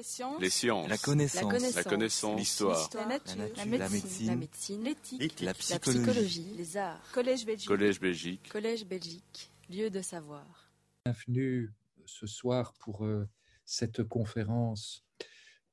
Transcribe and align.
Les 0.00 0.04
sciences. 0.04 0.40
Les 0.40 0.48
sciences. 0.48 0.88
La 0.88 0.96
connaissance. 0.96 1.74
La 1.76 1.84
connaissance. 1.84 2.38
L'histoire. 2.38 2.88
La 2.94 3.04
nature. 3.04 3.36
La 3.36 3.64
La 3.66 3.66
nature. 3.66 3.90
médecine. 3.90 4.82
La. 4.82 4.88
L'éthique. 4.88 5.40
La 5.40 5.46
La 5.48 5.52
psychologie. 5.52 5.98
psychologie. 6.00 6.54
Les 6.56 6.76
arts. 6.78 7.02
Collège 7.12 7.44
Belgique. 7.44 7.68
Collège 7.68 8.00
Belgique. 8.00 8.48
Collège 8.50 8.86
Belgique. 8.86 9.50
Lieu 9.68 9.90
de 9.90 10.00
savoir. 10.00 10.70
Bienvenue 11.04 11.70
ce 12.06 12.26
soir 12.26 12.72
pour 12.80 13.04
euh, 13.04 13.28
cette 13.66 14.02
conférence 14.02 15.04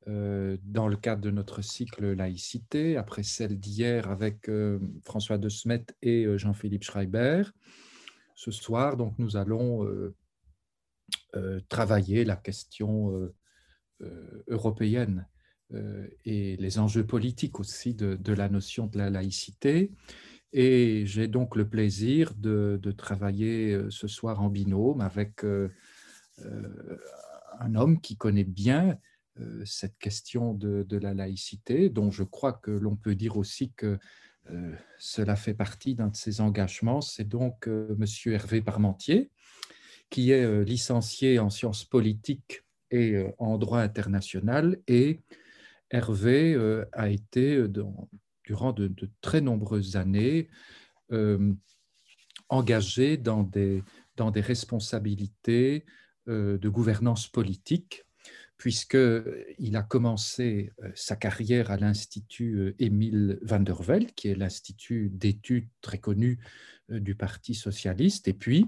euh, 0.09 0.57
dans 0.61 0.89
le 0.89 0.97
cadre 0.97 1.21
de 1.21 1.31
notre 1.31 1.61
cycle 1.61 2.11
laïcité, 2.11 2.97
après 2.97 3.23
celle 3.23 3.57
d'hier 3.57 4.09
avec 4.11 4.49
euh, 4.49 4.77
François 5.05 5.37
de 5.37 5.47
Smet 5.47 5.85
et 6.01 6.25
euh, 6.25 6.37
Jean-Philippe 6.37 6.83
Schreiber. 6.83 7.43
Ce 8.35 8.51
soir, 8.51 8.97
donc, 8.97 9.17
nous 9.19 9.37
allons 9.37 9.85
euh, 9.85 10.13
euh, 11.37 11.61
travailler 11.69 12.25
la 12.25 12.35
question 12.35 13.13
euh, 13.13 13.15
euh, 13.15 13.35
européenne 14.47 15.27
euh, 15.73 16.07
et 16.23 16.55
les 16.57 16.79
enjeux 16.79 17.05
politiques 17.05 17.59
aussi 17.59 17.93
de, 17.93 18.33
la 18.33 18.47
notion 18.49 18.87
de 18.87 18.97
la 18.97 19.09
laïcité. 19.09 19.91
Et 20.53 21.05
j'ai 21.05 21.27
donc 21.27 21.55
le 21.55 21.67
plaisir 21.67 22.33
de, 22.35 22.79
travailler 22.97 23.73
euh, 23.73 23.89
ce 23.89 24.07
soir 24.07 24.41
en 24.41 24.49
binôme 24.49 25.01
avec 25.01 25.43
euh, 25.43 25.69
euh, 26.45 26.97
un 27.59 27.75
homme 27.75 27.99
qui 27.99 28.15
connaît 28.15 28.45
bien 28.45 28.97
euh, 29.39 29.61
cette 29.65 29.97
question 29.97 30.53
de, 30.53 30.85
la 30.97 31.13
laïcité, 31.13 31.89
dont 31.89 32.11
je 32.11 32.23
crois 32.23 32.53
que 32.53 32.71
l'on 32.71 32.95
peut 32.95 33.15
dire 33.15 33.37
aussi 33.37 33.73
que 33.73 33.99
euh, 34.49 34.73
cela 34.97 35.35
fait 35.35 35.53
partie 35.53 35.95
d'un 35.95 36.07
de 36.07 36.15
ses 36.15 36.39
engagements. 36.39 37.01
C'est 37.01 37.27
donc 37.27 37.67
euh, 37.67 37.93
Monsieur 37.97 38.33
Hervé 38.33 38.61
Parmentier, 38.61 39.31
qui 40.09 40.31
est 40.31 40.45
euh, 40.45 40.63
licencié 40.63 41.39
en 41.39 41.49
sciences 41.49 41.83
politiques 41.83 42.63
et 42.91 43.15
euh, 43.15 43.31
en 43.37 43.57
droit 43.57 43.79
international. 43.79 44.79
Et 44.87 45.21
Hervé 45.89 46.53
euh, 46.53 46.85
a 46.93 47.09
été, 47.09 47.55
euh, 47.55 47.71
durant 48.45 48.73
de, 48.73 48.91
très 49.21 49.41
nombreuses 49.41 49.95
années, 49.95 50.49
engagé 52.49 53.15
dans 53.15 53.43
des, 53.43 53.83
dans 54.17 54.31
des 54.31 54.41
responsabilités 54.41 55.85
de 56.27 56.69
gouvernance 56.69 57.29
politique, 57.29 58.03
puisqu'il 58.57 59.75
a 59.75 59.83
commencé 59.83 60.73
sa 60.93 61.15
carrière 61.15 61.71
à 61.71 61.77
l'Institut 61.77 62.75
Émile 62.79 63.39
van 63.41 63.61
der 63.61 63.81
Velde, 63.81 64.11
qui 64.15 64.27
est 64.27 64.35
l'institut 64.35 65.09
d'études 65.13 65.69
très 65.79 65.99
connu 65.99 66.39
du 66.89 67.15
Parti 67.15 67.53
socialiste, 67.53 68.27
et 68.27 68.33
puis 68.33 68.65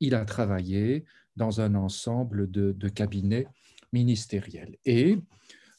il 0.00 0.14
a 0.14 0.26
travaillé 0.26 1.06
dans 1.38 1.62
un 1.62 1.74
ensemble 1.74 2.50
de, 2.50 2.88
cabinets 2.88 3.46
ministériels. 3.94 4.76
Et 4.84 5.18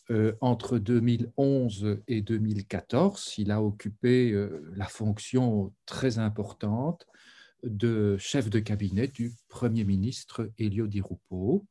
euh, 0.10 0.34
entre 0.42 0.80
2011 0.80 2.00
et 2.08 2.22
2014, 2.22 3.36
il 3.38 3.52
a 3.52 3.62
occupé 3.62 4.32
euh, 4.32 4.72
la 4.76 4.88
fonction 4.88 5.72
très 5.86 6.18
importante 6.18 7.06
de 7.62 8.18
chef 8.18 8.50
de 8.50 8.60
cabinet 8.60 9.08
du 9.08 9.34
Premier 9.50 9.84
ministre 9.84 10.50
Elio 10.58 10.88
Di 10.88 11.02
Rupo, 11.02 11.68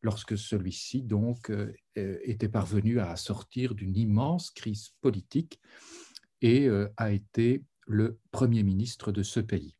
lorsque 0.00 0.38
celui-ci 0.38 1.02
donc 1.02 1.50
euh, 1.50 1.72
était 1.94 2.48
parvenu 2.48 3.00
à 3.00 3.16
sortir 3.16 3.74
d'une 3.74 3.96
immense 3.96 4.50
crise 4.52 4.90
politique 5.00 5.60
et 6.40 6.68
a 6.98 7.10
été 7.10 7.64
le 7.86 8.18
Premier 8.30 8.62
ministre 8.62 9.12
de 9.12 9.22
ce 9.22 9.40
pays. 9.40 9.74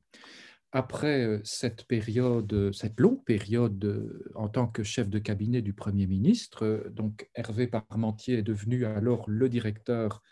Après 0.77 1.25
euh, 1.25 1.41
cette 1.45 1.85
période, 1.85 2.71
cette 2.75 3.01
longue 3.01 3.25
période 3.25 3.83
euh, 3.85 4.31
en 4.35 4.51
tant 4.51 4.67
que 4.67 4.83
chef 4.83 5.09
de 5.09 5.19
cabinet 5.19 5.63
du 5.63 5.73
Premier 5.73 6.07
ministre, 6.07 6.67
euh, 6.67 6.91
donc 6.91 7.31
Hervé 7.35 7.67
Parmentier 7.69 8.39
est 8.39 8.43
devenu 8.43 8.85
alors 8.85 9.25
le 9.27 9.49
directeur 9.49 10.23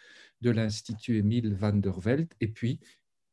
de 0.42 0.50
l'Institut 0.50 1.16
Émile 1.16 1.54
van 1.54 1.72
der 1.72 1.98
Velde 1.98 2.34
et 2.40 2.48
puis 2.48 2.80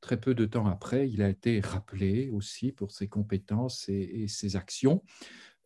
Très 0.01 0.19
peu 0.19 0.33
de 0.33 0.45
temps 0.45 0.67
après, 0.67 1.09
il 1.09 1.21
a 1.21 1.29
été 1.29 1.59
rappelé 1.59 2.29
aussi 2.29 2.71
pour 2.71 2.91
ses 2.91 3.09
compétences 3.09 3.89
et, 3.89 4.27
ses 4.29 4.55
actions 4.55 5.03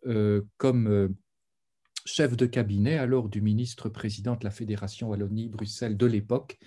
euh, 0.07 0.41
comme 0.57 0.87
euh, 0.87 1.09
chef 2.05 2.35
de 2.35 2.47
cabinet 2.47 2.97
alors 2.97 3.29
du 3.29 3.41
ministre-président 3.41 4.35
de 4.35 4.43
la 4.43 4.49
Fédération 4.49 5.09
Wallonie-Bruxelles 5.09 5.97
de 5.97 6.05
l'époque, 6.07 6.57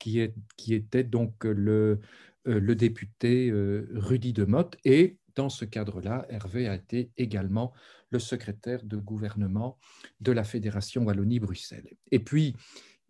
qui, 0.00 0.20
qui 0.56 0.74
était 0.74 1.04
donc 1.04 1.44
le, 1.44 1.72
euh, 1.72 1.96
le 2.44 2.74
député 2.74 3.50
euh, 3.50 3.88
Rudy 3.94 4.32
Demotte. 4.32 4.76
Et 4.84 5.18
dans 5.34 5.48
ce 5.48 5.64
cadre-là, 5.64 6.26
Hervé 6.28 6.68
a 6.68 6.74
été 6.74 7.10
également 7.16 7.72
le 8.10 8.18
secrétaire 8.18 8.84
de 8.84 8.96
gouvernement 8.96 9.78
de 10.20 10.32
la 10.32 10.44
Fédération 10.44 11.04
Wallonie-Bruxelles. 11.04 11.96
Et 12.10 12.18
puis, 12.18 12.54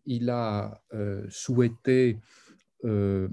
il 0.07 0.31
a 0.31 0.83
euh, 0.95 1.27
souhaité 1.29 2.19
euh, 2.85 3.29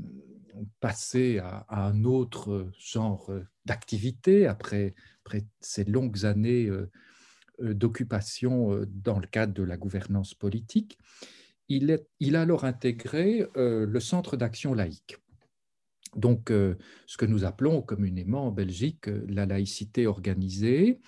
passer 0.80 1.40
à, 1.40 1.66
un 1.70 2.04
autre 2.04 2.70
genre 2.80 3.32
d'activité 3.66 4.48
après, 4.48 4.96
ces 5.60 5.84
longues 5.84 6.26
années 6.26 6.66
euh, 6.66 6.90
euh, 7.62 7.74
d'occupation 7.74 8.74
euh, 8.74 8.86
dans 8.88 9.20
le 9.20 9.28
cadre 9.28 9.54
de 9.54 9.64
la 9.64 9.78
gouvernance 9.78 10.34
politique. 10.34 10.98
Il, 11.68 11.92
a 11.92 12.42
alors 12.42 12.64
intégré 12.64 13.46
euh, 13.56 13.86
le 13.86 14.00
Centre 14.00 14.38
d'action 14.38 14.74
laïque. 14.74 15.18
Donc, 16.16 16.50
euh, 16.50 16.76
ce 17.06 17.18
que 17.18 17.26
nous 17.26 17.46
appelons 17.46 17.82
communément 17.82 18.48
en 18.48 18.52
Belgique 18.52 19.08
euh, 19.08 19.26
la 19.28 19.46
laïcité 19.46 20.08
organisée. 20.08 21.00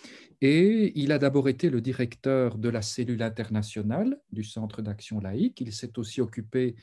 Et 0.42 1.00
il 1.00 1.12
a 1.12 1.18
d'abord 1.18 1.50
été 1.50 1.70
le 1.70 1.82
directeur 1.82 2.58
de 2.58 2.70
la 2.70 2.82
cellule 2.82 3.24
internationale 3.24 4.20
du 4.32 4.44
Centre 4.44 4.82
d'action 4.82 5.20
laïque. 5.20 5.62
Il 5.62 5.74
s'est 5.74 5.98
aussi 5.98 6.22
occupé 6.22 6.76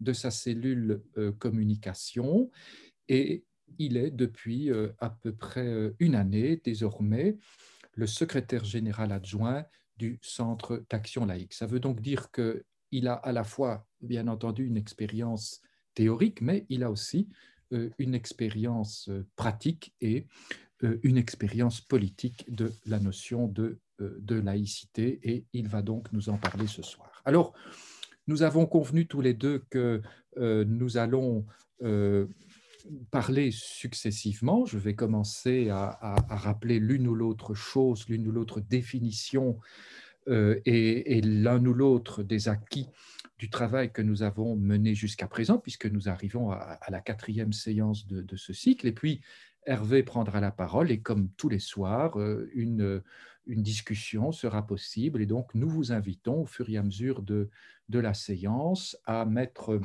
de 0.00 0.12
sa 0.12 0.30
cellule 0.30 1.02
euh, 1.16 1.32
communication 1.32 2.50
et 3.08 3.44
il 3.78 3.96
est 3.96 4.10
depuis 4.10 4.70
à 5.00 5.10
peu 5.10 5.32
près 5.32 5.92
une 5.98 6.14
année 6.14 6.60
désormais 6.64 7.36
le 7.94 8.06
secrétaire 8.06 8.64
général 8.64 9.10
adjoint 9.10 9.64
du 9.96 10.18
Centre 10.22 10.84
d'action 10.88 11.26
laïque. 11.26 11.52
Ça 11.52 11.66
veut 11.66 11.80
donc 11.80 12.00
dire 12.00 12.30
qu'il 12.30 13.08
a 13.08 13.14
à 13.14 13.32
la 13.32 13.44
fois, 13.44 13.86
bien 14.00 14.28
entendu, 14.28 14.66
une 14.66 14.76
expérience 14.76 15.60
théorique, 15.94 16.40
mais 16.40 16.64
il 16.68 16.84
a 16.84 16.90
aussi 16.90 17.28
une 17.70 18.14
expérience 18.14 19.08
euh, 19.08 19.26
pratique 19.36 19.94
et 20.00 20.26
euh, 20.84 20.98
une 21.02 21.16
expérience 21.16 21.80
politique 21.80 22.44
de 22.48 22.72
la 22.86 22.98
notion 23.00 23.48
de, 23.48 23.78
euh, 24.00 24.16
de 24.20 24.36
laïcité 24.36 25.18
et 25.22 25.46
il 25.52 25.68
va 25.68 25.82
donc 25.82 26.12
nous 26.12 26.28
en 26.28 26.36
parler 26.36 26.66
ce 26.66 26.82
soir. 26.82 27.22
Alors, 27.24 27.54
nous 28.26 28.42
avons 28.42 28.66
convenu 28.66 29.06
tous 29.06 29.20
les 29.20 29.34
deux 29.34 29.64
que 29.70 30.02
euh, 30.38 30.64
nous 30.66 30.96
allons 30.96 31.46
euh, 31.82 32.26
parler 33.10 33.50
successivement. 33.52 34.66
Je 34.66 34.78
vais 34.78 34.94
commencer 34.94 35.70
à, 35.70 36.16
rappeler 36.28 36.78
l'une 36.78 37.06
ou 37.08 37.14
l'autre 37.14 37.54
chose, 37.54 38.08
l'une 38.08 38.28
ou 38.28 38.32
l'autre 38.32 38.60
définition 38.60 39.58
euh, 40.28 40.60
et 40.64 41.20
l'un 41.22 41.64
ou 41.64 41.72
l'autre 41.72 42.22
des 42.22 42.48
acquis 42.48 42.88
du 43.38 43.50
travail 43.50 43.92
que 43.92 44.02
nous 44.02 44.22
avons 44.22 44.56
mené 44.56 44.94
jusqu'à 44.94 45.26
présent, 45.26 45.58
puisque 45.58 45.86
nous 45.86 46.08
arrivons 46.08 46.50
à, 46.50 46.78
la 46.88 47.00
quatrième 47.00 47.52
séance 47.52 48.06
de, 48.06 48.36
ce 48.36 48.52
cycle. 48.52 48.86
Et 48.86 48.92
puis, 48.92 49.20
Hervé 49.66 50.02
prendra 50.02 50.40
la 50.40 50.50
parole 50.50 50.90
et 50.90 51.00
comme 51.00 51.28
tous 51.36 51.48
les 51.48 51.58
soirs, 51.58 52.18
euh, 52.18 52.48
une, 52.54 53.02
une 53.46 53.62
discussion 53.62 54.32
sera 54.32 54.66
possible. 54.66 55.20
Et 55.20 55.26
donc, 55.26 55.54
nous 55.54 55.68
vous 55.68 55.92
invitons 55.92 56.42
au 56.42 56.46
fur 56.46 56.70
et 56.70 56.76
à 56.76 56.82
mesure 56.82 57.22
de 57.22 57.50
la 57.90 58.14
séance 58.14 58.96
à 59.04 59.24
mettre 59.24 59.80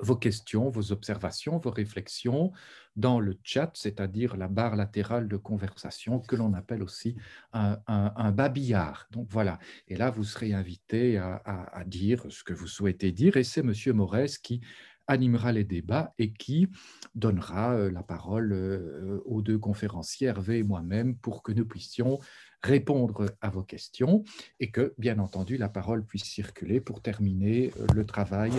vos 0.00 0.16
questions, 0.16 0.70
vos 0.70 0.92
observations, 0.92 1.58
vos 1.58 1.70
réflexions 1.70 2.52
dans 2.96 3.20
le 3.20 3.38
chat, 3.42 3.70
c'est-à-dire 3.74 4.36
la 4.36 4.48
barre 4.48 4.76
latérale 4.76 5.28
de 5.28 5.36
conversation 5.36 6.18
que 6.18 6.36
l'on 6.36 6.52
appelle 6.54 6.82
aussi 6.82 7.16
un, 7.52 8.32
babillard. 8.32 9.06
Donc 9.10 9.28
voilà, 9.30 9.58
et 9.86 9.96
là 9.96 10.10
vous 10.10 10.24
serez 10.24 10.52
invité 10.52 11.18
à, 11.18 11.84
dire 11.86 12.26
ce 12.28 12.42
que 12.42 12.52
vous 12.52 12.66
souhaitez 12.66 13.12
dire 13.12 13.36
et 13.36 13.44
c'est 13.44 13.62
Monsieur 13.62 13.92
Morès 13.92 14.38
qui 14.38 14.60
animera 15.08 15.52
les 15.52 15.64
débats 15.64 16.12
et 16.18 16.32
qui 16.32 16.68
donnera 17.14 17.74
euh, 17.74 17.90
la 17.90 18.02
parole 18.02 18.52
euh, 18.52 19.20
aux 19.24 19.40
deux 19.40 19.58
conférenciers, 19.58 20.28
Hervé 20.28 20.58
et 20.58 20.62
moi-même, 20.62 21.16
pour 21.16 21.42
que 21.42 21.50
nous 21.50 21.64
puissions 21.64 22.18
répondre 22.62 23.34
à 23.40 23.48
vos 23.48 23.62
questions 23.62 24.22
et 24.60 24.70
que, 24.70 24.94
bien 24.98 25.18
entendu, 25.18 25.56
la 25.56 25.70
parole 25.70 26.04
puisse 26.04 26.24
circuler 26.24 26.80
pour 26.80 27.00
terminer 27.00 27.72
euh, 27.78 27.86
le 27.94 28.04
travail 28.04 28.52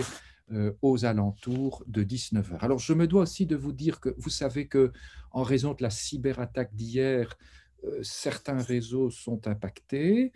aux 0.82 1.04
alentours 1.04 1.84
de 1.86 2.02
19 2.02 2.52
heures. 2.52 2.64
Alors, 2.64 2.78
je 2.78 2.92
me 2.92 3.06
dois 3.06 3.22
aussi 3.22 3.46
de 3.46 3.54
vous 3.54 3.72
dire 3.72 4.00
que 4.00 4.14
vous 4.18 4.30
savez 4.30 4.66
que, 4.66 4.92
en 5.30 5.42
raison 5.42 5.74
de 5.74 5.82
la 5.82 5.90
cyberattaque 5.90 6.74
d'hier, 6.74 7.36
euh, 7.84 8.00
certains 8.02 8.62
réseaux 8.62 9.10
sont 9.10 9.46
impactés. 9.46 10.32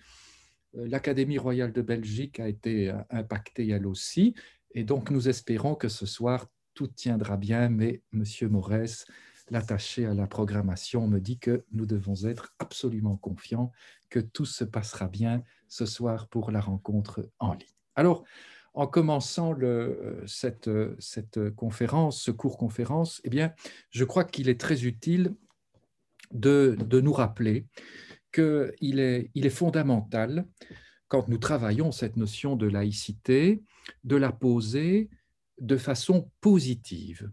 Euh, 0.76 0.87
L'Académie 0.88 1.38
royale 1.38 1.72
de 1.72 1.82
Belgique 1.82 2.40
a 2.40 2.49
été 2.49 2.90
euh, 2.90 2.99
impactée 3.11 3.69
elle 3.69 3.87
aussi. 3.87 4.34
Et 4.72 4.84
donc, 4.84 5.11
nous 5.11 5.28
espérons 5.28 5.75
que 5.75 5.88
ce 5.88 6.06
soir, 6.06 6.46
tout 6.75 6.88
tiendra 6.88 7.37
bien. 7.37 7.69
Mais, 7.69 8.02
Monsieur 8.12 8.49
Morès, 8.49 9.06
l'attaché 9.50 10.06
à 10.06 10.14
la 10.14 10.26
programmation 10.26 11.06
me 11.06 11.20
dit 11.20 11.38
que 11.38 11.64
nous 11.72 11.87
devons 11.87 12.25
être 12.25 12.55
absolument 12.58 13.17
confiants 13.17 13.70
que 14.10 14.20
tout 14.20 14.46
se 14.46 14.64
passera 14.64 15.06
bien 15.08 15.43
ce 15.69 15.87
soir 15.87 16.28
pour 16.28 16.50
la 16.50 16.60
rencontre 16.60 17.28
en 17.38 17.52
ligne. 17.52 17.69
Alors, 17.94 18.25
en 18.74 18.86
commençant 18.86 19.52
le, 19.52 20.22
cette, 20.26 20.70
cette, 20.98 21.50
conférence, 21.50 22.20
ce 22.20 22.30
cours 22.30 22.58
conférence, 22.58 23.20
eh 23.24 23.30
bien, 23.30 23.52
je 23.90 24.04
crois 24.04 24.24
qu'il 24.24 24.48
est 24.48 24.60
très 24.60 24.84
utile 24.84 25.34
de, 26.32 26.76
nous 26.90 27.12
rappeler 27.12 27.66
qu'il 28.32 29.28
il 29.34 29.46
est 29.46 29.50
fondamental, 29.50 30.46
quand 31.06 31.28
nous 31.28 31.38
travaillons 31.38 31.92
cette 31.92 32.16
notion 32.16 32.56
de 32.56 32.66
laïcité, 32.66 33.62
de 34.02 34.16
la 34.16 34.32
poser 34.32 35.08
de 35.60 35.76
façon 35.76 36.30
positive 36.40 37.30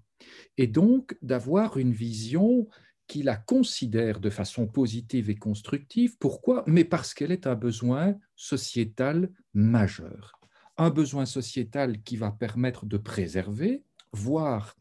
et 0.58 0.68
donc 0.68 1.18
d'avoir 1.24 1.78
une 1.78 1.94
vision 1.94 2.68
qui 3.08 3.24
la 3.24 3.36
considère 3.36 4.20
de 4.20 4.30
façon 4.30 4.68
positive 4.68 5.30
et 5.30 5.36
constructive. 5.36 6.18
Pourquoi? 6.18 6.64
Mais 6.68 6.86
parce 6.86 7.14
qu'elle 7.14 7.32
est 7.32 7.48
un 7.48 7.56
besoin 7.56 8.16
sociétal 8.36 9.32
majeur. 9.54 10.41
Un 10.82 10.90
besoin 10.90 11.28
sociétal 11.28 12.02
qui 12.02 12.18
va 12.18 12.32
permettre 12.32 12.88
de 12.88 12.98
préserver, 12.98 13.84
voire 14.14 14.76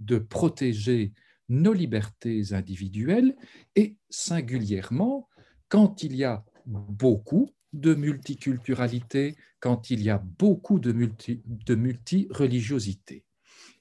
de 0.00 0.18
protéger 0.18 1.12
nos 1.48 1.72
libertés 1.72 2.42
individuelles 2.50 3.36
et 3.76 3.96
singulièrement 4.10 5.28
quand 5.68 6.02
il 6.02 6.16
y 6.16 6.24
a 6.24 6.44
beaucoup 6.66 7.48
de 7.72 7.94
multiculturalité, 7.94 9.36
quand 9.60 9.88
il 9.88 10.02
y 10.02 10.10
a 10.10 10.18
beaucoup 10.18 10.80
de, 10.80 10.90
multi, 10.90 11.40
de 11.44 11.76
multireligiosité. 11.76 13.22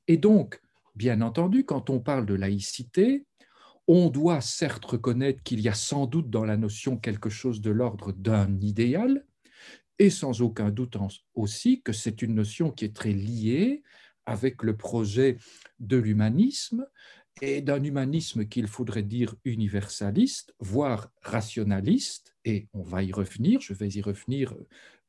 Et 0.07 0.17
donc, 0.17 0.61
bien 0.93 1.19
entendu, 1.21 1.65
quand 1.65 1.89
on 1.89 1.99
parle 1.99 2.27
de 2.27 2.35
laïcité, 2.35 3.25
on 3.87 4.11
doit 4.11 4.41
certes 4.41 4.85
reconnaître 4.85 5.41
qu'il 5.41 5.61
y 5.61 5.67
a 5.67 5.73
sans 5.73 6.05
doute 6.05 6.29
dans 6.29 6.45
la 6.45 6.57
notion 6.57 6.95
quelque 6.95 7.31
chose 7.31 7.59
de 7.59 7.71
l'ordre 7.71 8.11
d'un 8.11 8.55
idéal, 8.59 9.25
et 9.99 10.09
sans 10.09 10.41
aucun 10.41 10.69
doute 10.69 10.97
aussi 11.33 11.81
que 11.81 11.93
c'est 11.93 12.21
une 12.21 12.35
notion 12.35 12.71
qui 12.71 12.85
est 12.85 12.95
très 12.95 13.13
liée 13.13 13.83
avec 14.25 14.63
le 14.63 14.75
projet 14.75 15.37
de 15.79 15.97
l'humanisme 15.97 16.85
et 17.41 17.61
d'un 17.61 17.83
humanisme 17.83 18.45
qu'il 18.45 18.67
faudrait 18.67 19.03
dire 19.03 19.35
universaliste, 19.43 20.55
voire 20.59 21.11
rationaliste, 21.21 22.33
et 22.45 22.67
on 22.73 22.81
va 22.81 23.03
y 23.03 23.11
revenir, 23.11 23.59
je 23.59 23.73
vais 23.73 23.89
y 23.89 24.01
revenir 24.01 24.55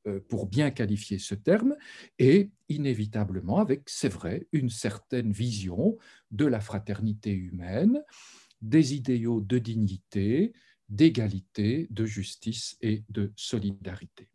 euh, 0.07 0.21
pour 0.29 0.47
bien 0.47 0.71
qualifier 0.71 1.19
ce 1.19 1.35
terme, 1.35 1.77
et 2.19 2.51
inévitablement 2.69 3.59
avec, 3.59 3.83
c'est 3.87 4.09
vrai, 4.09 4.49
une 4.53 4.71
certaine 4.71 5.31
vision 5.31 5.97
de 6.33 6.47
la 6.47 6.61
fraternité 6.61 7.33
humaine, 7.33 8.03
des 8.61 8.95
idéaux 8.95 9.41
de 9.41 9.59
dignité, 9.59 10.53
d'égalité, 10.89 11.87
de 11.91 12.07
justice 12.07 12.77
et 12.81 13.05
de 13.09 13.33
solidarité. 13.37 14.29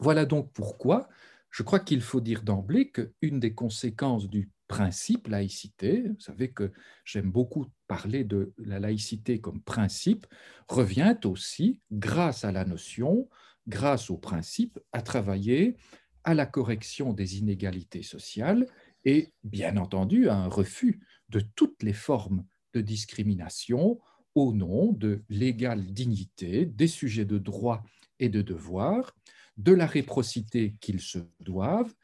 Voilà 0.00 0.24
donc 0.26 0.52
pourquoi 0.52 1.08
je 1.52 1.62
crois 1.62 1.80
qu'il 1.80 2.00
faut 2.00 2.20
dire 2.20 2.42
d'emblée 2.42 2.90
qu'une 2.90 3.38
des 3.38 3.54
conséquences 3.54 4.28
du 4.28 4.50
principe 4.68 5.28
laïcité, 5.28 6.08
vous 6.08 6.20
savez 6.20 6.50
que 6.50 6.72
j'aime 7.04 7.30
beaucoup 7.30 7.66
parler 7.86 8.24
de 8.24 8.54
la 8.56 8.80
laïcité 8.80 9.38
comme 9.38 9.60
principe, 9.60 10.26
revient 10.66 11.14
aussi, 11.24 11.78
grâce 11.92 12.46
à 12.46 12.52
la 12.52 12.64
notion, 12.64 13.28
grâce 13.68 14.08
au 14.08 14.16
principe, 14.16 14.80
à 14.92 15.02
travailler 15.02 15.76
à 16.24 16.32
la 16.32 16.46
correction 16.46 17.12
des 17.12 17.38
inégalités 17.38 18.02
sociales 18.02 18.66
et, 19.04 19.34
bien 19.44 19.76
entendu, 19.76 20.30
à 20.30 20.36
un 20.36 20.48
refus 20.48 21.00
de 21.28 21.40
toutes 21.54 21.82
les 21.82 21.92
formes 21.92 22.46
de 22.72 22.80
discrimination 22.80 24.00
au 24.34 24.54
nom 24.54 24.92
de 24.92 25.22
l'égale 25.28 25.92
dignité 25.92 26.64
des 26.64 26.86
sujets 26.86 27.26
de 27.26 27.36
droit 27.36 27.82
et 28.20 28.30
de 28.30 28.40
devoir, 28.40 29.14
de 29.56 29.72
la 29.72 29.86
réprocité 29.86 30.76
qu'ils 30.80 31.00
se 31.00 31.18
doivent, 31.40 31.94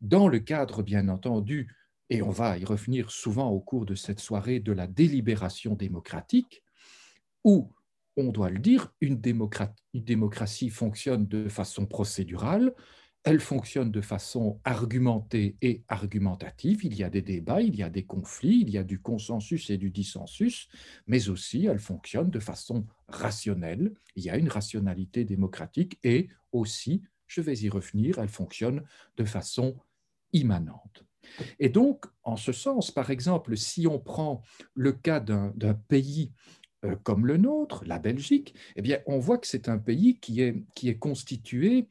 dans 0.00 0.28
le 0.28 0.38
cadre, 0.38 0.82
bien 0.82 1.08
entendu, 1.08 1.74
et 2.10 2.22
on 2.22 2.30
va 2.30 2.58
y 2.58 2.64
revenir 2.64 3.10
souvent 3.10 3.48
au 3.50 3.60
cours 3.60 3.86
de 3.86 3.94
cette 3.94 4.20
soirée 4.20 4.60
de 4.60 4.72
la 4.72 4.86
délibération 4.86 5.74
démocratique, 5.74 6.62
où, 7.42 7.72
on 8.16 8.30
doit 8.30 8.50
le 8.50 8.58
dire, 8.58 8.92
une, 9.00 9.20
démocratie 9.20 10.70
fonctionne 10.70 11.26
de 11.26 11.48
façon 11.48 11.86
procédurale, 11.86 12.74
elle 13.24 13.40
fonctionne 13.40 13.90
de 13.90 14.02
façon 14.02 14.60
argumentée 14.64 15.56
et 15.62 15.82
argumentative. 15.88 16.84
Il 16.84 16.94
y 16.94 17.02
a 17.02 17.08
des 17.08 17.22
débats, 17.22 17.62
il 17.62 17.74
y 17.74 17.82
a 17.82 17.88
des 17.88 18.04
conflits, 18.04 18.60
il 18.60 18.70
y 18.70 18.76
a 18.76 18.84
du 18.84 19.00
consensus 19.00 19.70
et 19.70 19.78
du 19.78 19.90
dissensus, 19.90 20.68
mais 21.06 21.30
aussi 21.30 21.64
elle 21.64 21.78
fonctionne 21.78 22.28
de 22.28 22.38
façon 22.38 22.86
rationnelle. 23.08 23.94
Il 24.14 24.24
y 24.24 24.30
a 24.30 24.36
une 24.36 24.50
rationalité 24.50 25.24
démocratique 25.24 25.98
et 26.04 26.28
aussi, 26.52 27.02
je 27.26 27.40
vais 27.40 27.56
y 27.56 27.70
revenir, 27.70 28.18
elle 28.18 28.28
fonctionne 28.28 28.82
de 29.16 29.24
façon 29.24 29.74
immanente. 30.34 31.06
Et 31.58 31.70
donc, 31.70 32.04
en 32.24 32.36
ce 32.36 32.52
sens, 32.52 32.90
par 32.90 33.10
exemple, 33.10 33.56
si 33.56 33.86
on 33.86 33.98
prend 33.98 34.42
le 34.74 34.92
cas 34.92 35.20
d'un 35.20 35.74
pays 35.88 36.30
euh, 36.84 36.94
comme 37.02 37.26
le 37.26 37.38
nôtre, 37.38 37.84
la 37.86 37.98
Belgique, 37.98 38.54
eh 38.76 38.82
bien, 38.82 38.98
on 39.06 39.18
voit 39.18 39.38
que 39.38 39.46
c'est 39.46 39.70
un 39.70 39.78
pays 39.78 40.18
qui 40.20 40.42
est, 40.42 40.62
qui 40.74 40.90
est 40.90 40.98
constitué 40.98 41.88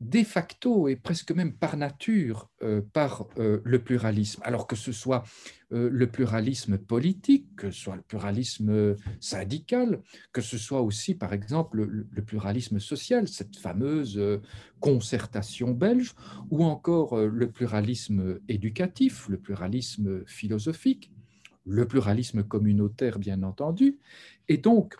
de 0.00 0.24
facto 0.24 0.88
et 0.88 0.96
presque 0.96 1.30
même 1.32 1.52
par 1.52 1.76
nature 1.76 2.48
euh, 2.62 2.80
par 2.80 3.26
euh, 3.38 3.60
le 3.64 3.78
pluralisme, 3.82 4.40
alors 4.44 4.66
que 4.66 4.74
ce 4.74 4.92
soit 4.92 5.24
euh, 5.72 5.90
le 5.92 6.06
pluralisme 6.06 6.78
politique, 6.78 7.54
que 7.56 7.70
ce 7.70 7.80
soit 7.80 7.96
le 7.96 8.02
pluralisme 8.02 8.96
syndical, 9.20 10.00
que 10.32 10.40
ce 10.40 10.56
soit 10.56 10.80
aussi, 10.80 11.14
par 11.14 11.34
exemple, 11.34 11.82
le, 11.82 12.24
pluralisme 12.24 12.80
social, 12.80 13.28
cette 13.28 13.56
fameuse 13.56 14.20
concertation 14.78 15.72
belge, 15.72 16.14
ou 16.50 16.64
encore 16.64 17.16
le 17.18 17.50
pluralisme 17.50 18.38
éducatif, 18.48 19.28
le 19.28 19.38
pluralisme 19.38 20.24
philosophique, 20.26 21.10
le 21.66 21.86
pluralisme 21.86 22.42
communautaire, 22.42 23.18
bien 23.18 23.42
entendu. 23.42 23.98
Et 24.48 24.58
donc, 24.58 24.96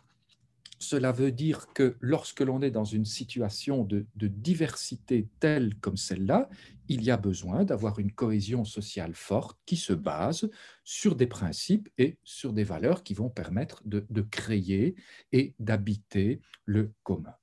cela 0.81 1.12
veut 1.12 1.31
dire 1.31 1.67
que 1.75 1.97
lorsque 2.00 2.41
l'on 2.41 2.62
est 2.62 2.71
dans 2.71 2.85
une 2.85 3.05
situation 3.05 3.85
de, 3.85 4.06
diversité 4.17 5.29
telle 5.38 5.75
comme 5.77 5.99
celle-là, 5.99 6.49
il 6.88 7.05
y 7.05 7.11
a 7.11 7.19
besoin 7.19 7.65
d'avoir 7.65 7.99
une 7.99 8.11
cohésion 8.11 8.65
sociale 8.65 9.15
forte 9.15 9.61
qui 9.67 9.77
se 9.77 9.93
base 9.93 10.49
sur 10.82 11.15
des 11.15 11.27
principes 11.27 11.91
et 11.99 12.17
sur 12.25 12.55
des 12.55 12.65
valeurs 12.65 13.03
qui 13.03 13.12
vont 13.12 13.29
permettre 13.29 13.82
de, 13.85 14.06
de 14.09 14.23
créer 14.23 14.97
et 15.32 15.55
d'habiter 15.59 16.41
le 16.65 16.93
commun. 17.03 17.35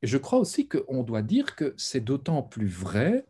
Et 0.00 0.06
je 0.06 0.16
crois 0.16 0.38
aussi 0.38 0.68
qu'on 0.68 1.02
doit 1.02 1.22
dire 1.22 1.56
que 1.56 1.74
c'est 1.76 2.04
d'autant 2.04 2.42
plus 2.42 2.68
vrai 2.68 3.26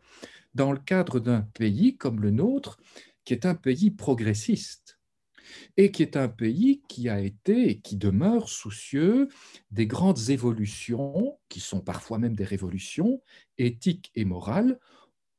dans 0.53 0.71
le 0.71 0.79
cadre 0.79 1.19
d'un 1.19 1.41
pays 1.41 1.97
comme 1.97 2.21
le 2.21 2.31
nôtre, 2.31 2.77
qui 3.25 3.33
est 3.33 3.47
un 3.47 3.55
pays 3.55 3.89
progressiste 3.89 4.94
et 5.77 5.91
qui 5.91 6.01
est 6.03 6.17
un 6.17 6.27
pays 6.27 6.81
qui 6.87 7.09
a 7.09 7.19
été 7.19 7.69
et 7.69 7.79
qui 7.79 7.95
demeure 7.95 8.49
soucieux 8.49 9.29
des 9.71 9.87
grandes 9.87 10.29
évolutions, 10.29 11.37
qui 11.49 11.59
sont 11.59 11.81
parfois 11.81 12.17
même 12.17 12.35
des 12.35 12.45
révolutions 12.45 13.21
éthiques 13.57 14.11
et 14.15 14.25
morales, 14.25 14.79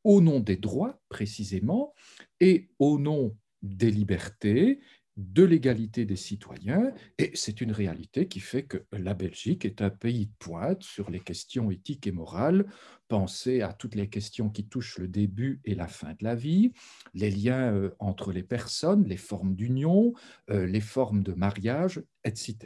au 0.04 0.20
nom 0.20 0.40
des 0.40 0.56
droits 0.56 1.00
précisément, 1.08 1.94
et 2.40 2.68
au 2.78 2.98
nom 2.98 3.36
des 3.62 3.90
libertés 3.90 4.80
de 5.16 5.44
l'égalité 5.44 6.04
des 6.04 6.16
citoyens, 6.16 6.92
et 7.18 7.30
c'est 7.34 7.62
une 7.62 7.72
réalité 7.72 8.28
qui 8.28 8.40
fait 8.40 8.64
que 8.64 8.84
la 8.92 9.14
Belgique 9.14 9.64
est 9.64 9.80
un 9.80 9.88
pays 9.88 10.26
de 10.26 10.32
pointe 10.38 10.82
sur 10.82 11.10
les 11.10 11.20
questions 11.20 11.70
éthiques 11.70 12.06
et 12.06 12.12
morales. 12.12 12.66
Pensez 13.08 13.62
à 13.62 13.72
toutes 13.72 13.94
les 13.94 14.10
questions 14.10 14.50
qui 14.50 14.66
touchent 14.66 14.98
le 14.98 15.08
début 15.08 15.60
et 15.64 15.74
la 15.74 15.88
fin 15.88 16.10
de 16.10 16.22
la 16.22 16.34
vie, 16.34 16.72
les 17.14 17.30
liens 17.30 17.72
euh, 17.72 17.94
entre 17.98 18.30
les 18.30 18.42
personnes, 18.42 19.04
les 19.04 19.16
formes 19.16 19.54
d'union, 19.54 20.12
euh, 20.50 20.66
les 20.66 20.80
formes 20.80 21.22
de 21.22 21.32
mariage, 21.32 22.02
etc. 22.24 22.56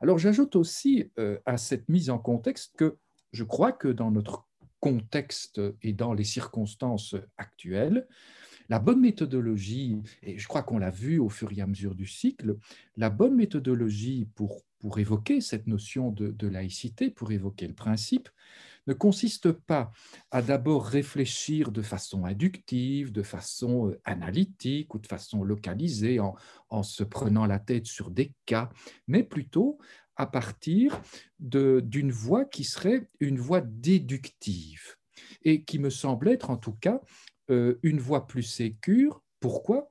Alors 0.00 0.18
j'ajoute 0.18 0.54
aussi 0.54 1.10
euh, 1.18 1.38
à 1.46 1.56
cette 1.56 1.88
mise 1.88 2.10
en 2.10 2.18
contexte 2.18 2.76
que 2.76 2.96
je 3.32 3.44
crois 3.44 3.72
que 3.72 3.88
dans 3.88 4.12
notre 4.12 4.46
contexte 4.78 5.60
et 5.82 5.92
dans 5.92 6.14
les 6.14 6.24
circonstances 6.24 7.14
actuelles, 7.36 8.06
la 8.70 8.78
bonne 8.78 9.00
méthodologie, 9.00 10.00
et 10.22 10.38
je 10.38 10.46
crois 10.46 10.62
qu'on 10.62 10.78
l'a 10.78 10.90
vu 10.90 11.18
au 11.18 11.28
fur 11.28 11.50
et 11.52 11.60
à 11.60 11.66
mesure 11.66 11.96
du 11.96 12.06
cycle, 12.06 12.56
la 12.96 13.10
bonne 13.10 13.34
méthodologie 13.34 14.28
pour, 14.36 14.62
pour 14.78 15.00
évoquer 15.00 15.40
cette 15.40 15.66
notion 15.66 16.12
de, 16.12 16.46
laïcité, 16.46 17.10
pour 17.10 17.32
évoquer 17.32 17.66
le 17.66 17.74
principe, 17.74 18.28
ne 18.86 18.94
consiste 18.94 19.50
pas 19.50 19.92
à 20.30 20.40
d'abord 20.40 20.86
réfléchir 20.86 21.72
de 21.72 21.82
façon 21.82 22.24
inductive, 22.24 23.12
de 23.12 23.22
façon 23.22 23.90
euh, 23.90 24.00
analytique 24.04 24.94
ou 24.94 24.98
de 24.98 25.06
façon 25.06 25.44
localisée 25.44 26.18
en, 26.18 26.34
en 26.70 26.82
se 26.82 27.02
prenant 27.02 27.46
la 27.46 27.58
tête 27.58 27.86
sur 27.86 28.10
des 28.10 28.32
cas, 28.46 28.70
mais 29.06 29.22
plutôt 29.22 29.78
à 30.16 30.26
partir 30.26 31.00
d'une 31.38 32.12
voie 32.12 32.44
qui 32.44 32.64
serait 32.64 33.08
une 33.20 33.38
voie 33.38 33.60
déductive 33.60 34.96
et 35.42 35.64
qui 35.64 35.78
me 35.78 35.90
semble 35.90 36.28
être 36.28 36.50
en 36.50 36.56
tout 36.56 36.74
cas 36.74 37.00
euh, 37.50 37.78
une 37.82 38.00
voie 38.00 38.26
plus 38.26 38.42
sécure. 38.42 39.22
Pourquoi? 39.40 39.90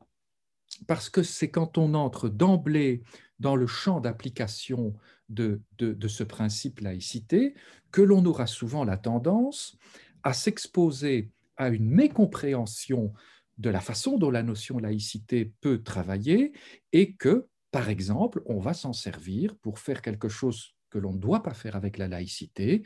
Parce 0.87 1.09
que 1.09 1.23
c'est 1.23 1.49
quand 1.49 1.77
on 1.77 1.93
entre 1.93 2.29
d'emblée 2.29 3.03
dans 3.39 3.55
le 3.55 3.67
champ 3.67 3.99
d'application 3.99 4.93
de, 5.29 5.61
de, 5.77 6.07
ce 6.07 6.23
principe 6.23 6.79
laïcité 6.79 7.53
que 7.91 8.01
l'on 8.01 8.25
aura 8.25 8.47
souvent 8.47 8.83
la 8.83 8.97
tendance 8.97 9.77
à 10.23 10.33
s'exposer 10.33 11.31
à 11.57 11.69
une 11.69 11.89
mécompréhension 11.89 13.13
de 13.57 13.69
la 13.69 13.79
façon 13.79 14.17
dont 14.17 14.31
la 14.31 14.43
notion 14.43 14.79
laïcité 14.79 15.53
peut 15.61 15.83
travailler 15.83 16.53
et 16.93 17.13
que, 17.13 17.47
par 17.71 17.89
exemple, 17.89 18.41
on 18.45 18.59
va 18.59 18.73
s'en 18.73 18.93
servir 18.93 19.55
pour 19.57 19.79
faire 19.79 20.01
quelque 20.01 20.29
chose 20.29 20.75
que 20.89 20.97
l'on 20.97 21.13
ne 21.13 21.19
doit 21.19 21.43
pas 21.43 21.53
faire 21.53 21.75
avec 21.75 21.97
la 21.97 22.07
laïcité, 22.07 22.83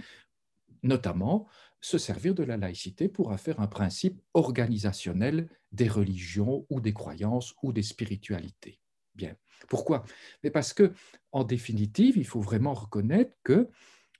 notamment 0.81 1.47
se 1.83 1.97
servir 1.97 2.33
de 2.33 2.43
la 2.43 2.55
laïcité 2.55 3.09
pour 3.09 3.37
faire 3.37 3.59
un 3.59 3.67
principe 3.67 4.21
organisationnel 4.33 5.49
des 5.73 5.89
religions 5.89 6.65
ou 6.69 6.79
des 6.79 6.93
croyances 6.93 7.53
ou 7.61 7.73
des 7.73 7.83
spiritualités. 7.83 8.79
Bien. 9.15 9.35
Pourquoi? 9.67 10.05
Mais 10.43 10.49
parce 10.49 10.73
que, 10.73 10.93
en 11.33 11.43
définitive, 11.43 12.17
il 12.17 12.25
faut 12.25 12.39
vraiment 12.39 12.73
reconnaître 12.73 13.35
que 13.43 13.69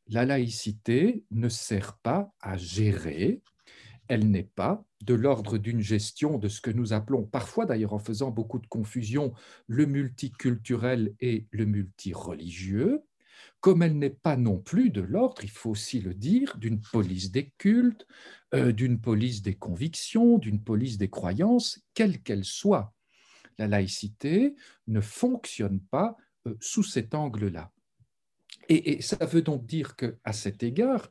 la 0.07 0.25
laïcité 0.25 1.23
ne 1.31 1.47
sert 1.47 1.97
pas 1.99 2.33
à 2.41 2.57
gérer, 2.57 3.41
elle 4.09 4.29
n'est 4.29 4.43
pas 4.43 4.83
de 5.01 5.13
l'ordre 5.13 5.57
d'une 5.57 5.79
gestion 5.79 6.37
de 6.37 6.49
ce 6.49 6.59
que 6.59 6.69
nous 6.69 6.91
appelons, 6.91 7.23
parfois 7.23 7.65
d'ailleurs 7.65 7.93
en 7.93 7.99
faisant 7.99 8.29
beaucoup 8.29 8.59
de 8.59 8.67
confusion, 8.67 9.33
le 9.67 9.85
multiculturel 9.85 11.15
et 11.21 11.47
le 11.51 11.65
multireligieux, 11.65 13.03
comme 13.63 13.81
elle 13.81 13.97
n'est 13.97 14.09
pas 14.09 14.35
non 14.35 14.57
plus 14.57 14.89
de 14.89 14.99
l'ordre, 14.99 15.41
il 15.41 15.49
faut 15.49 15.69
aussi 15.69 16.01
le 16.01 16.13
dire, 16.13 16.57
d'une 16.57 16.81
police 16.81 17.31
des 17.31 17.53
cultes, 17.57 18.05
euh, 18.53 18.73
d'une 18.73 18.99
police 18.99 19.41
des 19.41 19.55
convictions, 19.55 20.37
d'une 20.37 20.61
police 20.61 20.97
des 20.97 21.09
croyances, 21.09 21.79
quelle 21.93 22.21
qu'elle 22.21 22.43
soit. 22.43 22.93
La 23.57 23.67
laïcité 23.67 24.53
ne 24.87 24.99
fonctionne 24.99 25.79
pas 25.79 26.17
euh, 26.45 26.55
sous 26.59 26.83
cet 26.83 27.15
angle-là. 27.15 27.71
Et, 28.67 29.01
ça 29.01 29.25
veut 29.25 29.41
donc 29.41 29.65
dire 29.65 29.95
qu'à 29.95 30.33
cet 30.33 30.61
égard, 30.61 31.09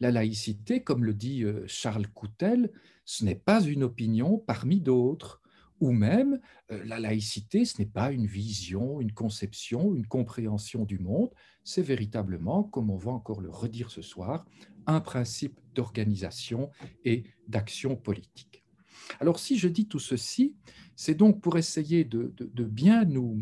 la 0.00 0.10
laïcité, 0.10 0.82
comme 0.82 1.04
le 1.04 1.12
dit 1.12 1.44
euh, 1.44 1.64
Charles 1.66 2.08
Coutel, 2.08 2.72
ce 3.04 3.26
n'est 3.26 3.34
pas 3.34 3.60
une 3.60 3.82
opinion 3.82 4.38
parmi 4.38 4.80
d'autres, 4.80 5.42
ou 5.80 5.92
même 5.92 6.40
la 6.68 6.98
laïcité, 6.98 7.64
ce 7.64 7.78
n'est 7.78 7.88
pas 7.88 8.12
une 8.12 8.26
vision, 8.26 9.00
une 9.00 9.12
conception, 9.12 9.94
une 9.94 10.06
compréhension 10.06 10.84
du 10.84 10.98
monde, 10.98 11.30
c'est 11.64 11.82
véritablement, 11.82 12.64
comme 12.64 12.90
on 12.90 12.96
va 12.96 13.12
encore 13.12 13.40
le 13.40 13.50
redire 13.50 13.90
ce 13.90 14.02
soir, 14.02 14.44
un 14.86 15.00
principe 15.00 15.60
d'organisation 15.74 16.70
et 17.04 17.24
d'action 17.48 17.96
politique. 17.96 18.64
Alors 19.18 19.38
si 19.38 19.58
je 19.58 19.68
dis 19.68 19.86
tout 19.86 19.98
ceci, 19.98 20.54
c'est 20.96 21.14
donc 21.14 21.40
pour 21.40 21.58
essayer 21.58 22.04
de, 22.04 22.32
bien 22.64 23.04
nous, 23.04 23.38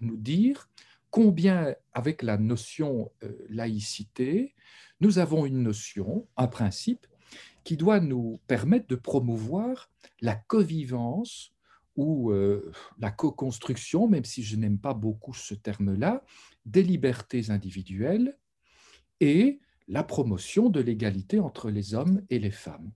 dire 0.00 0.68
combien, 1.10 1.74
avec 1.92 2.22
la 2.22 2.36
notion 2.36 3.10
euh, 3.22 3.32
laïcité, 3.48 4.54
nous 5.00 5.18
avons 5.18 5.46
une 5.46 5.62
notion, 5.62 6.26
un 6.36 6.48
principe, 6.48 7.06
qui 7.64 7.76
doit 7.76 8.00
nous 8.00 8.40
permettre 8.46 8.88
de 8.88 8.96
promouvoir 8.96 9.90
la 10.20 10.34
covivence 10.34 11.52
ou 11.98 12.30
euh, 12.30 12.70
la 13.00 13.10
co-construction, 13.10 14.06
même 14.06 14.24
si 14.24 14.44
je 14.44 14.56
n'aime 14.56 14.78
pas 14.78 14.94
beaucoup 14.94 15.34
ce 15.34 15.54
terme-là, 15.54 16.24
des 16.64 16.84
libertés 16.84 17.50
individuelles 17.50 18.38
et 19.20 19.60
la 19.88 20.04
promotion 20.04 20.70
de 20.70 20.80
l'égalité 20.80 21.40
entre 21.40 21.70
les 21.70 21.94
hommes 21.94 22.22
et 22.30 22.38
les 22.38 22.52
femmes. 22.52 22.92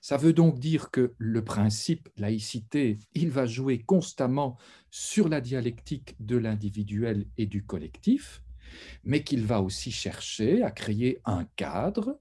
Ça 0.00 0.16
veut 0.16 0.32
donc 0.32 0.58
dire 0.58 0.90
que 0.90 1.14
le 1.18 1.44
principe 1.44 2.08
laïcité, 2.16 2.98
il 3.14 3.30
va 3.30 3.46
jouer 3.46 3.78
constamment 3.78 4.58
sur 4.90 5.28
la 5.28 5.40
dialectique 5.40 6.16
de 6.18 6.36
l'individuel 6.36 7.26
et 7.38 7.46
du 7.46 7.64
collectif, 7.64 8.42
mais 9.04 9.22
qu'il 9.22 9.46
va 9.46 9.62
aussi 9.62 9.92
chercher 9.92 10.62
à 10.64 10.72
créer 10.72 11.20
un 11.24 11.44
cadre 11.54 12.18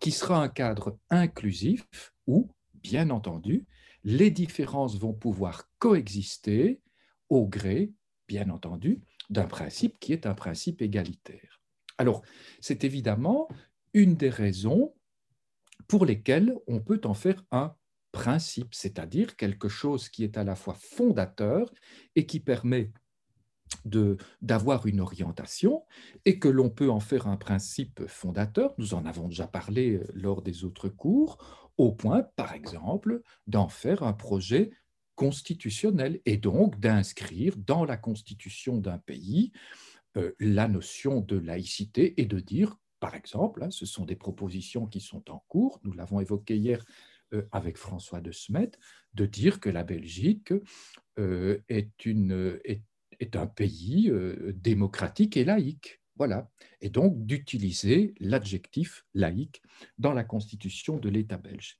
qui 0.00 0.10
sera 0.10 0.42
un 0.42 0.48
cadre 0.48 0.98
inclusif 1.08 2.12
où, 2.26 2.50
bien 2.74 3.08
entendu, 3.08 3.66
les 4.04 4.30
différences 4.30 4.98
vont 4.98 5.12
pouvoir 5.12 5.68
coexister 5.78 6.80
au 7.28 7.46
gré, 7.46 7.92
bien 8.28 8.50
entendu, 8.50 9.00
d'un 9.30 9.46
principe 9.46 9.98
qui 10.00 10.12
est 10.12 10.26
un 10.26 10.34
principe 10.34 10.82
égalitaire. 10.82 11.60
Alors, 11.98 12.22
c'est 12.60 12.84
évidemment 12.84 13.48
une 13.94 14.16
des 14.16 14.30
raisons 14.30 14.94
pour 15.86 16.06
lesquelles 16.06 16.54
on 16.66 16.80
peut 16.80 17.00
en 17.04 17.14
faire 17.14 17.44
un 17.50 17.74
principe, 18.12 18.74
c'est-à-dire 18.74 19.36
quelque 19.36 19.68
chose 19.68 20.08
qui 20.08 20.24
est 20.24 20.36
à 20.36 20.44
la 20.44 20.54
fois 20.54 20.74
fondateur 20.74 21.72
et 22.14 22.26
qui 22.26 22.40
permet 22.40 22.92
d'avoir 24.42 24.86
une 24.86 25.00
orientation 25.00 25.84
et 26.24 26.38
que 26.38 26.48
l'on 26.48 26.68
peut 26.68 26.90
en 26.90 27.00
faire 27.00 27.26
un 27.26 27.38
principe 27.38 28.06
fondateur, 28.06 28.74
nous 28.76 28.94
en 28.94 29.06
avons 29.06 29.28
déjà 29.28 29.46
parlé 29.46 29.92
euh, 29.92 30.04
lors 30.12 30.42
des 30.42 30.64
autres 30.64 30.88
cours, 30.88 31.71
au 31.82 31.90
point, 31.90 32.22
par 32.36 32.54
exemple, 32.54 33.22
d'en 33.48 33.66
faire 33.66 34.04
un 34.04 34.12
projet 34.12 34.70
constitutionnel 35.16 36.20
et 36.26 36.36
donc 36.36 36.78
d'inscrire 36.78 37.56
dans 37.56 37.84
la 37.84 37.96
constitution 37.96 38.76
d'un 38.76 38.98
pays 38.98 39.50
euh, 40.16 40.32
la 40.38 40.68
notion 40.68 41.20
de 41.20 41.36
laïcité 41.36 42.20
et 42.20 42.26
de 42.26 42.38
dire, 42.38 42.76
par 43.00 43.16
exemple, 43.16 43.64
hein, 43.64 43.70
ce 43.70 43.84
sont 43.84 44.04
des 44.04 44.14
propositions 44.14 44.86
qui 44.86 45.00
sont 45.00 45.28
en 45.28 45.44
cours, 45.48 45.80
nous 45.82 45.92
l'avons 45.92 46.20
évoqué 46.20 46.56
hier 46.56 46.84
euh, 47.32 47.42
avec 47.50 47.76
François 47.76 48.20
de 48.20 48.30
Smet, 48.30 48.70
de 49.14 49.26
dire 49.26 49.58
que 49.58 49.68
la 49.68 49.82
Belgique 49.82 50.54
est, 51.16 52.06
une, 52.06 52.60
est 52.64 53.36
un 53.36 53.46
pays 53.46 54.08
euh, 54.08 54.52
démocratique 54.54 55.36
et 55.36 55.44
laïque. 55.44 56.01
Voilà. 56.16 56.50
Et 56.80 56.90
donc 56.90 57.24
d'utiliser 57.24 58.14
l'adjectif 58.20 59.04
laïque 59.14 59.62
dans 59.98 60.12
la 60.12 60.24
constitution 60.24 60.98
de 60.98 61.08
l'État 61.08 61.38
belge. 61.38 61.78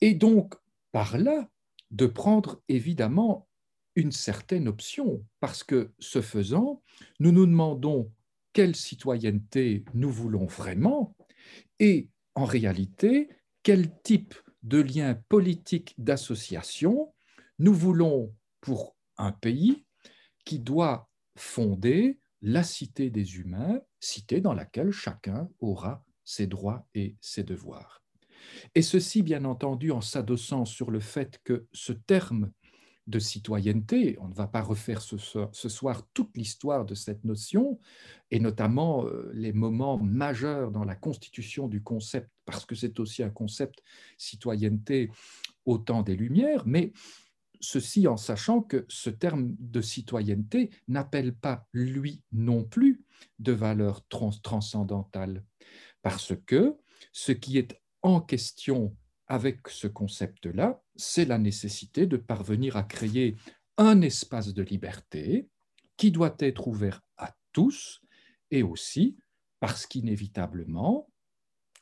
Et 0.00 0.14
donc, 0.14 0.54
par 0.92 1.18
là, 1.18 1.48
de 1.90 2.06
prendre 2.06 2.62
évidemment 2.68 3.48
une 3.96 4.12
certaine 4.12 4.68
option, 4.68 5.24
parce 5.40 5.64
que 5.64 5.92
ce 5.98 6.22
faisant, 6.22 6.82
nous 7.18 7.32
nous 7.32 7.46
demandons 7.46 8.12
quelle 8.52 8.76
citoyenneté 8.76 9.84
nous 9.94 10.10
voulons 10.10 10.46
vraiment 10.46 11.14
et 11.78 12.08
en 12.34 12.44
réalité, 12.44 13.28
quel 13.62 13.90
type 14.02 14.34
de 14.62 14.80
lien 14.80 15.14
politique 15.28 15.94
d'association 15.98 17.12
nous 17.58 17.74
voulons 17.74 18.34
pour 18.60 18.96
un 19.16 19.32
pays 19.32 19.84
qui 20.44 20.58
doit 20.58 21.10
fonder 21.36 22.19
la 22.42 22.62
cité 22.62 23.10
des 23.10 23.38
humains, 23.38 23.80
cité 23.98 24.40
dans 24.40 24.54
laquelle 24.54 24.92
chacun 24.92 25.48
aura 25.60 26.04
ses 26.24 26.46
droits 26.46 26.86
et 26.94 27.16
ses 27.20 27.42
devoirs. 27.42 28.02
Et 28.74 28.82
ceci, 28.82 29.22
bien 29.22 29.44
entendu, 29.44 29.90
en 29.90 30.00
s'adossant 30.00 30.64
sur 30.64 30.90
le 30.90 31.00
fait 31.00 31.40
que 31.44 31.66
ce 31.72 31.92
terme 31.92 32.52
de 33.06 33.18
citoyenneté, 33.18 34.16
on 34.20 34.28
ne 34.28 34.34
va 34.34 34.46
pas 34.46 34.62
refaire 34.62 35.02
ce 35.02 35.18
soir, 35.68 36.02
toute 36.14 36.36
l'histoire 36.36 36.84
de 36.84 36.94
cette 36.94 37.24
notion, 37.24 37.78
et 38.30 38.38
notamment 38.38 39.04
euh, 39.06 39.30
les 39.34 39.52
moments 39.52 39.98
majeurs 39.98 40.70
dans 40.70 40.84
la 40.84 40.94
constitution 40.94 41.66
du 41.66 41.82
concept, 41.82 42.30
parce 42.44 42.64
que 42.64 42.76
c'est 42.76 43.00
aussi 43.00 43.22
un 43.22 43.30
concept 43.30 43.82
citoyenneté 44.16 45.10
au 45.64 45.78
temps 45.78 46.02
des 46.02 46.14
Lumières, 46.14 46.62
mais 46.66 46.92
Ceci 47.60 48.08
en 48.08 48.16
sachant 48.16 48.62
que 48.62 48.86
ce 48.88 49.10
terme 49.10 49.54
de 49.58 49.80
citoyenneté 49.80 50.70
n'appelle 50.88 51.34
pas, 51.34 51.66
lui 51.72 52.22
non 52.32 52.64
plus, 52.64 53.04
de 53.38 53.52
valeur 53.52 54.02
transcendantale, 54.08 55.44
parce 56.02 56.32
que 56.46 56.76
ce 57.12 57.32
qui 57.32 57.58
est 57.58 57.80
en 58.02 58.20
question 58.20 58.96
avec 59.26 59.68
ce 59.68 59.86
concept-là, 59.86 60.82
c'est 60.96 61.26
la 61.26 61.38
nécessité 61.38 62.06
de 62.06 62.16
parvenir 62.16 62.76
à 62.76 62.82
créer 62.82 63.36
un 63.76 64.00
espace 64.00 64.52
de 64.52 64.62
liberté 64.62 65.48
qui 65.96 66.10
doit 66.10 66.34
être 66.38 66.66
ouvert 66.66 67.02
à 67.16 67.34
tous 67.52 68.00
et 68.50 68.62
aussi 68.62 69.18
parce 69.60 69.86
qu'inévitablement, 69.86 71.08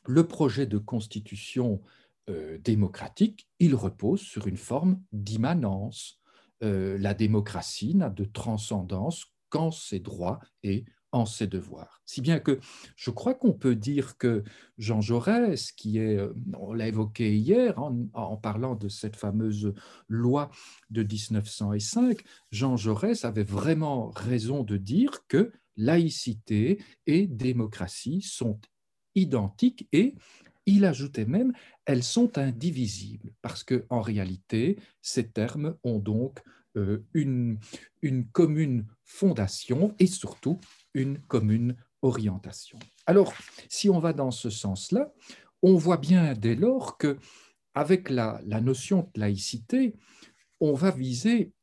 le 0.05 0.27
projet 0.27 0.65
de 0.65 0.77
constitution 0.77 1.81
euh, 2.29 2.57
démocratique, 2.59 3.47
il 3.59 3.75
repose 3.75 4.21
sur 4.21 4.47
une 4.47 4.57
forme 4.57 5.01
d'immanence. 5.11 6.19
Euh, 6.63 6.97
la 6.97 7.13
démocratie 7.13 7.95
n'a 7.95 8.09
de 8.09 8.25
transcendance 8.25 9.25
qu'en 9.49 9.71
ses 9.71 9.99
droits 9.99 10.39
et 10.63 10.85
en 11.11 11.25
ses 11.25 11.47
devoirs. 11.47 12.01
Si 12.05 12.21
bien 12.21 12.39
que 12.39 12.59
je 12.95 13.09
crois 13.09 13.33
qu'on 13.33 13.53
peut 13.53 13.75
dire 13.75 14.17
que 14.17 14.43
Jean 14.77 15.01
Jaurès, 15.01 15.71
qui 15.71 15.97
est, 15.97 16.17
euh, 16.17 16.33
on 16.57 16.73
l'a 16.73 16.87
évoqué 16.87 17.35
hier 17.35 17.79
en, 17.79 17.97
en, 18.13 18.37
parlant 18.37 18.75
de 18.75 18.89
cette 18.89 19.15
fameuse 19.15 19.73
loi 20.07 20.51
de 20.91 21.01
1905, 21.01 22.19
Jean 22.51 22.77
Jaurès 22.77 23.25
avait 23.25 23.43
vraiment 23.43 24.11
raison 24.11 24.63
de 24.63 24.77
dire 24.77 25.25
que 25.27 25.51
laïcité 25.77 26.83
et 27.07 27.25
démocratie 27.25 28.21
sont 28.21 28.59
identiques 29.15 29.87
et 29.91 30.15
il 30.69 30.85
ajoutait 30.85 31.25
même, 31.25 31.53
elles 31.85 32.03
sont 32.03 32.37
indivisibles, 32.37 33.33
parce 33.41 33.63
qu'en 33.63 34.01
réalité, 34.01 34.77
ces 35.01 35.27
termes 35.29 35.75
ont 35.83 35.99
donc 35.99 36.39
une, 37.13 37.59
une 38.01 38.27
commune 38.27 38.85
fondation 39.03 39.95
et 39.99 40.07
surtout 40.07 40.59
une 40.93 41.19
commune 41.19 41.75
orientation. 42.01 42.79
Alors, 43.05 43.33
si 43.67 43.89
on 43.89 43.99
va 43.99 44.13
dans 44.13 44.31
ce 44.31 44.49
sens-là, 44.49 45.11
on 45.61 45.75
voit 45.75 45.97
bien 45.97 46.33
dès 46.33 46.55
lors 46.55 46.97
que 46.97 47.17
avec 47.73 48.09
la 48.09 48.41
notion 48.61 49.09
de 49.13 49.19
laïcité, 49.19 49.95
on 50.59 50.73
va 50.73 50.91
viser 50.91 51.53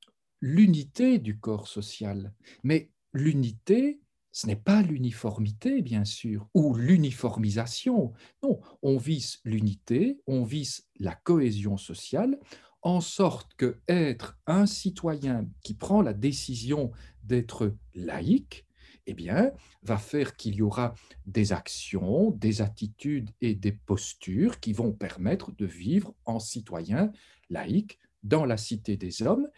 l'unité 0.41 1.19
du 1.19 1.39
corps 1.39 1.69
social. 1.69 2.33
Mais 2.63 2.91
l'unité, 3.13 4.01
ce 4.37 4.47
n'est 4.47 4.55
pas 4.55 4.83
l'uniformité, 4.83 5.81
bien 5.81 6.05
sûr, 6.05 6.47
ou 6.53 6.75
l'uniformisation. 6.75 8.13
Non, 8.43 8.61
on 8.83 8.99
vise 8.99 9.39
l'unité, 9.47 10.21
on 10.27 10.45
vise 10.45 10.87
la 11.01 11.15
cohésion 11.15 11.79
sociale, 11.79 12.39
en 12.83 13.01
sorte 13.01 13.55
que 13.55 13.81
être 13.89 14.39
un 14.47 14.67
citoyen 14.67 15.49
qui 15.63 15.73
prend 15.73 16.03
la 16.03 16.13
décision 16.13 16.91
d'être 17.25 17.75
laïque, 17.95 18.67
eh 19.07 19.15
bien, 19.15 19.53
va 19.83 19.97
faire 19.97 20.37
qu'il 20.37 20.57
y 20.57 20.61
aura 20.61 20.93
des 21.25 21.55
actions, 21.55 22.31
des 22.33 22.61
attitudes 22.61 23.31
et 23.41 23.55
des 23.55 23.73
postures 23.73 24.61
qui 24.61 24.75
vont 24.75 24.93
permettre 24.93 25.51
de 25.53 25.65
vivre 25.65 26.15
en 26.27 26.41
citoyen 26.41 27.11
laïque 27.49 27.99
dans 28.23 28.45
la 28.45 28.59
cité 28.59 28.99
des 28.99 29.23
hommes 29.23 29.49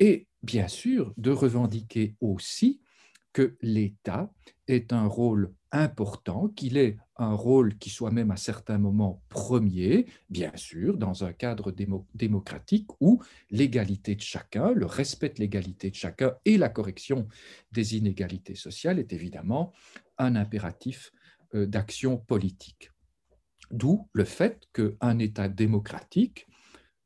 et 0.00 0.26
bien 0.42 0.66
sûr 0.66 1.14
de 1.18 1.30
revendiquer 1.30 2.16
aussi 2.20 2.80
que 3.34 3.56
l'État 3.60 4.32
est 4.68 4.94
un 4.94 5.06
rôle 5.06 5.52
important, 5.72 6.48
qu'il 6.48 6.78
ait 6.78 6.96
un 7.16 7.34
rôle 7.34 7.76
qui 7.78 7.90
soit 7.90 8.12
même 8.12 8.30
à 8.30 8.36
certains 8.36 8.78
moments 8.78 9.22
premier, 9.28 10.06
bien 10.30 10.52
sûr, 10.54 10.96
dans 10.96 11.24
un 11.24 11.32
cadre 11.32 11.74
démocratique 12.14 12.88
où 13.00 13.22
l'égalité 13.50 14.14
de 14.14 14.20
chacun, 14.20 14.72
le 14.72 14.86
respect 14.86 15.30
de 15.30 15.40
l'égalité 15.40 15.90
de 15.90 15.96
chacun 15.96 16.34
et 16.44 16.56
la 16.56 16.68
correction 16.68 17.28
des 17.72 17.96
inégalités 17.96 18.54
sociales 18.54 19.00
est 19.00 19.12
évidemment 19.12 19.72
un 20.16 20.36
impératif 20.36 21.12
euh, 21.54 21.66
d'action 21.66 22.16
politique. 22.16 22.92
D'où 23.72 24.08
le 24.12 24.24
fait 24.24 24.68
qu'un 24.72 25.18
État 25.18 25.48
démocratique, 25.48 26.46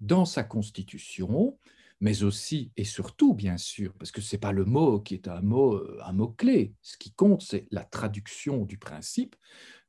dans 0.01 0.27
sa 0.27 0.45
constitution, 0.45 1.59
mais 2.01 2.23
aussi 2.23 2.71
et 2.77 2.85
surtout, 2.85 3.35
bien 3.35 3.57
sûr, 3.57 3.93
parce 3.95 4.13
que 4.13 4.21
ce 4.21 4.35
n'est 4.35 4.41
pas 4.41 4.53
le 4.53 4.65
mot 4.65 5.01
qui 5.01 5.15
est 5.15 5.29
un 5.29 5.41
mot, 5.41 5.75
euh, 5.75 5.99
un 6.05 6.13
mot 6.13 6.29
clé. 6.29 6.75
Ce 6.83 6.97
qui 6.97 7.13
compte, 7.13 7.43
c'est 7.43 7.67
la 7.71 7.85
traduction 7.85 8.65
du 8.65 8.79
principe 8.79 9.37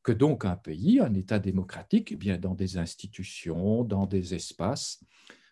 que 0.02 0.12
donc 0.12 0.46
un 0.46 0.56
pays, 0.56 1.00
un 1.00 1.14
État 1.14 1.40
démocratique, 1.40 2.12
eh 2.12 2.16
bien, 2.16 2.38
dans 2.38 2.56
des 2.56 2.78
institutions, 2.78 3.84
dans 3.84 4.06
des 4.06 4.34
espaces, 4.34 5.04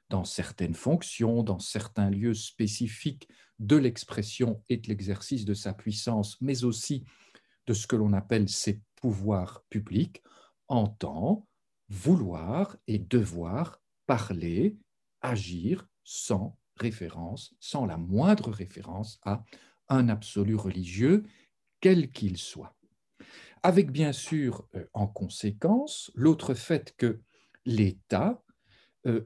dans 0.09 0.23
certaines 0.23 0.73
fonctions, 0.73 1.43
dans 1.43 1.59
certains 1.59 2.09
lieux 2.09 2.33
spécifiques 2.33 3.27
de 3.59 3.75
l'expression 3.75 4.63
et 4.69 4.77
de 4.77 4.87
l'exercice 4.87 5.45
de 5.45 5.53
sa 5.53 5.73
puissance, 5.73 6.37
mais 6.41 6.63
aussi 6.63 7.03
de 7.65 7.73
ce 7.73 7.87
que 7.87 7.95
l'on 7.95 8.13
appelle 8.13 8.47
ses 8.47 8.81
pouvoirs 8.95 9.63
publics, 9.69 10.23
entend 10.69 11.47
vouloir 11.89 12.77
et 12.87 12.99
devoir 12.99 13.81
parler, 14.05 14.77
agir 15.21 15.87
sans 16.09 16.57
référence, 16.77 17.53
sans 17.59 17.85
la 17.85 17.97
moindre 17.97 18.49
référence 18.49 19.19
à 19.23 19.43
un 19.89 20.07
absolu 20.07 20.55
religieux, 20.55 21.25
quel 21.81 22.11
qu'il 22.11 22.37
soit. 22.37 22.77
Avec 23.61 23.91
bien 23.91 24.13
sûr 24.13 24.65
euh, 24.75 24.85
en 24.93 25.07
conséquence 25.07 26.09
l'autre 26.15 26.53
fait 26.53 26.95
que 26.95 27.19
l'État 27.65 28.41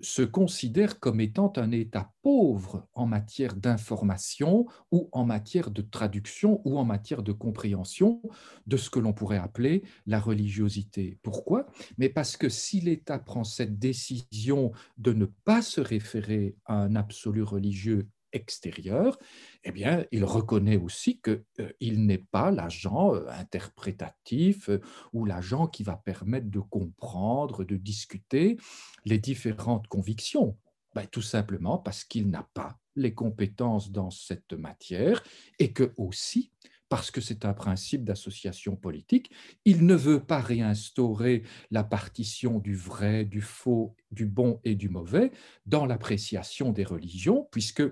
se 0.01 0.21
considère 0.21 0.99
comme 0.99 1.19
étant 1.19 1.51
un 1.55 1.71
État 1.71 2.11
pauvre 2.21 2.87
en 2.93 3.05
matière 3.05 3.55
d'information 3.55 4.67
ou 4.91 5.09
en 5.11 5.25
matière 5.25 5.71
de 5.71 5.81
traduction 5.81 6.61
ou 6.65 6.77
en 6.77 6.85
matière 6.85 7.23
de 7.23 7.31
compréhension 7.31 8.21
de 8.67 8.77
ce 8.77 8.89
que 8.89 8.99
l'on 8.99 9.13
pourrait 9.13 9.37
appeler 9.37 9.83
la 10.05 10.19
religiosité. 10.19 11.17
Pourquoi? 11.23 11.67
Mais 11.97 12.09
parce 12.09 12.37
que 12.37 12.49
si 12.49 12.81
l'État 12.81 13.19
prend 13.19 13.43
cette 13.43 13.79
décision 13.79 14.71
de 14.97 15.13
ne 15.13 15.25
pas 15.25 15.61
se 15.61 15.81
référer 15.81 16.55
à 16.65 16.75
un 16.75 16.95
absolu 16.95 17.43
religieux 17.43 18.07
extérieur, 18.33 19.17
eh 19.63 19.71
bien, 19.71 20.05
il 20.11 20.25
reconnaît 20.25 20.77
aussi 20.77 21.21
qu'il 21.21 21.43
euh, 21.59 21.71
n'est 21.81 22.17
pas 22.17 22.51
l'agent 22.51 23.13
euh, 23.13 23.27
interprétatif 23.29 24.69
euh, 24.69 24.81
ou 25.13 25.25
l'agent 25.25 25.67
qui 25.67 25.83
va 25.83 25.95
permettre 25.95 26.49
de 26.49 26.59
comprendre, 26.59 27.63
de 27.63 27.77
discuter 27.77 28.57
les 29.05 29.19
différentes 29.19 29.87
convictions. 29.87 30.57
Ben, 30.93 31.05
tout 31.07 31.21
simplement 31.21 31.77
parce 31.77 32.03
qu'il 32.03 32.29
n'a 32.29 32.47
pas 32.53 32.77
les 32.95 33.13
compétences 33.13 33.91
dans 33.91 34.11
cette 34.11 34.53
matière 34.53 35.23
et 35.57 35.71
que 35.71 35.93
aussi 35.95 36.51
parce 36.91 37.09
que 37.09 37.21
c'est 37.21 37.45
un 37.45 37.53
principe 37.53 38.03
d'association 38.03 38.75
politique, 38.75 39.31
il 39.63 39.85
ne 39.85 39.95
veut 39.95 40.19
pas 40.19 40.41
réinstaurer 40.41 41.43
la 41.71 41.85
partition 41.85 42.59
du 42.59 42.75
vrai, 42.75 43.23
du 43.23 43.39
faux, 43.39 43.95
du 44.11 44.25
bon 44.25 44.59
et 44.65 44.75
du 44.75 44.89
mauvais 44.89 45.31
dans 45.65 45.85
l'appréciation 45.85 46.73
des 46.73 46.83
religions, 46.83 47.47
puisque 47.49 47.83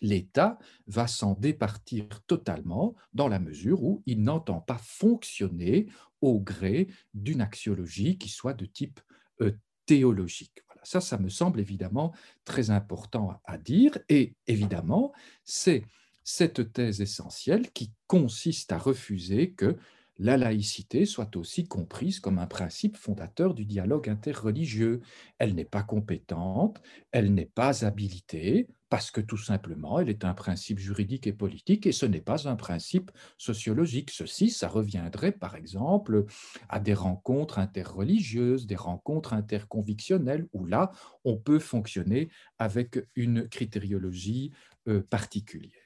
l'État 0.00 0.58
va 0.86 1.06
s'en 1.06 1.34
départir 1.34 2.06
totalement 2.26 2.94
dans 3.12 3.28
la 3.28 3.38
mesure 3.38 3.82
où 3.82 4.02
il 4.06 4.22
n'entend 4.22 4.60
pas 4.60 4.78
fonctionner 4.78 5.86
au 6.20 6.40
gré 6.40 6.88
d'une 7.14 7.40
axiologie 7.40 8.18
qui 8.18 8.28
soit 8.28 8.54
de 8.54 8.66
type 8.66 9.00
euh, 9.40 9.52
théologique. 9.86 10.62
Voilà. 10.68 10.82
Ça, 10.84 11.00
ça 11.00 11.18
me 11.18 11.28
semble 11.28 11.60
évidemment 11.60 12.14
très 12.44 12.70
important 12.70 13.40
à 13.44 13.58
dire 13.58 13.98
et 14.08 14.34
évidemment, 14.46 15.12
c'est 15.44 15.84
cette 16.24 16.72
thèse 16.72 17.00
essentielle 17.00 17.70
qui 17.72 17.92
consiste 18.06 18.72
à 18.72 18.78
refuser 18.78 19.52
que 19.52 19.76
la 20.18 20.36
laïcité 20.36 21.06
soit 21.06 21.36
aussi 21.36 21.66
comprise 21.66 22.20
comme 22.20 22.38
un 22.38 22.46
principe 22.46 22.96
fondateur 22.96 23.54
du 23.54 23.64
dialogue 23.64 24.08
interreligieux. 24.08 25.00
Elle 25.38 25.54
n'est 25.54 25.64
pas 25.64 25.82
compétente, 25.82 26.82
elle 27.10 27.32
n'est 27.34 27.46
pas 27.46 27.84
habilitée, 27.84 28.68
parce 28.92 29.10
que 29.10 29.22
tout 29.22 29.38
simplement, 29.38 30.00
elle 30.00 30.10
est 30.10 30.26
un 30.26 30.34
principe 30.34 30.78
juridique 30.78 31.26
et 31.26 31.32
politique 31.32 31.86
et 31.86 31.92
ce 31.92 32.04
n'est 32.04 32.20
pas 32.20 32.46
un 32.46 32.56
principe 32.56 33.10
sociologique. 33.38 34.10
Ceci, 34.10 34.50
ça 34.50 34.68
reviendrait 34.68 35.32
par 35.32 35.56
exemple 35.56 36.26
à 36.68 36.78
des 36.78 36.92
rencontres 36.92 37.58
interreligieuses, 37.58 38.66
des 38.66 38.76
rencontres 38.76 39.32
interconvictionnelles, 39.32 40.46
où 40.52 40.66
là, 40.66 40.90
on 41.24 41.38
peut 41.38 41.58
fonctionner 41.58 42.28
avec 42.58 43.08
une 43.16 43.48
critériologie 43.48 44.52
euh, 44.88 45.00
particulière. 45.00 45.81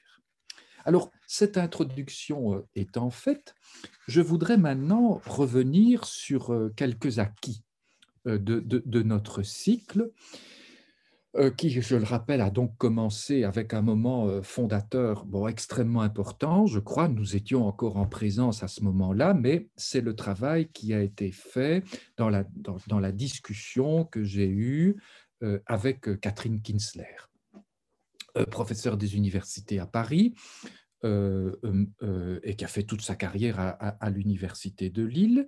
Alors, 0.86 1.10
cette 1.26 1.58
introduction 1.58 2.54
euh, 2.54 2.66
étant 2.76 3.10
faite, 3.10 3.56
je 4.06 4.20
voudrais 4.20 4.56
maintenant 4.56 5.20
revenir 5.26 6.04
sur 6.04 6.54
euh, 6.54 6.72
quelques 6.76 7.18
acquis 7.18 7.64
euh, 8.28 8.38
de, 8.38 9.02
notre 9.02 9.42
cycle, 9.42 10.10
qui, 11.58 11.68
je 11.68 11.96
le 11.96 12.04
rappelle, 12.04 12.40
a 12.40 12.48
donc 12.48 12.78
commencé 12.78 13.44
avec 13.44 13.74
un 13.74 13.82
moment 13.82 14.42
fondateur 14.42 15.26
bon, 15.26 15.48
extrêmement 15.48 16.00
important. 16.00 16.64
Je 16.64 16.78
crois 16.78 17.08
nous 17.08 17.36
étions 17.36 17.66
encore 17.66 17.98
en 17.98 18.06
présence 18.06 18.62
à 18.62 18.68
ce 18.68 18.82
moment-là, 18.84 19.34
mais 19.34 19.68
c'est 19.76 20.00
le 20.00 20.16
travail 20.16 20.70
qui 20.72 20.94
a 20.94 21.02
été 21.02 21.32
fait 21.32 21.84
dans 22.16 22.30
la, 22.30 22.44
dans 22.86 23.00
la 23.00 23.12
discussion 23.12 24.06
que 24.06 24.24
j'ai 24.24 24.48
eue 24.48 24.96
avec 25.66 26.18
Catherine 26.22 26.62
Kinsler. 26.62 27.04
Euh, 28.36 28.44
professeur 28.44 28.96
des 28.96 29.16
universités 29.16 29.78
à 29.78 29.86
Paris, 29.86 30.34
euh, 31.04 31.52
euh, 32.02 32.40
et 32.42 32.56
qui 32.56 32.64
a 32.64 32.68
fait 32.68 32.82
toute 32.82 33.02
sa 33.02 33.14
carrière 33.14 33.58
à, 33.58 34.10
l'université 34.10 34.90
de 34.90 35.04
Lille, 35.04 35.46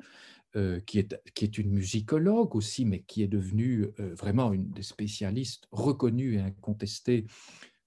qui, 0.86 0.98
est, 0.98 1.14
qui 1.34 1.44
est 1.44 1.58
une 1.58 1.70
musicologue 1.70 2.56
aussi, 2.56 2.84
mais 2.84 3.00
qui 3.00 3.22
est 3.22 3.28
devenue 3.28 3.86
vraiment 3.98 4.52
une 4.52 4.70
des 4.70 4.82
spécialistes 4.82 5.68
reconnus 5.70 6.38
et 6.38 6.40
incontestés 6.40 7.26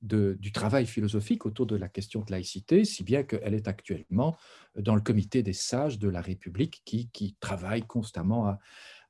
de, 0.01 0.37
du 0.39 0.51
travail 0.51 0.85
philosophique 0.85 1.45
autour 1.45 1.65
de 1.65 1.75
la 1.75 1.89
question 1.89 2.21
de 2.21 2.31
laïcité, 2.31 2.85
si 2.85 3.03
bien 3.03 3.23
qu'elle 3.23 3.53
est 3.53 3.67
actuellement 3.67 4.37
dans 4.77 4.95
le 4.95 5.01
comité 5.01 5.43
des 5.43 5.53
sages 5.53 5.99
de 5.99 6.07
la 6.07 6.21
République 6.21 6.81
qui, 6.85 7.09
qui 7.09 7.35
travaille 7.41 7.81
constamment 7.81 8.47
à, 8.47 8.59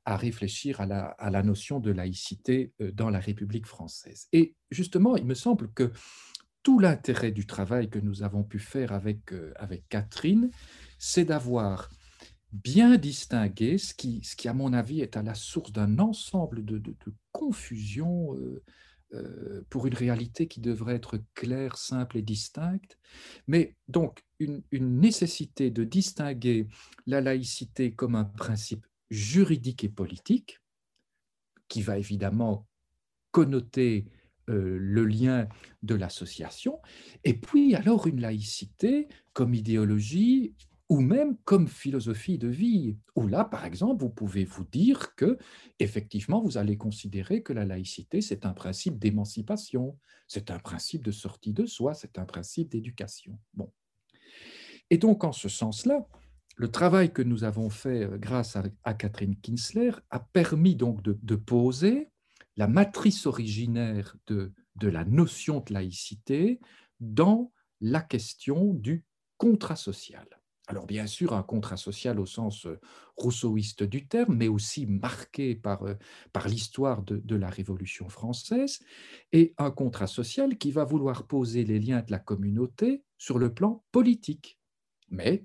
à 0.04 0.16
réfléchir 0.16 0.80
à 0.80 0.86
la, 0.86 1.42
notion 1.42 1.80
de 1.80 1.90
laïcité 1.90 2.72
euh, 2.80 2.90
dans 2.92 3.10
la 3.10 3.20
République 3.20 3.66
française. 3.66 4.28
Et 4.32 4.54
justement, 4.70 5.16
il 5.16 5.24
me 5.24 5.34
semble 5.34 5.72
que 5.72 5.92
tout 6.62 6.78
l'intérêt 6.78 7.32
du 7.32 7.46
travail 7.46 7.88
que 7.88 7.98
nous 7.98 8.22
avons 8.22 8.42
pu 8.42 8.58
faire 8.58 8.92
avec, 8.92 9.32
euh, 9.32 9.52
Catherine, 9.88 10.50
c'est 10.98 11.24
d'avoir 11.24 11.88
bien 12.52 12.96
distingué 12.96 13.78
ce 13.78 13.94
qui, 13.94 14.22
ce 14.24 14.36
qui, 14.36 14.48
à 14.48 14.54
mon 14.54 14.72
avis, 14.72 15.00
est 15.00 15.16
à 15.16 15.22
la 15.22 15.34
source 15.34 15.72
d'un 15.72 15.98
ensemble 15.98 16.64
de, 16.64 16.82
confusion 17.32 18.36
euh, 19.14 19.64
pour 19.70 19.86
une 19.86 19.94
réalité 19.94 20.46
qui 20.46 20.60
devrait 20.60 20.96
être 20.96 21.18
claire, 21.34 21.76
simple 21.76 22.18
et 22.18 22.22
distincte. 22.22 22.98
Mais 23.46 23.76
donc, 23.88 24.22
une 24.38 24.62
nécessité 25.00 25.70
de 25.70 25.84
distinguer 25.84 26.66
la 27.06 27.20
laïcité 27.20 27.94
comme 27.94 28.16
un 28.16 28.24
principe 28.24 28.84
juridique 29.12 29.84
et 29.84 29.88
politique, 29.88 30.60
qui 31.68 31.82
va 31.82 31.98
évidemment 31.98 32.66
connoter 33.30 34.06
euh, 34.48 34.78
le 34.80 35.04
lien 35.04 35.48
de 35.82 35.94
l'association, 35.94 36.80
et 37.24 37.34
puis 37.34 37.74
alors 37.74 38.06
une 38.06 38.20
laïcité 38.20 39.08
comme 39.32 39.54
idéologie 39.54 40.54
ou 40.88 41.00
même 41.00 41.36
comme 41.44 41.68
philosophie 41.68 42.38
de 42.38 42.48
vie, 42.48 42.98
où 43.16 43.26
là, 43.26 43.44
par 43.44 43.64
exemple, 43.64 44.02
vous 44.02 44.10
pouvez 44.10 44.44
vous 44.44 44.64
dire 44.64 45.14
que, 45.14 45.38
effectivement, 45.78 46.42
vous 46.42 46.58
allez 46.58 46.76
considérer 46.76 47.42
que 47.42 47.54
la 47.54 47.64
laïcité, 47.64 48.20
c'est 48.20 48.44
un 48.44 48.52
principe 48.52 48.98
d'émancipation, 48.98 49.96
c'est 50.26 50.50
un 50.50 50.58
principe 50.58 51.02
de 51.02 51.10
sortie 51.10 51.54
de 51.54 51.64
soi, 51.64 51.94
c'est 51.94 52.18
un 52.18 52.26
principe 52.26 52.70
d'éducation. 52.70 53.38
Bon. 53.54 53.72
Et 54.90 54.98
donc, 54.98 55.24
en 55.24 55.32
ce 55.32 55.48
sens-là, 55.48 56.06
le 56.56 56.70
travail 56.70 57.12
que 57.12 57.22
nous 57.22 57.44
avons 57.44 57.70
fait 57.70 58.04
euh, 58.04 58.18
grâce 58.18 58.56
à, 58.56 58.94
Catherine 58.94 59.36
Kinsler 59.36 59.92
a 60.10 60.20
permis 60.20 60.76
donc 60.76 61.02
de, 61.02 61.34
poser 61.36 62.10
la 62.56 62.66
matrice 62.66 63.26
originaire 63.26 64.16
de, 64.26 64.52
la 64.80 65.04
notion 65.04 65.60
de 65.60 65.72
laïcité 65.72 66.60
dans 67.00 67.52
la 67.80 68.00
question 68.00 68.74
du 68.74 69.04
contrat 69.38 69.76
social. 69.76 70.26
Alors 70.68 70.86
bien 70.86 71.08
sûr, 71.08 71.34
un 71.34 71.42
contrat 71.42 71.76
social 71.76 72.20
au 72.20 72.26
sens 72.26 72.66
euh, 72.66 72.78
rousseauiste 73.16 73.82
du 73.82 74.06
terme, 74.06 74.36
mais 74.36 74.46
aussi 74.46 74.86
marqué 74.86 75.56
par, 75.56 75.82
euh, 75.82 75.94
par 76.32 76.46
l'histoire 76.46 77.02
de, 77.02 77.16
de, 77.18 77.34
la 77.34 77.50
Révolution 77.50 78.08
française, 78.08 78.78
et 79.32 79.54
un 79.58 79.72
contrat 79.72 80.06
social 80.06 80.56
qui 80.58 80.70
va 80.70 80.84
vouloir 80.84 81.26
poser 81.26 81.64
les 81.64 81.80
liens 81.80 82.02
de 82.02 82.12
la 82.12 82.20
communauté 82.20 83.02
sur 83.18 83.38
le 83.38 83.52
plan 83.52 83.84
politique, 83.90 84.60
mais 85.10 85.44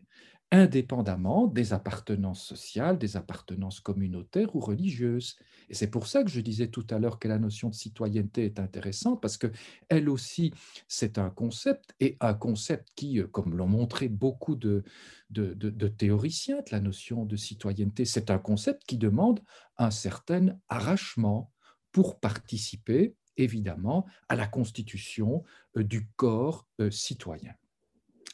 indépendamment 0.52 1.48
des 1.48 1.74
appartenances 1.74 2.44
sociales, 2.44 2.98
des 2.98 3.18
appartenances 3.18 3.82
communautaires 3.82 4.56
ou 4.56 4.60
religieuses. 4.60 5.38
Et 5.70 5.74
c'est 5.74 5.90
pour 5.90 6.08
ça 6.08 6.24
que 6.24 6.30
je 6.30 6.40
disais 6.40 6.70
tout 6.70 6.88
à 6.90 7.00
l'heure 7.00 7.20
que 7.20 7.28
la 7.28 7.38
notion 7.38 7.70
de 7.70 7.76
citoyenneté 7.76 8.46
est 8.46 8.60
intéressante, 8.60 9.22
parce 9.22 9.38
que 9.38 9.52
elle 9.90 10.10
aussi, 10.10 10.54
c'est 10.88 11.18
un 11.18 11.30
concept, 11.30 11.94
et 12.00 12.16
un 12.22 12.34
concept 12.34 12.90
qui, 12.96 13.20
euh, 13.20 13.28
comme 13.28 13.56
l'ont 13.56 13.68
montré 13.68 14.08
beaucoup 14.08 14.56
de, 14.56 14.84
de, 15.30 15.88
théoriciens 15.90 16.58
de 16.58 16.72
la 16.72 16.80
notion 16.80 17.26
de 17.26 17.36
citoyenneté, 17.36 18.06
c'est 18.06 18.32
un 18.32 18.40
concept 18.40 18.84
qui 18.86 18.98
demande 18.98 19.42
un 19.78 19.92
certain 19.92 20.58
arrachement 20.70 21.52
pour 21.92 22.20
participer, 22.20 23.16
évidemment, 23.36 24.06
à 24.30 24.36
la 24.38 24.48
constitution 24.48 25.44
euh, 25.76 25.84
du 25.84 26.08
corps 26.16 26.66
euh, 26.80 26.90
citoyen. 26.90 27.54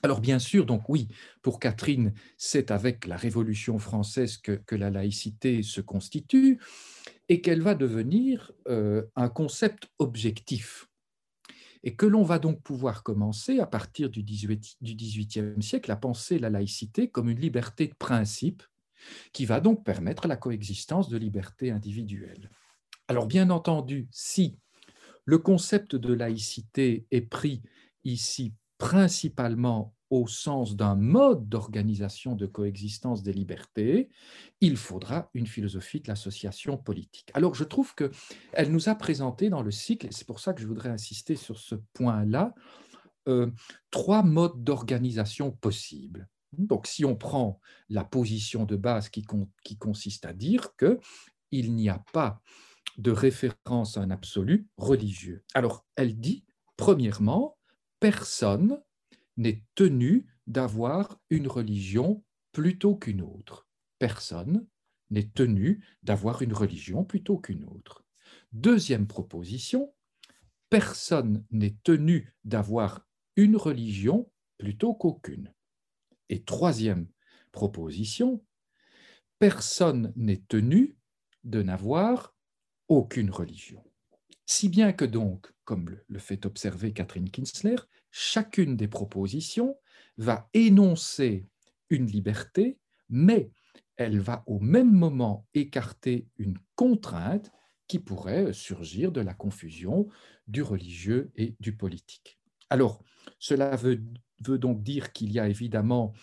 Alors 0.05 0.19
bien 0.19 0.37
sûr, 0.37 0.65
donc 0.65 0.89
oui, 0.89 1.07
pour 1.41 1.61
Catherine, 1.61 2.13
c'est 2.37 2.71
avec 2.71 3.07
la 3.07 3.15
Révolution 3.15 3.79
française 3.79 4.37
que, 4.37 4.75
la 4.75 4.89
laïcité 4.89 5.63
se 5.63 5.79
constitue 5.79 6.59
et 7.29 7.39
qu'elle 7.39 7.61
va 7.61 7.73
devenir 7.73 8.51
euh, 8.67 9.03
un 9.15 9.29
concept 9.29 9.87
objectif 9.99 10.89
et 11.83 11.95
que 11.95 12.05
l'on 12.05 12.23
va 12.23 12.37
donc 12.37 12.61
pouvoir 12.61 13.03
commencer 13.03 13.59
à 13.59 13.65
partir 13.65 14.09
du 14.09 14.23
XVIIIe 14.23 15.63
siècle 15.63 15.91
à 15.91 15.95
penser 15.95 16.37
la 16.37 16.49
laïcité 16.49 17.09
comme 17.09 17.29
une 17.29 17.39
liberté 17.39 17.87
de 17.87 17.95
principe 17.95 18.61
qui 19.31 19.45
va 19.45 19.61
donc 19.61 19.85
permettre 19.85 20.27
la 20.27 20.35
coexistence 20.35 21.07
de 21.07 21.17
libertés 21.17 21.71
individuelles. 21.71 22.49
Alors 23.07 23.27
bien 23.27 23.49
entendu, 23.49 24.09
si 24.11 24.57
le 25.23 25.37
concept 25.37 25.95
de 25.95 26.13
laïcité 26.13 27.05
est 27.11 27.21
pris 27.21 27.61
ici 28.03 28.53
principalement 28.77 29.93
au 30.09 30.27
sens 30.27 30.75
d'un 30.75 30.95
mode 30.95 31.49
d'organisation 31.49 32.35
de 32.35 32.45
coexistence 32.45 33.23
des 33.23 33.33
libertés, 33.33 34.09
il 34.61 34.77
faudra 34.77 35.29
une 35.33 35.47
philosophie 35.47 36.01
de 36.01 36.07
l'association 36.07 36.77
politique. 36.77 37.31
Alors 37.33 37.55
je 37.55 37.63
trouve 37.63 37.95
qu'elle 37.95 38.71
nous 38.71 38.89
a 38.89 38.95
présenté 38.95 39.49
dans 39.49 39.63
le 39.63 39.71
cycle, 39.71 40.05
et 40.05 40.11
c'est 40.11 40.27
pour 40.27 40.39
ça 40.39 40.53
que 40.53 40.61
je 40.61 40.67
voudrais 40.67 40.89
insister 40.89 41.35
sur 41.35 41.57
ce 41.57 41.75
point-là, 41.93 42.53
euh, 43.27 43.49
trois 43.89 44.21
modes 44.21 44.63
d'organisation 44.63 45.51
possibles. 45.51 46.27
Donc 46.59 46.85
si 46.85 47.05
on 47.05 47.15
prend 47.15 47.59
la 47.89 48.03
position 48.03 48.65
de 48.65 48.75
base 48.75 49.09
qui, 49.09 49.25
qui 49.63 49.77
consiste 49.77 50.25
à 50.25 50.33
dire 50.33 50.75
qu'il 50.75 51.73
n'y 51.73 51.89
a 51.89 52.03
pas 52.13 52.39
de 52.99 53.09
référence 53.09 53.97
à 53.97 54.01
un 54.01 54.11
absolu 54.11 54.67
religieux. 54.77 55.43
Alors 55.55 55.85
elle 55.95 56.19
dit, 56.19 56.45
premièrement, 56.77 57.57
personne 58.03 58.83
n'est 59.37 59.63
tenu 59.75 60.27
d'avoir 60.45 61.21
une 61.29 61.47
religion 61.47 62.21
plutôt 62.51 62.97
qu'une 62.97 63.21
autre. 63.21 63.65
Personne 63.97 64.67
n'est 65.09 65.29
tenu 65.29 65.81
d'avoir 66.03 66.41
une 66.41 66.51
religion 66.51 67.05
plutôt 67.05 67.37
qu'une 67.37 67.63
autre. 67.63 68.03
Deuxième 68.51 69.07
proposition, 69.07 69.95
personne 70.69 71.45
n'est 71.49 71.77
tenu 71.85 72.35
d'avoir 72.43 73.07
une 73.37 73.55
religion 73.55 74.29
plutôt 74.57 74.93
qu'aucune. 74.93 75.53
Et 76.27 76.43
troisième 76.43 77.07
proposition, 77.53 78.43
personne 79.39 80.11
n'est 80.17 80.43
tenu 80.49 80.97
de 81.45 81.63
n'avoir 81.63 82.35
aucune 82.89 83.29
religion. 83.29 83.81
Si 84.45 84.67
bien 84.67 84.91
que 84.91 85.05
donc, 85.05 85.52
comme 85.65 85.97
le 86.07 86.19
fait 86.19 86.45
observer 86.45 86.93
Catherine 86.93 87.29
Kinsler, 87.29 87.77
chacune 88.11 88.75
des 88.75 88.87
propositions 88.87 89.77
va 90.17 90.49
énoncer 90.53 91.47
une 91.89 92.07
liberté, 92.07 92.77
mais 93.09 93.51
elle 93.95 94.19
va 94.19 94.43
au 94.47 94.59
même 94.59 94.91
moment 94.91 95.47
écarter 95.53 96.27
une 96.37 96.57
contrainte 96.75 97.51
qui 97.87 97.99
pourrait 97.99 98.53
surgir 98.53 99.11
de 99.11 99.21
la 99.21 99.33
confusion 99.33 100.07
du 100.47 100.61
religieux 100.61 101.31
et 101.35 101.55
du 101.59 101.75
politique. 101.75 102.39
Alors, 102.69 103.03
cela 103.39 103.75
veut, 103.75 104.03
veut 104.39 104.57
donc 104.57 104.83
dire 104.83 105.13
qu'il 105.13 105.31
y 105.31 105.39
a 105.39 105.47
évidemment 105.47 106.13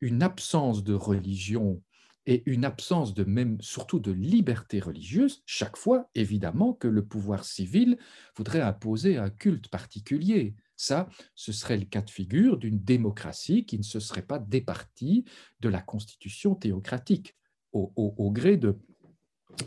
une 0.00 0.22
absence 0.22 0.84
de 0.84 0.92
religion 0.92 1.82
et 2.26 2.42
une 2.46 2.64
absence 2.64 3.14
de 3.14 3.24
même, 3.24 3.60
surtout 3.60 4.00
de 4.00 4.12
liberté 4.12 4.80
religieuse, 4.80 5.42
chaque 5.46 5.76
fois, 5.76 6.08
évidemment, 6.14 6.72
que 6.72 6.88
le 6.88 7.04
pouvoir 7.04 7.44
civil 7.44 7.98
voudrait 8.36 8.62
imposer 8.62 9.18
un 9.18 9.30
culte 9.30 9.68
particulier. 9.68 10.54
Ça, 10.76 11.08
ce 11.34 11.52
serait 11.52 11.76
le 11.76 11.84
cas 11.84 12.02
de 12.02 12.10
figure 12.10 12.56
d'une 12.56 12.82
démocratie 12.82 13.64
qui 13.64 13.78
ne 13.78 13.84
se 13.84 14.00
serait 14.00 14.22
pas 14.22 14.38
départie 14.38 15.24
de 15.60 15.68
la 15.68 15.80
constitution 15.80 16.54
théocratique, 16.54 17.36
au, 17.72 18.30
gré 18.30 18.56
de, 18.56 18.76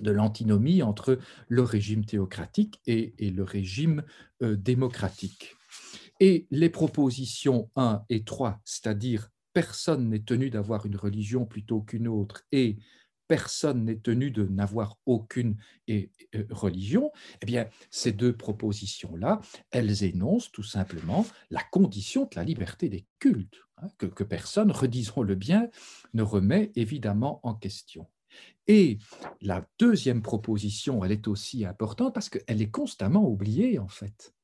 l'antinomie 0.01 0.81
entre 0.81 1.19
le 1.49 1.61
régime 1.61 2.05
théocratique 2.05 2.81
et, 2.87 3.13
le 3.19 3.43
régime 3.43 4.03
euh, 4.41 4.55
démocratique. 4.55 5.55
Et 6.19 6.47
les 6.49 6.69
propositions 6.69 7.69
1 7.75 8.03
et 8.09 8.23
3, 8.23 8.59
c'est-à-dire 8.63 9.29
personne 9.57 10.09
n'est 10.09 10.19
tenu 10.19 10.51
d'avoir 10.51 10.85
une 10.85 10.97
religion 10.97 11.47
plutôt 11.47 11.81
qu'une 11.81 12.07
autre 12.07 12.43
et 12.51 12.77
personne 13.27 13.85
n'est 13.85 13.97
tenu 13.97 14.29
de 14.29 14.43
n'avoir 14.43 14.99
aucune 15.07 15.57
euh, 15.89 16.05
religion, 16.51 17.11
eh 17.41 17.47
bien, 17.47 17.67
ces 17.89 18.11
deux 18.11 18.37
propositions-là, 18.37 19.41
elles 19.71 20.03
énoncent 20.03 20.51
tout 20.51 20.61
simplement 20.61 21.25
la 21.49 21.63
condition 21.71 22.25
de 22.25 22.35
la 22.35 22.43
liberté 22.43 22.87
des 22.87 23.07
cultes, 23.17 23.57
hein, 23.77 23.87
que, 23.97 24.05
que, 24.05 24.23
personne, 24.23 24.71
redisons-le 24.71 25.33
bien, 25.33 25.71
ne 26.13 26.21
remet 26.21 26.71
évidemment 26.75 27.39
en 27.41 27.55
question. 27.55 28.07
Et 28.67 28.99
la 29.41 29.67
deuxième 29.79 30.21
proposition, 30.21 31.03
elle 31.03 31.13
est 31.13 31.27
aussi 31.27 31.65
importante 31.65 32.13
parce 32.13 32.29
qu'elle 32.29 32.61
est 32.61 32.69
constamment 32.69 33.27
oubliée, 33.27 33.79
en 33.79 33.87
fait 33.87 34.36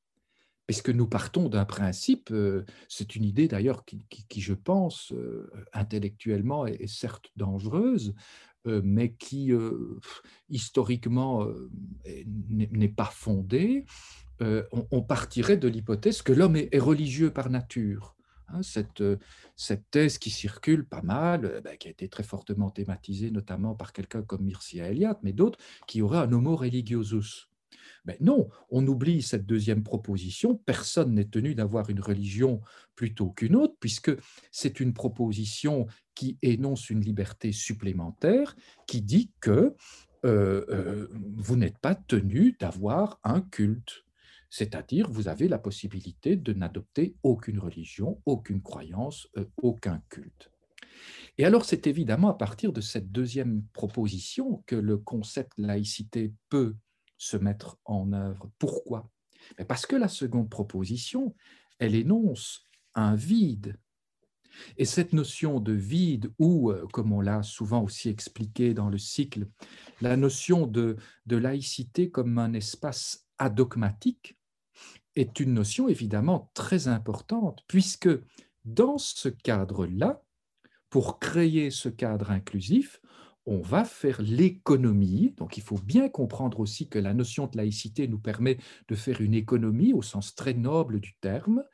puisque 0.66 0.90
nous 0.90 1.06
partons 1.06 1.48
d'un 1.48 1.64
principe, 1.64 2.30
euh, 2.30 2.64
c'est 2.88 3.16
une 3.16 3.24
idée 3.24 3.48
d'ailleurs 3.48 3.84
qui, 3.84 4.06
je 4.40 4.54
pense, 4.54 5.12
euh, 5.12 5.50
intellectuellement 5.72 6.66
est, 6.66 6.86
certes 6.86 7.30
dangereuse, 7.36 8.14
euh, 8.66 8.80
mais 8.82 9.12
qui 9.12 9.52
historiquement 10.48 11.46
n'est 12.46 12.88
pas 12.88 13.10
fondée. 13.12 13.84
On, 14.40 15.02
partirait 15.02 15.56
de 15.56 15.68
l'hypothèse 15.68 16.22
que 16.22 16.32
l'homme 16.32 16.56
est, 16.56 16.78
religieux 16.78 17.30
par 17.30 17.50
nature. 17.50 18.16
Hein, 18.48 18.62
cette, 18.62 19.02
cette, 19.56 19.90
thèse 19.90 20.18
qui 20.18 20.28
circule 20.28 20.86
pas 20.86 21.00
mal, 21.00 21.62
ben, 21.64 21.78
qui 21.78 21.88
a 21.88 21.90
été 21.90 22.08
très 22.08 22.22
fortement 22.22 22.70
thématisée 22.70 23.30
notamment 23.30 23.74
par 23.74 23.92
quelqu'un 23.94 24.22
comme 24.22 24.44
Mircea 24.44 24.90
Eliade, 24.90 25.16
mais 25.22 25.32
d'autres, 25.32 25.58
qui 25.86 26.02
aurait 26.02 26.18
un 26.18 26.32
homo 26.32 26.56
religiosus. 26.56 27.48
Mais 28.04 28.16
non, 28.20 28.48
on 28.70 28.86
oublie 28.86 29.22
cette 29.22 29.46
deuxième 29.46 29.82
proposition. 29.82 30.56
Personne 30.56 31.14
n'est 31.14 31.24
tenu 31.24 31.54
d'avoir 31.54 31.88
une 31.88 32.00
religion 32.00 32.60
plutôt 32.96 33.30
qu'une 33.30 33.56
autre, 33.56 33.74
puisque 33.80 34.12
c'est 34.50 34.80
une 34.80 34.92
proposition 34.92 35.86
qui 36.14 36.38
énonce 36.42 36.90
une 36.90 37.00
liberté 37.00 37.52
supplémentaire, 37.52 38.56
qui 38.86 39.00
dit 39.00 39.32
que 39.40 39.74
euh, 40.24 40.64
euh, 40.70 41.08
vous 41.36 41.56
n'êtes 41.56 41.78
pas 41.78 41.94
tenu 41.94 42.56
d'avoir 42.58 43.20
un 43.24 43.40
culte. 43.40 44.04
C'est-à-dire, 44.50 45.10
vous 45.10 45.28
avez 45.28 45.48
la 45.48 45.58
possibilité 45.58 46.36
de 46.36 46.52
n'adopter 46.52 47.16
aucune 47.22 47.58
religion, 47.58 48.20
aucune 48.24 48.62
croyance, 48.62 49.28
euh, 49.36 49.44
aucun 49.56 50.02
culte. 50.08 50.50
Et 51.38 51.44
alors, 51.44 51.64
c'est 51.64 51.86
évidemment 51.86 52.28
à 52.28 52.34
partir 52.34 52.72
de 52.72 52.80
cette 52.80 53.10
deuxième 53.10 53.64
proposition 53.72 54.62
que 54.66 54.76
le 54.76 54.96
concept 54.96 55.52
laïcité 55.58 56.32
peut 56.48 56.76
se 57.24 57.36
mettre 57.36 57.78
en 57.84 58.12
œuvre. 58.12 58.50
Pourquoi? 58.58 59.10
Parce 59.66 59.86
que 59.86 59.96
la 59.96 60.08
seconde 60.08 60.50
proposition, 60.50 61.34
elle 61.78 61.94
énonce 61.94 62.64
un 62.94 63.14
vide. 63.14 63.78
Et 64.76 64.84
cette 64.84 65.12
notion 65.12 65.58
de 65.58 65.72
vide, 65.72 66.30
ou, 66.38 66.70
euh, 66.70 66.86
comme 66.92 67.12
on 67.12 67.20
l'a 67.20 67.42
souvent 67.42 67.82
aussi 67.82 68.08
expliqué 68.08 68.72
dans 68.72 68.88
le 68.88 68.98
cycle, 68.98 69.48
la 70.00 70.16
notion 70.16 70.66
de, 70.66 70.96
de 71.26 71.36
laïcité 71.36 72.10
comme 72.10 72.38
un 72.38 72.52
espace 72.52 73.26
adogmatique, 73.38 74.38
est 75.16 75.40
une 75.40 75.54
notion 75.54 75.88
évidemment 75.88 76.50
très 76.54 76.88
importante, 76.88 77.64
puisque 77.66 78.10
dans 78.64 78.98
ce 78.98 79.28
cadre-là, 79.28 80.22
pour 80.90 81.18
créer 81.18 81.70
ce 81.70 81.88
cadre 81.88 82.30
inclusif, 82.30 83.00
on 83.46 83.60
va 83.60 83.84
faire 83.84 84.22
l'économie. 84.22 85.34
Donc 85.36 85.56
il 85.56 85.62
faut 85.62 85.78
bien 85.78 86.08
comprendre 86.08 86.60
aussi 86.60 86.88
que 86.88 86.98
la 86.98 87.14
notion 87.14 87.46
de 87.46 87.56
laïcité 87.56 88.08
nous 88.08 88.18
permet 88.18 88.58
de 88.88 88.94
faire 88.94 89.20
une 89.20 89.34
économie 89.34 89.92
au 89.92 90.02
sens 90.02 90.34
très 90.34 90.54
noble 90.54 91.00
du 91.00 91.14
terme, 91.20 91.64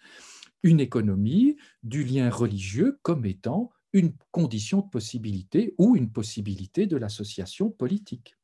une 0.63 0.81
économie 0.81 1.57
du 1.83 2.05
lien 2.05 2.31
religieux 2.31 2.99
comme 3.03 3.25
étant 3.25 3.71
une 3.93 4.13
condition 4.31 4.81
de 4.81 4.89
possibilité 4.89 5.75
ou 5.79 5.97
une 5.97 6.13
possibilité 6.13 6.87
de 6.87 6.97
l'association 6.97 7.71
politique. 7.71 8.37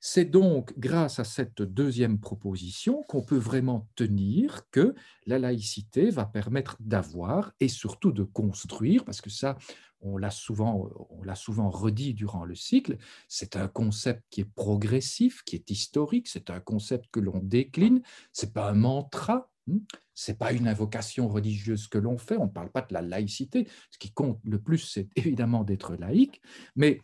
C'est 0.00 0.24
donc 0.24 0.78
grâce 0.78 1.18
à 1.18 1.24
cette 1.24 1.62
deuxième 1.62 2.18
proposition 2.18 3.02
qu'on 3.08 3.22
peut 3.22 3.36
vraiment 3.36 3.88
tenir 3.96 4.62
que 4.70 4.94
la 5.26 5.38
laïcité 5.38 6.10
va 6.10 6.24
permettre 6.24 6.76
d'avoir 6.80 7.52
et 7.60 7.68
surtout 7.68 8.12
de 8.12 8.22
construire, 8.22 9.04
parce 9.04 9.20
que 9.20 9.30
ça, 9.30 9.56
on 10.02 10.16
l'a 10.16 10.30
souvent, 10.30 10.88
souvent 11.34 11.70
redit 11.70 12.14
durant 12.14 12.44
le 12.44 12.54
cycle, 12.54 12.96
c'est 13.28 13.56
un 13.56 13.68
concept 13.68 14.24
qui 14.30 14.40
est 14.42 14.52
progressif, 14.54 15.42
qui 15.44 15.56
est 15.56 15.70
historique, 15.70 16.28
c'est 16.28 16.50
un 16.50 16.60
concept 16.60 17.06
que 17.12 17.20
l'on 17.20 17.38
décline, 17.38 18.02
c'est 18.32 18.52
pas 18.52 18.70
un 18.70 18.74
mantra, 18.74 19.50
hmm, 19.66 19.78
c'est 20.14 20.38
pas 20.38 20.52
une 20.52 20.68
invocation 20.68 21.28
religieuse 21.28 21.86
que 21.88 21.98
l'on 21.98 22.18
fait, 22.18 22.36
on 22.36 22.46
ne 22.46 22.50
parle 22.50 22.70
pas 22.70 22.82
de 22.82 22.94
la 22.94 23.02
laïcité, 23.02 23.68
ce 23.90 23.98
qui 23.98 24.12
compte 24.12 24.40
le 24.44 24.60
plus, 24.60 24.78
c'est 24.78 25.08
évidemment 25.16 25.64
d'être 25.64 25.94
laïque, 25.96 26.40
mais 26.76 27.00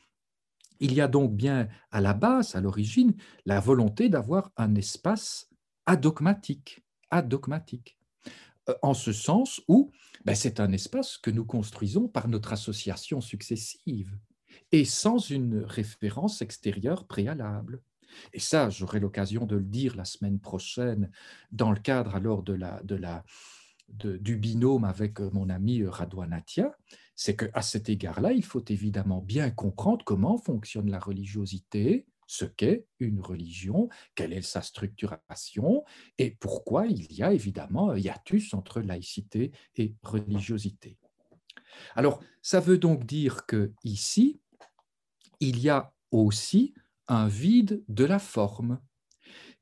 il 0.81 0.95
y 0.95 1.01
a 1.01 1.09
donc 1.09 1.35
bien 1.35 1.69
à 1.91 2.01
la 2.01 2.15
base, 2.15 2.55
à 2.55 2.61
l'origine, 2.61 3.15
la 3.45 3.61
volonté 3.61 4.09
d'avoir 4.09 4.51
un 4.57 4.75
espace 4.75 5.49
adogmatique, 5.87 6.85
adogmatique, 7.11 7.99
euh, 8.69 8.75
en 8.83 8.95
ce 8.95 9.13
sens 9.13 9.61
où 9.69 9.91
ben, 10.25 10.35
c'est 10.35 10.61
un 10.61 10.73
espace 10.73 11.19
que 11.19 11.31
nous 11.31 11.45
construisons 11.45 12.09
par 12.09 12.29
notre 12.29 12.53
association 12.53 13.21
successive 13.21 14.19
et 14.73 14.85
sans 14.85 15.19
une 15.19 15.61
référence 15.61 16.43
extérieure 16.43 17.07
préalable. 17.07 17.81
Et 18.33 18.41
ça, 18.41 18.71
j'aurai 18.71 18.99
l'occasion 18.99 19.47
de 19.47 19.57
le 19.57 19.65
dire 19.65 19.95
la 19.97 20.05
semaine 20.05 20.41
prochaine 20.41 21.11
dans 21.53 21.71
le 21.71 21.79
cadre 21.79 22.17
alors 22.17 22.43
de 22.43 22.55
la, 22.55 22.83
de 22.83 22.95
la, 22.95 23.25
du 23.89 24.37
binôme 24.37 24.85
avec 24.85 25.21
mon 25.21 25.49
ami 25.51 25.85
Radouanatia, 25.85 26.77
c'est 27.17 27.35
qu'à 27.35 27.63
cet 27.63 27.89
égard-là, 27.89 28.33
il 28.33 28.45
faut 28.45 28.65
évidemment 28.69 29.23
bien 29.23 29.51
comprendre 29.51 30.05
comment 30.05 30.37
fonctionne 30.37 30.91
la 30.91 31.01
religiosité, 31.01 32.07
ce 32.27 32.45
qu'est 32.45 32.87
une 32.99 33.21
religion, 33.21 33.89
quelle 34.15 34.33
est 34.33 34.43
sa 34.43 34.61
structuration 34.61 35.85
et 36.19 36.33
pourquoi 36.33 36.87
il 36.87 37.13
y 37.13 37.23
a 37.23 37.33
évidemment 37.33 37.91
un 37.91 37.99
hiatus 37.99 38.53
entre 38.53 38.81
laïcité 38.81 39.53
et 39.77 39.95
religiosité. 40.03 40.99
Alors, 41.95 42.21
ça 42.43 42.61
veut 42.61 42.79
donc 42.79 43.05
dire 43.05 43.47
que 43.47 43.73
ici, 43.85 44.41
il 45.41 45.61
y 45.61 45.69
a 45.69 45.93
aussi 46.11 46.75
un 47.09 47.29
vide 47.29 47.83
de 47.89 48.05
la 48.05 48.19
forme. 48.19 48.81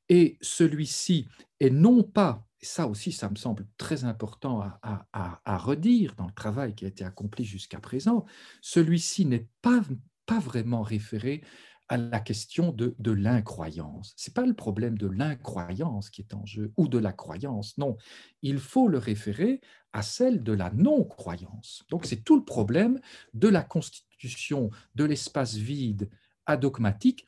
Et 0.07 0.37
celui-ci 0.41 1.27
est 1.59 1.69
non 1.69 2.03
pas 2.03 2.45
ça 2.65 2.87
aussi, 2.87 3.11
ça 3.11 3.29
me 3.29 3.35
semble 3.35 3.65
très 3.77 4.03
important 4.03 4.61
à, 4.81 5.57
redire 5.57 6.15
dans 6.15 6.25
le 6.25 6.33
travail 6.33 6.75
qui 6.75 6.85
a 6.85 6.87
été 6.87 7.03
accompli 7.05 7.45
jusqu'à 7.45 7.79
présent, 7.79 8.25
celui-ci 8.61 9.25
n'est 9.25 9.47
pas, 9.61 9.81
pas 10.25 10.39
vraiment 10.39 10.81
référé 10.81 11.43
à 11.87 11.97
la 11.97 12.19
question 12.19 12.71
de, 12.71 12.95
de 12.97 13.11
l'incroyance. 13.11 14.13
Ce 14.17 14.29
n'est 14.29 14.33
pas 14.33 14.45
le 14.45 14.55
problème 14.55 14.97
de 14.97 15.07
l'incroyance 15.07 16.09
qui 16.09 16.21
est 16.21 16.33
en 16.33 16.45
jeu 16.45 16.73
ou 16.77 16.87
de 16.87 16.97
la 16.97 17.13
croyance, 17.13 17.77
non. 17.77 17.95
Il 18.41 18.57
faut 18.57 18.87
le 18.87 18.97
référer 18.97 19.61
à 19.93 20.01
celle 20.01 20.43
de 20.43 20.51
la 20.51 20.71
non-croyance. 20.71 21.83
Donc 21.89 22.05
c'est 22.05 22.23
tout 22.23 22.35
le 22.35 22.43
problème 22.43 22.99
de 23.35 23.47
la 23.47 23.61
constitution 23.61 24.71
de 24.95 25.03
l'espace 25.03 25.53
vide 25.55 26.09
adogmatique 26.47 27.25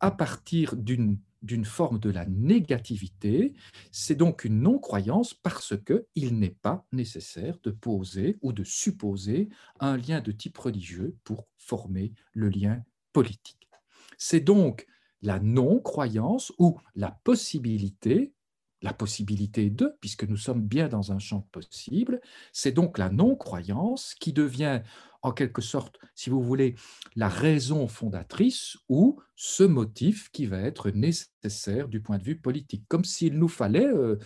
à 0.00 0.10
partir 0.10 0.76
d'une 0.76 1.18
d'une 1.42 1.64
forme 1.64 1.98
de 1.98 2.10
la 2.10 2.26
négativité, 2.26 3.54
c'est 3.92 4.14
donc 4.14 4.44
une 4.44 4.60
non-croyance 4.60 5.34
parce 5.34 5.74
qu'il 5.84 6.38
n'est 6.38 6.56
pas 6.62 6.86
nécessaire 6.92 7.58
de 7.62 7.70
poser 7.70 8.38
ou 8.42 8.52
de 8.52 8.64
supposer 8.64 9.48
un 9.78 9.96
lien 9.96 10.20
de 10.20 10.32
type 10.32 10.58
religieux 10.58 11.16
pour 11.24 11.46
former 11.56 12.12
le 12.32 12.48
lien 12.48 12.84
politique. 13.12 13.68
C'est 14.18 14.40
donc 14.40 14.86
la 15.22 15.38
non-croyance 15.38 16.52
ou 16.58 16.78
la 16.94 17.10
possibilité, 17.10 18.34
la 18.82 18.92
possibilité 18.92 19.70
de, 19.70 19.96
puisque 20.00 20.24
nous 20.24 20.36
sommes 20.36 20.62
bien 20.62 20.88
dans 20.88 21.12
un 21.12 21.18
champ 21.18 21.46
possible, 21.52 22.20
c'est 22.52 22.72
donc 22.72 22.98
la 22.98 23.10
non-croyance 23.10 24.14
qui 24.18 24.32
devient 24.32 24.80
en 25.22 25.32
quelque 25.32 25.60
sorte, 25.60 25.98
si 26.14 26.30
vous 26.30 26.42
voulez, 26.42 26.76
la 27.14 27.28
raison 27.28 27.86
fondatrice 27.88 28.78
ou 28.88 29.20
ce 29.36 29.62
motif 29.62 30.30
qui 30.32 30.46
va 30.46 30.60
être 30.60 30.90
nécessaire 30.90 31.88
du 31.88 32.00
point 32.00 32.18
de 32.18 32.22
vue 32.22 32.38
politique. 32.38 32.84
Comme 32.88 33.04
s'il 33.04 33.38
nous 33.38 33.48
fallait, 33.48 33.86
euh, 33.86 34.16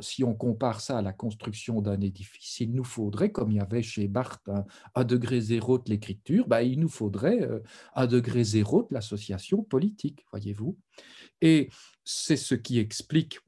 si 0.00 0.24
on 0.24 0.34
compare 0.34 0.80
ça 0.80 0.98
à 0.98 1.02
la 1.02 1.12
construction 1.12 1.82
d'un 1.82 2.00
édifice, 2.00 2.60
il 2.60 2.72
nous 2.72 2.84
faudrait, 2.84 3.32
comme 3.32 3.50
il 3.50 3.56
y 3.56 3.60
avait 3.60 3.82
chez 3.82 4.08
Barthes, 4.08 4.48
un, 4.94 5.04
degré 5.04 5.40
zéro 5.40 5.78
de 5.78 5.90
l'écriture, 5.90 6.46
ben, 6.48 6.60
il 6.60 6.80
nous 6.80 6.88
faudrait 6.88 7.42
euh, 7.42 7.60
un 7.94 8.06
degré 8.06 8.44
zéro 8.44 8.82
de 8.82 8.94
l'association 8.94 9.62
politique, 9.62 10.24
voyez-vous. 10.30 10.78
Et 11.42 11.68
c'est 12.04 12.36
ce 12.36 12.54
qui 12.54 12.78
explique 12.78 13.40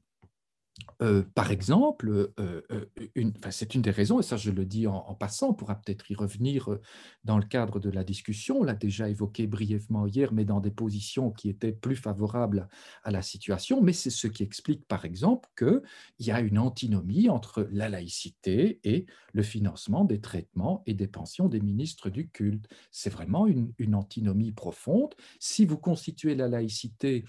euh, 1.01 1.23
par 1.35 1.51
exemple, 1.51 2.09
euh, 2.09 2.61
euh, 2.71 3.31
c'est 3.51 3.75
une 3.75 3.81
des 3.81 3.91
raisons, 3.91 4.19
et 4.19 4.23
ça 4.23 4.35
je 4.35 4.49
le 4.49 4.65
dis 4.65 4.87
en, 4.87 5.13
passant, 5.13 5.49
on 5.49 5.53
pourra 5.53 5.75
peut-être 5.75 6.09
y 6.09 6.15
revenir 6.15 6.77
dans 7.23 7.37
le 7.37 7.45
cadre 7.45 7.79
de 7.79 7.89
la 7.89 8.03
discussion, 8.03 8.61
on 8.61 8.63
l'a 8.63 8.73
déjà 8.73 9.07
évoqué 9.07 9.45
brièvement 9.45 10.07
hier, 10.07 10.33
mais 10.33 10.43
dans 10.43 10.59
des 10.59 10.71
positions 10.71 11.31
qui 11.31 11.49
étaient 11.49 11.71
plus 11.71 11.95
favorables 11.95 12.67
à 13.03 13.11
la 13.11 13.21
situation, 13.21 13.81
mais 13.81 13.93
c'est 13.93 14.09
ce 14.09 14.27
qui 14.27 14.41
explique 14.41 14.87
par 14.87 15.05
exemple 15.05 15.49
qu'il 15.57 15.81
y 16.19 16.31
a 16.31 16.39
une 16.39 16.57
antinomie 16.57 17.29
entre 17.29 17.67
la 17.71 17.89
laïcité 17.89 18.79
et 18.83 19.05
le 19.33 19.43
financement 19.43 20.03
des 20.03 20.19
traitements 20.19 20.81
et 20.87 20.95
des 20.95 21.07
pensions 21.07 21.47
des 21.47 21.61
ministres 21.61 22.09
du 22.09 22.29
culte. 22.29 22.67
C'est 22.91 23.11
vraiment 23.11 23.45
une, 23.45 23.71
une 23.77 23.93
antinomie 23.93 24.51
profonde. 24.51 25.13
Si 25.39 25.65
vous 25.65 25.77
constituez 25.77 26.33
la 26.33 26.47
laïcité 26.47 27.23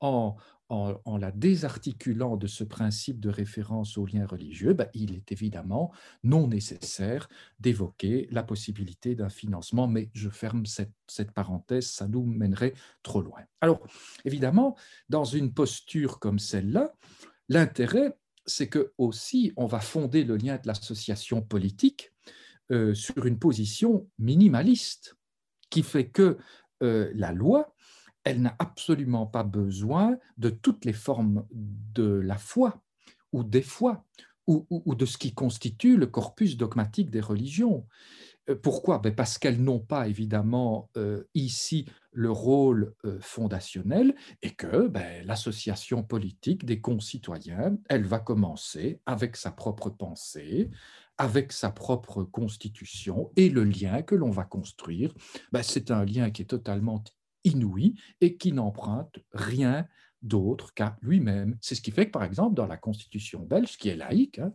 en, 0.00 0.36
en, 0.68 1.16
la 1.18 1.30
désarticulant 1.30 2.36
de 2.36 2.46
ce 2.46 2.64
principe 2.64 3.20
de 3.20 3.30
référence 3.30 3.98
au 3.98 4.06
lien 4.06 4.26
religieux, 4.26 4.72
ben, 4.72 4.88
il 4.94 5.14
est 5.14 5.30
évidemment 5.32 5.92
non 6.24 6.48
nécessaire 6.48 7.28
d'évoquer 7.60 8.28
la 8.30 8.42
possibilité 8.42 9.14
d'un 9.14 9.28
financement, 9.28 9.86
mais 9.86 10.10
je 10.12 10.28
ferme 10.28 10.66
cette, 10.66 10.92
cette, 11.06 11.30
parenthèse, 11.30 11.90
ça 11.90 12.08
nous 12.08 12.24
mènerait 12.24 12.74
trop 13.02 13.22
loin. 13.22 13.40
Alors, 13.60 13.86
évidemment, 14.24 14.76
dans 15.08 15.24
une 15.24 15.54
posture 15.54 16.18
comme 16.18 16.38
celle-là, 16.38 16.92
l'intérêt, 17.48 18.16
c'est 18.44 18.68
que 18.68 18.92
aussi 18.98 19.52
on 19.56 19.66
va 19.66 19.80
fonder 19.80 20.24
le 20.24 20.36
lien 20.36 20.56
de 20.56 20.66
l'association 20.66 21.42
politique 21.42 22.12
euh, 22.72 22.94
sur 22.94 23.26
une 23.26 23.38
position 23.38 24.08
minimaliste, 24.18 25.16
qui 25.70 25.82
fait 25.82 26.08
que 26.08 26.38
euh, 26.82 27.10
la 27.14 27.32
loi 27.32 27.75
elle 28.26 28.42
n'a 28.42 28.56
absolument 28.58 29.24
pas 29.24 29.44
besoin 29.44 30.18
de 30.36 30.50
toutes 30.50 30.84
les 30.84 30.92
formes 30.92 31.46
de 31.52 32.08
la 32.08 32.36
foi 32.36 32.82
ou 33.32 33.44
des 33.44 33.62
foi 33.62 34.04
ou, 34.48 34.94
de 34.94 35.06
ce 35.06 35.16
qui 35.16 35.32
constitue 35.32 35.96
le 35.96 36.06
corpus 36.06 36.56
dogmatique 36.56 37.10
des 37.10 37.20
religions. 37.20 37.86
Euh, 38.48 38.54
pourquoi? 38.54 38.98
Ben 38.98 39.14
Parce 39.14 39.38
qu'elles 39.38 39.62
n'ont 39.62 39.80
pas 39.80 40.08
évidemment 40.08 40.88
euh, 40.96 41.24
ici 41.34 41.86
le 42.12 42.30
rôle 42.30 42.94
euh, 43.04 43.18
fondationnel 43.20 44.14
et 44.42 44.50
que 44.50 44.86
ben, 44.86 45.24
l'association 45.26 46.04
politique 46.04 46.64
des 46.64 46.80
concitoyens, 46.80 47.76
elle 47.88 48.04
va 48.04 48.20
commencer 48.20 49.00
avec 49.04 49.36
sa 49.36 49.50
propre 49.50 49.90
pensée, 49.90 50.70
avec 51.18 51.52
sa 51.52 51.70
propre 51.70 52.22
constitution 52.22 53.32
et 53.36 53.48
le 53.50 53.64
lien 53.64 54.02
que 54.02 54.14
l'on 54.14 54.30
va 54.30 54.44
construire, 54.44 55.12
ben, 55.50 55.62
c'est 55.62 55.90
un 55.90 56.04
lien 56.04 56.30
qui 56.30 56.42
est 56.42 56.46
totalement 56.46 57.02
inouï 57.46 57.94
et 58.20 58.36
qui 58.36 58.52
n'emprunte 58.52 59.18
rien 59.32 59.86
d'autre 60.22 60.74
qu'à 60.74 60.96
lui-même. 61.02 61.56
C'est 61.60 61.74
ce 61.74 61.80
qui 61.80 61.90
fait 61.90 62.06
que, 62.06 62.10
par 62.10 62.24
exemple, 62.24 62.54
dans 62.54 62.66
la 62.66 62.76
Constitution 62.76 63.42
belge, 63.42 63.76
qui 63.76 63.88
est 63.88 63.96
laïque, 63.96 64.38
hein, 64.38 64.52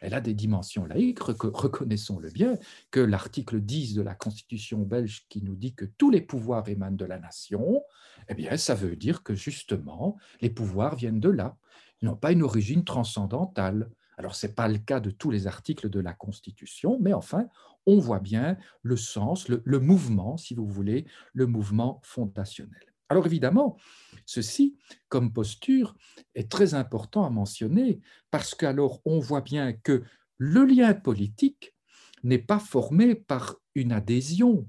elle 0.00 0.14
a 0.14 0.20
des 0.20 0.34
dimensions 0.34 0.84
laïques, 0.84 1.20
reconnaissons-le 1.20 2.30
bien, 2.30 2.58
que 2.90 3.00
l'article 3.00 3.60
10 3.60 3.94
de 3.94 4.02
la 4.02 4.14
Constitution 4.14 4.80
belge 4.80 5.26
qui 5.28 5.42
nous 5.42 5.54
dit 5.54 5.74
que 5.74 5.84
tous 5.84 6.10
les 6.10 6.20
pouvoirs 6.20 6.68
émanent 6.68 6.96
de 6.96 7.04
la 7.04 7.18
nation, 7.18 7.82
eh 8.28 8.34
bien, 8.34 8.56
ça 8.56 8.74
veut 8.74 8.96
dire 8.96 9.22
que 9.22 9.34
justement, 9.34 10.18
les 10.40 10.50
pouvoirs 10.50 10.96
viennent 10.96 11.20
de 11.20 11.30
là. 11.30 11.56
n'ont 12.02 12.16
pas 12.16 12.32
une 12.32 12.42
origine 12.42 12.84
transcendantale. 12.84 13.88
Alors, 14.16 14.34
ce 14.34 14.46
n'est 14.46 14.52
pas 14.52 14.68
le 14.68 14.78
cas 14.78 15.00
de 15.00 15.10
tous 15.10 15.30
les 15.30 15.46
articles 15.46 15.90
de 15.90 16.00
la 16.00 16.12
Constitution, 16.12 16.98
mais 17.00 17.12
enfin, 17.12 17.46
on 17.86 17.98
voit 17.98 18.20
bien 18.20 18.56
le 18.82 18.96
sens, 18.96 19.48
le, 19.48 19.78
mouvement, 19.78 20.36
si 20.36 20.54
vous 20.54 20.66
voulez, 20.66 21.06
le 21.32 21.46
mouvement 21.46 22.00
fondationnel. 22.02 22.94
Alors 23.08 23.26
évidemment, 23.26 23.76
ceci, 24.24 24.76
comme 25.08 25.32
posture, 25.32 25.94
est 26.34 26.50
très 26.50 26.74
important 26.74 27.24
à 27.24 27.30
mentionner 27.30 28.00
parce 28.30 28.54
qu'alors 28.54 29.00
on 29.04 29.18
voit 29.18 29.42
bien 29.42 29.74
que 29.74 30.02
le 30.38 30.64
lien 30.64 30.94
politique 30.94 31.74
n'est 32.22 32.38
pas 32.38 32.58
formé 32.58 33.14
par 33.14 33.56
une 33.74 33.92
adhésion 33.92 34.66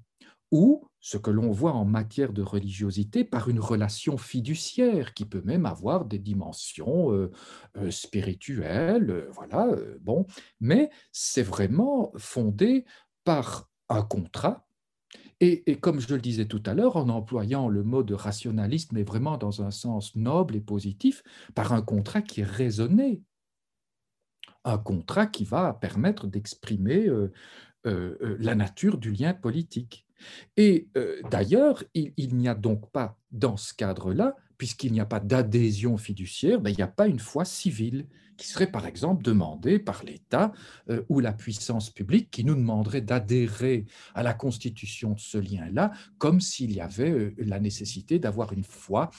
ou, 0.52 0.88
ce 1.06 1.18
que 1.18 1.30
l'on 1.30 1.52
voit 1.52 1.74
en 1.74 1.86
matière 1.86 2.34
de 2.34 2.42
religiosité, 2.42 3.24
par 3.24 3.48
une 3.48 3.60
relation 3.60 4.18
fiduciaire 4.18 5.14
qui 5.14 5.26
peut 5.26 5.44
même 5.46 5.68
avoir 5.68 6.06
des 6.06 6.18
dimensions 6.18 7.12
euh, 7.12 7.30
euh, 7.78 7.92
spirituelles, 7.92 9.12
euh, 9.12 9.30
voilà, 9.32 9.68
bon, 10.02 10.26
mais 10.60 10.90
c'est 11.12 11.44
vraiment 11.44 12.12
fondé 12.18 12.86
par 13.24 13.70
un 13.88 14.02
contrat. 14.02 14.66
Et, 15.42 15.78
comme 15.80 16.00
je 16.00 16.12
le 16.12 16.20
disais 16.20 16.48
tout 16.48 16.64
à 16.66 16.74
l'heure, 16.74 16.96
en 16.96 17.08
employant 17.10 17.70
le 17.70 17.84
mot 17.84 18.02
de 18.02 18.16
rationaliste, 18.16 18.92
mais 18.92 19.04
vraiment 19.04 19.38
dans 19.38 19.62
un 19.62 19.70
sens 19.70 20.16
noble 20.16 20.56
et 20.56 20.62
positif, 20.62 21.22
par 21.54 21.72
un 21.72 21.84
contrat 21.84 22.24
qui 22.24 22.42
est 22.42 22.46
raisonné, 22.46 23.22
un 24.64 24.80
contrat 24.80 25.28
qui 25.28 25.44
va 25.44 25.72
permettre 25.74 26.26
d'exprimer 26.26 27.08
euh, 27.86 27.92
euh, 27.92 28.18
euh, 28.22 28.38
la 28.40 28.56
nature 28.56 28.98
du 28.98 29.12
lien 29.12 29.34
politique. 29.34 30.06
Et 30.58 30.88
d'ailleurs, 31.30 31.84
il, 31.94 32.14
il 32.18 32.36
n'y 32.36 32.48
a 32.48 32.56
donc 32.56 32.90
pas 32.92 33.20
dans 33.32 33.58
ce 33.58 33.74
cadre-là, 33.74 34.36
puisqu'il 34.58 34.94
n'y 34.94 35.02
a 35.02 35.06
pas 35.06 35.20
d'adhésion 35.20 35.98
fiduciaire, 35.98 36.62
ben, 36.62 36.70
il 36.72 36.78
n'y 36.78 36.84
a 36.84 36.88
pas 36.88 37.08
une 37.08 37.20
foi 37.20 37.46
civile 37.46 38.08
qui 38.38 38.48
serait 38.48 38.72
par 38.72 38.86
exemple 38.86 39.24
demandée 39.24 39.80
par 39.80 40.04
l'État 40.04 40.52
euh, 40.90 41.04
ou 41.10 41.20
la 41.20 41.34
puissance 41.34 41.90
publique 41.90 42.30
qui 42.32 42.44
nous 42.44 42.56
demanderait 42.56 43.02
d'adhérer 43.02 43.86
à 44.14 44.24
la 44.24 44.34
constitution 44.34 45.12
de 45.12 45.20
ce 45.20 45.38
lien-là, 45.38 45.92
comme 46.18 46.42
s'il 46.42 46.74
y 46.74 46.82
avait 46.82 47.12
euh, 47.12 47.34
la 47.38 47.60
nécessité 47.60 48.20
d'avoir 48.20 48.54
une 48.54 48.64
foi, 48.64 49.10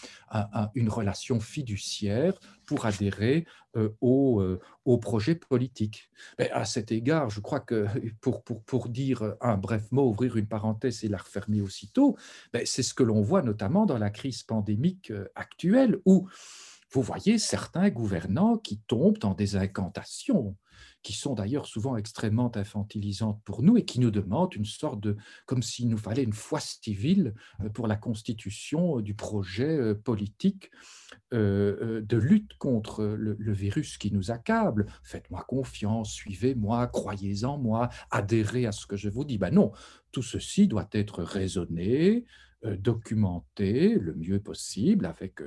une 0.75 0.89
relation 0.89 1.41
fiduciaire 1.41 2.35
pour 2.67 2.87
adhérer 2.87 3.47
euh, 3.77 3.91
au, 4.01 4.43
au, 4.85 4.99
projet 4.99 5.35
politique. 5.35 6.11
Mais 6.39 6.51
à 6.51 6.65
cet 6.65 6.93
égard, 6.93 7.31
je 7.31 7.41
crois 7.41 7.61
que 7.61 7.87
pour, 8.21 8.43
pour, 8.43 8.63
pour, 8.63 8.89
dire 8.89 9.35
un 9.41 9.57
bref 9.57 9.91
mot, 9.93 10.09
ouvrir 10.09 10.37
une 10.37 10.47
parenthèse 10.47 11.05
et 11.05 11.09
la 11.09 11.19
refermer 11.19 11.61
aussitôt, 11.61 12.17
ben, 12.53 12.63
c'est 12.65 12.83
ce 12.83 12.95
que 12.95 13.03
l'on 13.03 13.23
voit 13.23 13.43
notamment 13.43 13.87
dans 13.87 13.99
la 13.99 14.11
crise 14.11 14.43
pandémique 14.43 15.13
actuelle 15.35 15.99
où 16.05 16.29
vous 16.97 17.03
voyez 17.03 17.37
certains 17.37 17.91
gouvernants 17.91 18.57
qui 18.57 18.79
tombent 18.79 19.19
dans 19.19 19.35
des 19.35 19.57
incantations, 19.57 20.57
qui 21.03 21.13
sont 21.13 21.35
d'ailleurs 21.35 21.67
souvent 21.67 21.95
extrêmement 21.99 22.51
infantilisantes 22.57 23.39
pour 23.45 23.63
nous 23.63 23.77
et 23.77 23.85
qui 23.85 24.01
nous 24.01 24.11
demandent 24.11 24.55
une 24.55 24.65
sorte 24.65 25.01
de, 25.01 25.15
comme 25.45 25.63
s'il 25.63 25.91
nous 25.91 25.99
fallait 25.99 26.23
une 26.23 26.33
foi 26.33 26.59
civile 26.59 27.35
euh, 27.61 27.69
pour 27.69 27.87
la 27.87 27.97
constitution 27.97 29.01
du 29.01 29.13
projet 29.13 29.77
euh, 29.77 29.95
politique 29.95 30.71
euh, 31.35 32.01
de 32.01 32.17
lutte 32.17 32.57
contre 32.57 33.05
le, 33.05 33.53
virus 33.53 33.99
qui 33.99 34.11
nous 34.11 34.31
accable. 34.31 34.87
Faites-moi 35.03 35.45
confiance, 35.47 36.11
suivez-moi, 36.11 36.87
croyez 36.87 37.45
en 37.45 37.59
moi, 37.59 37.91
adhérez 38.11 38.65
à 38.65 38.73
ce 38.73 38.87
que 38.87 38.97
je 38.97 39.11
vous 39.11 39.27
dis. 39.27 39.37
Ben 39.37 39.51
non, 39.51 39.71
tout 40.13 40.23
ceci 40.23 40.67
doit 40.67 40.89
être 40.93 41.23
raisonné, 41.23 42.25
documenté 42.65 43.99
le 43.99 44.15
mieux 44.15 44.41
possible 44.41 45.05
avec 45.05 45.43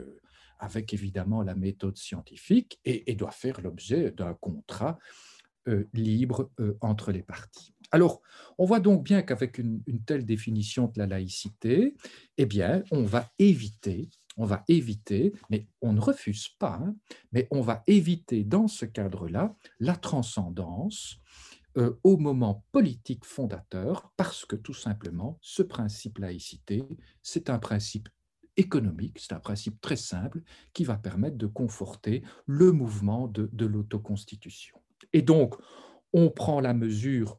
avec 0.59 0.93
évidemment 0.93 1.41
la 1.41 1.55
méthode 1.55 1.97
scientifique 1.97 2.79
et, 2.85 3.15
doit 3.15 3.31
faire 3.31 3.61
l'objet 3.61 4.11
d'un 4.11 4.33
contrat 4.35 4.99
euh, 5.67 5.85
libre 5.93 6.51
euh, 6.59 6.77
entre 6.81 7.11
les 7.11 7.23
parties. 7.23 7.73
Alors, 7.91 8.21
on 8.57 8.65
voit 8.65 8.79
donc 8.79 9.03
bien 9.03 9.21
qu'avec 9.23 9.57
une, 9.57 9.81
telle 10.05 10.25
définition 10.25 10.87
de 10.87 10.99
la 10.99 11.07
laïcité, 11.07 11.95
eh 12.37 12.45
bien, 12.45 12.83
on 12.91 13.03
va 13.03 13.31
éviter, 13.39 14.09
on 14.37 14.45
va 14.45 14.63
éviter, 14.67 15.33
mais 15.49 15.67
on 15.81 15.93
ne 15.93 15.99
refuse 15.99 16.49
pas, 16.59 16.79
hein, 16.83 16.95
mais 17.31 17.47
on 17.51 17.61
va 17.61 17.83
éviter 17.87 18.43
dans 18.43 18.67
ce 18.67 18.85
cadre-là 18.85 19.55
la 19.79 19.95
transcendance 19.95 21.19
euh, 21.77 21.99
au 22.03 22.17
moment 22.17 22.63
politique 22.71 23.25
fondateur, 23.25 24.11
parce 24.17 24.45
que 24.45 24.55
tout 24.55 24.73
simplement, 24.73 25.39
ce 25.41 25.63
principe 25.63 26.19
laïcité, 26.19 26.83
c'est 27.21 27.49
un 27.49 27.59
principe 27.59 28.09
économique, 28.57 29.19
c'est 29.19 29.33
un 29.33 29.39
principe 29.39 29.79
très 29.81 29.95
simple 29.95 30.41
qui 30.73 30.83
va 30.83 30.97
permettre 30.97 31.37
de 31.37 31.47
conforter 31.47 32.23
le 32.45 32.71
mouvement 32.71 33.27
de, 33.27 33.65
l'autoconstitution. 33.65 34.81
Et 35.13 35.21
donc, 35.21 35.55
on 36.13 36.29
prend 36.29 36.59
la 36.59 36.73
mesure 36.73 37.37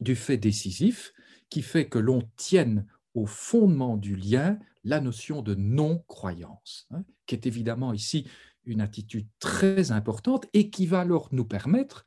du 0.00 0.16
fait 0.16 0.38
décisif 0.38 1.12
qui 1.50 1.62
fait 1.62 1.88
que 1.88 1.98
l'on 1.98 2.22
tienne 2.36 2.86
au 3.14 3.26
fondement 3.26 3.96
du 3.96 4.16
lien 4.16 4.58
la 4.82 5.00
notion 5.00 5.42
de 5.42 5.54
non-croyance, 5.54 6.86
hein, 6.90 7.04
qui 7.26 7.34
est 7.34 7.46
évidemment 7.46 7.92
ici 7.92 8.26
une 8.64 8.80
attitude 8.80 9.28
très 9.38 9.92
importante 9.92 10.46
et 10.52 10.70
qui 10.70 10.86
va 10.86 11.00
alors 11.00 11.28
nous 11.32 11.44
permettre 11.44 12.06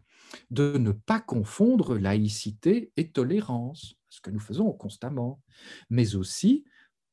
de 0.51 0.77
ne 0.77 0.91
pas 0.91 1.19
confondre 1.19 1.97
laïcité 1.97 2.91
et 2.97 3.11
tolérance, 3.11 3.95
ce 4.09 4.21
que 4.21 4.31
nous 4.31 4.39
faisons 4.39 4.71
constamment, 4.73 5.41
mais 5.89 6.15
aussi 6.15 6.65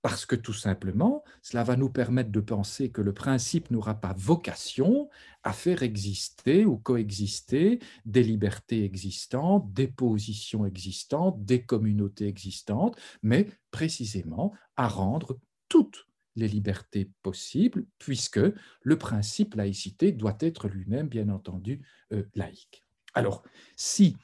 parce 0.04 0.26
que 0.26 0.36
tout 0.36 0.52
simplement, 0.52 1.24
cela 1.40 1.64
va 1.64 1.76
nous 1.76 1.88
permettre 1.88 2.30
de 2.30 2.40
penser 2.40 2.90
que 2.90 3.00
le 3.00 3.14
principe 3.14 3.70
n'aura 3.70 3.94
pas 3.94 4.12
vocation 4.18 5.08
à 5.44 5.54
faire 5.54 5.82
exister 5.82 6.66
ou 6.66 6.76
coexister 6.76 7.78
des 8.04 8.22
libertés 8.22 8.84
existantes, 8.84 9.72
des 9.72 9.88
positions 9.88 10.66
existantes, 10.66 11.42
des 11.46 11.64
communautés 11.64 12.28
existantes, 12.28 13.00
mais 13.22 13.48
précisément 13.70 14.52
à 14.76 14.88
rendre 14.88 15.40
toutes 15.70 16.06
les 16.36 16.48
libertés 16.48 17.10
possibles, 17.22 17.86
puisque 17.98 18.40
le 18.82 18.98
principe 18.98 19.54
laïcité 19.54 20.12
doit 20.12 20.36
être 20.40 20.68
lui-même, 20.68 21.08
bien 21.08 21.30
entendu, 21.30 21.80
euh, 22.12 22.24
laïque. 22.34 22.84
Alors, 23.14 23.42
si 23.74 24.18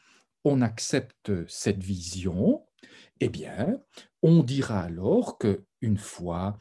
on 0.45 0.61
accepte 0.61 1.33
cette 1.49 1.83
vision, 1.83 2.66
eh 3.21 3.31
bien, 3.31 3.81
on 4.22 4.42
dira 4.42 4.80
alors 4.80 5.38
qu'une 5.38 5.98
foi, 5.98 6.59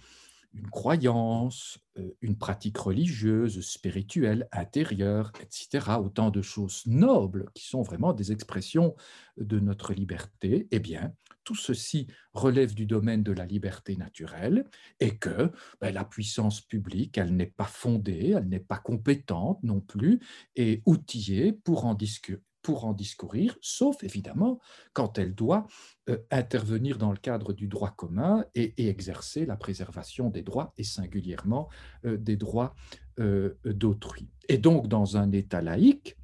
une 0.53 0.69
croyance, 0.69 1.79
euh, 1.97 2.15
une 2.21 2.37
pratique 2.37 2.77
religieuse, 2.77 3.61
spirituelle, 3.61 4.47
intérieure, 4.51 5.31
etc., 5.41 5.97
autant 5.99 6.31
de 6.31 6.41
choses 6.41 6.83
nobles 6.85 7.49
qui 7.53 7.67
sont 7.67 7.81
vraiment 7.81 8.13
des 8.13 8.31
expressions 8.31 8.95
de 9.37 9.59
notre 9.59 9.93
liberté, 9.93 10.67
eh 10.71 10.79
bien, 10.79 11.13
tout 11.43 11.55
ceci 11.55 12.07
relève 12.33 12.75
du 12.75 12.85
domaine 12.85 13.23
de 13.23 13.31
la 13.31 13.45
liberté 13.45 13.95
naturelle 13.95 14.65
et 14.99 15.17
que 15.17 15.51
ben, 15.81 15.93
la 15.93 16.05
puissance 16.05 16.61
publique, 16.61 17.17
elle 17.17 17.35
n'est 17.35 17.47
pas 17.47 17.65
fondée, 17.65 18.33
elle 18.37 18.49
n'est 18.49 18.59
pas 18.59 18.77
compétente 18.77 19.61
non 19.63 19.81
plus 19.81 20.19
et 20.55 20.81
outillée 20.85 21.53
pour 21.53 21.85
en, 21.85 21.93
discuter 21.95 22.43
pour 22.61 22.85
en 22.85 22.93
discourir, 22.93 23.57
sauf 23.61 24.03
évidemment 24.03 24.59
quand 24.93 25.17
elle 25.17 25.33
doit 25.33 25.67
euh, 26.09 26.17
intervenir 26.31 26.97
dans 26.97 27.11
le 27.11 27.17
cadre 27.17 27.53
du 27.53 27.67
droit 27.67 27.91
commun 27.91 28.45
et, 28.55 28.73
exercer 28.89 29.45
la 29.45 29.55
préservation 29.55 30.29
des 30.29 30.41
droits 30.41 30.73
et 30.77 30.83
singulièrement 30.83 31.69
euh, 32.05 32.17
des 32.17 32.37
droits 32.37 32.75
euh, 33.19 33.55
d'autrui. 33.65 34.29
Et 34.47 34.57
donc 34.57 34.87
dans 34.87 35.17
un 35.17 35.31
État 35.31 35.61
laïque, 35.61 36.15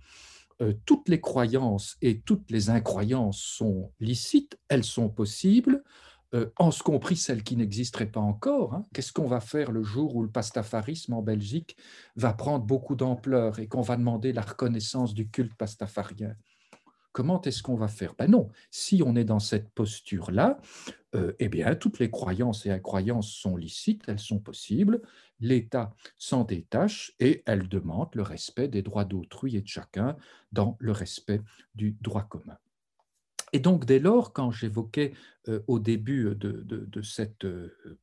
toutes 0.86 1.10
les 1.10 1.20
croyances 1.20 1.98
et 2.02 2.22
toutes 2.22 2.50
les 2.50 2.70
incroyances 2.70 3.42
sont 3.42 3.92
licites, 4.00 4.58
elles 4.70 4.86
sont 4.86 5.10
possibles, 5.10 5.84
euh, 6.34 6.48
en 6.58 6.72
ce 6.72 6.84
compris 6.84 7.16
celles 7.16 7.44
qui 7.44 7.56
n'existeraient 7.56 8.10
pas 8.10 8.20
encore. 8.20 8.74
Hein. 8.74 8.86
Qu'est-ce 8.94 9.14
qu'on 9.14 9.28
va 9.28 9.40
faire 9.40 9.72
le 9.72 9.84
jour 9.84 10.16
où 10.16 10.24
le 10.24 10.30
pastafarisme 10.30 11.14
en 11.14 11.22
Belgique 11.22 11.78
va 12.16 12.34
prendre 12.34 12.66
beaucoup 12.66 12.96
d'ampleur 12.96 13.60
et 13.60 13.68
qu'on 13.68 13.82
va 13.82 13.96
demander 13.96 14.34
la 14.34 14.42
reconnaissance 14.42 15.14
du 15.14 15.30
culte 15.30 15.56
pastafarien? 15.56 16.36
Comment 17.12 17.42
est-ce 17.44 17.64
qu'on 17.64 17.76
va 17.76 17.88
faire? 17.88 18.14
Ben 18.18 18.30
non, 18.30 18.50
si 18.72 19.02
on 19.02 19.16
est 19.16 19.24
dans 19.24 19.40
cette 19.40 19.70
posture-là, 19.70 20.60
euh, 21.16 21.32
eh 21.40 21.48
bien, 21.48 21.74
toutes 21.76 22.00
les 22.00 22.10
croyances 22.10 22.66
et 22.66 22.72
incroyances 22.72 23.32
sont 23.32 23.56
licites, 23.56 24.04
elles 24.08 24.20
sont 24.20 24.40
possibles, 24.40 25.02
l'État 25.40 25.94
s'en 26.18 26.44
détache 26.44 27.14
et 27.22 27.42
elle 27.46 27.70
demande 27.70 28.10
le 28.16 28.22
respect 28.22 28.68
des 28.68 28.82
droits 28.82 29.06
d'autrui 29.06 29.56
et 29.56 29.62
de 29.62 29.68
chacun 29.68 30.18
dans 30.52 30.76
le 30.80 30.92
respect 30.92 31.40
du 31.74 31.96
droit 32.02 32.24
commun. 32.24 32.58
Et 33.54 33.60
donc, 33.60 33.86
dès 33.86 34.00
lors, 34.00 34.34
quand 34.34 34.52
j'évoquais 34.52 35.14
euh, 35.48 35.62
au 35.68 35.80
début 35.80 36.36
de, 36.36 37.02
cette, 37.02 37.46
euh, 37.46 38.00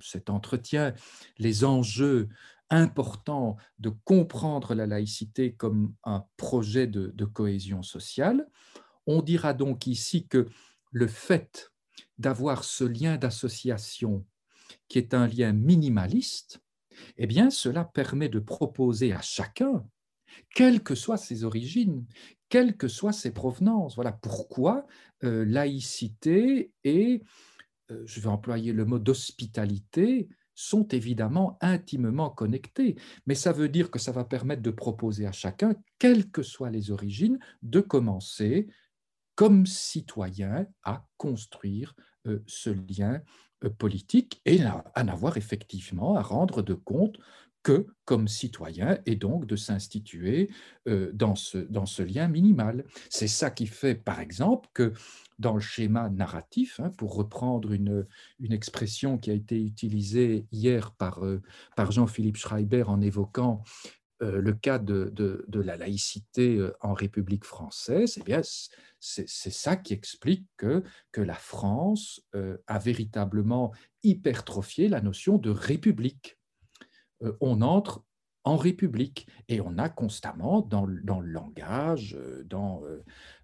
cet 0.00 0.30
entretien 0.30 0.94
les 1.38 1.64
enjeux 1.64 2.28
importants 2.70 3.56
de 3.78 3.90
comprendre 4.04 4.74
la 4.74 4.86
laïcité 4.86 5.54
comme 5.54 5.94
un 6.04 6.24
projet 6.36 6.86
de, 6.86 7.08
de 7.14 7.24
cohésion 7.24 7.82
sociale, 7.82 8.48
on 9.06 9.20
dira 9.20 9.52
donc 9.52 9.86
ici 9.86 10.26
que 10.26 10.48
le 10.90 11.06
fait 11.06 11.72
d'avoir 12.18 12.64
ce 12.64 12.84
lien 12.84 13.16
d'association 13.16 14.24
qui 14.88 14.98
est 14.98 15.14
un 15.14 15.26
lien 15.26 15.52
minimaliste, 15.52 16.60
eh 17.16 17.26
bien, 17.26 17.50
cela 17.50 17.84
permet 17.84 18.28
de 18.28 18.38
proposer 18.38 19.12
à 19.12 19.20
chacun, 19.20 19.84
quelles 20.54 20.82
que 20.82 20.94
soient 20.94 21.16
ses 21.16 21.44
origines, 21.44 22.06
quelles 22.52 22.76
que 22.76 22.86
soient 22.86 23.14
ses 23.14 23.32
provenances. 23.32 23.94
Voilà 23.94 24.12
pourquoi 24.12 24.86
euh, 25.24 25.42
laïcité 25.46 26.70
et, 26.84 27.22
euh, 27.90 28.02
je 28.04 28.20
vais 28.20 28.26
employer 28.26 28.74
le 28.74 28.84
mot 28.84 28.98
d'hospitalité, 28.98 30.28
sont 30.54 30.86
évidemment 30.88 31.56
intimement 31.62 32.28
connectés. 32.28 32.96
Mais 33.26 33.34
ça 33.34 33.52
veut 33.52 33.70
dire 33.70 33.90
que 33.90 33.98
ça 33.98 34.12
va 34.12 34.24
permettre 34.24 34.60
de 34.60 34.70
proposer 34.70 35.26
à 35.26 35.32
chacun, 35.32 35.74
quelles 35.98 36.30
que 36.30 36.42
soient 36.42 36.68
les 36.68 36.90
origines, 36.90 37.38
de 37.62 37.80
commencer 37.80 38.66
comme 39.34 39.64
citoyen 39.64 40.66
à 40.82 41.06
construire 41.16 41.94
euh, 42.26 42.42
ce 42.46 42.68
lien 42.68 43.22
politique 43.78 44.42
et 44.44 44.60
à 44.62 45.04
n'avoir 45.04 45.38
effectivement 45.38 46.16
à 46.16 46.22
rendre 46.22 46.60
de 46.60 46.74
compte 46.74 47.16
que 47.62 47.86
comme 48.04 48.28
citoyen 48.28 48.98
et 49.06 49.16
donc 49.16 49.46
de 49.46 49.56
s'instituer 49.56 50.50
euh, 50.88 51.10
dans 51.12 51.36
ce, 51.36 52.02
lien 52.02 52.28
minimal. 52.28 52.84
C'est 53.10 53.28
ça 53.28 53.50
qui 53.50 53.66
fait, 53.66 53.94
par 53.94 54.20
exemple, 54.20 54.68
que 54.74 54.92
dans 55.38 55.54
le 55.54 55.60
schéma 55.60 56.08
narratif, 56.10 56.80
hein, 56.80 56.90
pour 56.96 57.14
reprendre 57.14 57.72
une, 57.72 58.06
expression 58.50 59.18
qui 59.18 59.30
a 59.30 59.34
été 59.34 59.62
utilisée 59.62 60.46
hier 60.52 60.92
par, 60.92 61.20
par 61.76 61.92
Jean-Philippe 61.92 62.36
Schreiber 62.36 62.84
en 62.86 63.00
évoquant 63.00 63.62
le 64.20 64.52
cas 64.52 64.78
de, 64.78 65.12
de, 65.14 65.60
la 65.60 65.76
laïcité 65.76 66.64
en 66.80 66.92
République 66.92 67.44
française, 67.44 68.18
eh 68.20 68.22
bien, 68.22 68.40
c'est 69.02 69.26
ça 69.26 69.76
qui 69.76 69.92
explique 69.92 70.46
que, 70.56 70.84
la 71.16 71.34
France 71.34 72.22
euh, 72.34 72.56
a 72.66 72.78
véritablement 72.78 73.72
hypertrophié 74.02 74.88
la 74.88 75.00
notion 75.00 75.38
de 75.38 75.50
république. 75.50 76.38
Euh, 77.22 77.32
on 77.40 77.62
entre 77.62 78.04
en 78.44 78.56
république 78.56 79.28
et 79.48 79.60
on 79.60 79.78
a 79.78 79.88
constamment 79.88 80.62
dans, 80.62 80.84
le 80.84 81.00
langage, 81.26 82.16
euh, 82.18 82.42
dans, 82.44 82.82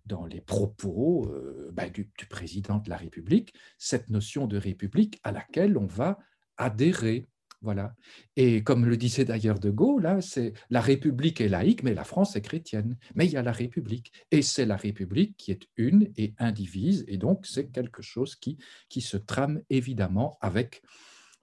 dans 0.07 0.27
les 0.27 0.41
propos 0.41 1.33
bah, 1.73 1.89
du, 1.89 2.11
président 2.29 2.79
de 2.79 2.91
la 2.91 2.97
République, 2.97 3.55
cette 3.79 4.11
notion 4.11 4.47
de 4.47 4.57
république 4.57 5.21
à 5.23 5.31
laquelle 5.33 5.79
on 5.79 5.87
va 5.87 6.19
adhérer. 6.57 7.29
Voilà. 7.61 7.95
Et 8.37 8.63
comme 8.63 8.87
le 8.87 8.97
disait 8.97 9.25
d'ailleurs 9.25 9.59
De 9.59 9.71
Gaulle, 9.71 10.03
là, 10.03 10.21
c'est 10.21 10.53
la 10.71 10.81
République 10.81 11.41
est 11.41 11.49
laïque, 11.49 11.83
mais 11.83 11.93
la 11.93 12.05
France 12.05 12.37
est 12.37 12.41
chrétienne. 12.41 12.97
Mais 13.17 13.27
il 13.27 13.33
y 13.33 13.37
a 13.37 13.43
la 13.43 13.53
République, 13.53 14.13
et 14.31 14.43
c'est 14.43 14.67
la 14.67 14.77
République 14.77 15.37
qui 15.37 15.51
est 15.51 15.67
une 15.77 16.13
et 16.17 16.35
indivise, 16.39 17.05
et 17.09 17.17
donc 17.17 17.47
c'est 17.47 17.71
quelque 17.71 18.03
chose 18.03 18.37
qui, 18.37 18.59
se 19.01 19.17
trame 19.17 19.61
évidemment 19.71 20.39
avec 20.41 20.83
euh, 20.85 20.89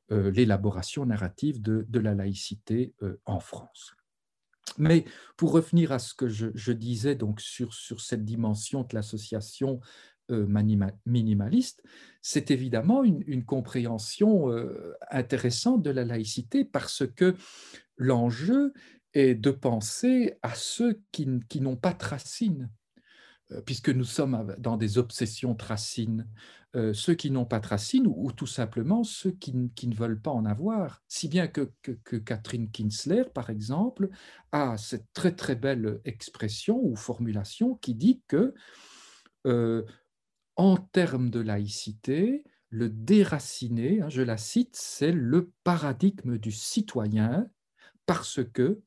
l'élaboration 0.10 1.06
narrative 1.06 1.62
de, 1.62 1.86
de, 1.89 1.99
la 1.99 2.14
laïcité 2.14 2.93
euh, 3.01 3.20
en 3.26 3.39
France. 3.39 3.95
Mais 4.78 5.06
pour 5.38 5.51
revenir 5.51 5.91
à 5.91 5.99
ce 5.99 6.14
que 6.14 6.28
je, 6.28 6.72
disais 6.72 7.16
donc 7.16 7.39
sur, 7.39 7.74
cette 7.74 8.26
dimension 8.26 8.82
de 8.82 8.95
l'association 8.95 9.80
euh, 10.32 10.47
minimaliste, 11.06 11.84
c'est 12.22 12.51
évidemment 12.51 13.03
une, 13.03 13.45
compréhension 13.45 14.51
euh, 14.51 14.93
intéressante 15.12 15.82
de 15.82 15.91
la 15.91 16.03
laïcité 16.03 16.66
parce 16.66 17.03
que 17.16 17.36
l'enjeu 17.97 18.74
est 19.14 19.36
de 19.36 19.51
penser 19.51 20.38
à 20.41 20.56
ceux 20.56 21.01
qui, 21.12 21.28
n'ont 21.62 21.78
pas 21.78 21.93
de 21.93 22.03
racines, 22.03 22.64
euh, 22.64 22.84
puisque 23.66 23.89
nous 23.89 24.04
sommes 24.04 24.56
dans 24.58 24.78
des 24.78 24.98
obsessions 24.98 25.56
tracines, 25.56 26.28
ceux 26.93 27.14
qui 27.14 27.32
n'ont 27.32 27.46
pas 27.46 27.60
de 27.60 27.68
racines 27.68 28.08
ou, 28.08 28.32
tout 28.32 28.48
simplement 28.48 29.04
ceux 29.04 29.32
qui, 29.32 29.54
ne 29.54 29.96
veulent 29.96 30.20
pas 30.20 30.32
en 30.32 30.46
avoir. 30.46 31.04
Si 31.08 31.30
bien 31.30 31.48
que, 31.48 31.72
Catherine 32.26 32.70
Kinsler, 32.70 33.24
par 33.34 33.50
exemple, 33.50 34.10
a 34.52 34.78
cette 34.78 35.06
très 35.14 35.34
très 35.34 35.56
belle 35.56 36.02
expression 36.04 36.84
ou 36.84 36.96
formulation 36.96 37.76
qui 37.76 37.93
dit 37.93 38.22
que 38.28 38.54
en 40.56 40.78
termes 40.78 41.30
de 41.30 41.39
laïcité, 41.39 42.43
le 42.70 42.89
déraciné, 42.89 44.02
hein, 44.02 44.10
je 44.10 44.22
la 44.22 44.38
cite, 44.38 44.76
c'est 44.76 45.12
le 45.12 45.52
paradigme 45.64 46.38
du 46.38 46.52
citoyen 46.52 47.48
parce 48.06 48.41
que 48.43 48.82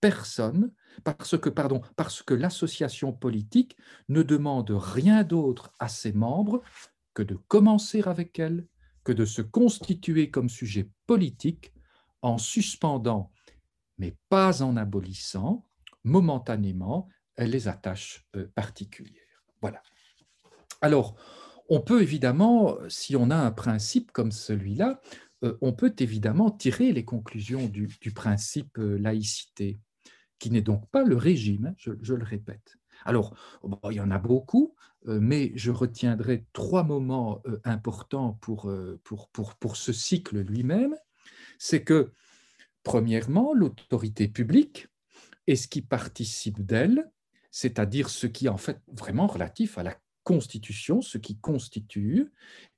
personne, 0.00 0.72
parce 1.04 1.38
que, 1.38 1.48
pardon, 1.48 1.80
parce 1.96 2.22
que 2.22 2.34
l'association 2.34 3.12
politique 3.12 3.76
ne 4.08 4.22
demande 4.22 4.70
rien 4.70 5.22
d'autre 5.22 5.72
à 5.78 5.88
ses 5.88 6.12
membres 6.12 6.62
que 7.14 7.22
de 7.22 7.36
commencer 7.48 8.02
avec 8.02 8.38
elle, 8.38 8.66
que 9.04 9.12
de 9.12 9.24
se 9.24 9.42
constituer 9.42 10.30
comme 10.30 10.48
sujet 10.48 10.90
politique 11.06 11.72
en 12.22 12.38
suspendant, 12.38 13.32
mais 13.98 14.16
pas 14.28 14.62
en 14.62 14.76
abolissant, 14.76 15.66
momentanément, 16.04 17.08
les 17.38 17.68
attaches 17.68 18.26
euh, 18.36 18.48
particulières. 18.54 19.44
Voilà. 19.60 19.82
Alors, 20.80 21.16
on 21.68 21.80
peut 21.80 22.02
évidemment, 22.02 22.76
si 22.88 23.14
on 23.16 23.30
a 23.30 23.36
un 23.36 23.50
principe 23.50 24.10
comme 24.12 24.32
celui-là, 24.32 25.00
euh, 25.44 25.56
on 25.60 25.72
peut 25.72 25.94
évidemment 25.98 26.50
tirer 26.50 26.92
les 26.92 27.04
conclusions 27.04 27.66
du, 27.66 27.88
principe 28.14 28.78
euh, 28.78 28.98
laïcité, 28.98 29.78
qui 30.38 30.50
n'est 30.50 30.62
donc 30.62 30.88
pas 30.90 31.04
le 31.04 31.16
régime, 31.16 31.66
hein, 31.66 31.74
je, 31.76 32.14
le 32.14 32.24
répète. 32.24 32.78
Alors, 33.04 33.34
il 33.90 33.96
y 33.96 34.00
en 34.00 34.10
a 34.10 34.18
beaucoup, 34.18 34.74
euh, 35.06 35.18
mais 35.20 35.52
je 35.54 35.70
retiendrai 35.70 36.44
trois 36.52 36.82
moments 36.82 37.42
importants 37.64 38.38
pour, 38.40 38.72
pour, 39.04 39.28
pour, 39.28 39.54
pour 39.54 39.76
ce 39.76 39.92
cycle 39.92 40.40
lui-même. 40.40 40.96
C'est 41.58 41.82
que, 41.82 42.12
premièrement, 42.82 43.54
l'autorité 43.54 44.28
publique 44.28 44.88
et 45.46 45.56
ce 45.56 45.68
qui 45.68 45.82
participe 45.82 46.64
d'elle, 46.64 47.10
c'est-à-dire 47.50 48.10
ce 48.10 48.26
qui 48.26 48.46
est 48.46 48.50
en 48.50 48.58
fait 48.58 48.80
vraiment 48.92 49.26
relatif 49.26 49.78
à 49.78 49.82
la 49.82 49.96
constitution, 50.22 51.00
ce 51.00 51.16
qui 51.16 51.38
constitue, 51.38 52.30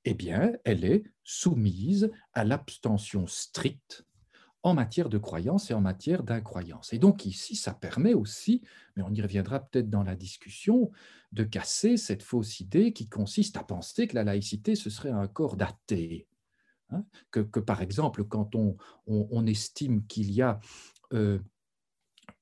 eh 0.05 0.15
bien, 0.15 0.53
elle 0.65 0.85
est 0.85 1.03
soumise 1.25 2.11
à 2.33 2.45
l'abstention 2.45 3.27
stricte 3.27 4.07
en 4.63 4.75
matière 4.75 5.09
de 5.09 5.19
croyance 5.19 5.71
et 5.71 5.75
en 5.75 5.81
matière 5.81 6.23
d'incroyance. 6.23 6.93
Et 6.93 6.99
donc 6.99 7.25
ici, 7.25 7.57
ça 7.57 7.73
permet 7.73 8.15
aussi, 8.15 8.63
mais 8.97 9.03
on 9.03 9.13
y 9.13 9.23
reviendra 9.23 9.61
peut-être 9.61 9.89
dans 9.89 10.03
la 10.03 10.17
discussion, 10.17 10.91
de 11.33 11.45
casser 11.45 11.97
cette 11.97 12.23
fausse 12.23 12.61
idée 12.61 12.93
qui 12.93 13.09
consiste 13.09 13.57
à 13.57 13.63
penser 13.63 14.07
que 14.07 14.17
la 14.17 14.25
laïcité, 14.25 14.75
ce 14.75 14.91
serait 14.91 15.11
un 15.11 15.29
corps 15.29 15.57
d'athée. 15.57 16.27
Hein. 16.93 17.05
que, 17.31 17.61
par 17.61 17.83
exemple, 17.83 18.25
quand 18.25 18.57
on, 18.57 18.77
on, 19.07 19.47
estime 19.47 20.05
qu'il 20.07 20.33
y 20.33 20.43
a 20.43 20.59
euh, 21.13 21.39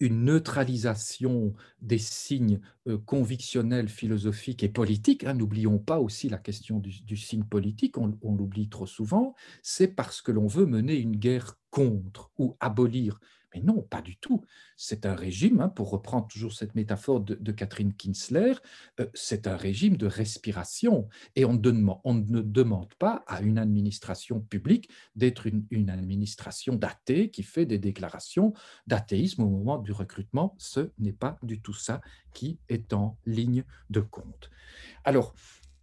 une 0.00 0.24
neutralisation 0.24 1.54
des 1.80 1.98
signes 1.98 2.60
euh, 2.86 2.98
convictionnels, 2.98 3.88
philosophiques 3.88 4.62
et 4.62 4.68
politiques. 4.68 5.24
Hein, 5.24 5.34
n'oublions 5.34 5.78
pas 5.78 5.98
aussi 5.98 6.28
la 6.28 6.38
question 6.38 6.78
du, 6.78 7.16
signe 7.16 7.44
politique, 7.44 7.98
on, 7.98 8.16
on 8.22 8.34
l'oublie 8.34 8.68
trop 8.68 8.86
souvent, 8.86 9.34
c'est 9.62 9.88
parce 9.88 10.22
que 10.22 10.32
l'on 10.32 10.46
veut 10.46 10.66
mener 10.66 10.96
une 10.96 11.16
guerre 11.16 11.58
contre 11.70 12.30
ou 12.38 12.56
abolir 12.60 13.20
mais 13.54 13.60
non, 13.62 13.82
pas 13.82 14.02
du 14.02 14.16
tout. 14.16 14.44
C'est 14.76 15.06
un 15.06 15.14
régime, 15.14 15.60
hein, 15.60 15.68
pour 15.68 15.90
reprendre 15.90 16.28
toujours 16.28 16.52
cette 16.52 16.74
métaphore 16.74 17.20
de, 17.20 17.52
Catherine 17.52 17.94
Kinsler, 17.94 18.54
euh, 19.00 19.06
c'est 19.14 19.46
un 19.46 19.56
régime 19.56 19.96
de 19.96 20.06
respiration. 20.06 21.08
Et 21.34 21.44
on, 21.44 21.54
ne 21.54 22.40
demande 22.40 22.92
pas 22.94 23.24
à 23.26 23.40
une 23.40 23.58
administration 23.58 24.40
publique 24.40 24.90
d'être 25.16 25.46
une, 25.46 25.90
administration 25.90 26.74
d'athée 26.74 27.30
qui 27.30 27.42
fait 27.42 27.66
des 27.66 27.78
déclarations 27.78 28.52
d'athéisme 28.86 29.42
au 29.42 29.48
moment 29.48 29.78
du 29.78 29.92
recrutement. 29.92 30.54
Ce 30.58 30.90
n'est 30.98 31.12
pas 31.12 31.38
du 31.42 31.60
tout 31.60 31.74
ça 31.74 32.00
qui 32.34 32.58
est 32.68 32.92
en 32.92 33.16
ligne 33.26 33.64
de 33.90 34.00
compte. 34.00 34.50
Alors, 35.04 35.34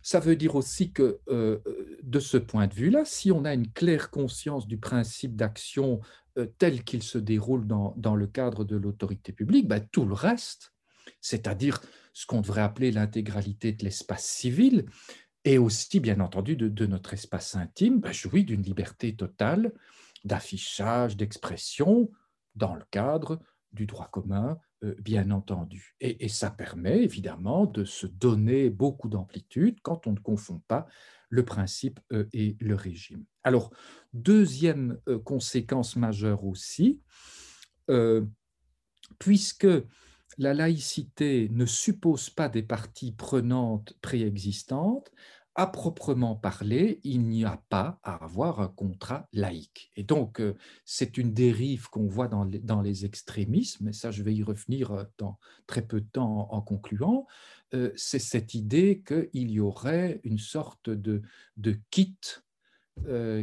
ça 0.05 0.19
veut 0.19 0.35
dire 0.35 0.53
aussi 0.53 0.91
que 0.91 1.19
euh, 1.29 1.57
de 2.03 2.19
ce 2.19 2.37
point 2.37 2.67
de 2.67 2.75
vue-là, 2.75 3.05
si 3.05 3.31
on 3.31 3.43
a 3.43 3.55
une 3.55 3.71
claire 3.71 4.11
conscience 4.11 4.67
du 4.67 4.77
principe 4.77 5.35
d'action 5.35 5.99
euh, 6.37 6.45
tel 6.59 6.83
qu'il 6.83 7.01
se 7.01 7.17
déroule 7.17 7.65
dans, 7.65 8.15
le 8.15 8.27
cadre 8.27 8.65
de 8.65 8.75
l'autorité 8.75 9.31
publique, 9.31 9.67
ben, 9.67 9.79
tout 9.79 10.05
le 10.05 10.13
reste, 10.13 10.75
c'est-à-dire 11.21 11.81
ce 12.13 12.27
qu'on 12.27 12.41
devrait 12.41 12.61
appeler 12.61 12.91
l'intégralité 12.91 13.71
de 13.71 13.83
l'espace 13.83 14.25
civil, 14.25 14.85
et 15.43 15.57
aussi, 15.57 15.99
bien 15.99 16.19
entendu, 16.19 16.55
de, 16.55 16.85
notre 16.85 17.15
espace 17.15 17.55
intime, 17.55 17.99
ben, 17.99 18.13
jouit 18.13 18.43
d'une 18.43 18.61
liberté 18.61 19.15
totale 19.15 19.73
d'affichage, 20.23 21.17
d'expression, 21.17 22.11
dans 22.53 22.75
le 22.75 22.85
cadre 22.91 23.39
du 23.71 23.87
droit 23.87 24.09
commun, 24.11 24.59
bien 24.99 25.31
entendu. 25.31 25.95
Et, 25.99 26.27
ça 26.29 26.49
permet 26.51 27.03
évidemment 27.03 27.65
de 27.65 27.83
se 27.85 28.07
donner 28.07 28.69
beaucoup 28.69 29.09
d'amplitude 29.09 29.79
quand 29.81 30.07
on 30.07 30.13
ne 30.13 30.19
confond 30.19 30.61
pas 30.67 30.87
le 31.29 31.43
principe 31.43 31.99
euh, 32.11 32.25
et 32.33 32.55
le 32.59 32.75
régime. 32.75 33.25
Alors, 33.43 33.71
deuxième 34.13 34.99
euh, 35.07 35.19
conséquence 35.19 35.95
majeure 35.95 36.45
aussi, 36.45 37.01
euh, 37.89 38.25
puisque 39.19 39.67
la 40.37 40.53
laïcité 40.53 41.49
ne 41.51 41.65
suppose 41.65 42.29
pas 42.29 42.49
des 42.49 42.63
parties 42.63 43.11
prenantes 43.11 43.97
préexistantes, 44.01 45.11
à 45.55 45.67
proprement 45.67 46.35
parler, 46.35 46.99
il 47.03 47.21
n'y 47.27 47.45
a 47.45 47.61
pas 47.69 47.97
à 48.03 48.23
avoir 48.25 48.59
un 48.59 48.67
contrat 48.67 49.27
laïque. 49.31 49.91
Et 49.95 50.03
donc, 50.03 50.41
euh, 50.41 50.55
c'est 50.83 51.17
une 51.17 51.33
dérive 51.33 51.89
qu'on 51.89 52.07
voit 52.07 52.27
dans 52.27 52.43
les, 52.81 53.05
extrémismes, 53.05 53.87
et 53.87 53.93
ça, 53.93 54.11
je 54.11 54.21
vais 54.21 54.35
y 54.35 54.43
revenir 54.43 54.91
euh, 54.91 55.03
dans 55.17 55.39
très 55.65 55.81
peu 55.81 56.01
de 56.01 56.07
temps 56.07 56.49
en, 56.51 56.61
concluant, 56.61 57.25
euh, 57.73 57.91
c'est 57.95 58.19
cette 58.19 58.53
idée 58.53 59.01
qu'il 59.07 59.49
y 59.49 59.61
aurait 59.61 60.19
une 60.23 60.39
sorte 60.39 60.89
de, 60.89 61.21
kit 61.89 62.17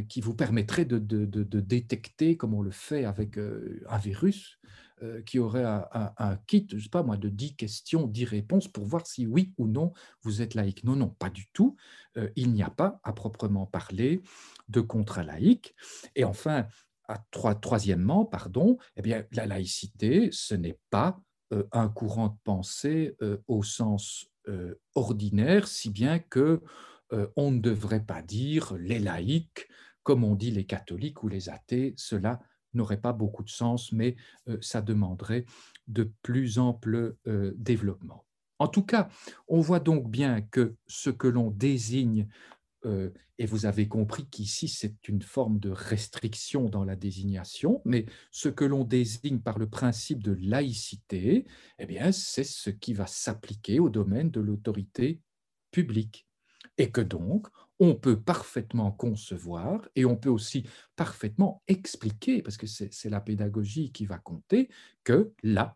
qui 0.09 0.19
vous 0.19 0.33
permettrait 0.33 0.85
de, 0.85 0.97
détecter, 0.97 2.37
comme 2.37 2.55
on 2.55 2.61
le 2.63 2.71
fait 2.71 3.05
avec 3.05 3.37
un 3.37 3.97
virus, 3.99 4.59
qui 5.25 5.39
aurait 5.39 5.65
un, 5.65 6.37
kit, 6.47 6.67
je 6.71 6.79
sais 6.83 6.89
pas 6.89 7.03
moi, 7.03 7.17
de 7.17 7.29
10 7.29 7.55
questions, 7.55 8.07
10 8.07 8.25
réponses 8.25 8.67
pour 8.67 8.85
voir 8.85 9.05
si 9.05 9.25
oui 9.25 9.53
ou 9.57 9.67
non 9.67 9.93
vous 10.21 10.41
êtes 10.41 10.53
laïque. 10.53 10.83
Non, 10.83 10.95
non, 10.95 11.09
pas 11.09 11.29
du 11.29 11.47
tout. 11.53 11.75
Euh, 12.17 12.29
il 12.35 12.51
n'y 12.53 12.63
a 12.63 12.69
pas, 12.69 12.99
à 13.03 13.13
proprement 13.13 13.65
parler, 13.65 14.21
de 14.69 14.81
contrat 14.81 15.23
laïque. 15.23 15.75
Et 16.15 16.23
enfin, 16.23 16.67
à 17.07 17.23
troisièmement, 17.31 18.25
pardon, 18.25 18.77
eh 18.95 19.01
bien, 19.01 19.25
la 19.31 19.45
laïcité, 19.45 20.29
ce 20.31 20.55
n'est 20.55 20.79
pas 20.89 21.19
euh, 21.53 21.63
un 21.71 21.89
courant 21.89 22.29
de 22.29 22.37
pensée 22.43 23.15
au 23.47 23.63
sens 23.63 24.27
ordinaire, 24.93 25.69
si 25.69 25.89
bien 25.89 26.19
que 26.19 26.61
on 27.37 27.51
ne 27.51 27.59
devrait 27.59 28.03
pas 28.03 28.21
dire 28.21 28.75
les 28.77 28.99
laïcs, 28.99 29.69
comme 30.03 30.25
on 30.25 30.35
dit 30.35 30.51
les 30.51 30.65
catholiques 30.65 31.23
ou 31.23 31.29
les 31.29 31.49
athées, 31.49 31.93
cela 31.95 32.41
n'aurait 32.73 33.01
pas 33.01 33.13
beaucoup 33.13 33.43
de 33.43 33.49
sens, 33.49 33.91
mais 33.91 34.15
euh, 34.47 34.57
ça 34.61 34.81
demanderait 34.81 35.45
de 35.87 36.11
plus 36.21 36.59
ample 36.59 37.15
euh, 37.27 37.53
développement. 37.57 38.25
En 38.59 38.67
tout 38.67 38.83
cas, 38.83 39.09
on 39.47 39.59
voit 39.59 39.79
donc 39.79 40.09
bien 40.09 40.41
que 40.41 40.75
ce 40.87 41.09
que 41.09 41.27
l'on 41.27 41.51
désigne, 41.51 42.27
euh, 42.85 43.09
et 43.39 43.45
vous 43.45 43.65
avez 43.65 43.87
compris 43.87 44.25
qu'ici 44.27 44.67
c'est 44.67 45.07
une 45.07 45.21
forme 45.21 45.59
de 45.59 45.69
restriction 45.69 46.69
dans 46.69 46.85
la 46.85 46.95
désignation, 46.95 47.81
mais 47.83 48.05
ce 48.31 48.49
que 48.49 48.63
l'on 48.63 48.83
désigne 48.83 49.39
par 49.39 49.57
le 49.57 49.69
principe 49.69 50.21
de 50.23 50.37
laïcité, 50.39 51.45
eh 51.79 51.85
bien, 51.85 52.11
c'est 52.11 52.43
ce 52.43 52.69
qui 52.69 52.93
va 52.93 53.07
s'appliquer 53.07 53.79
au 53.79 53.89
domaine 53.89 54.29
de 54.29 54.39
l'autorité 54.39 55.19
publique. 55.71 56.27
Et 56.77 56.91
que 56.91 57.01
donc, 57.01 57.47
on 57.83 57.95
peut 57.95 58.17
parfaitement 58.17 58.93
concevoir 58.93 59.89
et 59.97 60.05
on 60.05 60.15
peut 60.15 60.29
aussi 60.29 60.63
parfaitement 60.95 61.61
expliquer, 61.67 62.41
parce 62.41 62.55
que 62.55 62.65
c'est 62.65 63.09
la 63.09 63.19
pédagogie 63.19 63.91
qui 63.91 64.05
va 64.05 64.17
compter, 64.19 64.69
que 65.03 65.33
là, 65.43 65.75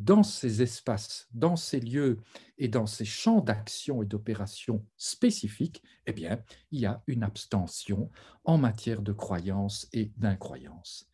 dans 0.00 0.24
ces 0.24 0.60
espaces, 0.60 1.28
dans 1.32 1.54
ces 1.54 1.78
lieux 1.78 2.18
et 2.58 2.66
dans 2.66 2.86
ces 2.86 3.04
champs 3.04 3.40
d'action 3.40 4.02
et 4.02 4.06
d'opération 4.06 4.84
spécifiques, 4.96 5.84
eh 6.06 6.12
bien, 6.12 6.42
il 6.72 6.80
y 6.80 6.86
a 6.86 7.00
une 7.06 7.22
abstention 7.22 8.10
en 8.44 8.58
matière 8.58 9.00
de 9.00 9.12
croyance 9.12 9.88
et 9.92 10.10
d'incroyance. 10.16 11.08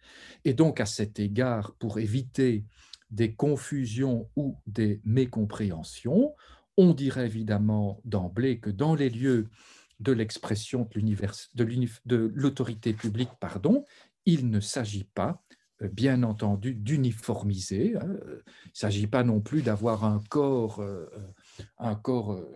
Et 0.47 0.55
donc, 0.55 0.81
à 0.81 0.87
cet 0.87 1.19
égard, 1.19 1.75
pour 1.75 1.99
éviter 1.99 2.65
des 3.11 3.35
confusions 3.35 4.31
ou 4.35 4.57
des 4.67 5.03
mécompréhensions, 5.05 6.35
on 6.79 6.95
dirait 6.95 7.27
évidemment 7.27 8.01
d'emblée 8.05 8.61
que 8.61 8.71
dans 8.71 8.95
les 8.95 9.11
lieux 9.11 9.51
de 10.01 10.13
l'expression 10.13 10.89
de 10.95 12.33
l'autorité 12.35 12.93
publique, 12.93 13.31
pardon, 13.41 13.85
il 14.27 14.51
ne 14.51 14.61
s'agit 14.61 15.09
pas, 15.15 15.43
euh, 15.83 15.89
bien 15.89 16.23
entendu, 16.23 16.75
d'uniformiser. 16.75 17.97
Hein. 17.97 18.17
Il 18.27 18.31
ne 18.31 18.75
s'agit 18.75 19.07
pas 19.07 19.25
non 19.25 19.41
plus 19.41 19.63
d'avoir 19.63 20.05
un 20.05 20.23
corps, 20.29 20.81
euh, 20.81 21.07
un 21.79 21.95
corps 21.95 22.33
euh, 22.33 22.47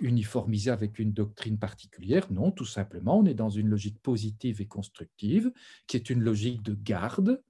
uniformisé 0.00 0.70
avec 0.70 0.98
une 0.98 1.12
doctrine 1.12 1.58
particulière. 1.58 2.30
Non, 2.32 2.50
tout 2.50 2.64
simplement, 2.64 3.18
on 3.18 3.26
est 3.26 3.34
dans 3.34 3.50
une 3.50 3.68
logique 3.68 4.00
positive 4.00 4.60
et 4.60 4.66
constructive, 4.66 5.52
qui 5.86 5.96
est 5.96 6.10
une 6.10 6.20
logique 6.20 6.62
de 6.62 6.74
garde, 6.74 7.42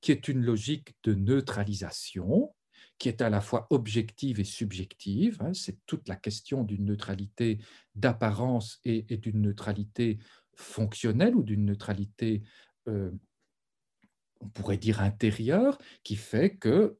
qui 0.00 0.12
est 0.12 0.28
une 0.28 0.42
logique 0.42 0.94
de 1.04 1.14
neutralisation, 1.14 2.54
qui 2.98 3.08
est 3.08 3.22
à 3.22 3.30
la 3.30 3.40
fois 3.40 3.66
objective 3.70 4.40
et 4.40 4.44
subjective. 4.44 5.38
Hein, 5.40 5.54
c'est 5.54 5.78
toute 5.86 6.08
la 6.08 6.16
question 6.16 6.64
d'une 6.64 6.84
neutralité 6.84 7.58
d'apparence 7.94 8.80
et, 8.84 9.02
d'une 9.16 9.40
neutralité 9.40 10.18
fonctionnelle 10.54 11.36
ou 11.36 11.42
d'une 11.42 11.64
neutralité, 11.64 12.42
euh, 12.88 13.10
on 14.40 14.48
pourrait 14.48 14.78
dire 14.78 15.00
intérieure, 15.00 15.78
qui 16.02 16.16
fait 16.16 16.58
qu'il 16.58 16.96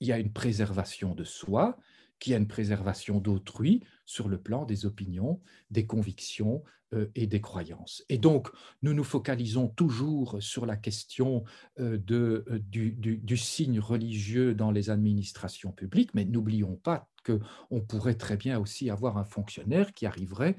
y 0.00 0.12
a 0.12 0.18
une 0.18 0.32
préservation 0.32 1.14
de 1.14 1.24
soi, 1.24 1.78
qu'il 2.18 2.32
y 2.32 2.34
a 2.34 2.38
une 2.38 2.48
préservation 2.48 3.20
d'autrui 3.20 3.82
sur 4.04 4.28
le 4.28 4.38
plan 4.38 4.64
des 4.64 4.86
opinions, 4.86 5.40
des 5.70 5.86
convictions 5.86 6.62
euh, 6.94 7.06
et 7.16 7.26
des 7.26 7.40
croyances. 7.40 8.04
Et 8.08 8.16
donc, 8.16 8.48
nous 8.82 8.94
nous 8.94 9.02
focalisons 9.02 9.66
toujours 9.68 10.36
sur 10.40 10.66
la 10.66 10.76
question 10.76 11.42
euh, 11.80 11.98
euh, 12.10 12.60
du, 12.60 13.36
signe 13.36 13.80
religieux 13.80 14.54
dans 14.54 14.70
les 14.70 14.88
administrations 14.88 15.72
publiques, 15.72 16.14
mais 16.14 16.24
n'oublions 16.24 16.76
pas 16.76 17.08
qu'on 17.26 17.80
pourrait 17.80 18.14
très 18.14 18.36
bien 18.36 18.60
aussi 18.60 18.90
avoir 18.90 19.18
un 19.18 19.24
fonctionnaire 19.24 19.92
qui 19.92 20.06
arriverait 20.06 20.56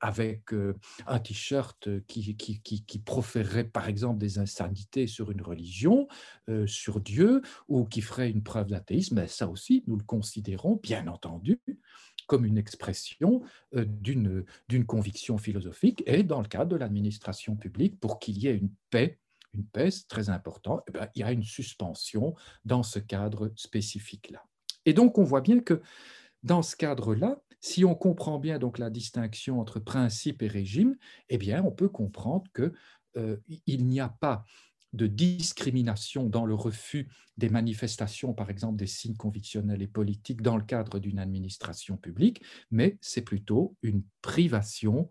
avec 0.00 0.52
un 1.06 1.18
t-shirt 1.18 1.88
qui, 2.06 3.02
proférerait 3.04 3.64
par 3.64 3.88
exemple 3.88 4.18
des 4.18 4.38
insanités 4.38 5.06
sur 5.06 5.30
une 5.30 5.42
religion, 5.42 6.08
sur 6.66 7.00
Dieu, 7.00 7.42
ou 7.68 7.84
qui 7.84 8.00
ferait 8.00 8.30
une 8.30 8.42
preuve 8.42 8.68
d'athéisme. 8.68 9.26
Ça 9.26 9.48
aussi, 9.48 9.84
nous 9.86 9.96
le 9.96 10.04
considérons, 10.04 10.80
bien 10.82 11.06
entendu, 11.06 11.60
comme 12.26 12.44
une 12.44 12.58
expression 12.58 13.42
euh, 13.74 13.84
d'une 13.84 14.86
conviction 14.86 15.36
philosophique 15.36 16.02
et 16.06 16.22
dans 16.22 16.40
le 16.40 16.48
cadre 16.48 16.70
de 16.70 16.76
l'administration 16.76 17.56
publique, 17.56 17.98
pour 17.98 18.20
qu'il 18.20 18.38
y 18.38 18.46
ait 18.46 18.56
une 18.56 18.70
paix, 18.90 19.18
une 19.52 19.64
paix 19.64 19.90
très 20.08 20.30
importante, 20.30 20.82
eh 20.88 20.98
il 21.16 21.20
y 21.20 21.24
a 21.24 21.32
une 21.32 21.42
suspension 21.42 22.34
dans 22.64 22.82
ce 22.82 23.00
cadre 23.00 23.52
spécifique-là. 23.56 24.44
Et 24.86 24.92
donc 24.92 25.18
on 25.18 25.24
voit 25.24 25.40
bien 25.40 25.60
que 25.60 25.80
dans 26.42 26.62
ce 26.62 26.76
cadre-là, 26.76 27.40
si 27.60 27.84
on 27.84 27.94
comprend 27.94 28.38
bien 28.38 28.58
donc 28.58 28.78
la 28.78 28.90
distinction 28.90 29.60
entre 29.60 29.78
principe 29.80 30.42
et 30.42 30.48
régime, 30.48 30.96
eh 31.28 31.38
bien 31.38 31.62
on 31.62 31.70
peut 31.70 31.88
comprendre 31.88 32.44
que 32.52 32.72
euh, 33.16 33.36
il 33.66 33.86
n'y 33.86 34.00
a 34.00 34.08
pas 34.08 34.44
de 34.92 35.06
discrimination 35.06 36.28
dans 36.28 36.46
le 36.46 36.54
refus 36.54 37.08
des 37.36 37.48
manifestations, 37.48 38.34
par 38.34 38.50
exemple 38.50 38.76
des 38.76 38.86
signes 38.86 39.16
convictionnels 39.16 39.82
et 39.82 39.86
politiques 39.86 40.42
dans 40.42 40.56
le 40.56 40.64
cadre 40.64 40.98
d'une 40.98 41.18
administration 41.18 41.96
publique, 41.96 42.42
mais 42.70 42.98
c'est 43.00 43.22
plutôt 43.22 43.76
une 43.82 44.02
privation 44.20 45.10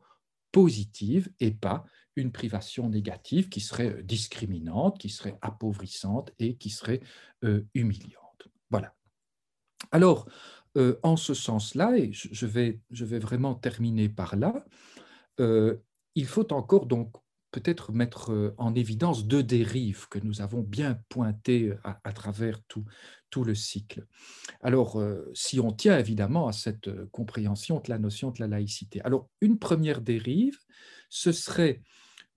positive 0.52 1.32
et 1.40 1.52
pas 1.52 1.86
une 2.16 2.32
privation 2.32 2.90
négative 2.90 3.50
qui 3.50 3.62
serait 3.62 4.04
discriminante, 4.04 4.98
qui 4.98 5.10
serait 5.10 5.38
appauvrissante 5.42 6.34
et 6.40 6.58
qui 6.58 6.70
serait 6.70 7.02
euh, 7.44 7.66
humiliante. 7.74 8.50
Voilà. 8.70 8.99
Alors, 9.92 10.28
euh, 10.78 11.00
en 11.04 11.18
ce 11.18 11.34
sens-là, 11.34 11.98
et 11.98 12.12
je 12.14 12.46
vais, 12.46 12.80
je 12.92 13.06
vais 13.06 13.20
vraiment 13.20 13.56
terminer 13.56 14.08
par 14.08 14.36
là, 14.36 14.66
euh, 15.40 15.78
il 16.16 16.28
faut 16.28 16.54
encore 16.54 16.86
donc 16.86 17.16
peut-être 17.52 17.92
mettre 17.92 18.32
euh, 18.32 18.54
en 18.58 18.76
évidence 18.76 19.26
deux 19.26 19.42
dérives 19.42 20.08
que 20.10 20.20
nous 20.20 20.42
avons 20.42 20.62
bien 20.62 21.02
pointées 21.10 21.74
à, 21.84 22.14
travers 22.14 22.62
tout, 22.68 22.86
tout, 23.32 23.44
le 23.44 23.56
cycle. 23.56 24.06
Alors, 24.62 25.02
si 25.34 25.60
on 25.60 25.72
tient 25.72 25.98
évidemment 25.98 26.48
à 26.48 26.52
cette 26.52 26.90
compréhension 27.10 27.80
de 27.80 27.90
la 27.90 27.98
notion 27.98 28.30
de 28.30 28.40
la 28.40 28.48
laïcité. 28.48 29.02
Alors, 29.02 29.28
une 29.42 29.58
première 29.58 30.02
dérive, 30.02 30.60
ce 31.10 31.32
serait 31.32 31.82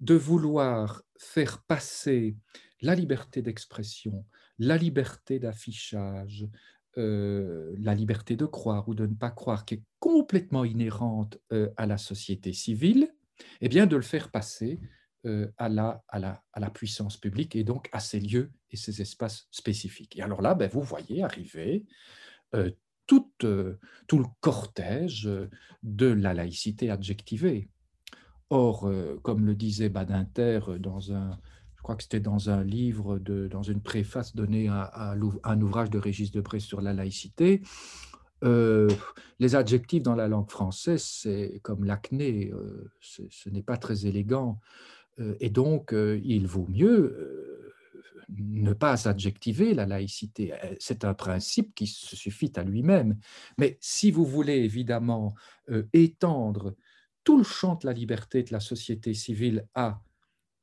de 0.00 0.14
vouloir 0.14 1.02
faire 1.18 1.62
passer 1.62 2.36
la 2.80 2.94
liberté 2.94 3.42
d'expression, 3.42 4.24
la 4.58 4.76
liberté 4.76 5.38
d'affichage, 5.38 6.46
la 6.96 7.94
liberté 7.94 8.36
de 8.36 8.44
croire 8.44 8.88
ou 8.88 8.94
de 8.94 9.06
ne 9.06 9.14
pas 9.14 9.30
croire, 9.30 9.64
qui 9.64 9.74
est 9.74 9.82
complètement 9.98 10.64
inhérente 10.64 11.38
à 11.76 11.86
la 11.86 11.98
société 11.98 12.52
civile, 12.52 13.08
eh 13.60 13.68
bien 13.68 13.86
de 13.86 13.96
le 13.96 14.02
faire 14.02 14.30
passer 14.30 14.80
euh, 15.24 15.46
à, 15.56 15.68
la, 15.68 16.02
à, 16.08 16.18
la, 16.18 16.42
à, 16.52 16.58
la, 16.58 16.68
puissance 16.68 17.16
publique 17.16 17.54
et 17.54 17.62
donc 17.62 17.88
à 17.92 18.00
ces 18.00 18.18
lieux 18.18 18.50
et 18.72 18.76
ces 18.76 19.00
espaces 19.00 19.46
spécifiques. 19.52 20.18
Et 20.18 20.22
alors 20.22 20.42
là, 20.42 20.56
ben, 20.56 20.68
vous 20.68 20.82
voyez 20.82 21.22
arriver 21.22 21.86
euh, 22.56 22.72
tout, 23.06 23.30
euh, 23.44 23.78
tout, 24.08 24.18
le 24.18 24.24
cortège 24.40 25.30
de 25.84 26.06
la 26.06 26.34
laïcité 26.34 26.90
adjectivée. 26.90 27.68
Or, 28.50 28.92
comme 29.22 29.46
le 29.46 29.54
disait 29.54 29.88
Badinter 29.88 30.60
dans 30.78 31.12
un, 31.12 31.38
je 31.82 31.84
crois 31.84 31.96
que 31.96 32.04
c'était 32.04 32.20
dans 32.20 32.48
un 32.48 32.62
livre, 32.62 33.18
dans 33.18 33.64
une 33.64 33.80
préface 33.80 34.36
donnée 34.36 34.68
à, 34.68 35.16
un 35.42 35.60
ouvrage 35.60 35.90
de 35.90 35.98
Régis 35.98 36.30
Debré 36.30 36.60
sur 36.60 36.80
la 36.80 36.92
laïcité, 36.92 37.60
les 38.42 39.54
adjectifs 39.56 40.04
dans 40.04 40.14
la 40.14 40.28
langue 40.28 40.48
française, 40.48 41.02
c'est 41.02 41.58
comme 41.64 41.84
l'acné, 41.84 42.52
ce 43.00 43.50
n'est 43.50 43.64
pas 43.64 43.76
très 43.76 44.06
élégant. 44.06 44.60
Euh, 45.20 45.34
et 45.40 45.50
donc, 45.50 45.92
euh, 45.92 46.20
il 46.24 46.46
vaut 46.46 46.66
mieux 46.68 47.16
euh, 47.18 47.74
ne 48.28 48.72
pas 48.72 49.08
adjectiver 49.08 49.74
la 49.74 49.86
laïcité. 49.86 50.54
C'est 50.78 51.04
un 51.04 51.14
principe 51.14 51.74
qui 51.74 51.86
se 51.86 52.16
suffit 52.16 52.52
à 52.56 52.62
lui-même. 52.62 53.18
Mais 53.58 53.76
si 53.80 54.10
vous 54.10 54.24
voulez 54.24 54.58
évidemment 54.58 55.34
étendre 55.92 56.74
tout 57.24 57.36
le 57.36 57.44
champ 57.44 57.74
de 57.74 57.86
la 57.86 57.92
liberté 57.92 58.42
de 58.42 58.52
la 58.52 58.60
société 58.60 59.12
civile 59.12 59.66
à 59.74 60.00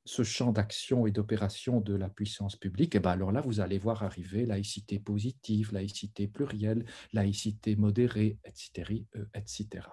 ce 0.10 0.24
champ 0.24 0.52
d'action 0.52 1.06
et 1.06 1.12
d'opération 1.12 1.82
de 1.82 1.94
la 1.94 2.10
puissance 2.10 2.56
publique, 2.56 2.96
et 2.96 2.98
eh 2.98 3.00
bien 3.00 3.12
alors 3.12 3.32
là, 3.32 3.42
vous 3.42 3.60
allez 3.60 3.78
voir 3.78 4.02
arriver 4.02 4.48
laïcité 4.48 4.98
positive, 4.98 5.72
laïcité 5.72 6.28
plurielle, 6.28 6.84
laïcité 7.14 7.76
modérée, 7.76 8.40
etc. 8.44 9.06
etc. 9.36 9.86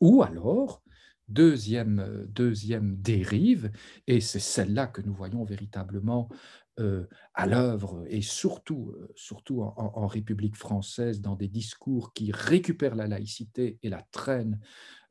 Ou 0.00 0.22
alors, 0.22 0.82
deuxième, 1.28 2.26
deuxième 2.30 2.96
dérive, 2.96 3.70
et 4.06 4.22
c'est 4.22 4.40
celle-là 4.40 4.86
que 4.86 5.02
nous 5.02 5.12
voyons 5.12 5.44
véritablement 5.44 6.30
euh, 6.78 7.06
à 7.34 7.46
l'œuvre, 7.46 8.02
et 8.08 8.22
surtout, 8.22 8.94
euh, 8.96 9.12
surtout 9.14 9.60
en, 9.60 10.06
République 10.06 10.56
française, 10.56 11.20
dans 11.20 11.36
des 11.36 11.48
discours 11.48 12.14
qui 12.14 12.32
récupèrent 12.32 12.94
la 12.94 13.08
laïcité 13.08 13.78
et 13.82 13.90
la 13.90 14.00
traînent 14.10 14.58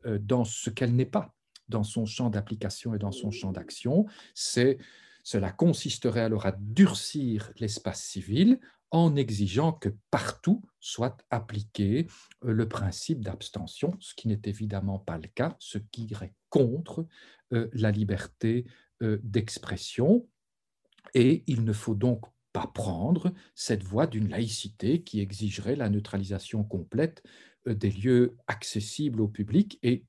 euh, 0.08 0.18
dans 0.18 0.44
ce 0.44 0.72
qu'elle 0.72 0.96
n'est 0.96 1.06
pas 1.06 1.36
dans 1.70 1.84
son 1.84 2.06
champ 2.06 2.30
d'application 2.30 2.94
et 2.94 3.00
dans 3.00 3.12
son 3.12 3.32
champ 3.32 3.52
d'action, 3.52 4.06
cela 4.34 5.52
consisterait 5.52 6.22
alors 6.22 6.46
à 6.46 6.52
durcir 6.52 7.52
l'espace 7.60 8.02
civil 8.02 8.60
en 8.92 9.16
exigeant 9.16 9.74
que 9.74 9.90
partout 10.10 10.64
soit 10.80 11.24
appliqué 11.30 12.08
euh, 12.44 12.52
le 12.54 12.68
principe 12.68 13.24
d'abstention, 13.24 13.96
ce 14.00 14.16
qui 14.16 14.28
n'est 14.28 14.42
évidemment 14.46 15.00
pas 15.00 15.18
le 15.18 15.28
cas, 15.28 15.56
ce 15.60 15.78
qui 15.78 16.06
irait 16.06 16.34
contre 16.50 17.06
euh, 17.54 17.70
la 17.74 17.92
liberté 17.92 18.66
euh, 19.02 19.20
d'expression. 19.24 20.28
Et 21.14 21.44
il 21.48 21.64
ne 21.64 21.74
faut 21.74 21.96
donc 21.96 22.26
pas 22.52 22.68
prendre 22.74 23.34
cette 23.54 23.84
voie 23.84 24.08
d'une 24.08 24.30
laïcité 24.30 25.04
qui 25.04 25.20
exigerait 25.20 25.76
la 25.76 25.90
neutralisation 25.90 26.64
complète 26.64 27.24
des 27.68 27.92
lieux 27.92 28.38
accessibles 28.48 29.22
au 29.22 29.28
public 29.28 29.78
et 29.84 30.06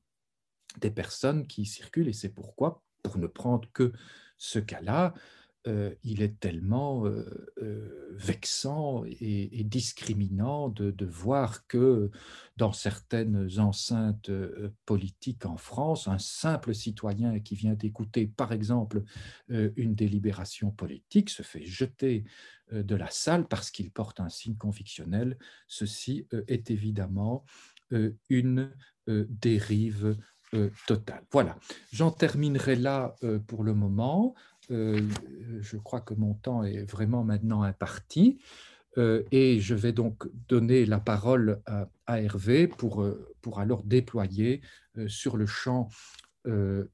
des 0.79 0.91
personnes 0.91 1.47
qui 1.47 1.67
circulent, 1.67 2.09
et 2.09 2.13
c'est 2.13 2.35
pourquoi, 2.35 2.83
pour 3.03 3.19
ne 3.19 3.27
prendre 3.27 3.69
que 3.73 3.93
ce 4.39 4.59
cas-là, 4.59 5.15
euh, 5.67 5.95
il 6.05 6.23
est 6.23 6.41
tellement 6.41 7.05
euh, 7.05 7.53
euh, 7.61 8.17
vexant 8.17 9.05
et, 9.05 9.63
discriminant 9.65 10.71
de, 10.71 11.05
voir 11.05 11.67
que 11.67 12.11
dans 12.57 12.73
certaines 12.73 13.59
enceintes 13.59 14.31
politiques 14.87 15.45
en 15.45 15.59
France, 15.59 16.09
un 16.09 16.19
simple 16.19 16.75
citoyen 16.75 17.41
qui 17.41 17.55
vient 17.57 17.75
d'écouter, 17.75 18.27
par 18.27 18.53
exemple, 18.53 19.03
une 19.49 19.95
délibération 19.95 20.71
politique 20.71 21.31
se 21.31 21.43
fait 21.43 21.65
jeter 21.65 22.25
de 22.73 22.95
la 22.95 23.11
salle 23.11 23.47
parce 23.47 23.71
qu'il 23.71 23.91
porte 23.91 24.21
un 24.21 24.29
signe 24.29 24.57
convictionnel. 24.57 25.39
Ceci 25.69 26.27
est 26.49 26.71
évidemment 26.71 27.45
une 28.29 28.73
dérive 29.07 30.17
euh. 30.55 30.71
Voilà, 31.31 31.57
j'en 31.93 32.11
terminerai 32.11 32.77
là 32.77 33.15
euh, 33.23 33.39
pour 33.39 33.65
le 33.65 33.75
moment. 33.75 34.35
Euh, 34.71 35.01
je 35.61 35.77
crois 35.77 36.01
que 36.01 36.15
mon 36.15 36.35
temps 36.35 36.65
est 36.65 36.85
vraiment 36.85 37.25
maintenant 37.25 37.63
imparti. 37.63 38.39
et 38.97 39.61
je 39.61 39.75
vais 39.75 39.93
donc 39.93 40.29
donner 40.49 40.85
la 40.85 40.99
parole 40.99 41.61
à, 42.07 42.21
Hervé 42.21 42.67
pour, 42.67 43.07
pour 43.41 43.61
alors 43.61 43.85
déployer 43.85 44.63
sur 45.07 45.37
le 45.37 45.47
champ 45.47 45.89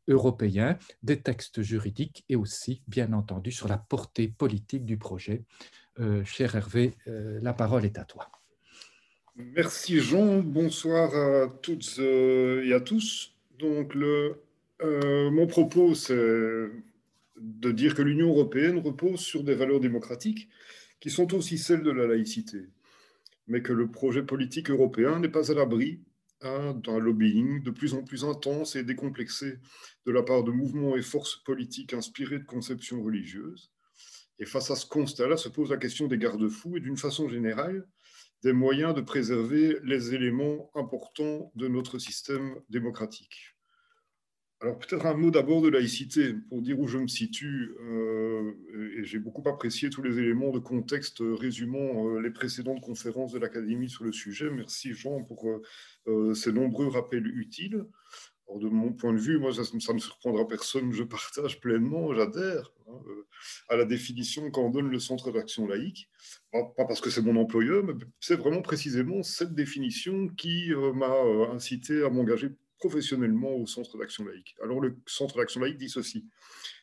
européen 0.07 0.79
des 1.03 1.21
textes 1.21 1.63
juridiques 1.63 2.25
et 2.29 2.37
aussi, 2.37 2.83
bien 2.87 3.15
entendu, 3.15 3.51
sur 3.51 3.67
la 3.67 3.79
portée 3.79 4.29
politique 4.29 4.85
du 4.85 4.99
projet. 4.99 5.45
cher 6.25 6.55
Hervé, 6.55 6.95
la 7.07 7.55
parole 7.55 7.87
est 7.87 7.99
à 7.99 8.05
toi. 8.05 8.31
Merci 9.35 10.01
Jean, 10.01 10.41
bonsoir 10.43 11.15
à 11.15 11.49
toutes 11.63 11.99
et 11.99 12.75
à 12.75 12.81
tous. 12.81 13.36
Donc, 13.59 13.97
euh, 13.97 15.31
mon 15.31 15.47
propos, 15.47 15.95
c'est 15.95 16.15
de 17.37 17.71
dire 17.71 17.95
que 17.95 18.03
l'Union 18.03 18.29
européenne 18.29 18.79
repose 18.79 19.21
sur 19.21 19.45
des 19.45 19.55
valeurs 19.55 19.81
démocratiques 19.81 20.49
qui 21.01 21.11
sont 21.11 21.35
aussi 21.35 21.59
celles 21.59 21.83
de 21.83 21.91
la 21.91 22.07
laïcité, 22.07 22.67
mais 23.47 23.63
que 23.63 23.73
le 23.73 23.91
projet 23.91 24.23
politique 24.23 24.71
européen 24.71 25.21
n'est 25.21 25.29
pas 25.29 25.51
à 25.51 25.55
l'abri 25.55 26.01
hein, 26.41 26.75
d'un 26.83 26.99
lobbying 26.99 27.63
de 27.63 27.71
plus 27.71 27.95
en 27.95 28.03
plus 28.03 28.25
intense 28.25 28.77
et 28.77 28.85
décomplexé 28.85 29.59
de 30.07 30.13
la 30.13 30.23
part 30.23 30.45
de 30.45 30.51
mouvements 30.51 30.97
et 30.97 31.03
forces 31.03 31.37
politiques 31.37 31.93
inspirés 31.93 32.39
de 32.39 32.45
conceptions 32.45 33.03
religieuses. 33.03 33.71
Et 34.39 34.47
face 34.47 34.71
à 34.71 34.77
ce 34.77 34.87
constat-là 34.87 35.37
se 35.37 35.49
pose 35.49 35.71
la 35.71 35.79
question 35.79 36.09
des 36.09 36.19
garde-fous 36.19 36.77
et 36.77 36.81
d'une 36.81 36.97
façon 36.97 37.29
générale 37.29 37.87
des 38.43 38.53
moyens 38.53 38.95
de 38.95 39.01
préserver 39.01 39.79
les 39.83 40.15
éléments 40.15 40.71
importants 40.75 41.53
de 41.55 41.69
notre 41.69 41.99
système 41.99 42.57
démocratique. 42.69 43.57
Alors 44.63 44.79
peut-être 44.79 45.05
un 45.05 45.15
mot 45.15 45.31
d'abord 45.31 45.61
de 45.61 45.69
laïcité 45.69 46.33
pour 46.49 46.63
dire 46.63 46.81
où 46.81 46.87
je 46.87 46.97
me 46.97 47.09
situe. 47.09 47.75
Euh, 47.81 48.53
et 48.97 49.05
j'ai 49.05 49.19
beaucoup 49.19 49.47
apprécié 49.47 49.91
tous 49.91 50.03
les 50.03 50.19
éléments 50.19 50.51
de 50.51 50.59
contexte 50.59 51.19
résumant 51.21 52.09
euh, 52.09 52.21
les 52.21 52.31
précédentes 52.31 52.81
conférences 52.81 53.33
de 53.33 53.39
l'Académie 53.39 53.91
sur 53.91 54.05
le 54.05 54.13
sujet. 54.13 54.49
Merci 54.49 54.95
Jean 54.95 55.23
pour 55.23 55.47
euh, 56.07 56.35
ces 56.35 56.53
nombreux 56.53 56.89
rappels 56.89 57.27
utiles. 57.27 57.85
De 58.55 58.69
mon 58.69 58.93
point 58.93 59.13
de 59.13 59.19
vue, 59.19 59.39
moi, 59.39 59.53
ça, 59.53 59.65
ça 59.65 59.93
ne 59.93 59.99
surprendra 59.99 60.47
personne, 60.47 60.93
je 60.93 61.03
partage 61.03 61.61
pleinement, 61.61 62.15
j'adhère 62.15 62.73
hein, 62.89 63.01
à 63.69 63.77
la 63.77 63.85
définition 63.85 64.51
qu'en 64.51 64.71
donne 64.71 64.89
le 64.89 64.99
Centre 64.99 65.31
d'action 65.33 65.67
laïque. 65.67 66.09
Pas, 66.53 66.87
parce 66.87 67.01
que 67.01 67.11
c'est 67.11 67.23
mon 67.23 67.37
employeur, 67.37 67.85
mais 67.85 67.93
c'est 68.21 68.37
vraiment 68.37 68.63
précisément 68.63 69.23
cette 69.23 69.55
définition 69.55 70.29
qui 70.29 70.71
m'a 70.95 71.13
incité 71.53 72.03
à 72.03 72.09
m'engager 72.09 72.51
professionnellement 72.79 73.55
au 73.55 73.67
Centre 73.67 73.99
d'action 73.99 74.25
laïque. 74.25 74.55
Alors 74.63 74.81
le 74.81 74.97
Centre 75.07 75.37
d'action 75.37 75.61
laïque 75.61 75.79
dit 75.79 75.89
ceci. 75.89 76.27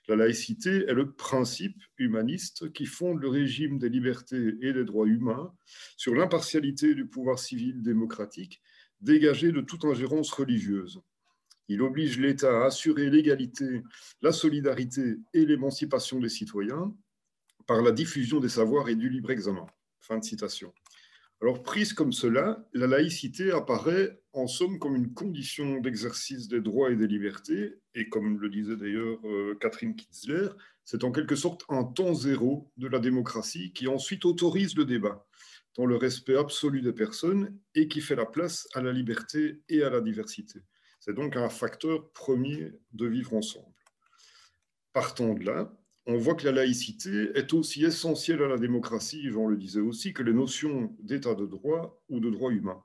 La 0.07 0.15
laïcité 0.15 0.85
est 0.87 0.93
le 0.93 1.13
principe 1.13 1.81
humaniste 1.97 2.73
qui 2.73 2.85
fonde 2.85 3.21
le 3.21 3.29
régime 3.29 3.79
des 3.79 3.89
libertés 3.89 4.55
et 4.61 4.73
des 4.73 4.83
droits 4.83 5.07
humains 5.07 5.53
sur 5.95 6.13
l'impartialité 6.13 6.93
du 6.93 7.07
pouvoir 7.07 7.39
civil 7.39 7.81
démocratique 7.81 8.61
dégagé 9.01 9.51
de 9.51 9.61
toute 9.61 9.85
ingérence 9.85 10.31
religieuse. 10.31 11.01
Il 11.67 11.81
oblige 11.81 12.19
l'État 12.19 12.63
à 12.63 12.65
assurer 12.65 13.09
l'égalité, 13.09 13.81
la 14.21 14.31
solidarité 14.31 15.17
et 15.33 15.45
l'émancipation 15.45 16.19
des 16.19 16.29
citoyens 16.29 16.93
par 17.67 17.81
la 17.81 17.91
diffusion 17.91 18.39
des 18.39 18.49
savoirs 18.49 18.89
et 18.89 18.95
du 18.95 19.09
libre 19.09 19.31
examen. 19.31 19.65
Fin 19.99 20.17
de 20.17 20.23
citation. 20.23 20.73
Alors, 21.41 21.61
prise 21.61 21.93
comme 21.93 22.13
cela, 22.13 22.65
la 22.73 22.87
laïcité 22.87 23.51
apparaît 23.51 24.17
en 24.31 24.47
somme 24.47 24.79
comme 24.79 24.95
une 24.95 25.13
condition 25.13 25.79
d'exercice 25.79 26.47
des 26.47 26.61
droits 26.61 26.91
et 26.91 26.95
des 26.95 27.07
libertés, 27.07 27.75
et 27.95 28.07
comme 28.07 28.39
le 28.39 28.49
disait 28.49 28.77
d'ailleurs 28.77 29.19
euh, 29.25 29.55
Catherine 29.59 29.95
Kitzler, 29.95 30.49
c'est 30.85 31.03
en 31.03 31.11
quelque 31.11 31.35
sorte 31.35 31.63
un 31.69 31.83
temps 31.83 32.13
zéro 32.13 32.71
de 32.77 32.87
la 32.87 32.99
démocratie 32.99 33.73
qui 33.73 33.87
ensuite 33.87 34.25
autorise 34.25 34.75
le 34.75 34.85
débat 34.85 35.25
dans 35.75 35.85
le 35.85 35.97
respect 35.97 36.37
absolu 36.37 36.81
des 36.81 36.93
personnes 36.93 37.57
et 37.75 37.87
qui 37.87 38.01
fait 38.01 38.15
la 38.15 38.25
place 38.25 38.67
à 38.73 38.81
la 38.81 38.91
liberté 38.91 39.61
et 39.69 39.83
à 39.83 39.89
la 39.89 40.01
diversité. 40.01 40.61
C'est 41.05 41.13
donc 41.13 41.35
un 41.35 41.49
facteur 41.49 42.09
premier 42.13 42.71
de 42.93 43.05
vivre 43.05 43.33
ensemble. 43.33 43.75
Partant 44.93 45.33
de 45.33 45.43
là, 45.43 45.77
on 46.05 46.15
voit 46.15 46.33
que 46.33 46.45
la 46.45 46.53
laïcité 46.53 47.29
est 47.35 47.51
aussi 47.51 47.83
essentielle 47.83 48.41
à 48.41 48.47
la 48.47 48.57
démocratie, 48.57 49.29
Jean 49.29 49.47
le 49.47 49.57
disait 49.57 49.81
aussi, 49.81 50.13
que 50.13 50.23
les 50.23 50.31
notions 50.31 50.95
d'état 50.99 51.35
de 51.35 51.45
droit 51.45 52.01
ou 52.07 52.21
de 52.21 52.29
droit 52.29 52.51
humain. 52.51 52.81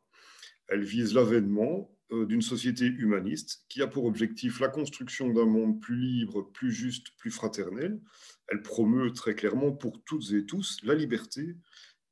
Elle 0.67 0.83
vise 0.83 1.15
l'avènement 1.15 1.97
euh, 2.11 2.27
d'une 2.27 2.43
société 2.43 2.87
humaniste 2.87 3.65
qui 3.69 3.83
a 3.83 3.87
pour 3.87 4.05
objectif 4.05 4.59
la 4.59 4.69
construction 4.69 5.33
d'un 5.33 5.47
monde 5.47 5.81
plus 5.81 5.97
libre, 5.97 6.43
plus 6.43 6.73
juste, 6.73 7.17
plus 7.19 7.31
fraternel. 7.31 8.01
Elle 8.49 8.63
promeut 8.63 9.13
très 9.13 9.37
clairement 9.37 9.71
pour 9.71 10.03
toutes 10.03 10.33
et 10.33 10.45
tous 10.45 10.79
la 10.83 10.97
liberté 10.97 11.55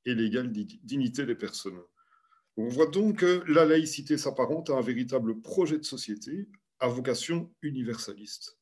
et 0.05 0.15
l'égale 0.15 0.53
dignité 0.53 1.27
des 1.27 1.35
personnes. 1.35 1.81
On 2.59 2.69
voit 2.69 2.87
donc 2.87 3.19
que 3.19 3.43
la 3.49 3.67
laïcité 3.67 4.17
s'apparente 4.17 4.71
à 4.71 4.75
un 4.77 4.81
véritable 4.81 5.41
projet 5.41 5.79
de 5.79 5.85
société 5.85 6.49
à 6.79 6.89
vocation 6.89 7.53
universaliste. 7.63 8.57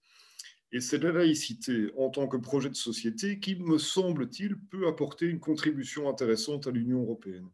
Et 0.73 0.81
c'est 0.81 0.99
la 0.99 1.13
laïcité 1.13 1.93
en 1.97 2.11
tant 2.11 2.27
que 2.27 2.37
projet 2.37 2.69
de 2.69 2.75
société 2.75 3.39
qui, 3.39 3.55
me 3.55 3.79
semble-t-il, 3.79 4.57
peut 4.59 4.89
apporter 4.89 5.27
une 5.27 5.39
contribution 5.39 6.09
intéressante 6.09 6.67
à 6.67 6.73
l'Union 6.73 7.03
européenne. 7.03 7.49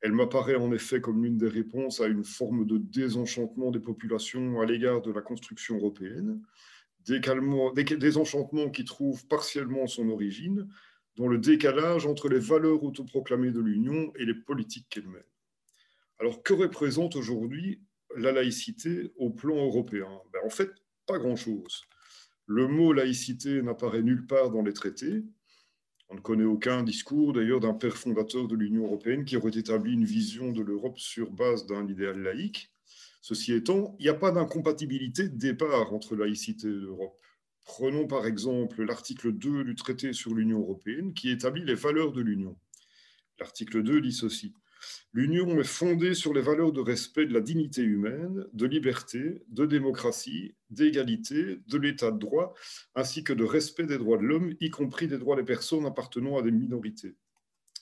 Elle 0.00 0.12
m'apparaît 0.12 0.56
en 0.56 0.72
effet 0.72 1.00
comme 1.00 1.22
l'une 1.22 1.38
des 1.38 1.48
réponses 1.48 2.00
à 2.00 2.06
une 2.06 2.24
forme 2.24 2.66
de 2.66 2.78
désenchantement 2.78 3.70
des 3.70 3.80
populations 3.80 4.60
à 4.60 4.66
l'égard 4.66 5.02
de 5.02 5.12
la 5.12 5.20
construction 5.20 5.76
européenne, 5.76 6.40
désenchantement 7.06 8.70
qui 8.70 8.84
trouve 8.84 9.26
partiellement 9.26 9.86
son 9.86 10.08
origine 10.08 10.68
dans 11.16 11.28
le 11.28 11.38
décalage 11.38 12.06
entre 12.06 12.28
les 12.28 12.38
valeurs 12.38 12.82
autoproclamées 12.82 13.52
de 13.52 13.60
l'Union 13.60 14.12
et 14.16 14.24
les 14.24 14.34
politiques 14.34 14.88
qu'elle 14.88 15.08
mène. 15.08 15.22
Alors 16.20 16.42
que 16.42 16.52
représente 16.52 17.16
aujourd'hui 17.16 17.80
la 18.16 18.32
laïcité 18.32 19.12
au 19.16 19.30
plan 19.30 19.56
européen? 19.56 20.08
Ben, 20.32 20.40
En 20.44 20.50
fait, 20.50 20.70
pas 21.06 21.18
grand-chose. 21.18 21.82
Le 22.46 22.66
mot 22.66 22.92
laïcité 22.92 23.62
n'apparaît 23.62 24.02
nulle 24.02 24.26
part 24.26 24.50
dans 24.50 24.62
les 24.62 24.72
traités. 24.72 25.24
On 26.08 26.14
ne 26.14 26.20
connaît 26.20 26.44
aucun 26.44 26.82
discours 26.82 27.34
d'ailleurs 27.34 27.60
d'un 27.60 27.74
père 27.74 27.96
fondateur 27.96 28.48
de 28.48 28.56
l'Union 28.56 28.86
européenne 28.86 29.24
qui 29.24 29.36
aurait 29.36 29.58
établi 29.58 29.92
une 29.92 30.06
vision 30.06 30.52
de 30.52 30.62
l'Europe 30.62 30.98
sur 30.98 31.30
base 31.30 31.66
d'un 31.66 31.86
idéal 31.86 32.22
laïque. 32.22 32.72
Ceci 33.20 33.52
étant, 33.52 33.94
il 33.98 34.04
n'y 34.04 34.08
a 34.08 34.14
pas 34.14 34.30
d'incompatibilité 34.30 35.28
de 35.28 35.36
départ 35.36 35.92
entre 35.92 36.16
laïcité 36.16 36.66
et 36.66 36.70
l'Europe. 36.70 37.20
Prenons 37.66 38.06
par 38.06 38.24
exemple 38.24 38.82
l'article 38.82 39.32
2 39.32 39.64
du 39.64 39.74
traité 39.74 40.14
sur 40.14 40.34
l'Union 40.34 40.60
européenne 40.60 41.12
qui 41.12 41.28
établit 41.28 41.64
les 41.64 41.74
valeurs 41.74 42.12
de 42.12 42.22
l'Union. 42.22 42.56
L'article 43.38 43.82
2 43.82 44.00
dit 44.00 44.12
ceci. 44.12 44.54
L'Union 45.12 45.58
est 45.60 45.64
fondée 45.64 46.14
sur 46.14 46.34
les 46.34 46.40
valeurs 46.40 46.72
de 46.72 46.80
respect 46.80 47.26
de 47.26 47.34
la 47.34 47.40
dignité 47.40 47.82
humaine, 47.82 48.46
de 48.52 48.66
liberté, 48.66 49.42
de 49.48 49.66
démocratie, 49.66 50.54
d'égalité, 50.70 51.58
de 51.66 51.78
l'état 51.78 52.10
de 52.10 52.18
droit, 52.18 52.54
ainsi 52.94 53.24
que 53.24 53.32
de 53.32 53.44
respect 53.44 53.86
des 53.86 53.98
droits 53.98 54.18
de 54.18 54.24
l'homme, 54.24 54.54
y 54.60 54.70
compris 54.70 55.08
des 55.08 55.18
droits 55.18 55.36
des 55.36 55.44
personnes 55.44 55.86
appartenant 55.86 56.38
à 56.38 56.42
des 56.42 56.52
minorités. 56.52 57.16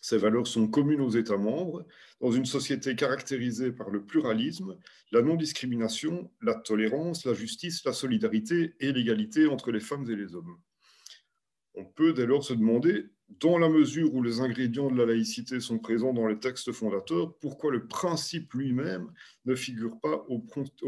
Ces 0.01 0.19
valeurs 0.19 0.47
sont 0.47 0.69
communes 0.69 1.01
aux 1.01 1.11
États 1.11 1.37
membres, 1.37 1.85
dans 2.21 2.31
une 2.31 2.47
société 2.47 2.95
caractérisée 2.95 3.73
par 3.73 3.91
le 3.91 4.05
pluralisme, 4.05 4.79
la 5.11 5.21
non-discrimination, 5.21 6.31
la 6.43 6.55
tolérance, 6.55 7.25
la 7.25 7.35
justice, 7.35 7.85
la 7.85 7.93
solidarité 7.93 8.77
et 8.79 8.93
l'égalité 8.93 9.49
entre 9.49 9.73
les 9.73 9.81
femmes 9.81 10.09
et 10.09 10.15
les 10.15 10.37
hommes. 10.37 10.59
On 11.77 11.85
peut 11.85 12.13
dès 12.13 12.27
lors 12.27 12.43
se 12.43 12.55
demander 12.55 13.11
dans 13.41 13.59
la 13.59 13.69
mesure 13.69 14.15
où 14.15 14.23
les 14.23 14.41
ingrédients 14.41 14.91
de 14.91 14.97
la 14.97 15.07
laïcité 15.07 15.61
sont 15.61 15.79
présents 15.79 16.13
dans 16.13 16.27
les 16.27 16.39
textes 16.39 16.73
fondateurs, 16.73 17.37
pourquoi 17.39 17.73
le 17.73 17.87
principe 17.87 18.53
lui-même 18.55 19.13
ne 19.45 19.55
figure 19.55 19.99
pas 20.01 20.25
au, 20.29 20.43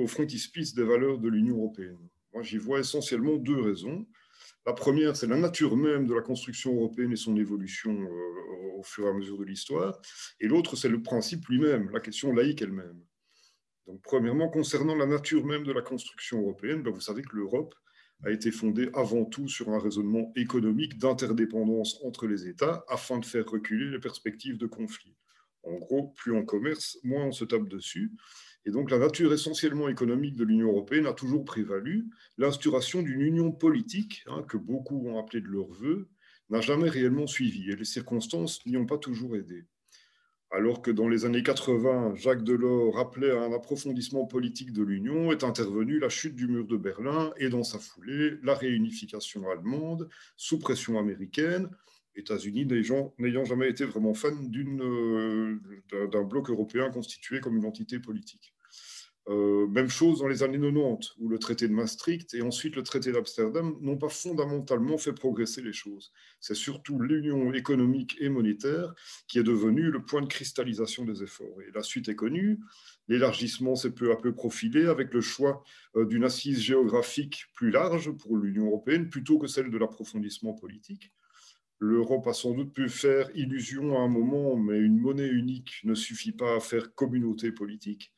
frontispice 0.06 0.74
des 0.74 0.84
valeurs 0.84 1.18
de 1.18 1.28
l'Union 1.28 1.56
européenne? 1.56 1.98
Moi, 2.32 2.42
j'y 2.42 2.58
vois 2.58 2.80
essentiellement 2.80 3.36
deux 3.36 3.60
raisons. 3.60 4.06
La 4.66 4.72
première, 4.72 5.16
c'est 5.16 5.26
la 5.26 5.36
nature 5.36 5.76
même 5.76 6.06
de 6.06 6.14
la 6.14 6.22
construction 6.22 6.74
européenne 6.74 7.12
et 7.12 7.16
son 7.16 7.36
évolution 7.36 7.92
euh, 7.92 8.78
au 8.78 8.82
fur 8.82 9.06
et 9.06 9.10
à 9.10 9.12
mesure 9.12 9.38
de 9.38 9.44
l'histoire. 9.44 10.00
Et 10.40 10.46
l'autre, 10.46 10.76
c'est 10.76 10.88
le 10.88 11.02
principe 11.02 11.46
lui-même, 11.48 11.90
la 11.90 12.00
question 12.00 12.32
laïque 12.32 12.62
elle-même. 12.62 13.00
Donc, 13.86 14.00
premièrement, 14.02 14.48
concernant 14.48 14.94
la 14.94 15.06
nature 15.06 15.44
même 15.44 15.64
de 15.64 15.72
la 15.72 15.80
construction 15.80 16.40
européenne, 16.40 16.82
ben, 16.82 16.92
vous 16.92 17.00
savez 17.00 17.22
que 17.22 17.34
l'Europe 17.34 17.74
a 18.24 18.30
été 18.30 18.50
fondée 18.50 18.90
avant 18.94 19.24
tout 19.24 19.48
sur 19.48 19.70
un 19.70 19.78
raisonnement 19.78 20.32
économique 20.36 20.98
d'interdépendance 20.98 21.98
entre 22.02 22.26
les 22.26 22.48
États 22.48 22.84
afin 22.88 23.18
de 23.18 23.24
faire 23.24 23.46
reculer 23.46 23.90
les 23.90 24.00
perspectives 24.00 24.58
de 24.58 24.66
conflit. 24.66 25.14
En 25.62 25.74
gros, 25.74 26.08
plus 26.16 26.32
on 26.32 26.44
commerce, 26.44 26.98
moins 27.04 27.26
on 27.26 27.32
se 27.32 27.44
tape 27.44 27.68
dessus. 27.68 28.12
Et 28.64 28.70
donc 28.70 28.90
la 28.90 28.98
nature 28.98 29.32
essentiellement 29.32 29.88
économique 29.88 30.36
de 30.36 30.44
l'Union 30.44 30.68
européenne 30.68 31.06
a 31.06 31.12
toujours 31.12 31.44
prévalu. 31.44 32.10
L'instauration 32.36 33.02
d'une 33.02 33.20
union 33.20 33.52
politique, 33.52 34.24
hein, 34.26 34.42
que 34.48 34.56
beaucoup 34.56 35.08
ont 35.08 35.18
appelé 35.18 35.40
de 35.40 35.48
leur 35.48 35.70
vœu, 35.72 36.08
n'a 36.50 36.60
jamais 36.60 36.88
réellement 36.88 37.26
suivi 37.26 37.70
et 37.70 37.76
les 37.76 37.84
circonstances 37.84 38.64
n'y 38.66 38.76
ont 38.76 38.86
pas 38.86 38.98
toujours 38.98 39.36
aidé 39.36 39.66
alors 40.50 40.80
que 40.80 40.90
dans 40.90 41.08
les 41.08 41.24
années 41.24 41.42
80, 41.42 42.14
Jacques 42.14 42.42
Delors 42.42 42.94
rappelait 42.94 43.30
un 43.30 43.52
approfondissement 43.52 44.24
politique 44.26 44.72
de 44.72 44.82
l'Union, 44.82 45.30
est 45.30 45.44
intervenue 45.44 45.98
la 45.98 46.08
chute 46.08 46.34
du 46.34 46.48
mur 46.48 46.66
de 46.66 46.76
Berlin 46.76 47.32
et 47.36 47.50
dans 47.50 47.64
sa 47.64 47.78
foulée, 47.78 48.38
la 48.42 48.54
réunification 48.54 49.48
allemande 49.50 50.08
sous 50.36 50.58
pression 50.58 50.98
américaine, 50.98 51.68
États-Unis 52.18 52.66
n'ayant 52.66 53.44
jamais 53.44 53.68
été 53.68 53.84
vraiment 53.84 54.14
fans 54.14 54.30
euh, 54.30 55.58
d'un 56.10 56.22
bloc 56.22 56.50
européen 56.50 56.90
constitué 56.90 57.40
comme 57.40 57.56
une 57.56 57.66
entité 57.66 57.98
politique. 57.98 58.54
Euh, 59.28 59.66
même 59.66 59.90
chose 59.90 60.20
dans 60.20 60.26
les 60.26 60.42
années 60.42 60.58
90, 60.58 61.16
où 61.18 61.28
le 61.28 61.38
traité 61.38 61.68
de 61.68 61.74
Maastricht 61.74 62.32
et 62.32 62.40
ensuite 62.40 62.76
le 62.76 62.82
traité 62.82 63.12
d'Amsterdam 63.12 63.76
n'ont 63.82 63.98
pas 63.98 64.08
fondamentalement 64.08 64.96
fait 64.96 65.12
progresser 65.12 65.60
les 65.60 65.74
choses. 65.74 66.12
C'est 66.40 66.54
surtout 66.54 66.98
l'union 66.98 67.52
économique 67.52 68.16
et 68.20 68.30
monétaire 68.30 68.94
qui 69.26 69.38
est 69.38 69.42
devenue 69.42 69.90
le 69.90 70.02
point 70.02 70.22
de 70.22 70.28
cristallisation 70.28 71.04
des 71.04 71.22
efforts. 71.22 71.60
Et 71.60 71.70
la 71.74 71.82
suite 71.82 72.08
est 72.08 72.14
connue. 72.14 72.58
L'élargissement 73.08 73.76
s'est 73.76 73.94
peu 73.94 74.12
à 74.12 74.16
peu 74.16 74.32
profilé 74.32 74.86
avec 74.86 75.12
le 75.12 75.20
choix 75.20 75.62
euh, 75.96 76.06
d'une 76.06 76.24
assise 76.24 76.60
géographique 76.60 77.44
plus 77.52 77.70
large 77.70 78.10
pour 78.12 78.38
l'Union 78.38 78.66
européenne 78.66 79.10
plutôt 79.10 79.38
que 79.38 79.46
celle 79.46 79.70
de 79.70 79.76
l'approfondissement 79.76 80.54
politique. 80.54 81.12
L'Europe 81.80 82.26
a 82.26 82.32
sans 82.32 82.54
doute 82.54 82.72
pu 82.72 82.88
faire 82.88 83.30
illusion 83.36 83.98
à 83.98 84.00
un 84.00 84.08
moment, 84.08 84.56
mais 84.56 84.78
une 84.78 84.98
monnaie 84.98 85.28
unique 85.28 85.80
ne 85.84 85.94
suffit 85.94 86.32
pas 86.32 86.56
à 86.56 86.60
faire 86.60 86.94
communauté 86.94 87.52
politique. 87.52 88.10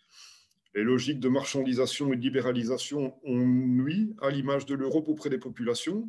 Les 0.74 0.84
logiques 0.84 1.20
de 1.20 1.28
marchandisation 1.28 2.12
et 2.12 2.16
de 2.16 2.22
libéralisation 2.22 3.18
ont 3.24 3.46
nui 3.46 4.14
à 4.20 4.30
l'image 4.30 4.66
de 4.66 4.74
l'Europe 4.74 5.08
auprès 5.08 5.30
des 5.30 5.38
populations, 5.38 6.08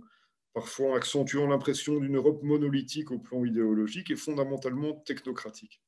parfois 0.54 0.98
accentuant 0.98 1.48
l'impression 1.48 2.00
d'une 2.00 2.18
Europe 2.18 2.44
monolithique 2.44 3.12
au 3.12 3.18
plan 3.18 3.44
idéologique 3.44 4.12
et 4.12 4.16
fondamentalement 4.16 4.94
technocratique. 4.94 5.82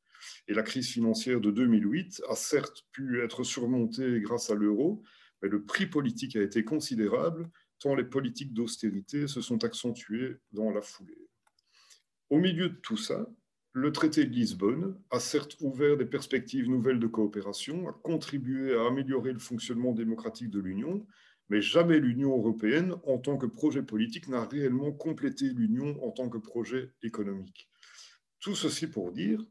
Et 0.48 0.54
la 0.54 0.64
crise 0.64 0.90
financière 0.90 1.40
de 1.40 1.52
2008 1.52 2.24
a 2.30 2.36
certes 2.36 2.86
pu 2.92 3.22
être 3.22 3.44
surmontée 3.44 4.22
grâce 4.22 4.50
à 4.50 4.56
l'euro, 4.56 5.04
mais 5.42 5.50
le 5.50 5.64
prix 5.64 5.86
politique 5.86 6.36
a 6.36 6.42
été 6.42 6.64
considérable, 6.64 7.50
tant 7.80 7.94
les 7.94 8.06
politiques 8.06 8.54
d'austérité 8.54 9.28
se 9.28 9.42
sont 9.42 9.64
accentuées 9.64 10.38
dans 10.52 10.72
la 10.72 10.82
foulée. 10.82 11.28
Au 12.30 12.40
milieu 12.40 12.70
de 12.70 12.76
tout 12.76 12.98
ça, 12.98 13.28
le 13.74 13.92
traité 13.92 14.26
de 14.26 14.30
Lisbonne 14.30 14.96
a 15.10 15.20
certes 15.20 15.58
ouvert 15.60 15.98
des 15.98 16.06
perspectives 16.06 16.70
nouvelles 16.70 17.00
de 17.00 17.08
coopération, 17.08 17.90
a 17.90 17.92
contribué 17.92 18.76
à 18.76 18.86
améliorer 18.86 19.34
le 19.34 19.40
fonctionnement 19.40 19.94
démocratique 19.94 20.52
de 20.52 20.60
l'Union, 20.60 21.08
mais 21.50 21.60
jamais 21.60 22.00
l'Union 22.00 22.38
européenne, 22.38 22.94
en 23.08 23.18
tant 23.18 23.36
que 23.36 23.48
projet 23.48 23.82
politique, 23.82 24.28
n'a 24.28 24.46
réellement 24.46 24.92
complété 24.92 25.50
l'Union 25.50 25.98
en 26.04 26.12
tant 26.12 26.30
que 26.30 26.38
projet 26.38 26.92
économique. 27.02 27.68
Tout 28.40 28.56
ceci 28.56 28.86
pour 28.86 29.12
dire 29.12 29.44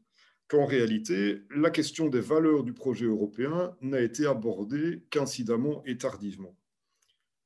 qu'en 0.47 0.65
réalité, 0.65 1.41
la 1.53 1.69
question 1.69 2.07
des 2.07 2.21
valeurs 2.21 2.63
du 2.63 2.73
projet 2.73 3.05
européen 3.05 3.75
n'a 3.81 3.99
été 3.99 4.25
abordée 4.25 5.05
qu'incidemment 5.09 5.83
et 5.85 5.97
tardivement. 5.97 6.55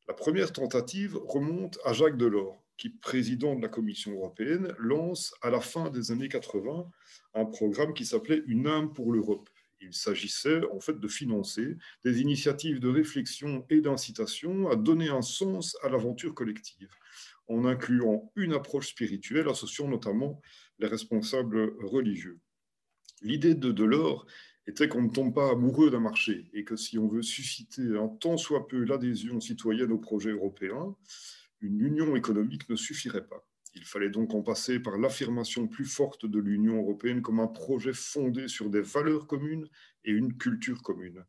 La 0.07 0.13
première 0.13 0.53
tentative 0.53 1.17
remonte 1.25 1.79
à 1.83 1.93
Jacques 1.93 2.17
Delors, 2.17 2.63
qui, 2.77 2.89
président 2.89 3.55
de 3.55 3.61
la 3.61 3.67
Commission 3.67 4.13
européenne, 4.13 4.73
lance 4.77 5.33
à 5.41 5.49
la 5.49 5.61
fin 5.61 5.89
des 5.89 6.11
années 6.11 6.29
80 6.29 6.89
un 7.33 7.45
programme 7.45 7.93
qui 7.93 8.05
s'appelait 8.05 8.43
Une 8.47 8.67
âme 8.67 8.93
pour 8.93 9.11
l'Europe. 9.11 9.49
Il 9.81 9.93
s'agissait 9.93 10.61
en 10.71 10.79
fait 10.79 10.99
de 10.99 11.07
financer 11.07 11.77
des 12.03 12.21
initiatives 12.21 12.79
de 12.79 12.89
réflexion 12.89 13.65
et 13.69 13.81
d'incitation 13.81 14.69
à 14.69 14.75
donner 14.75 15.09
un 15.09 15.21
sens 15.21 15.77
à 15.83 15.89
l'aventure 15.89 16.33
collective, 16.33 16.89
en 17.47 17.65
incluant 17.65 18.31
une 18.35 18.53
approche 18.53 18.89
spirituelle 18.89 19.47
associant 19.47 19.87
notamment 19.87 20.41
les 20.79 20.87
responsables 20.87 21.73
religieux. 21.83 22.39
L'idée 23.21 23.55
de 23.55 23.71
Delors 23.71 24.25
était 24.67 24.87
qu'on 24.87 25.03
ne 25.03 25.09
tombe 25.09 25.33
pas 25.33 25.51
amoureux 25.51 25.89
d'un 25.89 25.99
marché 25.99 26.49
et 26.53 26.63
que 26.63 26.75
si 26.75 26.97
on 26.99 27.07
veut 27.07 27.21
susciter 27.21 27.97
un 27.97 28.07
tant 28.07 28.37
soit 28.37 28.67
peu 28.67 28.83
l'adhésion 28.83 29.39
citoyenne 29.39 29.91
au 29.91 29.97
projet 29.97 30.31
européen, 30.31 30.95
une 31.61 31.81
union 31.81 32.15
économique 32.15 32.69
ne 32.69 32.75
suffirait 32.75 33.27
pas. 33.27 33.45
Il 33.75 33.85
fallait 33.85 34.09
donc 34.09 34.33
en 34.33 34.41
passer 34.41 34.79
par 34.79 34.97
l'affirmation 34.97 35.67
plus 35.67 35.85
forte 35.85 36.25
de 36.25 36.39
l'Union 36.39 36.77
européenne 36.77 37.21
comme 37.21 37.39
un 37.39 37.47
projet 37.47 37.93
fondé 37.93 38.47
sur 38.47 38.69
des 38.69 38.81
valeurs 38.81 39.27
communes 39.27 39.67
et 40.03 40.11
une 40.11 40.35
culture 40.37 40.81
commune. 40.81 41.23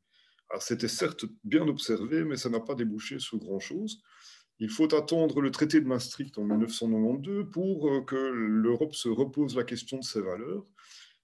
C'était 0.61 0.89
certes 0.89 1.27
bien 1.45 1.69
observé, 1.69 2.25
mais 2.25 2.37
ça 2.37 2.49
n'a 2.49 2.61
pas 2.61 2.75
débouché 2.75 3.19
sur 3.19 3.39
grand-chose. 3.39 4.03
Il 4.61 4.71
faut 4.71 4.93
attendre 4.95 5.41
le 5.41 5.51
traité 5.51 5.81
de 5.81 5.87
Maastricht 5.87 6.39
en 6.39 6.45
1992 6.45 7.51
pour 7.53 7.93
euh, 7.93 8.01
que 8.01 8.17
l'Europe 8.17 8.95
se 8.95 9.09
repose 9.09 9.55
la 9.55 9.63
question 9.63 9.99
de 9.99 10.05
ses 10.05 10.21
valeurs. 10.21 10.65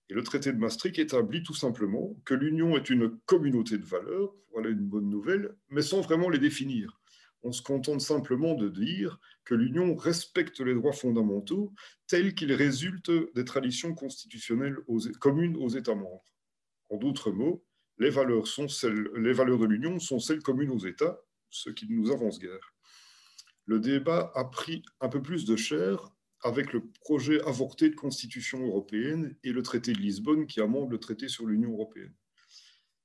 Et 0.08 0.14
le 0.14 0.22
traité 0.22 0.52
de 0.52 0.58
Maastricht 0.58 0.98
établit 0.98 1.42
tout 1.42 1.54
simplement 1.54 2.14
que 2.24 2.34
l'Union 2.34 2.76
est 2.76 2.90
une 2.90 3.18
communauté 3.24 3.78
de 3.78 3.84
valeurs, 3.84 4.36
voilà 4.52 4.68
une 4.68 4.86
bonne 4.86 5.08
nouvelle, 5.08 5.56
mais 5.70 5.82
sans 5.82 6.00
vraiment 6.00 6.28
les 6.28 6.38
définir 6.38 7.00
on 7.44 7.52
se 7.52 7.62
contente 7.62 8.00
simplement 8.00 8.54
de 8.54 8.68
dire 8.68 9.20
que 9.44 9.54
l'Union 9.54 9.94
respecte 9.94 10.60
les 10.60 10.74
droits 10.74 10.92
fondamentaux 10.92 11.72
tels 12.06 12.34
qu'ils 12.34 12.54
résultent 12.54 13.34
des 13.34 13.44
traditions 13.44 13.94
constitutionnelles 13.94 14.78
communes 15.20 15.56
aux 15.58 15.68
États 15.68 15.94
membres. 15.94 16.24
En 16.88 16.96
d'autres 16.96 17.30
mots, 17.30 17.62
les 17.98 18.10
valeurs, 18.10 18.46
les 19.16 19.32
valeurs 19.32 19.58
de 19.58 19.66
l'Union 19.66 19.98
sont 19.98 20.18
celles 20.18 20.42
communes 20.42 20.70
aux 20.70 20.86
États, 20.86 21.20
ce 21.50 21.68
qui 21.68 21.86
ne 21.86 21.94
nous 21.94 22.10
avance 22.10 22.38
guère. 22.38 22.74
Le 23.66 23.78
débat 23.78 24.32
a 24.34 24.44
pris 24.44 24.82
un 25.00 25.08
peu 25.08 25.22
plus 25.22 25.44
de 25.44 25.54
chair 25.54 26.10
avec 26.42 26.72
le 26.72 26.82
projet 27.02 27.42
avorté 27.42 27.90
de 27.90 27.94
constitution 27.94 28.66
européenne 28.66 29.36
et 29.44 29.52
le 29.52 29.62
traité 29.62 29.92
de 29.92 29.98
Lisbonne 29.98 30.46
qui 30.46 30.60
amende 30.60 30.90
le 30.90 30.98
traité 30.98 31.28
sur 31.28 31.46
l'Union 31.46 31.72
européenne. 31.72 32.14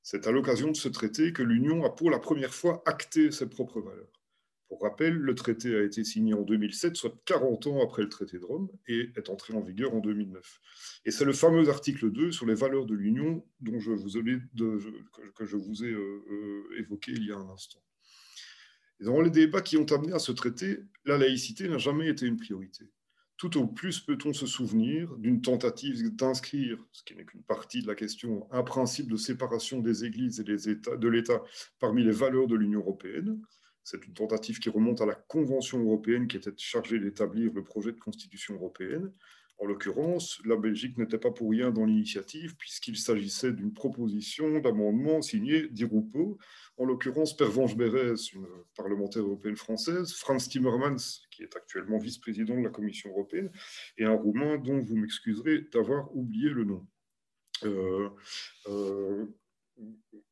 C'est 0.02 0.28
à 0.28 0.32
l'occasion 0.32 0.72
de 0.72 0.78
ce 0.78 0.90
traité 0.90 1.34
que 1.34 1.44
l'Union 1.44 1.84
a 1.84 1.90
pour 1.90 2.10
la 2.10 2.20
première 2.20 2.54
fois 2.54 2.82
acté 2.86 3.32
ses 3.32 3.48
propres 3.48 3.82
valeurs. 3.82 4.18
Pour 4.70 4.84
rappel, 4.84 5.15
le 5.15 5.34
traité 5.34 5.76
a 5.76 5.84
été 5.84 6.03
signé 6.03 6.36
en 6.36 6.43
2007, 6.43 6.95
soit 6.95 7.20
40 7.26 7.65
ans 7.67 7.84
après 7.84 8.03
le 8.03 8.09
traité 8.09 8.38
de 8.38 8.45
Rome, 8.45 8.70
et 8.88 9.09
est 9.17 9.30
entré 9.30 9.55
en 9.55 9.61
vigueur 9.61 9.95
en 9.95 9.99
2009. 9.99 10.61
Et 11.05 11.11
c'est 11.11 11.26
le 11.26 11.34
fameux 11.34 11.67
article 11.70 12.11
2 12.11 12.32
sur 12.32 12.45
les 12.45 12.53
valeurs 12.53 12.86
de 12.86 12.93
l'Union 12.93 13.43
dont 13.61 13.80
je 13.80 13.91
vous 13.91 14.09
que 15.36 15.45
je 15.45 15.57
vous 15.57 15.84
ai 15.84 15.91
euh, 15.91 16.24
euh, 16.30 16.80
évoqué 16.80 17.13
il 17.13 17.26
y 17.26 17.32
a 17.32 17.38
un 17.38 17.49
instant. 17.49 17.82
dans 19.01 19.22
les 19.22 19.32
débats 19.32 19.61
qui 19.61 19.76
ont 19.78 19.91
amené 19.91 20.13
à 20.13 20.20
ce 20.20 20.32
traité, 20.32 20.82
la 21.03 21.17
laïcité 21.17 21.67
n'a 21.67 21.80
jamais 21.80 22.07
été 22.07 22.28
une 22.28 22.38
priorité. 22.38 22.86
Tout 23.38 23.57
au 23.57 23.65
plus 23.65 24.01
peut-on 24.01 24.34
se 24.34 24.45
souvenir 24.45 25.15
d'une 25.15 25.41
tentative 25.41 26.15
d'inscrire, 26.15 26.78
ce 26.91 27.03
qui 27.03 27.15
n'est 27.15 27.26
qu'une 27.26 27.41
partie 27.41 27.82
de 27.82 27.88
la 27.88 27.95
question, 27.95 28.47
un 28.51 28.63
principe 28.63 29.09
de 29.09 29.17
séparation 29.17 29.80
des 29.80 30.05
églises 30.05 30.41
et 30.41 30.43
de 30.43 31.07
l'État 31.07 31.41
parmi 31.80 32.03
les 32.03 32.11
valeurs 32.11 32.47
de 32.47 32.55
l'Union 32.55 32.82
européenne. 32.82 33.41
C'est 33.84 34.05
une 34.05 34.13
tentative 34.13 34.59
qui 34.59 34.69
remonte 34.69 35.01
à 35.01 35.05
la 35.05 35.15
Convention 35.15 35.80
européenne 35.80 36.27
qui 36.27 36.38
était 36.38 36.51
chargée 36.57 36.99
d'établir 36.99 37.53
le 37.53 37.63
projet 37.63 37.91
de 37.91 37.99
constitution 37.99 38.55
européenne. 38.55 39.11
En 39.61 39.65
l'occurrence, 39.65 40.41
la 40.45 40.55
Belgique 40.55 40.97
n'était 40.97 41.17
pas 41.17 41.32
pour 41.32 41.49
rien 41.49 41.69
dans 41.69 41.84
l'initiative, 41.84 42.55
puisqu'il 42.55 42.97
s'agissait 42.97 43.51
d'une 43.51 43.73
proposition 43.73 44.59
d'amendement 44.59 45.21
signée 45.21 45.67
d'Irupo, 45.67 46.38
en 46.77 46.86
l'occurrence 46.86 47.36
Pervenche 47.36 47.75
Berès, 47.75 48.32
une 48.32 48.47
parlementaire 48.73 49.23
européenne 49.23 49.57
française, 49.57 50.13
Franz 50.13 50.49
Timmermans, 50.49 51.25
qui 51.30 51.43
est 51.43 51.57
actuellement 51.57 51.97
vice-président 51.97 52.57
de 52.57 52.63
la 52.63 52.69
Commission 52.69 53.09
européenne, 53.09 53.51
et 53.97 54.05
un 54.05 54.13
Roumain 54.13 54.57
dont 54.57 54.80
vous 54.80 54.95
m'excuserez 54.95 55.65
d'avoir 55.73 56.15
oublié 56.15 56.49
le 56.49 56.63
nom. 56.63 56.88
Euh, 57.65 58.09
euh, 58.67 59.25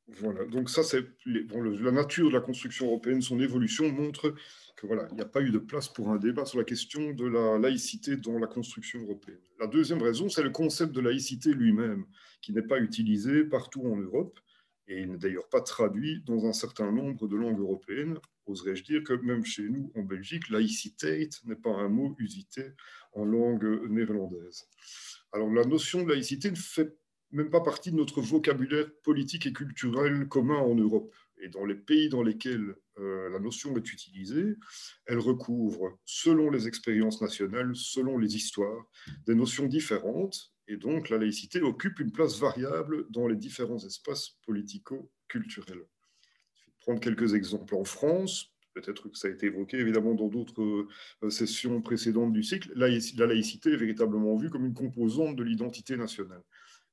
voilà, 0.10 0.46
donc 0.46 0.70
ça, 0.70 0.84
c'est 0.84 1.04
la 1.26 1.92
nature 1.92 2.30
de 2.30 2.34
la 2.34 2.40
construction 2.40 2.88
européenne, 2.88 3.22
son 3.22 3.40
évolution 3.42 3.92
montre 3.92 4.34
que 4.78 4.88
voilà, 4.88 5.08
il 5.12 5.16
n'y 5.16 5.22
a 5.22 5.26
pas 5.26 5.42
eu 5.42 5.52
de 5.52 5.58
place 5.58 5.90
pour 5.90 6.10
un 6.10 6.16
débat 6.16 6.46
sur 6.46 6.60
la 6.60 6.64
question 6.64 7.12
de 7.12 7.26
la 7.26 7.58
laïcité 7.58 8.16
dans 8.16 8.40
la 8.40 8.48
construction 8.48 9.02
européenne. 9.02 9.42
La 9.60 9.68
deuxième 9.68 10.02
raison, 10.02 10.30
c'est 10.30 10.44
le 10.44 10.52
concept 10.52 10.94
de 10.94 11.02
laïcité 11.02 11.52
lui-même, 11.52 12.06
qui 12.42 12.54
n'est 12.54 12.62
pas 12.62 12.80
utilisé 12.80 13.44
partout 13.44 13.82
en 13.86 13.98
Europe 13.98 14.40
et 14.88 15.06
n'est 15.06 15.18
d'ailleurs 15.18 15.50
pas 15.50 15.62
traduit 15.62 16.24
dans 16.26 16.46
un 16.46 16.54
certain 16.54 16.90
nombre 16.92 17.28
de 17.28 17.36
langues 17.36 17.60
européennes. 17.60 18.18
Oserais-je 18.46 18.84
dire 18.84 19.04
que 19.04 19.14
même 19.14 19.44
chez 19.44 19.68
nous, 19.68 19.92
en 19.96 20.04
Belgique, 20.04 20.50
laïcité 20.50 21.30
n'est 21.44 21.56
pas 21.56 21.72
un 21.72 21.90
mot 21.90 22.16
usité 22.18 22.64
en 23.12 23.26
langue 23.26 23.90
néerlandaise. 23.90 24.70
Alors 25.34 25.52
la 25.52 25.66
notion 25.66 26.04
de 26.04 26.12
laïcité 26.12 26.50
ne 26.50 26.56
fait 26.56 26.96
même 27.32 27.50
pas 27.50 27.62
partie 27.62 27.92
de 27.92 27.98
notre 27.98 28.22
vocabulaire 28.22 28.90
politique 29.04 29.46
et 29.46 29.54
culturel 29.54 30.28
commun 30.28 30.58
en 30.58 30.76
Europe. 30.76 31.14
Et 31.40 31.50
dans 31.50 31.66
les 31.66 31.76
pays 31.76 32.10
dans 32.10 32.24
lesquels 32.24 32.76
euh, 33.00 33.30
la 33.30 33.40
notion 33.40 33.76
est 33.78 33.94
utilisée, 33.94 34.56
elle 35.06 35.20
recouvre, 35.20 36.00
selon 36.06 36.50
les 36.50 36.68
expériences 36.68 37.22
nationales, 37.22 37.76
selon 37.76 38.18
les 38.18 38.36
histoires, 38.36 38.86
des 39.28 39.36
notions 39.36 39.68
différentes. 39.68 40.52
Et 40.68 40.78
donc, 40.78 41.10
la 41.10 41.18
laïcité 41.18 41.62
occupe 41.62 42.00
une 42.00 42.12
place 42.12 42.40
variable 42.40 43.06
dans 43.12 43.28
les 43.28 43.36
différents 43.36 43.78
espaces 43.86 44.32
politico-culturels. 44.46 45.86
Je 46.56 46.66
vais 46.66 46.74
prendre 46.80 47.00
quelques 47.00 47.36
exemples. 47.36 47.76
En 47.76 47.84
France, 47.84 48.52
peut-être 48.74 49.10
que 49.10 49.18
ça 49.18 49.28
a 49.28 49.32
été 49.32 49.48
évoqué 49.48 49.78
évidemment 49.78 50.16
dans 50.16 50.28
d'autres 50.28 50.88
euh, 51.24 51.30
sessions 51.30 51.82
précédentes 51.82 52.34
du 52.34 52.44
cycle, 52.44 52.72
la 52.76 52.88
laïcité 52.88 53.72
est 53.72 53.78
véritablement 53.78 54.36
vue 54.38 54.50
comme 54.50 54.66
une 54.66 54.74
composante 54.74 55.36
de 55.36 55.44
l'identité 55.44 55.98
nationale 55.98 56.44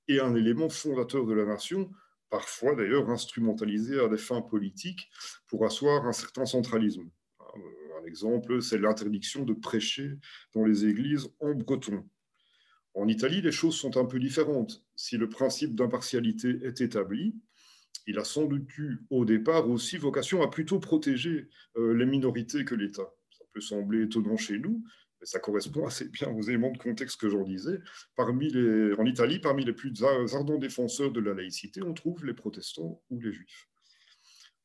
et 0.08 0.20
un 0.20 0.34
élément 0.34 0.68
fondateur 0.68 1.26
de 1.26 1.32
la 1.32 1.44
nation, 1.44 1.90
parfois 2.30 2.74
d'ailleurs 2.74 3.10
instrumentalisé 3.10 4.00
à 4.00 4.08
des 4.08 4.18
fins 4.18 4.42
politiques 4.42 5.08
pour 5.46 5.64
asseoir 5.64 6.06
un 6.06 6.12
certain 6.12 6.46
centralisme. 6.46 7.08
Un 7.40 8.06
exemple, 8.06 8.60
c'est 8.60 8.78
l'interdiction 8.78 9.44
de 9.44 9.54
prêcher 9.54 10.18
dans 10.54 10.64
les 10.64 10.84
églises 10.86 11.28
en 11.40 11.54
breton. 11.54 12.04
En 12.94 13.08
Italie, 13.08 13.40
les 13.40 13.52
choses 13.52 13.76
sont 13.76 13.96
un 13.96 14.04
peu 14.04 14.18
différentes. 14.18 14.84
Si 14.94 15.16
le 15.16 15.28
principe 15.28 15.74
d'impartialité 15.74 16.60
est 16.62 16.80
établi, 16.80 17.34
il 18.06 18.18
a 18.18 18.24
sans 18.24 18.44
doute 18.44 18.76
eu 18.78 19.04
au 19.10 19.24
départ 19.24 19.68
aussi 19.68 19.96
vocation 19.96 20.42
à 20.42 20.48
plutôt 20.48 20.78
protéger 20.78 21.48
euh, 21.76 21.94
les 21.94 22.06
minorités 22.06 22.64
que 22.64 22.74
l'État. 22.74 23.10
Ça 23.30 23.44
peut 23.52 23.60
sembler 23.60 24.04
étonnant 24.04 24.36
chez 24.36 24.58
nous, 24.58 24.84
ça 25.24 25.38
correspond 25.38 25.86
assez 25.86 26.08
bien 26.08 26.28
aux 26.28 26.42
éléments 26.42 26.70
de 26.70 26.78
contexte 26.78 27.20
que 27.20 27.28
j'en 27.28 27.42
disais. 27.42 27.80
En 28.16 29.06
Italie, 29.06 29.38
parmi 29.38 29.64
les 29.64 29.72
plus 29.72 29.92
ardents 30.02 30.58
défenseurs 30.58 31.12
de 31.12 31.20
la 31.20 31.34
laïcité, 31.34 31.82
on 31.82 31.94
trouve 31.94 32.24
les 32.24 32.34
protestants 32.34 33.02
ou 33.10 33.20
les 33.20 33.32
juifs. 33.32 33.68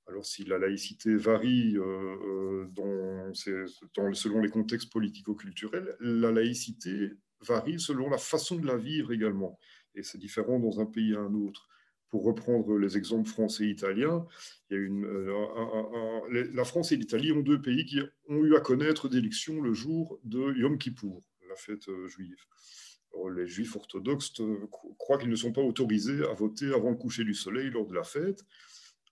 Alors 0.07 0.25
si 0.25 0.43
la 0.43 0.57
laïcité 0.57 1.15
varie 1.15 1.77
euh, 1.77 2.65
euh, 2.79 3.33
selon 3.33 4.41
les 4.41 4.49
contextes 4.49 4.91
politico-culturels, 4.91 5.95
la 5.99 6.31
laïcité 6.31 7.11
varie 7.41 7.79
selon 7.79 8.09
la 8.09 8.17
façon 8.17 8.55
de 8.55 8.65
la 8.65 8.75
vivre 8.75 9.11
également. 9.11 9.59
Et 9.93 10.01
c'est 10.01 10.17
différent 10.17 10.59
dans 10.59 10.79
un 10.79 10.87
pays 10.87 11.15
à 11.15 11.19
un 11.19 11.33
autre 11.35 11.67
pour 12.09 12.23
reprendre 12.23 12.77
les 12.77 12.97
exemples 12.97 13.29
français 13.29 13.65
et 13.65 13.69
italiens, 13.69 14.25
la 14.69 16.65
France 16.65 16.91
et 16.91 16.95
l'Italie 16.95 17.31
ont 17.31 17.41
deux 17.41 17.61
pays 17.61 17.85
qui 17.85 17.99
ont 18.27 18.43
eu 18.43 18.55
à 18.55 18.59
connaître 18.59 19.09
d'élections 19.09 19.61
le 19.61 19.73
jour 19.73 20.19
de 20.23 20.53
Yom 20.57 20.77
Kippour, 20.77 21.23
la 21.47 21.55
fête 21.55 21.87
euh, 21.89 22.07
juive. 22.07 22.43
les 23.35 23.47
juifs 23.47 23.75
orthodoxes 23.75 24.39
euh, 24.41 24.67
croient 24.97 25.17
qu'ils 25.17 25.29
ne 25.29 25.35
sont 25.35 25.51
pas 25.51 25.61
autorisés 25.61 26.23
à 26.25 26.33
voter 26.33 26.73
avant 26.73 26.89
le 26.89 26.95
coucher 26.95 27.23
du 27.23 27.33
soleil 27.33 27.69
lors 27.69 27.85
de 27.85 27.93
la 27.93 28.03
fête. 28.03 28.43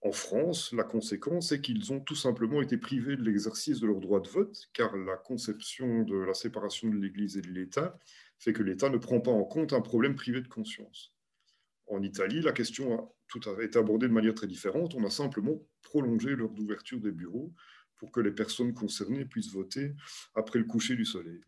En 0.02 0.12
France, 0.12 0.74
la 0.74 0.84
conséquence 0.84 1.52
est 1.52 1.62
qu'ils 1.62 1.92
ont 1.92 2.00
tout 2.00 2.16
simplement 2.16 2.62
été 2.62 2.78
privés 2.78 3.18
de 3.18 3.24
l'exercice 3.24 3.80
de 3.80 3.88
leur 3.88 4.00
droit 4.00 4.22
de 4.22 4.28
vote, 4.28 4.56
car 4.74 4.96
la 4.96 5.18
conception 5.18 6.04
de 6.04 6.16
la 6.18 6.36
séparation 6.36 6.90
de 6.90 6.96
l'Église 6.96 7.38
et 7.38 7.42
de 7.42 7.48
l'État 7.48 7.98
fait 8.38 8.54
que 8.54 8.62
l'État 8.62 8.90
ne 8.90 8.98
prend 8.98 9.20
pas 9.20 9.32
en 9.32 9.44
compte 9.44 9.74
un 9.74 9.82
problème 9.82 10.16
privé 10.16 10.42
de 10.42 10.48
conscience. 10.48 11.17
En 11.88 12.02
Italie, 12.02 12.42
la 12.42 12.52
question 12.52 13.00
a, 13.00 13.64
été 13.64 13.80
abordée 13.80 14.08
de 14.08 14.14
manière 14.14 14.36
très 14.36 14.48
différente. 14.48 14.94
On 14.96 15.04
a 15.06 15.10
simplement 15.10 15.62
prolongé 15.82 16.36
l'heure 16.36 16.52
d'ouverture 16.52 17.00
des 17.00 17.12
bureaux 17.12 17.54
pour 17.96 18.12
que 18.12 18.20
les 18.20 18.32
personnes 18.32 18.74
concernées 18.74 19.26
puissent 19.26 19.52
voter 19.52 19.94
après 20.36 20.60
le 20.60 20.66
coucher 20.66 20.96
du 20.96 21.06
soleil. 21.06 21.42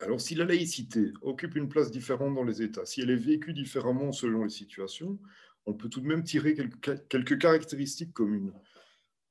Alors, 0.00 0.20
si 0.20 0.34
la 0.34 0.44
laïcité 0.44 1.12
occupe 1.22 1.56
une 1.56 1.68
place 1.68 1.90
différente 1.90 2.34
dans 2.34 2.44
les 2.44 2.60
États, 2.60 2.84
si 2.84 3.00
elle 3.00 3.10
est 3.10 3.16
vécue 3.16 3.54
différemment 3.54 4.12
selon 4.12 4.44
les 4.44 4.50
situations, 4.50 5.18
on 5.64 5.72
peut 5.72 5.88
tout 5.88 6.00
de 6.00 6.06
même 6.06 6.22
tirer 6.22 6.54
quelques, 6.54 7.08
quelques 7.08 7.38
caractéristiques 7.38 8.12
communes. 8.12 8.52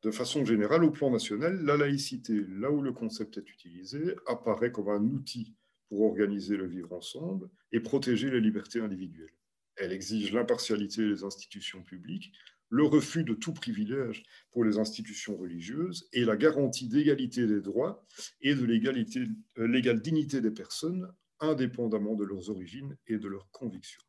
De 0.02 0.12
façon 0.12 0.44
générale, 0.44 0.84
au 0.84 0.92
plan 0.92 1.12
national, 1.12 1.64
la 1.64 1.78
laïcité, 1.78 2.46
là 2.50 2.72
où 2.72 2.82
le 2.82 2.94
concept 2.94 3.38
est 3.38 3.50
utilisé, 3.50 4.16
apparaît 4.26 4.72
comme 4.72 4.90
un 4.90 5.04
outil 5.04 5.56
pour 5.88 6.02
organiser 6.02 6.58
le 6.58 6.68
vivre 6.68 6.94
ensemble 6.94 7.50
et 7.72 7.80
protéger 7.80 8.30
les 8.32 8.42
libertés 8.42 8.82
individuelles. 8.82 9.34
Elle 9.78 9.92
exige 9.92 10.32
l'impartialité 10.32 11.08
des 11.08 11.24
institutions 11.24 11.84
publiques, 11.84 12.32
le 12.70 12.84
refus 12.84 13.24
de 13.24 13.34
tout 13.34 13.54
privilège 13.54 14.24
pour 14.52 14.64
les 14.64 14.78
institutions 14.78 15.38
religieuses 15.38 16.08
et 16.14 16.26
la 16.26 16.36
garantie 16.36 16.88
d'égalité 16.88 17.46
des 17.48 17.62
droits 17.62 18.06
et 18.42 18.56
de 18.56 18.64
euh, 18.64 19.68
l'égale 19.68 20.02
dignité 20.02 20.42
des 20.42 20.52
personnes, 20.52 21.12
indépendamment 21.40 22.16
de 22.16 22.24
leurs 22.24 22.50
origines 22.50 22.98
et 23.08 23.18
de 23.18 23.28
leurs 23.28 23.50
convictions. 23.52 24.02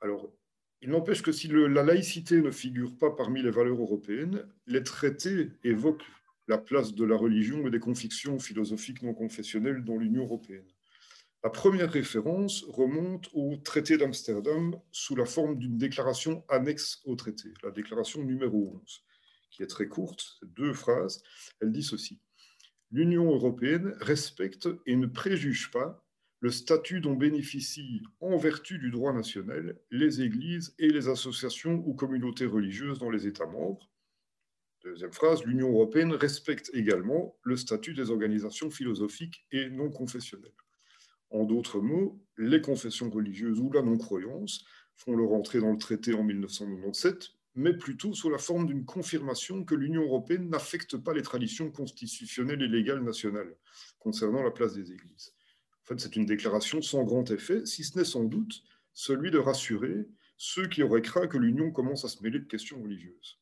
Alors, 0.00 0.32
il 0.80 0.90
n'empêche 0.90 1.22
que 1.22 1.32
si 1.32 1.48
la 1.48 1.82
laïcité 1.84 2.42
ne 2.42 2.50
figure 2.50 2.96
pas 2.98 3.10
parmi 3.10 3.40
les 3.40 3.50
valeurs 3.50 3.80
européennes, 3.80 4.44
les 4.66 4.82
traités 4.82 5.50
évoquent 5.62 6.04
la 6.48 6.58
place 6.58 6.92
de 6.94 7.04
la 7.04 7.16
religion 7.16 7.66
et 7.66 7.70
des 7.70 7.78
convictions 7.78 8.38
philosophiques 8.40 9.02
non 9.02 9.14
confessionnelles 9.14 9.84
dans 9.84 9.96
l'Union 9.96 10.24
européenne. 10.24 10.66
La 11.44 11.50
première 11.50 11.90
référence 11.90 12.62
remonte 12.68 13.28
au 13.32 13.56
traité 13.56 13.96
d'Amsterdam 13.96 14.76
sous 14.92 15.16
la 15.16 15.24
forme 15.24 15.58
d'une 15.58 15.76
déclaration 15.76 16.44
annexe 16.48 17.00
au 17.04 17.16
traité, 17.16 17.48
la 17.64 17.72
déclaration 17.72 18.22
numéro 18.22 18.80
11, 18.80 19.04
qui 19.50 19.64
est 19.64 19.66
très 19.66 19.88
courte, 19.88 20.38
deux 20.42 20.72
phrases. 20.72 21.20
Elle 21.60 21.72
dit 21.72 21.82
ceci. 21.82 22.20
L'Union 22.92 23.24
européenne 23.24 23.92
respecte 24.00 24.68
et 24.86 24.94
ne 24.94 25.08
préjuge 25.08 25.72
pas 25.72 26.06
le 26.38 26.50
statut 26.50 27.00
dont 27.00 27.14
bénéficient, 27.14 28.02
en 28.20 28.36
vertu 28.36 28.78
du 28.78 28.92
droit 28.92 29.12
national, 29.12 29.80
les 29.90 30.22
églises 30.22 30.76
et 30.78 30.90
les 30.90 31.08
associations 31.08 31.82
ou 31.86 31.94
communautés 31.94 32.46
religieuses 32.46 33.00
dans 33.00 33.10
les 33.10 33.26
États 33.26 33.46
membres. 33.46 33.90
Deuxième 34.84 35.12
phrase, 35.12 35.42
l'Union 35.44 35.70
européenne 35.70 36.12
respecte 36.12 36.70
également 36.72 37.36
le 37.42 37.56
statut 37.56 37.94
des 37.94 38.10
organisations 38.10 38.70
philosophiques 38.70 39.44
et 39.50 39.70
non 39.70 39.90
confessionnelles. 39.90 40.52
En 41.32 41.44
d'autres 41.44 41.80
mots, 41.80 42.20
les 42.36 42.60
confessions 42.60 43.08
religieuses 43.08 43.58
ou 43.58 43.72
la 43.72 43.80
non-croyance 43.80 44.64
font 44.94 45.16
leur 45.16 45.32
entrée 45.32 45.60
dans 45.60 45.72
le 45.72 45.78
traité 45.78 46.12
en 46.12 46.22
1997, 46.22 47.30
mais 47.54 47.74
plutôt 47.74 48.12
sous 48.12 48.28
la 48.28 48.36
forme 48.36 48.66
d'une 48.66 48.84
confirmation 48.84 49.64
que 49.64 49.74
l'Union 49.74 50.02
européenne 50.02 50.50
n'affecte 50.50 50.98
pas 50.98 51.14
les 51.14 51.22
traditions 51.22 51.70
constitutionnelles 51.70 52.62
et 52.62 52.68
légales 52.68 53.02
nationales 53.02 53.56
concernant 53.98 54.42
la 54.42 54.50
place 54.50 54.74
des 54.74 54.92
églises. 54.92 55.32
En 55.82 55.86
fait, 55.86 56.00
c'est 56.00 56.16
une 56.16 56.26
déclaration 56.26 56.82
sans 56.82 57.02
grand 57.02 57.30
effet, 57.30 57.64
si 57.64 57.82
ce 57.82 57.98
n'est 57.98 58.04
sans 58.04 58.24
doute 58.24 58.62
celui 58.92 59.30
de 59.30 59.38
rassurer 59.38 60.06
ceux 60.36 60.68
qui 60.68 60.82
auraient 60.82 61.00
craint 61.00 61.26
que 61.26 61.38
l'Union 61.38 61.70
commence 61.70 62.04
à 62.04 62.08
se 62.08 62.22
mêler 62.22 62.40
de 62.40 62.44
questions 62.44 62.82
religieuses. 62.82 63.38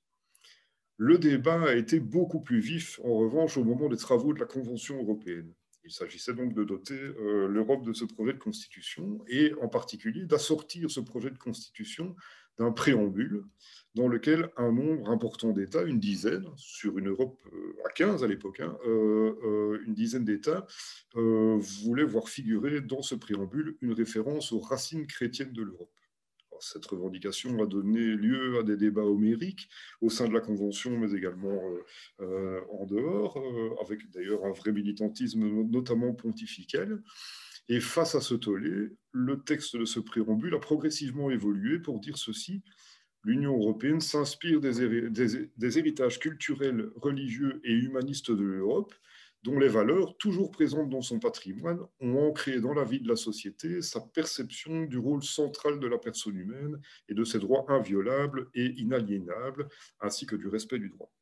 Le 0.96 1.18
débat 1.18 1.62
a 1.62 1.74
été 1.74 1.98
beaucoup 1.98 2.40
plus 2.40 2.60
vif, 2.60 3.00
en 3.02 3.14
revanche, 3.14 3.56
au 3.56 3.64
moment 3.64 3.88
des 3.88 3.96
travaux 3.96 4.32
de 4.32 4.38
la 4.38 4.46
Convention 4.46 5.02
européenne. 5.02 5.52
Il 5.84 5.92
s'agissait 5.92 6.34
donc 6.34 6.54
de 6.54 6.64
doter 6.64 6.94
euh, 6.94 7.48
l'Europe 7.48 7.84
de 7.84 7.92
ce 7.92 8.04
projet 8.04 8.32
de 8.32 8.38
constitution 8.38 9.24
et 9.28 9.54
en 9.60 9.68
particulier 9.68 10.24
d'assortir 10.24 10.90
ce 10.90 11.00
projet 11.00 11.30
de 11.30 11.38
constitution 11.38 12.14
d'un 12.58 12.72
préambule 12.72 13.44
dans 13.94 14.06
lequel 14.06 14.50
un 14.56 14.72
nombre 14.72 15.10
important 15.10 15.52
d'États, 15.52 15.82
une 15.82 15.98
dizaine, 15.98 16.46
sur 16.56 16.98
une 16.98 17.08
Europe 17.08 17.40
euh, 17.52 17.74
à 17.86 17.90
15 17.90 18.22
à 18.22 18.26
l'époque, 18.26 18.60
hein, 18.60 18.76
euh, 18.86 19.82
une 19.86 19.94
dizaine 19.94 20.24
d'États, 20.24 20.66
voulaient 21.14 22.04
voir 22.04 22.28
figurer 22.28 22.82
dans 22.82 23.02
ce 23.02 23.14
préambule 23.14 23.76
une 23.80 23.92
référence 23.92 24.52
aux 24.52 24.60
racines 24.60 25.06
chrétiennes 25.06 25.52
de 25.52 25.62
l'Europe. 25.62 25.90
Cette 26.60 26.86
revendication 26.86 27.62
a 27.62 27.66
donné 27.66 28.00
lieu 28.00 28.58
à 28.58 28.62
des 28.62 28.76
débats 28.76 29.04
homériques 29.04 29.68
au 30.00 30.10
sein 30.10 30.28
de 30.28 30.32
la 30.32 30.40
Convention, 30.40 30.96
mais 30.98 31.12
également 31.12 31.60
en 32.18 32.86
dehors, 32.86 33.42
avec 33.82 34.10
d'ailleurs 34.10 34.44
un 34.44 34.52
vrai 34.52 34.72
militantisme, 34.72 35.46
notamment 35.70 36.14
pontifical. 36.14 37.02
Et 37.68 37.80
face 37.80 38.14
à 38.14 38.20
ce 38.20 38.34
tollé, 38.34 38.90
le 39.12 39.42
texte 39.42 39.76
de 39.76 39.84
ce 39.84 40.00
préambule 40.00 40.54
a 40.54 40.58
progressivement 40.58 41.30
évolué 41.30 41.78
pour 41.78 42.00
dire 42.00 42.18
ceci 42.18 42.62
l'Union 43.24 43.56
européenne 43.56 44.00
s'inspire 44.00 44.60
des, 44.60 45.78
héritages 45.78 46.18
culturels, 46.18 46.90
religieux 46.96 47.60
et 47.64 47.72
humanistes 47.72 48.30
de 48.30 48.42
l'Europe, 48.42 48.94
dont 49.42 49.58
les 49.58 49.68
valeurs, 49.68 50.16
toujours 50.18 50.50
présentes 50.50 50.90
dans 50.90 51.00
son 51.00 51.18
patrimoine, 51.18 51.80
ont 52.00 52.28
ancré 52.28 52.60
dans 52.60 52.74
la 52.74 52.84
vie 52.84 53.00
de 53.00 53.08
la 53.08 53.16
société 53.16 53.80
sa 53.80 54.00
perception 54.00 54.84
du 54.84 54.98
rôle 54.98 55.22
central 55.22 55.80
de 55.80 55.86
la 55.86 55.98
personne 55.98 56.36
humaine 56.36 56.80
et 57.08 57.14
de 57.14 57.24
ses 57.24 57.38
droits 57.38 57.64
inviolables 57.68 58.48
et 58.54 58.66
inaliénables, 58.78 59.68
ainsi 60.00 60.26
que 60.26 60.36
du 60.36 60.48
respect 60.48 60.78
du 60.78 60.90
droit. 60.90 61.12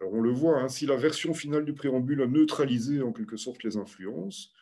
Alors 0.00 0.14
on 0.14 0.20
le 0.20 0.30
voit, 0.30 0.60
hein, 0.60 0.68
si 0.68 0.86
la 0.86 0.96
version 0.96 1.34
finale 1.34 1.64
du 1.64 1.74
préambule 1.74 2.22
a 2.22 2.26
neutralisé 2.26 3.02
en 3.02 3.12
quelque 3.12 3.36
sorte 3.36 3.62
les 3.64 3.76
influences, 3.76 4.52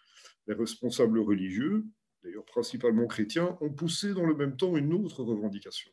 les 0.46 0.54
responsables 0.54 1.18
religieux, 1.18 1.84
d'ailleurs 2.22 2.44
principalement 2.44 3.06
chrétiens, 3.06 3.56
ont 3.60 3.70
poussé 3.70 4.14
dans 4.14 4.26
le 4.26 4.34
même 4.34 4.56
temps 4.56 4.76
une 4.76 4.92
autre 4.92 5.22
revendication 5.22 5.90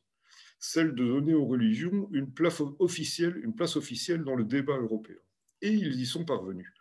celle 0.59 0.95
de 0.95 1.05
donner 1.05 1.33
aux 1.33 1.45
religions 1.45 2.09
une 2.11 2.31
place 2.31 2.61
officielle, 2.79 3.39
une 3.43 3.53
place 3.53 3.75
officielle 3.75 4.23
dans 4.23 4.35
le 4.35 4.43
débat 4.43 4.77
européen. 4.77 5.17
Et 5.61 5.71
ils 5.71 5.99
y 5.99 6.05
sont 6.05 6.25
parvenus, 6.25 6.71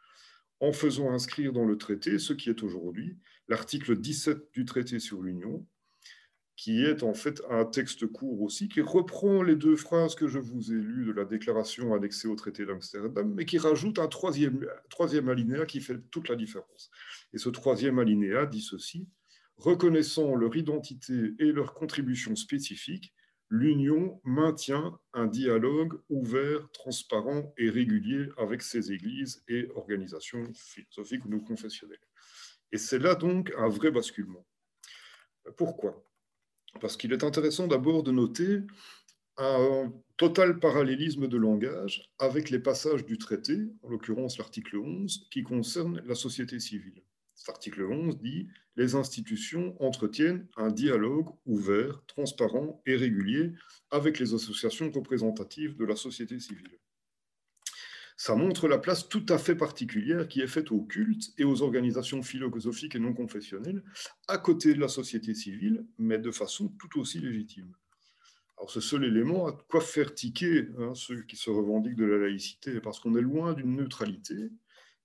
en 0.61 0.73
faisant 0.73 1.13
inscrire 1.13 1.53
dans 1.53 1.65
le 1.65 1.77
traité 1.79 2.19
ce 2.19 2.33
qui 2.33 2.51
est 2.51 2.63
aujourd'hui 2.63 3.17
l'article 3.49 3.97
17 3.97 4.53
du 4.53 4.65
traité 4.65 4.99
sur 4.99 5.23
l'Union, 5.23 5.67
qui 6.57 6.83
est 6.83 7.03
en 7.03 7.13
fait 7.13 7.43
un 7.51 7.67
texte 7.67 8.07
court 8.07 8.41
aussi, 8.41 8.69
qui 8.69 8.81
reprend 8.81 9.43
les 9.43 9.57
deux 9.57 9.77
phrases 9.77 10.15
que 10.15 10.27
je 10.27 10.39
vous 10.39 10.73
ai 10.73 10.77
lues 10.77 11.05
de 11.05 11.13
la 11.13 11.27
déclaration 11.27 11.95
annexée 11.95 12.29
au 12.29 12.35
traité 12.35 12.65
d'Amsterdam, 12.65 13.33
mais 13.35 13.45
qui 13.45 13.59
rajoute 13.59 13.99
un 13.99 14.09
troisième, 14.09 14.67
troisième 14.89 15.29
alinéa 15.29 15.67
qui 15.67 15.81
fait 15.81 16.01
toute 16.11 16.29
la 16.29 16.37
différence. 16.37 16.91
Et 17.35 17.39
ce 17.39 17.51
troisième 17.51 17.99
alinéa 17.99 18.47
dit 18.47 18.63
ceci, 18.63 19.07
reconnaissant 19.59 20.35
leur 20.35 20.57
identité 20.57 21.35
et 21.39 21.53
leur 21.53 21.75
contribution 21.75 22.35
spécifique, 22.35 23.13
l'Union 23.49 24.21
maintient 24.25 24.99
un 25.13 25.27
dialogue 25.27 26.01
ouvert, 26.09 26.69
transparent 26.73 27.53
et 27.57 27.71
régulier 27.71 28.29
avec 28.39 28.63
ses 28.63 28.93
églises 28.93 29.45
et 29.49 29.69
organisations 29.75 30.45
philosophiques 30.55 31.25
ou 31.27 31.41
confessionnelles. 31.41 31.99
Et 32.73 32.79
c'est 32.79 32.99
là 32.99 33.15
donc 33.15 33.53
un 33.57 33.69
vrai 33.69 33.91
basculement. 33.91 34.47
Pourquoi? 35.57 36.05
Parce 36.81 36.97
qu'il 36.97 37.13
est 37.13 37.25
intéressant 37.25 37.67
d'abord 37.67 38.03
de 38.03 38.11
noter 38.11 38.63
un 39.39 39.93
total 40.17 40.59
parallélisme 40.59 41.29
de 41.29 41.37
langage 41.37 42.11
avec 42.19 42.51
les 42.51 42.59
passages 42.59 43.05
du 43.05 43.19
traité, 43.19 43.59
en 43.83 43.91
l'occurrence 43.91 44.39
l'article 44.39 44.79
11, 44.79 45.29
qui 45.31 45.43
concerne 45.43 46.03
la 46.07 46.15
société 46.15 46.59
civile. 46.59 47.03
Cet 47.37 47.51
article 47.51 47.83
11 47.83 48.19
dit 48.19 48.49
les 48.77 48.95
institutions 48.95 49.81
entretiennent 49.81 50.49
un 50.57 50.71
dialogue 50.71 51.29
ouvert, 51.45 52.03
transparent 52.07 52.83
et 52.87 52.97
régulier 52.97 53.53
avec 53.91 54.19
les 54.19 54.35
associations 54.35 54.91
représentatives 54.91 55.77
de 55.77 55.85
la 55.85 55.97
société 55.97 56.41
civile. 56.41 56.79
Ça 58.17 58.35
montre 58.35 58.67
la 58.69 58.79
place 58.79 59.09
tout 59.11 59.27
à 59.29 59.37
fait 59.37 59.55
particulière 59.55 60.27
qui 60.27 60.41
est 60.41 60.47
faite 60.47 60.73
au 60.73 60.81
culte 60.81 61.35
et 61.37 61.45
aux 61.45 61.61
organisations 61.61 62.23
philosophiques 62.23 62.95
et 62.95 62.99
non 62.99 63.13
confessionnelles 63.13 63.85
à 64.27 64.39
côté 64.39 64.73
de 64.73 64.81
la 64.81 64.89
société 64.89 65.35
civile, 65.35 65.87
mais 65.99 66.19
de 66.19 66.31
façon 66.31 66.69
tout 66.79 66.99
aussi 66.99 67.19
légitime. 67.21 67.75
Alors 68.57 68.71
ce 68.71 68.81
seul 68.81 69.05
élément 69.05 69.47
a 69.47 69.53
quoi 69.69 69.83
faire 69.83 70.15
tiquer 70.15 70.69
hein, 70.79 70.95
ceux 70.95 71.23
qui 71.25 71.37
se 71.37 71.51
revendiquent 71.51 71.97
de 71.97 72.07
la 72.07 72.17
laïcité, 72.17 72.81
parce 72.81 72.99
qu'on 72.99 73.15
est 73.15 73.21
loin 73.21 73.53
d'une 73.53 73.77
neutralité, 73.77 74.51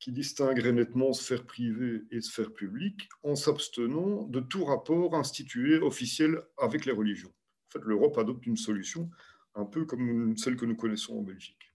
qui 0.01 0.11
distinguerait 0.11 0.73
nettement 0.73 1.13
sphère 1.13 1.45
privée 1.45 2.01
et 2.09 2.21
sphère 2.21 2.51
publique 2.51 3.07
en 3.23 3.35
s'abstenant 3.35 4.23
de 4.23 4.39
tout 4.39 4.65
rapport 4.65 5.15
institué 5.15 5.77
officiel 5.77 6.41
avec 6.57 6.85
les 6.85 6.91
religions. 6.91 7.29
En 7.29 7.71
fait, 7.73 7.85
l'Europe 7.85 8.17
adopte 8.17 8.47
une 8.47 8.57
solution 8.57 9.11
un 9.53 9.63
peu 9.63 9.85
comme 9.85 10.35
celle 10.37 10.55
que 10.55 10.65
nous 10.65 10.75
connaissons 10.75 11.19
en 11.19 11.21
Belgique. 11.21 11.71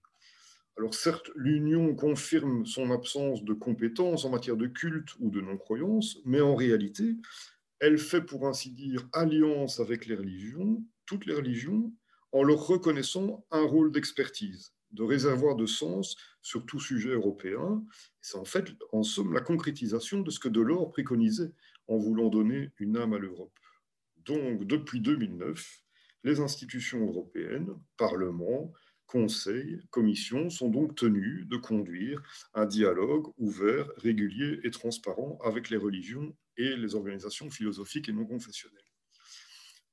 Alors 0.77 0.93
certes, 0.93 1.31
l'Union 1.35 1.95
confirme 1.95 2.65
son 2.65 2.91
absence 2.91 3.43
de 3.45 3.53
compétences 3.53 4.25
en 4.25 4.29
matière 4.29 4.57
de 4.57 4.67
culte 4.67 5.15
ou 5.19 5.31
de 5.31 5.39
non-croyance, 5.39 6.19
mais 6.25 6.41
en 6.41 6.53
réalité, 6.53 7.15
elle 7.79 7.97
fait 7.97 8.21
pour 8.21 8.45
ainsi 8.45 8.71
dire 8.71 9.07
alliance 9.13 9.79
avec 9.79 10.05
les 10.05 10.15
religions, 10.15 10.83
toutes 11.05 11.25
les 11.25 11.33
religions, 11.33 11.93
en 12.33 12.43
leur 12.43 12.67
reconnaissant 12.67 13.45
un 13.51 13.61
rôle 13.61 13.91
d'expertise 13.91 14.73
de 14.91 15.03
réservoir 15.03 15.55
de 15.55 15.65
sens 15.65 16.15
sur 16.41 16.65
tout 16.65 16.79
sujet 16.79 17.09
européen. 17.09 17.83
C'est 18.21 18.37
en 18.37 18.45
fait, 18.45 18.71
en 18.91 19.03
somme, 19.03 19.33
la 19.33 19.41
concrétisation 19.41 20.21
de 20.21 20.31
ce 20.31 20.39
que 20.39 20.49
Delors 20.49 20.89
préconisait 20.91 21.51
en 21.87 21.97
voulant 21.97 22.29
donner 22.29 22.71
une 22.79 22.97
âme 22.97 23.13
à 23.13 23.17
l'Europe. 23.17 23.57
Donc, 24.25 24.65
depuis 24.65 24.99
2009, 24.99 25.81
les 26.23 26.39
institutions 26.39 27.05
européennes, 27.05 27.69
Parlement, 27.95 28.73
Conseil, 29.05 29.79
Commission, 29.89 30.49
sont 30.49 30.69
donc 30.69 30.95
tenues 30.95 31.45
de 31.45 31.55
conduire 31.55 32.21
un 32.53 32.65
dialogue 32.65 33.27
ouvert, 33.37 33.89
régulier 33.97 34.59
et 34.63 34.71
transparent 34.71 35.39
avec 35.43 35.69
les 35.69 35.77
religions 35.77 36.35
et 36.57 36.75
les 36.75 36.95
organisations 36.95 37.49
philosophiques 37.49 38.09
et 38.09 38.13
non 38.13 38.25
confessionnelles. 38.25 38.81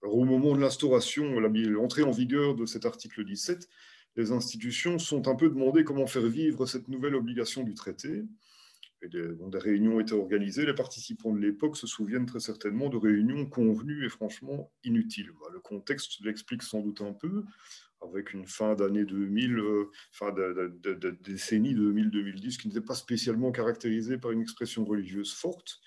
au 0.03 0.25
moment 0.25 0.55
de 0.55 0.61
l'instauration, 0.61 1.39
l'entrée 1.39 2.03
en 2.03 2.11
vigueur 2.11 2.57
de 2.57 2.67
cet 2.67 2.85
article 2.85 3.25
17, 3.25 3.69
les 4.17 4.33
institutions 4.33 4.99
sont 4.99 5.29
un 5.29 5.35
peu 5.35 5.49
demandées 5.49 5.85
comment 5.85 6.07
faire 6.07 6.27
vivre 6.27 6.67
cette 6.67 6.89
nouvelle 6.89 7.15
obligation 7.15 7.63
du 7.63 7.75
traité. 7.75 8.23
des, 9.03 9.11
des 9.11 9.59
réunions 9.59 10.01
étaient 10.01 10.15
organisées. 10.15 10.67
Les 10.67 10.75
participants 10.75 11.33
de 11.33 11.41
l'époque 11.41 11.77
se 11.77 11.87
souviennent 11.87 12.27
très 12.27 12.41
certainement 12.41 12.89
de 12.89 12.97
réunions 12.97 13.47
convenues 13.47 14.07
et 14.07 14.09
franchement 14.09 14.73
inutiles. 14.85 15.31
Bah, 15.41 15.49
le 15.53 15.61
contexte 15.61 16.21
l'explique 16.25 16.63
sans 16.63 16.81
doute 16.81 17.01
un 17.01 17.13
peu, 17.13 17.45
avec 18.03 18.33
une 18.33 18.47
fin 18.47 18.75
d'année 18.75 19.05
2000, 19.05 19.59
euh, 19.59 19.91
fin 20.13 20.33
de, 20.33 20.79
de 20.83 21.11
décennie 21.23 21.75
2000-2010 21.75 22.59
qui 22.59 22.69
n'était 22.69 22.81
pas 22.81 22.95
spécialement 22.95 23.51
caractérisée 23.51 24.19
par 24.19 24.31
une 24.31 24.43
expression 24.43 24.85
religieuse 24.85 25.33
forte. 25.33 25.81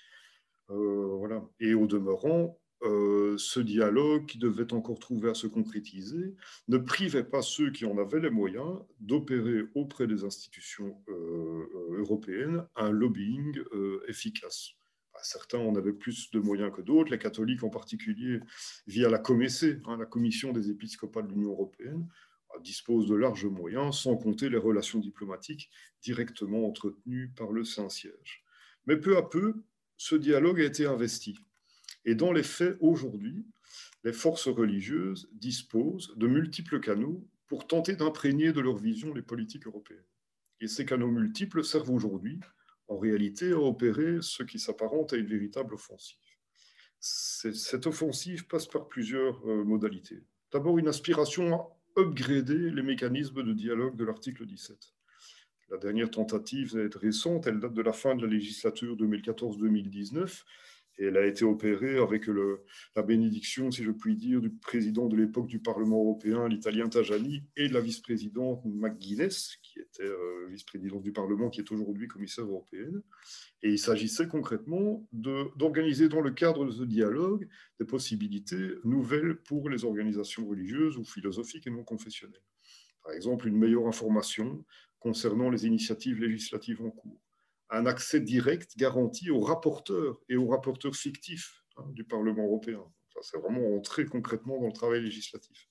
Euh, 0.70 1.16
voilà. 1.16 1.42
Et 1.60 1.74
au 1.74 1.86
demeurant, 1.86 2.58
euh, 2.82 3.36
ce 3.38 3.58
dialogue 3.58 4.26
qui 4.26 4.38
devait 4.38 4.72
encore 4.72 5.00
trouver 5.00 5.30
à 5.30 5.34
se 5.34 5.48
concrétiser 5.48 6.36
ne 6.68 6.78
privait 6.78 7.24
pas 7.24 7.42
ceux 7.42 7.72
qui 7.72 7.84
en 7.84 7.98
avaient 7.98 8.20
les 8.20 8.30
moyens 8.30 8.78
d'opérer 9.00 9.64
auprès 9.74 10.06
des 10.06 10.22
institutions 10.22 10.96
euh, 11.08 11.68
euh, 11.74 11.98
européennes 11.98 12.64
un 12.76 12.90
lobbying 12.90 13.58
efficace. 14.06 14.74
Bah, 15.12 15.18
certains 15.22 15.58
en 15.58 15.74
avaient 15.74 15.92
plus 15.92 16.30
de 16.30 16.38
moyens 16.38 16.70
que 16.72 16.80
d'autres, 16.80 17.10
les 17.10 17.18
catholiques 17.18 17.64
en 17.64 17.70
particulier, 17.70 18.38
via 18.86 19.08
la 19.08 19.18
COMECE, 19.18 19.80
hein, 19.86 19.96
la 19.96 20.06
Commission 20.06 20.52
des 20.52 20.70
épiscopats 20.70 21.22
de 21.22 21.32
l'Union 21.32 21.50
européenne, 21.50 22.06
bah, 22.48 22.60
disposent 22.62 23.08
de 23.08 23.16
larges 23.16 23.46
moyens, 23.46 23.98
sans 23.98 24.16
compter 24.16 24.50
les 24.50 24.56
relations 24.56 25.00
diplomatiques 25.00 25.68
directement 26.00 26.64
entretenues 26.68 27.32
par 27.36 27.50
le 27.50 27.64
Saint-Siège. 27.64 28.44
Mais 28.86 28.96
peu 28.96 29.16
à 29.16 29.22
peu, 29.22 29.64
ce 29.96 30.14
dialogue 30.14 30.60
a 30.60 30.64
été 30.64 30.86
investi 30.86 31.40
et 32.04 32.14
dans 32.14 32.32
les 32.32 32.42
faits, 32.42 32.76
aujourd'hui, 32.80 33.46
les 34.04 34.12
forces 34.12 34.48
religieuses 34.48 35.28
disposent 35.32 36.14
de 36.16 36.26
multiples 36.26 36.80
canaux 36.80 37.26
pour 37.46 37.66
tenter 37.66 37.96
d'imprégner 37.96 38.52
de 38.52 38.60
leur 38.60 38.76
vision 38.76 39.12
les 39.12 39.22
politiques 39.22 39.66
européennes. 39.66 40.04
Et 40.60 40.68
ces 40.68 40.84
canaux 40.84 41.10
multiples 41.10 41.64
servent 41.64 41.90
aujourd'hui, 41.90 42.40
en 42.88 42.98
réalité, 42.98 43.52
à 43.52 43.58
opérer 43.58 44.18
ce 44.20 44.42
qui 44.42 44.58
s'apparente 44.58 45.12
à 45.12 45.16
une 45.16 45.26
véritable 45.26 45.74
offensive. 45.74 46.18
Cette 47.00 47.86
offensive 47.86 48.46
passe 48.46 48.66
par 48.66 48.88
plusieurs 48.88 49.46
euh, 49.48 49.62
modalités. 49.64 50.24
D'abord, 50.52 50.78
une 50.78 50.88
aspiration 50.88 51.54
à 51.54 51.78
upgrader 51.96 52.70
les 52.70 52.82
mécanismes 52.82 53.42
de 53.42 53.52
dialogue 53.52 53.96
de 53.96 54.04
l'article 54.04 54.46
17. 54.46 54.94
La 55.70 55.76
dernière 55.76 56.10
tentative 56.10 56.76
est 56.78 56.94
récente, 56.94 57.46
elle 57.46 57.60
date 57.60 57.74
de 57.74 57.82
la 57.82 57.92
fin 57.92 58.16
de 58.16 58.22
la 58.22 58.32
législature 58.32 58.96
2014-2019 58.96 60.44
Elle 60.98 61.16
a 61.16 61.26
été 61.26 61.44
opérée 61.44 61.98
avec 61.98 62.28
la 62.96 63.02
bénédiction, 63.02 63.70
si 63.70 63.84
je 63.84 63.92
puis 63.92 64.16
dire, 64.16 64.40
du 64.40 64.50
président 64.50 65.06
de 65.06 65.16
l'époque 65.16 65.46
du 65.46 65.60
Parlement 65.60 65.98
européen, 65.98 66.48
l'italien 66.48 66.88
Tajani, 66.88 67.44
et 67.56 67.68
de 67.68 67.74
la 67.74 67.80
vice-présidente 67.80 68.62
McGuinness, 68.64 69.56
qui 69.62 69.78
était 69.78 70.02
euh, 70.02 70.48
vice-présidente 70.50 71.02
du 71.02 71.12
Parlement, 71.12 71.50
qui 71.50 71.60
est 71.60 71.70
aujourd'hui 71.70 72.08
commissaire 72.08 72.44
européenne. 72.44 73.00
Et 73.62 73.70
il 73.70 73.78
s'agissait 73.78 74.26
concrètement 74.26 75.06
d'organiser 75.12 76.08
dans 76.08 76.20
le 76.20 76.32
cadre 76.32 76.64
de 76.64 76.72
ce 76.72 76.82
dialogue 76.82 77.48
des 77.78 77.86
possibilités 77.86 78.74
nouvelles 78.84 79.36
pour 79.36 79.68
les 79.68 79.84
organisations 79.84 80.48
religieuses 80.48 80.96
ou 80.96 81.04
philosophiques 81.04 81.68
et 81.68 81.70
non 81.70 81.84
confessionnelles. 81.84 82.42
Par 83.04 83.12
exemple, 83.12 83.46
une 83.46 83.56
meilleure 83.56 83.86
information 83.86 84.64
concernant 84.98 85.48
les 85.48 85.64
initiatives 85.64 86.20
législatives 86.20 86.82
en 86.82 86.90
cours 86.90 87.20
un 87.70 87.86
accès 87.86 88.20
direct 88.20 88.76
garanti 88.76 89.30
aux 89.30 89.40
rapporteurs 89.40 90.20
et 90.28 90.36
aux 90.36 90.48
rapporteurs 90.48 90.96
fictifs 90.96 91.62
hein, 91.76 91.84
du 91.92 92.04
Parlement 92.04 92.44
européen. 92.44 92.82
c'est 93.22 93.38
vraiment 93.38 93.76
entrer 93.76 94.06
concrètement 94.06 94.60
dans 94.60 94.66
le 94.66 94.72
travail 94.72 95.02
législatif. 95.02 95.66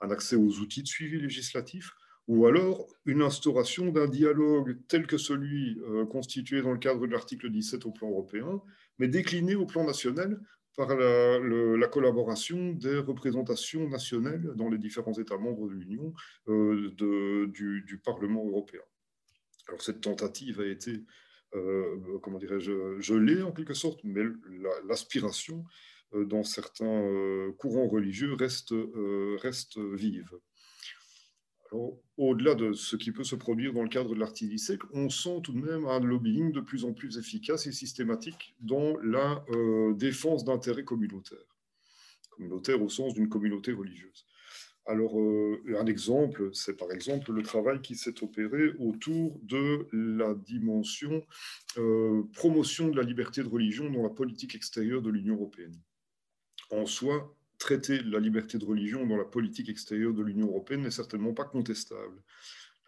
Un 0.00 0.10
accès 0.10 0.36
aux 0.36 0.58
outils 0.58 0.82
de 0.82 0.88
suivi 0.88 1.20
législatif, 1.20 1.92
ou 2.28 2.46
alors 2.46 2.86
une 3.04 3.22
instauration 3.22 3.90
d'un 3.90 4.06
dialogue 4.06 4.78
tel 4.88 5.06
que 5.06 5.18
celui 5.18 5.80
euh, 5.80 6.06
constitué 6.06 6.62
dans 6.62 6.72
le 6.72 6.78
cadre 6.78 7.06
de 7.06 7.12
l'article 7.12 7.50
17 7.50 7.86
au 7.86 7.90
plan 7.90 8.08
européen, 8.08 8.62
mais 8.98 9.08
décliné 9.08 9.54
au 9.54 9.66
plan 9.66 9.84
national 9.84 10.40
par 10.76 10.96
la, 10.96 11.88
collaboration 11.88 12.72
des 12.72 12.98
représentations 12.98 13.88
nationales 13.88 14.54
dans 14.56 14.70
les 14.70 14.78
différents 14.78 15.12
États 15.12 15.36
membres 15.36 15.68
de 15.68 15.74
l'Union 15.74 16.14
euh, 16.48 16.90
du, 17.52 17.82
du, 17.82 17.98
Parlement 17.98 18.46
européen. 18.46 18.80
Alors 19.68 19.82
cette 19.82 20.00
tentative 20.00 20.60
a 20.60 20.66
été 20.66 21.04
euh, 21.54 22.18
comment 22.22 22.38
dirais-je, 22.38 23.00
je 23.00 23.14
l'ai 23.14 23.42
en 23.42 23.52
quelque 23.52 23.74
sorte, 23.74 24.00
mais 24.04 24.22
l'aspiration 24.88 25.64
euh, 26.14 26.24
dans 26.24 26.44
certains 26.44 26.86
euh, 26.86 27.52
courants 27.58 27.88
religieux 27.88 28.34
reste, 28.34 28.74
reste 29.42 29.78
vive. 29.78 30.30
au-delà 32.16 32.54
de 32.54 32.72
ce 32.72 32.96
qui 32.96 33.12
peut 33.12 33.24
se 33.24 33.36
produire 33.36 33.72
dans 33.72 33.82
le 33.82 33.88
cadre 33.88 34.14
de 34.14 34.20
l'article 34.20 34.86
on 34.92 35.08
sent 35.08 35.40
tout 35.42 35.52
de 35.52 35.60
même 35.60 35.86
un 35.86 36.00
lobbying 36.00 36.52
de 36.52 36.60
plus 36.60 36.84
en 36.84 36.92
plus 36.92 37.18
efficace 37.18 37.66
et 37.66 37.72
systématique 37.72 38.54
dans 38.60 38.96
la 39.02 39.44
défense 39.94 40.44
d'intérêts 40.44 40.84
communautaires. 40.84 41.38
Communautaires 42.30 42.82
au 42.82 42.88
sens 42.88 43.14
d'une 43.14 43.28
communauté 43.28 43.72
religieuse. 43.72 44.26
Alors, 44.86 45.20
euh, 45.20 45.62
un 45.78 45.86
exemple, 45.86 46.50
c'est 46.52 46.76
par 46.76 46.90
exemple 46.90 47.32
le 47.32 47.42
travail 47.42 47.80
qui 47.80 47.94
s'est 47.94 48.22
opéré 48.22 48.72
autour 48.80 49.38
de 49.44 49.86
la 49.92 50.34
dimension 50.34 51.24
euh, 51.78 52.24
promotion 52.34 52.88
de 52.88 52.96
la 52.96 53.04
liberté 53.04 53.44
de 53.44 53.48
religion 53.48 53.88
dans 53.90 54.02
la 54.02 54.10
politique 54.10 54.56
extérieure 54.56 55.00
de 55.00 55.10
l'Union 55.10 55.34
européenne. 55.34 55.78
En 56.70 56.84
soi, 56.86 57.36
traiter 57.58 58.02
la 58.02 58.18
liberté 58.18 58.58
de 58.58 58.64
religion 58.64 59.06
dans 59.06 59.16
la 59.16 59.24
politique 59.24 59.68
extérieure 59.68 60.14
de 60.14 60.22
l'Union 60.22 60.48
européenne 60.48 60.82
n'est 60.82 60.90
certainement 60.90 61.32
pas 61.32 61.44
contestable. 61.44 62.20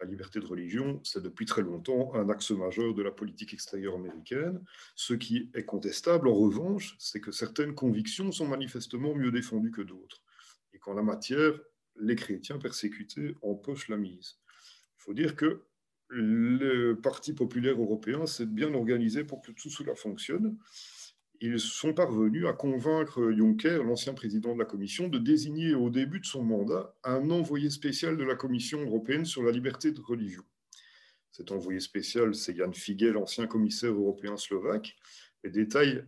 La 0.01 0.07
liberté 0.07 0.41
de 0.41 0.45
religion, 0.45 0.99
c'est 1.05 1.23
depuis 1.23 1.45
très 1.45 1.61
longtemps 1.61 2.13
un 2.15 2.27
axe 2.27 2.51
majeur 2.51 2.93
de 2.93 3.01
la 3.01 3.11
politique 3.11 3.53
extérieure 3.53 3.95
américaine. 3.95 4.61
Ce 4.95 5.13
qui 5.13 5.49
est 5.53 5.63
contestable, 5.63 6.27
en 6.27 6.35
revanche, 6.35 6.97
c'est 6.99 7.21
que 7.21 7.31
certaines 7.31 7.73
convictions 7.73 8.33
sont 8.33 8.47
manifestement 8.47 9.15
mieux 9.15 9.31
défendues 9.31 9.71
que 9.71 9.81
d'autres. 9.81 10.21
Et 10.73 10.79
qu'en 10.79 10.95
la 10.95 11.03
matière, 11.03 11.57
les 11.99 12.15
chrétiens 12.15 12.57
persécutés 12.57 13.35
empochent 13.41 13.89
la 13.89 13.97
mise. 13.97 14.37
Il 14.97 15.03
faut 15.03 15.13
dire 15.13 15.35
que 15.35 15.63
le 16.07 16.93
Parti 16.93 17.33
populaire 17.33 17.79
européen 17.79 18.25
s'est 18.25 18.45
bien 18.45 18.73
organisé 18.73 19.23
pour 19.23 19.41
que 19.41 19.51
tout 19.51 19.69
cela 19.69 19.95
fonctionne. 19.95 20.57
Ils 21.41 21.59
sont 21.59 21.93
parvenus 21.93 22.45
à 22.45 22.53
convaincre 22.53 23.31
Juncker, 23.31 23.83
l'ancien 23.83 24.13
président 24.13 24.53
de 24.53 24.59
la 24.59 24.65
Commission, 24.65 25.09
de 25.09 25.17
désigner 25.17 25.73
au 25.73 25.89
début 25.89 26.19
de 26.19 26.25
son 26.25 26.43
mandat 26.43 26.95
un 27.03 27.29
envoyé 27.29 27.69
spécial 27.69 28.17
de 28.17 28.23
la 28.23 28.35
Commission 28.35 28.81
européenne 28.81 29.25
sur 29.25 29.43
la 29.43 29.51
liberté 29.51 29.91
de 29.91 29.99
religion. 29.99 30.43
Cet 31.31 31.51
envoyé 31.51 31.81
spécial, 31.81 32.33
c'est 32.33 32.55
Jan 32.55 32.71
Figel, 32.71 33.17
ancien 33.17 33.47
commissaire 33.47 33.91
européen 33.91 34.37
slovaque. 34.37 34.95
Les 35.43 35.49
détails 35.49 36.05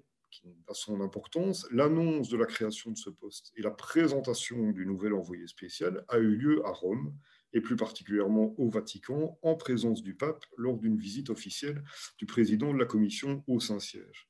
pas 0.65 0.73
son 0.73 1.01
importance, 1.01 1.67
l'annonce 1.71 2.29
de 2.29 2.37
la 2.37 2.45
création 2.45 2.91
de 2.91 2.97
ce 2.97 3.09
poste 3.09 3.51
et 3.55 3.61
la 3.61 3.71
présentation 3.71 4.71
du 4.71 4.85
nouvel 4.85 5.13
envoyé 5.13 5.47
spécial 5.47 6.03
a 6.09 6.17
eu 6.17 6.35
lieu 6.35 6.65
à 6.65 6.71
Rome 6.71 7.15
et 7.53 7.61
plus 7.61 7.75
particulièrement 7.75 8.53
au 8.57 8.69
Vatican 8.69 9.39
en 9.41 9.55
présence 9.55 10.03
du 10.03 10.15
pape 10.15 10.45
lors 10.57 10.77
d'une 10.77 10.97
visite 10.97 11.29
officielle 11.29 11.83
du 12.17 12.25
président 12.25 12.73
de 12.73 12.79
la 12.79 12.85
commission 12.85 13.43
au 13.47 13.59
Saint-Siège. 13.59 14.29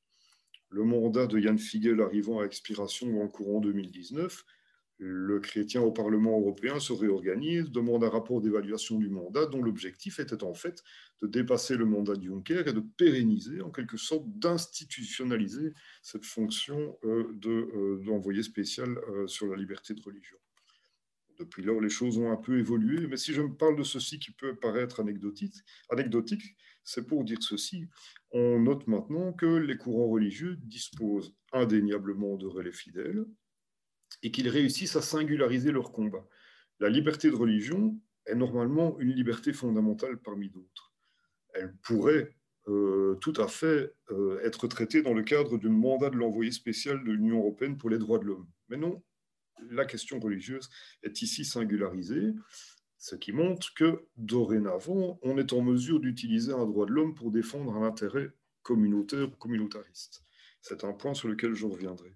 Le 0.70 0.84
mandat 0.84 1.26
de 1.26 1.38
Jan 1.38 1.56
Figel 1.56 2.00
arrivant 2.00 2.40
à 2.40 2.44
expiration 2.44 3.08
le 3.22 3.28
courant 3.28 3.60
2019, 3.60 4.44
le 4.98 5.38
chrétien 5.38 5.80
au 5.80 5.92
Parlement 5.92 6.38
européen 6.38 6.80
se 6.80 6.92
réorganise, 6.92 7.70
demande 7.70 8.02
un 8.02 8.08
rapport 8.08 8.40
d'évaluation 8.40 8.98
du 8.98 9.08
mandat 9.08 9.46
dont 9.46 9.62
l'objectif 9.62 10.18
était 10.18 10.42
en 10.42 10.54
fait 10.54 10.82
de 11.22 11.28
dépasser 11.28 11.76
le 11.76 11.84
mandat 11.84 12.16
de 12.16 12.24
Juncker 12.24 12.66
et 12.66 12.72
de 12.72 12.82
pérenniser, 12.96 13.60
en 13.60 13.70
quelque 13.70 13.96
sorte, 13.96 14.24
d'institutionnaliser 14.26 15.72
cette 16.02 16.24
fonction 16.24 16.98
euh, 17.04 17.32
euh, 17.46 18.02
d'envoyé 18.04 18.42
spécial 18.42 18.98
euh, 19.08 19.26
sur 19.28 19.46
la 19.46 19.56
liberté 19.56 19.94
de 19.94 20.02
religion. 20.02 20.36
Depuis 21.38 21.62
lors, 21.62 21.80
les 21.80 21.88
choses 21.88 22.18
ont 22.18 22.32
un 22.32 22.36
peu 22.36 22.58
évolué, 22.58 23.06
mais 23.06 23.16
si 23.16 23.32
je 23.32 23.42
me 23.42 23.54
parle 23.54 23.76
de 23.76 23.84
ceci 23.84 24.18
qui 24.18 24.32
peut 24.32 24.56
paraître 24.56 24.98
anecdotique, 24.98 25.54
anecdotique 25.90 26.56
c'est 26.82 27.06
pour 27.06 27.22
dire 27.22 27.38
ceci. 27.42 27.86
On 28.32 28.60
note 28.60 28.86
maintenant 28.86 29.34
que 29.34 29.46
les 29.46 29.76
courants 29.76 30.08
religieux 30.08 30.56
disposent 30.62 31.34
indéniablement 31.52 32.36
de 32.36 32.46
relais 32.46 32.72
fidèles, 32.72 33.26
et 34.22 34.30
qu'ils 34.30 34.48
réussissent 34.48 34.96
à 34.96 35.02
singulariser 35.02 35.72
leur 35.72 35.92
combat. 35.92 36.26
La 36.80 36.88
liberté 36.88 37.30
de 37.30 37.36
religion 37.36 37.98
est 38.26 38.34
normalement 38.34 38.98
une 38.98 39.12
liberté 39.12 39.52
fondamentale 39.52 40.18
parmi 40.18 40.48
d'autres. 40.50 40.92
Elle 41.54 41.74
pourrait 41.82 42.36
euh, 42.68 43.16
tout 43.20 43.32
à 43.36 43.48
fait 43.48 43.94
euh, 44.10 44.40
être 44.44 44.66
traitée 44.66 45.02
dans 45.02 45.14
le 45.14 45.22
cadre 45.22 45.56
du 45.56 45.68
mandat 45.68 46.10
de 46.10 46.16
l'envoyé 46.16 46.52
spécial 46.52 47.02
de 47.02 47.12
l'Union 47.12 47.38
européenne 47.38 47.78
pour 47.78 47.90
les 47.90 47.98
droits 47.98 48.18
de 48.18 48.24
l'homme. 48.24 48.48
Mais 48.68 48.76
non, 48.76 49.02
la 49.70 49.86
question 49.86 50.20
religieuse 50.20 50.68
est 51.02 51.22
ici 51.22 51.44
singularisée, 51.44 52.34
ce 52.98 53.14
qui 53.14 53.32
montre 53.32 53.72
que 53.74 54.06
dorénavant, 54.16 55.18
on 55.22 55.38
est 55.38 55.52
en 55.52 55.62
mesure 55.62 56.00
d'utiliser 56.00 56.52
un 56.52 56.66
droit 56.66 56.84
de 56.84 56.92
l'homme 56.92 57.14
pour 57.14 57.30
défendre 57.30 57.74
un 57.76 57.86
intérêt 57.86 58.32
communautaire 58.62 59.28
ou 59.28 59.36
communautariste. 59.36 60.24
C'est 60.60 60.84
un 60.84 60.92
point 60.92 61.14
sur 61.14 61.28
lequel 61.28 61.54
je 61.54 61.66
reviendrai. 61.66 62.14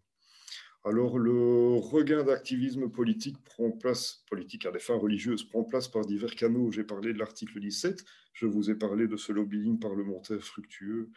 Alors 0.84 1.16
le 1.16 1.76
regain 1.76 2.24
d'activisme 2.24 2.90
politique 2.90 3.36
prend 3.44 3.70
place, 3.70 4.24
politique 4.28 4.66
à 4.66 4.72
des 4.72 4.80
fins 4.80 4.96
religieuses, 4.96 5.44
prend 5.44 5.62
place 5.62 5.86
par 5.86 6.04
divers 6.04 6.34
canaux. 6.34 6.72
J'ai 6.72 6.82
parlé 6.82 7.12
de 7.12 7.18
l'article 7.20 7.60
17, 7.60 8.04
je 8.32 8.46
vous 8.46 8.68
ai 8.68 8.74
parlé 8.74 9.06
de 9.06 9.16
ce 9.16 9.30
lobbying 9.32 9.78
parlementaire 9.78 10.42
fructueux, 10.42 11.10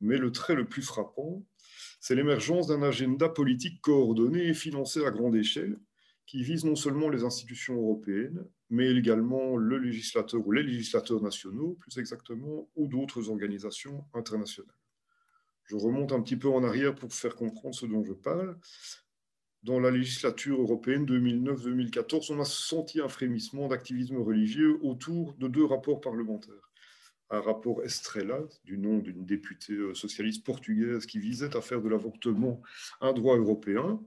mais 0.00 0.18
le 0.18 0.32
trait 0.32 0.56
le 0.56 0.68
plus 0.68 0.82
frappant, 0.82 1.46
c'est 2.00 2.16
l'émergence 2.16 2.66
d'un 2.66 2.82
agenda 2.82 3.28
politique 3.28 3.80
coordonné 3.80 4.48
et 4.48 4.54
financé 4.54 5.06
à 5.06 5.12
grande 5.12 5.36
échelle, 5.36 5.78
qui 6.26 6.42
vise 6.42 6.64
non 6.64 6.74
seulement 6.74 7.08
les 7.08 7.22
institutions 7.22 7.76
européennes, 7.76 8.44
mais 8.70 8.90
également 8.90 9.56
le 9.56 9.78
législateur 9.78 10.44
ou 10.44 10.50
les 10.50 10.64
législateurs 10.64 11.22
nationaux, 11.22 11.76
plus 11.78 11.96
exactement, 11.98 12.68
ou 12.74 12.88
d'autres 12.88 13.30
organisations 13.30 14.04
internationales. 14.14 14.74
Je 15.64 15.76
remonte 15.76 16.12
un 16.12 16.20
petit 16.20 16.36
peu 16.36 16.48
en 16.48 16.64
arrière 16.64 16.94
pour 16.94 17.12
faire 17.12 17.36
comprendre 17.36 17.74
ce 17.74 17.86
dont 17.86 18.04
je 18.04 18.12
parle 18.12 18.58
dans 19.62 19.78
la 19.78 19.90
législature 19.90 20.60
européenne 20.60 21.06
2009-2014, 21.06 22.32
on 22.32 22.40
a 22.40 22.44
senti 22.44 23.00
un 23.00 23.08
frémissement 23.08 23.68
d'activisme 23.68 24.16
religieux 24.16 24.78
autour 24.82 25.34
de 25.34 25.46
deux 25.46 25.64
rapports 25.64 26.00
parlementaires. 26.00 26.72
Un 27.30 27.40
rapport 27.40 27.82
Estrella, 27.82 28.40
du 28.64 28.76
nom 28.76 28.98
d'une 28.98 29.24
députée 29.24 29.72
euh, 29.72 29.94
socialiste 29.94 30.44
portugaise 30.44 31.06
qui 31.06 31.18
visait 31.18 31.56
à 31.56 31.60
faire 31.60 31.80
de 31.80 31.88
l'avortement 31.88 32.60
un 33.00 33.12
droit 33.12 33.36
européen, 33.36 34.00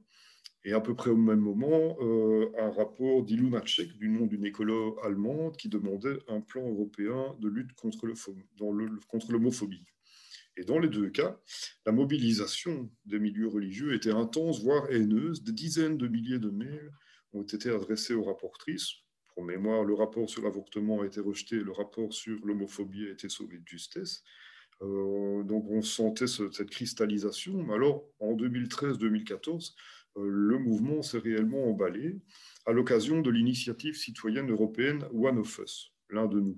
et 0.65 0.73
à 0.73 0.81
peu 0.81 0.93
près 0.93 1.11
au 1.11 1.15
même 1.15 1.39
moment, 1.39 1.95
euh, 2.01 2.51
un 2.59 2.71
rapport 2.71 3.23
d'Ilunacek, 3.23 3.97
du 3.97 4.09
nom 4.09 4.25
d'une 4.25 4.45
écolo 4.45 4.99
allemande, 5.03 5.55
qui 5.57 5.69
demandait 5.69 6.17
un 6.27 6.41
plan 6.41 6.67
européen 6.67 7.35
de 7.39 7.47
lutte 7.47 7.73
contre 7.73 8.05
l'homophobie. 9.31 9.85
Et 10.57 10.63
dans 10.63 10.79
les 10.79 10.87
deux 10.87 11.09
cas, 11.09 11.37
la 11.85 11.91
mobilisation 11.91 12.89
des 13.05 13.19
milieux 13.19 13.47
religieux 13.47 13.93
était 13.93 14.11
intense, 14.11 14.63
voire 14.63 14.89
haineuse. 14.89 15.43
Des 15.43 15.51
dizaines 15.51 15.97
de 15.97 16.07
milliers 16.07 16.39
de 16.39 16.49
mails 16.49 16.91
ont 17.33 17.43
été 17.43 17.69
adressés 17.69 18.13
aux 18.13 18.23
rapportrices. 18.23 18.91
Pour 19.33 19.43
mémoire, 19.43 19.83
le 19.83 19.93
rapport 19.93 20.29
sur 20.29 20.43
l'avortement 20.43 21.01
a 21.01 21.05
été 21.05 21.19
rejeté, 21.19 21.57
le 21.57 21.73
rapport 21.73 22.13
sur 22.13 22.39
l'homophobie 22.45 23.07
a 23.07 23.11
été 23.11 23.27
sauvé 23.27 23.57
de 23.57 23.67
justesse. 23.67 24.23
Euh, 24.81 25.43
donc 25.43 25.65
on 25.69 25.81
sentait 25.81 26.27
cette 26.27 26.69
cristallisation. 26.69 27.69
Alors 27.71 28.05
en 28.19 28.33
2013-2014, 28.33 29.73
euh, 30.17 30.27
le 30.27 30.57
mouvement 30.57 31.01
s'est 31.01 31.17
réellement 31.17 31.69
emballé 31.69 32.19
à 32.65 32.71
l'occasion 32.71 33.21
de 33.21 33.29
l'initiative 33.29 33.95
citoyenne 33.95 34.49
européenne 34.49 35.03
One 35.13 35.39
of 35.39 35.59
Us, 35.59 35.93
l'un 36.09 36.27
de 36.27 36.39
nous. 36.39 36.57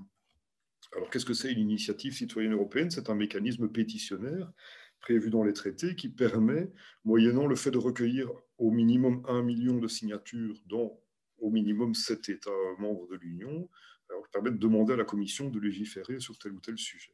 Alors, 0.95 1.09
qu'est-ce 1.09 1.25
que 1.25 1.33
c'est 1.33 1.51
une 1.51 1.59
initiative 1.59 2.13
citoyenne 2.13 2.53
européenne? 2.53 2.91
C'est 2.91 3.09
un 3.09 3.15
mécanisme 3.15 3.69
pétitionnaire 3.69 4.51
prévu 4.99 5.29
dans 5.29 5.43
les 5.43 5.53
traités 5.53 5.95
qui 5.95 6.09
permet, 6.09 6.71
moyennant 7.05 7.45
le 7.45 7.55
fait 7.55 7.71
de 7.71 7.77
recueillir 7.77 8.31
au 8.57 8.71
minimum 8.71 9.23
un 9.27 9.43
million 9.43 9.77
de 9.77 9.87
signatures 9.87 10.61
dans 10.65 10.99
au 11.39 11.51
minimum 11.51 11.93
sept 11.93 12.29
États 12.29 12.49
membres 12.79 13.07
de 13.07 13.15
l'Union, 13.15 13.69
permet 14.31 14.51
de 14.51 14.57
demander 14.57 14.93
à 14.93 14.95
la 14.95 15.05
Commission 15.05 15.49
de 15.49 15.59
légiférer 15.59 16.19
sur 16.19 16.37
tel 16.37 16.53
ou 16.53 16.59
tel 16.59 16.77
sujet. 16.77 17.13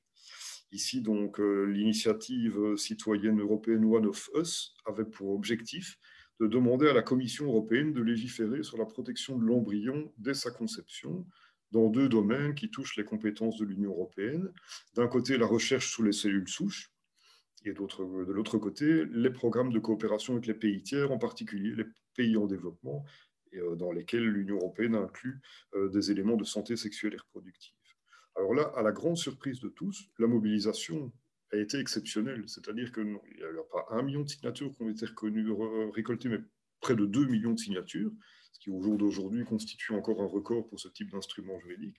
Ici, 0.72 1.02
donc, 1.02 1.40
euh, 1.40 1.66
l'initiative 1.66 2.76
citoyenne 2.78 3.40
européenne 3.40 3.86
One 3.86 4.08
of 4.08 4.30
Us 4.36 4.76
avait 4.86 5.06
pour 5.06 5.30
objectif 5.30 5.98
de 6.40 6.48
demander 6.48 6.88
à 6.88 6.94
la 6.94 7.04
Commission 7.04 7.46
européenne 7.46 7.94
de 7.94 8.02
légiférer 8.02 8.64
sur 8.64 8.78
la 8.78 8.86
protection 8.86 9.38
de 9.38 9.46
l'embryon 9.46 10.12
dès 10.18 10.34
sa 10.34 10.50
conception, 10.50 11.28
dans 11.74 11.90
deux 11.90 12.08
domaines 12.08 12.54
qui 12.54 12.70
touchent 12.70 12.96
les 12.96 13.04
compétences 13.04 13.58
de 13.58 13.66
l'Union 13.66 13.90
européenne. 13.90 14.54
D'un 14.96 15.08
côté, 15.08 15.38
la 15.38 15.48
recherche 15.48 15.92
sur 15.92 16.04
les 16.04 16.12
cellules 16.12 16.48
souches, 16.48 16.92
et 17.66 17.74
de 17.74 18.32
l'autre 18.32 18.58
côté, 18.60 19.06
les 19.06 19.32
programmes 19.32 19.74
de 19.74 19.80
coopération 19.80 20.34
avec 20.34 20.46
les 20.46 20.54
pays 20.54 20.84
tiers, 20.84 21.12
en 21.12 21.18
particulier 21.18 21.74
les 21.76 21.86
pays 22.16 22.38
en 22.38 22.46
développement, 22.46 23.04
et 23.52 23.58
euh, 23.58 23.76
dans 23.76 23.92
lesquels 23.92 24.26
l'Union 24.26 24.58
européenne 24.58 24.96
inclut 24.96 25.42
euh, 25.74 25.90
des 25.90 26.12
éléments 26.12 26.36
de 26.36 26.44
santé 26.44 26.76
sexuelle 26.76 27.16
et 27.16 27.18
reproductive. 27.18 27.74
Alors 28.36 28.54
là, 28.54 28.72
à 28.76 28.84
la 28.84 28.92
grande 28.92 29.18
surprise 29.18 29.60
de 29.60 29.70
tous, 29.70 30.10
la 30.20 30.28
mobilisation 30.28 31.12
a 31.52 31.58
été 31.58 31.80
exceptionnelle. 31.80 32.44
C'est-à-dire 32.48 32.92
qu'il 32.92 33.06
n'y 33.06 33.44
a 33.44 33.64
pas 33.72 33.86
un 33.92 34.04
million 34.04 34.22
de 34.22 34.30
signatures 34.30 34.72
qui 34.76 34.84
ont 34.84 34.90
été 34.90 35.06
récoltées, 35.96 36.30
mais 36.30 36.40
près 36.82 36.96
de 36.96 37.06
2 37.06 37.26
millions 37.28 37.54
de 37.54 37.60
signatures, 37.60 38.12
ce 38.54 38.60
qui 38.60 38.70
au 38.70 38.82
jour 38.82 38.98
d'aujourd'hui 38.98 39.44
constitue 39.44 39.94
encore 39.94 40.22
un 40.22 40.28
record 40.28 40.68
pour 40.68 40.80
ce 40.80 40.88
type 40.88 41.12
d'instrument 41.12 41.60
juridique. 41.60 41.98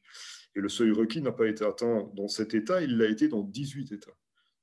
Et 0.57 0.61
le 0.61 0.69
seuil 0.69 0.93
requis 0.93 1.21
n'a 1.21 1.33
pas 1.33 1.49
été 1.49 1.65
atteint 1.65 2.11
dans 2.15 2.29
cet 2.29 2.55
État, 2.55 2.83
il 2.83 2.97
l'a 2.97 3.09
été 3.09 3.29
dans 3.29 3.43
18 3.43 3.93
États. 3.93 4.17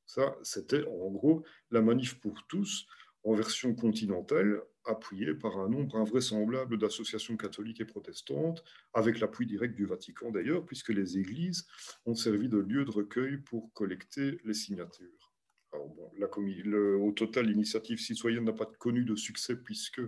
Ça, 0.06 0.36
c'était 0.44 0.84
en 0.88 1.12
gros 1.12 1.46
la 1.70 1.82
manif 1.82 2.20
pour 2.20 2.46
tous 2.48 2.88
en 3.24 3.34
version 3.34 3.76
continentale, 3.76 4.62
appuyée 4.86 5.36
par 5.36 5.60
un 5.60 5.70
nombre 5.70 5.96
invraisemblable 5.96 6.78
d'associations 6.78 7.38
catholiques 7.38 7.82
et 7.82 7.86
protestantes, 7.86 8.64
avec 8.94 9.20
l'appui 9.20 9.46
direct 9.46 9.76
du 9.76 9.86
Vatican 9.86 10.32
d'ailleurs, 10.32 10.66
puisque 10.66 10.90
les 10.90 11.20
églises 11.20 11.68
ont 12.06 12.16
servi 12.16 12.50
de 12.50 12.58
lieu 12.58 12.84
de 12.84 12.92
recueil 12.92 13.38
pour 13.38 13.72
collecter 13.74 14.40
les 14.44 14.56
signatures. 14.56 15.31
Au 15.73 17.11
total, 17.11 17.48
l'initiative 17.48 17.99
citoyenne 17.99 18.45
n'a 18.45 18.53
pas 18.53 18.65
connu 18.65 19.03
de 19.03 19.15
succès 19.15 19.56
puisque 19.56 19.99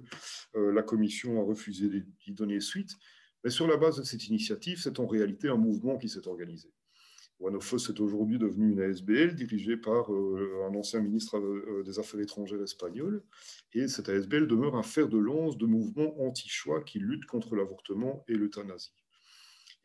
euh, 0.56 0.72
la 0.72 0.84
Commission 0.84 1.40
a 1.42 1.44
refusé 1.44 1.90
d'y 2.26 2.34
donner 2.34 2.60
suite. 2.60 2.92
Mais 3.44 3.50
sur 3.50 3.68
la 3.68 3.78
base 3.78 3.98
de 3.98 4.04
cette 4.04 4.28
initiative, 4.28 4.80
c'est 4.82 5.00
en 5.00 5.08
réalité 5.08 5.50
un 5.50 5.58
mouvement 5.58 5.98
qui 5.98 6.10
s'est 6.10 6.28
organisé. 6.28 6.72
One 7.40 7.56
of 7.56 7.74
Us 7.74 7.90
est 7.90 8.00
aujourd'hui 8.00 8.38
devenu 8.38 8.72
une 8.72 8.82
ASBL 8.82 9.36
dirigée 9.36 9.76
par 9.76 10.14
euh, 10.14 10.66
un 10.70 10.76
ancien 10.76 11.02
ministre 11.02 11.38
euh, 11.38 11.84
des 11.84 12.00
Affaires 12.00 12.22
étrangères 12.22 12.62
espagnol. 12.62 13.24
Et 13.74 13.88
cette 13.88 14.08
ASBL 14.08 14.48
demeure 14.48 14.76
un 14.76 14.84
fer 14.84 15.10
de 15.10 15.18
lance 15.18 15.58
de 15.58 15.66
mouvements 15.66 16.16
anti-choix 16.22 16.84
qui 16.84 17.00
luttent 17.00 17.26
contre 17.26 17.56
l'avortement 17.56 18.24
et 18.30 18.36
l'euthanasie. 18.36 19.03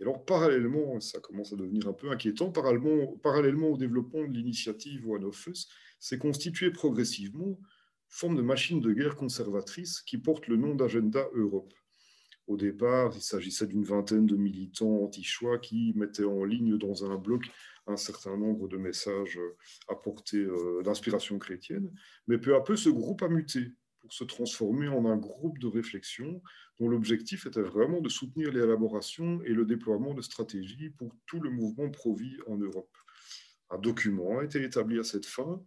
Et 0.00 0.04
alors, 0.04 0.24
parallèlement, 0.24 1.00
ça 1.00 1.18
commence 1.20 1.52
à 1.52 1.56
devenir 1.56 1.88
un 1.88 1.92
peu 1.92 2.10
inquiétant, 2.10 2.50
parallèlement, 2.50 3.68
au 3.68 3.76
développement 3.76 4.22
de 4.22 4.32
l'initiative 4.32 5.08
One 5.08 5.24
of 5.24 5.46
Us, 5.46 5.68
s'est 5.98 6.18
constituée 6.18 6.70
progressivement 6.70 7.58
forme 8.08 8.36
de 8.36 8.42
machine 8.42 8.80
de 8.80 8.92
guerre 8.92 9.16
conservatrice 9.16 10.00
qui 10.00 10.18
porte 10.18 10.46
le 10.46 10.56
nom 10.56 10.74
d'Agenda 10.74 11.28
Europe. 11.34 11.72
Au 12.46 12.56
départ, 12.56 13.12
il 13.14 13.20
s'agissait 13.20 13.66
d'une 13.66 13.84
vingtaine 13.84 14.24
de 14.24 14.34
militants 14.34 15.02
anti-choix 15.02 15.58
qui 15.58 15.92
mettaient 15.94 16.24
en 16.24 16.44
ligne 16.44 16.78
dans 16.78 17.04
un 17.04 17.16
bloc 17.16 17.44
un 17.86 17.96
certain 17.96 18.38
nombre 18.38 18.68
de 18.68 18.78
messages 18.78 19.38
apportés 19.88 20.38
euh, 20.38 20.82
d'inspiration 20.82 21.38
chrétienne. 21.38 21.90
Mais 22.26 22.38
peu 22.38 22.54
à 22.54 22.62
peu, 22.62 22.76
ce 22.76 22.88
groupe 22.88 23.22
a 23.22 23.28
muté 23.28 23.74
pour 24.00 24.12
se 24.12 24.24
transformer 24.24 24.88
en 24.88 25.04
un 25.04 25.16
groupe 25.16 25.58
de 25.58 25.66
réflexion 25.66 26.40
dont 26.78 26.88
l'objectif 26.88 27.46
était 27.46 27.62
vraiment 27.62 28.00
de 28.00 28.08
soutenir 28.08 28.52
l'élaboration 28.52 29.42
et 29.44 29.52
le 29.52 29.64
déploiement 29.64 30.14
de 30.14 30.22
stratégies 30.22 30.90
pour 30.90 31.14
tout 31.26 31.40
le 31.40 31.50
mouvement 31.50 31.90
pro-vie 31.90 32.38
en 32.46 32.56
Europe. 32.56 32.96
Un 33.70 33.78
document 33.78 34.38
a 34.38 34.44
été 34.44 34.62
établi 34.62 34.98
à 34.98 35.04
cette 35.04 35.26
fin. 35.26 35.62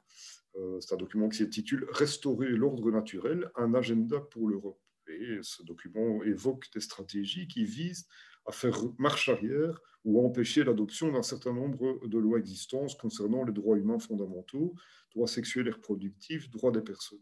Euh, 0.56 0.80
c'est 0.80 0.94
un 0.94 0.98
document 0.98 1.30
qui 1.30 1.38
s'intitule 1.38 1.86
Restaurer 1.92 2.50
l'ordre 2.50 2.92
naturel, 2.92 3.52
un 3.56 3.74
agenda 3.74 4.20
pour 4.20 4.50
l'Europe. 4.50 4.82
Et 5.08 5.40
ce 5.42 5.64
document 5.64 6.24
évoque 6.24 6.66
des 6.74 6.80
stratégies 6.80 7.48
qui 7.48 7.66
visent 7.66 8.08
à 8.46 8.52
faire 8.52 8.78
marche 8.98 9.30
arrière 9.30 9.80
ou 10.04 10.20
à 10.20 10.24
empêcher 10.24 10.64
l'adoption 10.64 11.12
d'un 11.12 11.22
certain 11.22 11.54
nombre 11.54 12.00
de 12.08 12.18
lois 12.18 12.40
existantes 12.40 12.98
concernant 12.98 13.44
les 13.44 13.54
droits 13.54 13.78
humains 13.78 14.00
fondamentaux, 14.00 14.74
droits 15.14 15.28
sexuels 15.28 15.68
et 15.68 15.72
reproductifs, 15.72 16.50
droits 16.50 16.72
des 16.72 16.82
personnes. 16.82 17.22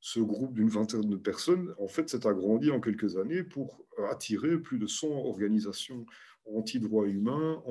Ce 0.00 0.18
groupe 0.20 0.54
d'une 0.54 0.70
vingtaine 0.70 1.08
de 1.08 1.16
personnes, 1.16 1.74
en 1.78 1.88
fait, 1.88 2.08
s'est 2.08 2.26
agrandi 2.26 2.70
en 2.70 2.80
quelques 2.80 3.16
années 3.16 3.42
pour 3.42 3.86
attirer 4.10 4.58
plus 4.58 4.78
de 4.78 4.86
100 4.86 5.08
organisations 5.08 6.06
anti-droits 6.46 7.06
humains, 7.06 7.62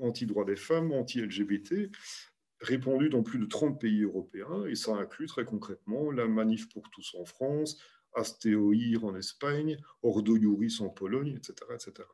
anti-droits 0.00 0.44
des 0.44 0.56
femmes, 0.56 0.92
anti-LGBT, 0.92 1.90
répandues 2.60 3.10
dans 3.10 3.22
plus 3.22 3.38
de 3.38 3.46
30 3.46 3.80
pays 3.80 4.02
européens, 4.02 4.66
et 4.66 4.74
ça 4.74 4.96
inclut 4.96 5.26
très 5.26 5.44
concrètement 5.44 6.10
la 6.10 6.26
Manif 6.26 6.68
pour 6.68 6.88
tous 6.90 7.14
en 7.18 7.24
France, 7.24 7.78
Astéoïr 8.14 9.04
en 9.04 9.14
Espagne, 9.14 9.78
Ordo 10.02 10.36
Iuris 10.36 10.78
en 10.80 10.88
Pologne, 10.88 11.36
etc. 11.36 11.54
etc. 11.74 12.08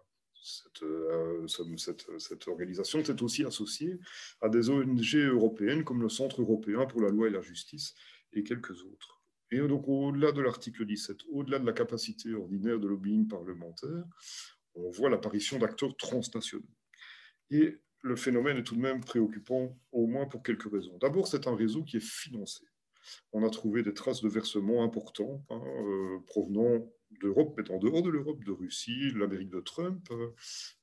Euh, 0.82 1.46
cette, 1.46 2.18
cette, 2.18 2.48
organisation 2.48 3.04
s'est 3.04 3.22
aussi 3.22 3.44
associée 3.44 4.00
à 4.40 4.48
des 4.48 4.70
ONG 4.70 5.14
européennes 5.14 5.84
comme 5.84 6.02
le 6.02 6.08
Centre 6.08 6.40
européen 6.42 6.84
pour 6.86 7.00
la 7.00 7.10
loi 7.10 7.28
et 7.28 7.30
la 7.30 7.40
justice 7.40 7.94
et 8.32 8.42
quelques 8.42 8.82
autres. 8.84 9.21
Et 9.52 9.58
donc, 9.58 9.84
au-delà 9.86 10.32
de 10.32 10.40
l'article 10.40 10.84
17, 10.84 11.18
au-delà 11.30 11.60
de 11.60 11.66
la 11.66 11.72
capacité 11.72 12.34
ordinaire 12.34 12.80
de 12.80 12.88
lobbying 12.88 13.28
parlementaire, 13.28 14.04
on 14.74 14.90
voit 14.90 15.10
l'apparition 15.10 15.58
d'acteurs 15.58 15.96
transnationaux. 15.96 16.64
Et 17.50 17.78
le 18.00 18.16
phénomène 18.16 18.56
est 18.56 18.64
tout 18.64 18.74
de 18.74 18.80
même 18.80 19.04
préoccupant, 19.04 19.78
au 19.92 20.06
moins 20.06 20.26
pour 20.26 20.42
quelques 20.42 20.70
raisons. 20.72 20.98
D'abord, 20.98 21.28
c'est 21.28 21.46
un 21.46 21.54
réseau 21.54 21.84
qui 21.84 21.98
est 21.98 22.04
financé 22.04 22.64
on 23.32 23.44
a 23.44 23.50
trouvé 23.50 23.82
des 23.82 23.94
traces 23.94 24.22
de 24.22 24.28
versements 24.28 24.84
importants 24.84 25.44
hein, 25.50 25.60
euh, 25.60 26.18
provenant 26.26 26.92
d'Europe, 27.20 27.54
mais 27.56 27.70
en 27.70 27.78
dehors 27.78 28.02
de 28.02 28.10
l'Europe, 28.10 28.42
de 28.44 28.52
Russie, 28.52 29.12
de 29.12 29.18
l'Amérique 29.18 29.50
de 29.50 29.60
Trump. 29.60 30.06
Euh, 30.10 30.28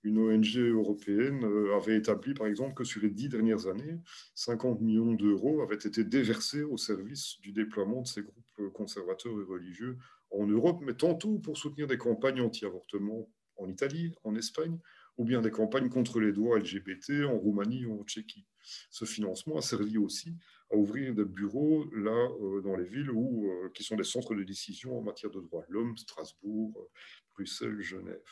une 0.03 0.17
ONG 0.17 0.57
européenne 0.57 1.43
euh, 1.43 1.75
avait 1.75 1.97
établi, 1.97 2.33
par 2.33 2.47
exemple, 2.47 2.73
que 2.73 2.83
sur 2.83 3.01
les 3.01 3.09
dix 3.09 3.29
dernières 3.29 3.67
années, 3.67 3.99
50 4.35 4.81
millions 4.81 5.13
d'euros 5.13 5.61
avaient 5.61 5.75
été 5.75 6.03
déversés 6.03 6.63
au 6.63 6.77
service 6.77 7.39
du 7.41 7.51
déploiement 7.51 8.01
de 8.01 8.07
ces 8.07 8.21
groupes 8.21 8.73
conservateurs 8.73 9.33
et 9.39 9.43
religieux 9.43 9.97
en 10.31 10.45
Europe, 10.45 10.81
mais 10.85 10.93
tantôt 10.93 11.39
pour 11.39 11.57
soutenir 11.57 11.87
des 11.87 11.97
campagnes 11.97 12.41
anti-avortement 12.41 13.29
en 13.57 13.67
Italie, 13.67 14.13
en 14.23 14.35
Espagne, 14.35 14.77
ou 15.19 15.25
bien 15.25 15.41
des 15.41 15.51
campagnes 15.51 15.89
contre 15.89 16.21
les 16.21 16.31
droits 16.31 16.57
LGBT 16.57 17.25
en 17.27 17.37
Roumanie 17.37 17.85
ou 17.85 17.99
en 17.99 18.03
Tchéquie. 18.05 18.45
Ce 18.89 19.03
financement 19.03 19.57
a 19.57 19.61
servi 19.61 19.97
aussi 19.97 20.33
à 20.71 20.77
ouvrir 20.77 21.13
des 21.13 21.25
bureaux 21.25 21.89
là 21.93 22.29
euh, 22.41 22.61
dans 22.61 22.77
les 22.77 22.85
villes 22.85 23.11
où, 23.11 23.51
euh, 23.51 23.69
qui 23.73 23.83
sont 23.83 23.97
des 23.97 24.05
centres 24.05 24.33
de 24.33 24.43
décision 24.43 24.97
en 24.97 25.01
matière 25.01 25.29
de 25.29 25.41
droits 25.41 25.65
de 25.67 25.73
l'homme, 25.73 25.97
Strasbourg, 25.97 26.73
euh, 26.77 26.87
Bruxelles, 27.33 27.81
Genève. 27.81 28.23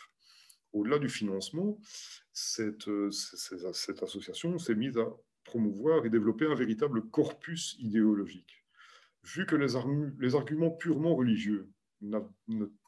Au-delà 0.72 0.98
du 0.98 1.10
financement, 1.10 1.78
cette, 2.32 2.88
association 4.02 4.58
s'est 4.58 4.76
mise 4.76 4.98
à 4.98 5.10
promouvoir 5.44 6.06
et 6.06 6.10
développer 6.10 6.46
un 6.46 6.56
véritable 6.56 7.10
corpus 7.10 7.76
idéologique. 7.80 8.66
Vu 9.24 9.46
que 9.46 9.56
les 9.56 10.36
arguments 10.36 10.72
purement 10.72 11.16
religieux 11.16 11.70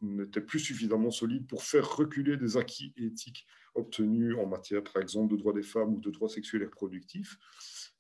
n'étaient 0.01 0.41
plus 0.41 0.59
suffisamment 0.59 1.11
solides 1.11 1.47
pour 1.47 1.63
faire 1.63 1.97
reculer 1.97 2.37
des 2.37 2.57
acquis 2.57 2.93
éthiques 2.97 3.45
obtenus 3.75 4.35
en 4.37 4.45
matière, 4.45 4.83
par 4.83 5.01
exemple, 5.01 5.33
de 5.33 5.37
droits 5.37 5.53
des 5.53 5.63
femmes 5.63 5.95
ou 5.95 5.99
de 5.99 6.09
droits 6.11 6.29
sexuels 6.29 6.61
et 6.61 6.65
reproductifs, 6.65 7.37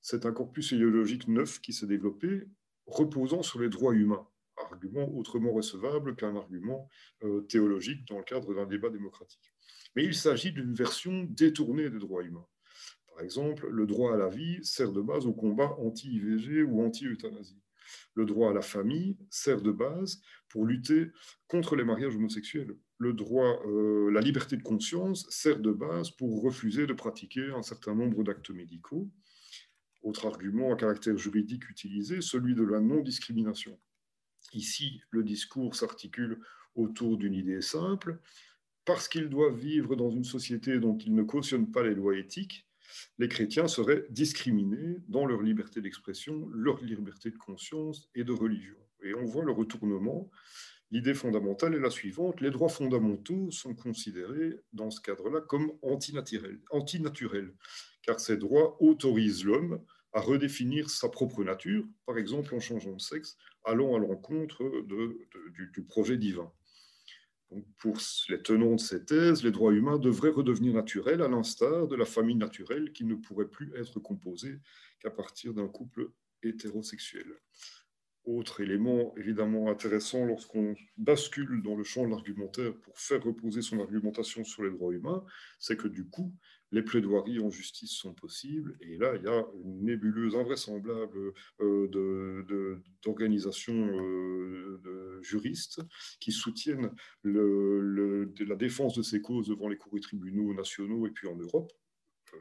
c'est 0.01 0.25
un 0.25 0.31
corpus 0.31 0.71
idéologique 0.71 1.27
neuf 1.27 1.59
qui 1.61 1.73
s'est 1.73 1.87
développé, 1.87 2.47
reposant 2.85 3.43
sur 3.43 3.59
les 3.59 3.69
droits 3.69 3.93
humains, 3.93 4.27
argument 4.57 5.09
autrement 5.15 5.51
recevable 5.51 6.15
qu'un 6.15 6.35
argument 6.35 6.89
euh, 7.23 7.41
théologique 7.41 8.07
dans 8.07 8.17
le 8.17 8.23
cadre 8.23 8.53
d'un 8.53 8.65
débat 8.65 8.89
démocratique. 8.89 9.53
Mais 9.95 10.03
il 10.03 10.15
s'agit 10.15 10.51
d'une 10.51 10.73
version 10.73 11.23
détournée 11.29 11.89
des 11.89 11.99
droits 11.99 12.23
humains. 12.23 12.47
Par 13.07 13.21
exemple, 13.21 13.67
le 13.69 13.85
droit 13.85 14.13
à 14.13 14.17
la 14.17 14.29
vie 14.29 14.59
sert 14.63 14.91
de 14.91 15.01
base 15.01 15.25
au 15.25 15.33
combat 15.33 15.75
anti-IVG 15.79 16.63
ou 16.63 16.81
anti-euthanasie. 16.81 17.61
Le 18.15 18.25
droit 18.25 18.51
à 18.51 18.53
la 18.53 18.61
famille 18.61 19.17
sert 19.29 19.61
de 19.61 19.71
base 19.71 20.21
pour 20.49 20.65
lutter 20.65 21.11
contre 21.47 21.75
les 21.75 21.83
mariages 21.83 22.15
homosexuels. 22.15 22.75
Le 22.97 23.13
droit, 23.13 23.61
euh, 23.65 24.11
la 24.11 24.21
liberté 24.21 24.57
de 24.57 24.63
conscience 24.63 25.25
sert 25.29 25.59
de 25.59 25.71
base 25.71 26.11
pour 26.11 26.41
refuser 26.41 26.85
de 26.87 26.93
pratiquer 26.93 27.51
un 27.55 27.61
certain 27.61 27.95
nombre 27.95 28.23
d'actes 28.23 28.49
médicaux. 28.49 29.09
Autre 30.01 30.25
argument 30.25 30.73
à 30.73 30.75
caractère 30.75 31.17
juridique 31.17 31.69
utilisé, 31.69 32.21
celui 32.21 32.55
de 32.55 32.63
la 32.63 32.79
non-discrimination. 32.79 33.79
Ici, 34.53 35.01
le 35.11 35.23
discours 35.23 35.75
s'articule 35.75 36.39
autour 36.75 37.17
d'une 37.17 37.33
idée 37.33 37.61
simple. 37.61 38.19
Parce 38.85 39.07
qu'ils 39.07 39.29
doivent 39.29 39.57
vivre 39.57 39.95
dans 39.95 40.09
une 40.09 40.23
société 40.23 40.79
dont 40.79 40.97
ils 40.97 41.13
ne 41.13 41.23
cautionnent 41.23 41.71
pas 41.71 41.83
les 41.83 41.93
lois 41.93 42.17
éthiques, 42.17 42.68
les 43.17 43.27
chrétiens 43.27 43.67
seraient 43.67 44.05
discriminés 44.09 44.97
dans 45.07 45.25
leur 45.25 45.41
liberté 45.41 45.81
d'expression, 45.81 46.47
leur 46.53 46.83
liberté 46.83 47.31
de 47.31 47.37
conscience 47.37 48.09
et 48.15 48.23
de 48.23 48.33
religion. 48.33 48.77
Et 49.03 49.13
on 49.13 49.25
voit 49.25 49.43
le 49.43 49.51
retournement. 49.51 50.29
L'idée 50.91 51.13
fondamentale 51.13 51.75
est 51.75 51.79
la 51.79 51.91
suivante, 51.91 52.41
les 52.41 52.49
droits 52.49 52.69
fondamentaux 52.69 53.51
sont 53.51 53.75
considérés 53.75 54.59
dans 54.73 54.89
ce 54.89 54.99
cadre-là 55.01 55.41
comme 55.41 55.71
antinaturels, 55.83 57.53
car 58.01 58.19
ces 58.19 58.37
droits 58.37 58.75
autorisent 58.81 59.45
l'homme 59.45 59.83
à 60.13 60.21
redéfinir 60.21 60.89
sa 60.89 61.09
propre 61.09 61.43
nature, 61.43 61.85
par 62.05 62.17
exemple 62.17 62.55
en 62.55 62.59
changeant 62.59 62.93
de 62.93 63.01
sexe, 63.01 63.37
allant 63.63 63.95
à 63.95 63.99
l'encontre 63.99 64.63
du, 65.51 65.83
projet 65.83 66.17
divin. 66.17 66.51
Pour 67.77 67.97
les 68.29 68.41
tenants 68.41 68.75
de 68.75 68.79
ces 68.79 69.05
thèses, 69.05 69.43
les 69.43 69.51
droits 69.51 69.73
humains 69.73 69.97
devraient 69.97 70.29
redevenir 70.29 70.73
naturels, 70.73 71.21
à 71.21 71.27
l'instar 71.27 71.87
de 71.87 71.95
la 71.95 72.05
famille 72.05 72.35
naturelle 72.35 72.91
qui 72.91 73.05
ne 73.05 73.15
pourrait 73.15 73.47
plus 73.47 73.73
être 73.75 73.99
composée 73.99 74.59
qu'à 74.99 75.09
partir 75.09 75.53
d'un 75.53 75.67
couple 75.67 76.11
hétérosexuel. 76.43 77.25
Autre 78.25 78.61
élément 78.61 79.15
évidemment 79.17 79.71
intéressant 79.71 80.25
lorsqu'on 80.25 80.75
bascule 80.97 81.63
dans 81.63 81.75
le 81.75 81.83
champ 81.83 82.05
de 82.05 82.11
l'argumentaire 82.11 82.75
pour 82.77 82.99
faire 82.99 83.23
reposer 83.23 83.61
son 83.61 83.79
argumentation 83.79 84.43
sur 84.43 84.63
les 84.63 84.69
droits 84.69 84.93
humains, 84.93 85.23
c'est 85.57 85.77
que 85.77 85.87
du 85.87 86.05
coup, 86.07 86.35
les 86.71 86.83
plaidoiries 86.83 87.39
en 87.39 87.49
justice 87.49 87.91
sont 87.91 88.13
possibles. 88.13 88.77
Et 88.81 88.97
là, 88.97 89.15
il 89.15 89.23
y 89.23 89.27
a 89.27 89.47
une 89.63 89.83
nébuleuse 89.85 90.35
invraisemblable 90.35 91.33
euh, 91.61 92.85
d'organisations 93.03 93.99
euh, 93.99 94.78
juristes 95.21 95.81
qui 96.19 96.31
soutiennent 96.31 96.91
la 97.23 98.55
défense 98.55 98.95
de 98.95 99.01
ces 99.01 99.21
causes 99.21 99.47
devant 99.47 99.67
les 99.67 99.77
cours 99.77 99.97
et 99.97 100.01
tribunaux 100.01 100.53
nationaux 100.53 101.07
et 101.07 101.11
puis 101.11 101.27
en 101.27 101.35
Europe. 101.35 101.71
Euh, 102.33 102.37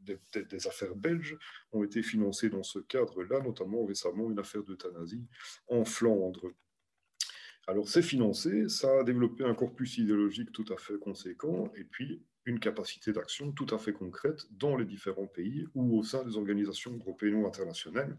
des, 0.00 0.44
des, 0.44 0.66
affaires 0.66 0.94
belges 0.94 1.36
ont 1.72 1.84
été 1.84 2.02
financées 2.02 2.48
dans 2.48 2.62
ce 2.62 2.78
cadre-là, 2.78 3.40
notamment 3.40 3.84
récemment 3.84 4.30
une 4.30 4.38
affaire 4.38 4.62
d'euthanasie 4.62 5.26
en 5.68 5.84
Flandre. 5.84 6.52
Alors 7.66 7.88
c'est 7.88 8.02
financé, 8.02 8.68
ça 8.68 9.00
a 9.00 9.04
développé 9.04 9.44
un 9.44 9.54
corpus 9.54 9.98
idéologique 9.98 10.52
tout 10.52 10.64
à 10.72 10.76
fait 10.76 10.98
conséquent, 10.98 11.70
et 11.76 11.84
puis 11.84 12.22
une 12.46 12.58
capacité 12.58 13.12
d'action 13.12 13.52
tout 13.52 13.66
à 13.70 13.78
fait 13.78 13.92
concrète 13.92 14.46
dans 14.50 14.76
les 14.76 14.84
différents 14.84 15.26
pays 15.26 15.66
ou 15.74 15.98
au 15.98 16.02
sein 16.02 16.24
des 16.24 16.36
organisations 16.36 16.96
européennes 16.96 17.34
ou 17.36 17.46
internationales. 17.46 18.18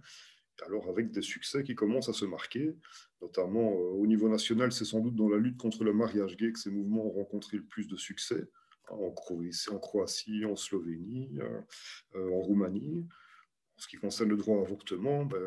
Alors 0.65 0.89
avec 0.89 1.11
des 1.11 1.21
succès 1.21 1.63
qui 1.63 1.75
commencent 1.75 2.09
à 2.09 2.13
se 2.13 2.25
marquer, 2.25 2.75
notamment 3.21 3.71
euh, 3.71 3.93
au 3.93 4.05
niveau 4.05 4.29
national, 4.29 4.71
c'est 4.71 4.85
sans 4.85 4.99
doute 4.99 5.15
dans 5.15 5.29
la 5.29 5.37
lutte 5.37 5.57
contre 5.57 5.83
le 5.83 5.93
mariage 5.93 6.37
gay 6.37 6.51
que 6.51 6.59
ces 6.59 6.69
mouvements 6.69 7.05
ont 7.05 7.11
rencontré 7.11 7.57
le 7.57 7.63
plus 7.63 7.87
de 7.87 7.97
succès, 7.97 8.47
en 8.89 9.11
Croatie, 9.11 10.45
en, 10.45 10.55
Slovénie, 10.55 11.39
euh, 11.39 11.61
euh, 12.15 12.31
en 12.31 12.41
Roumanie. 12.41 13.07
En 13.77 13.81
ce 13.81 13.87
qui 13.87 13.97
concerne 13.97 14.29
le 14.29 14.37
droit 14.37 14.59
à 14.59 14.61
avortement, 14.61 15.25
ben, 15.25 15.41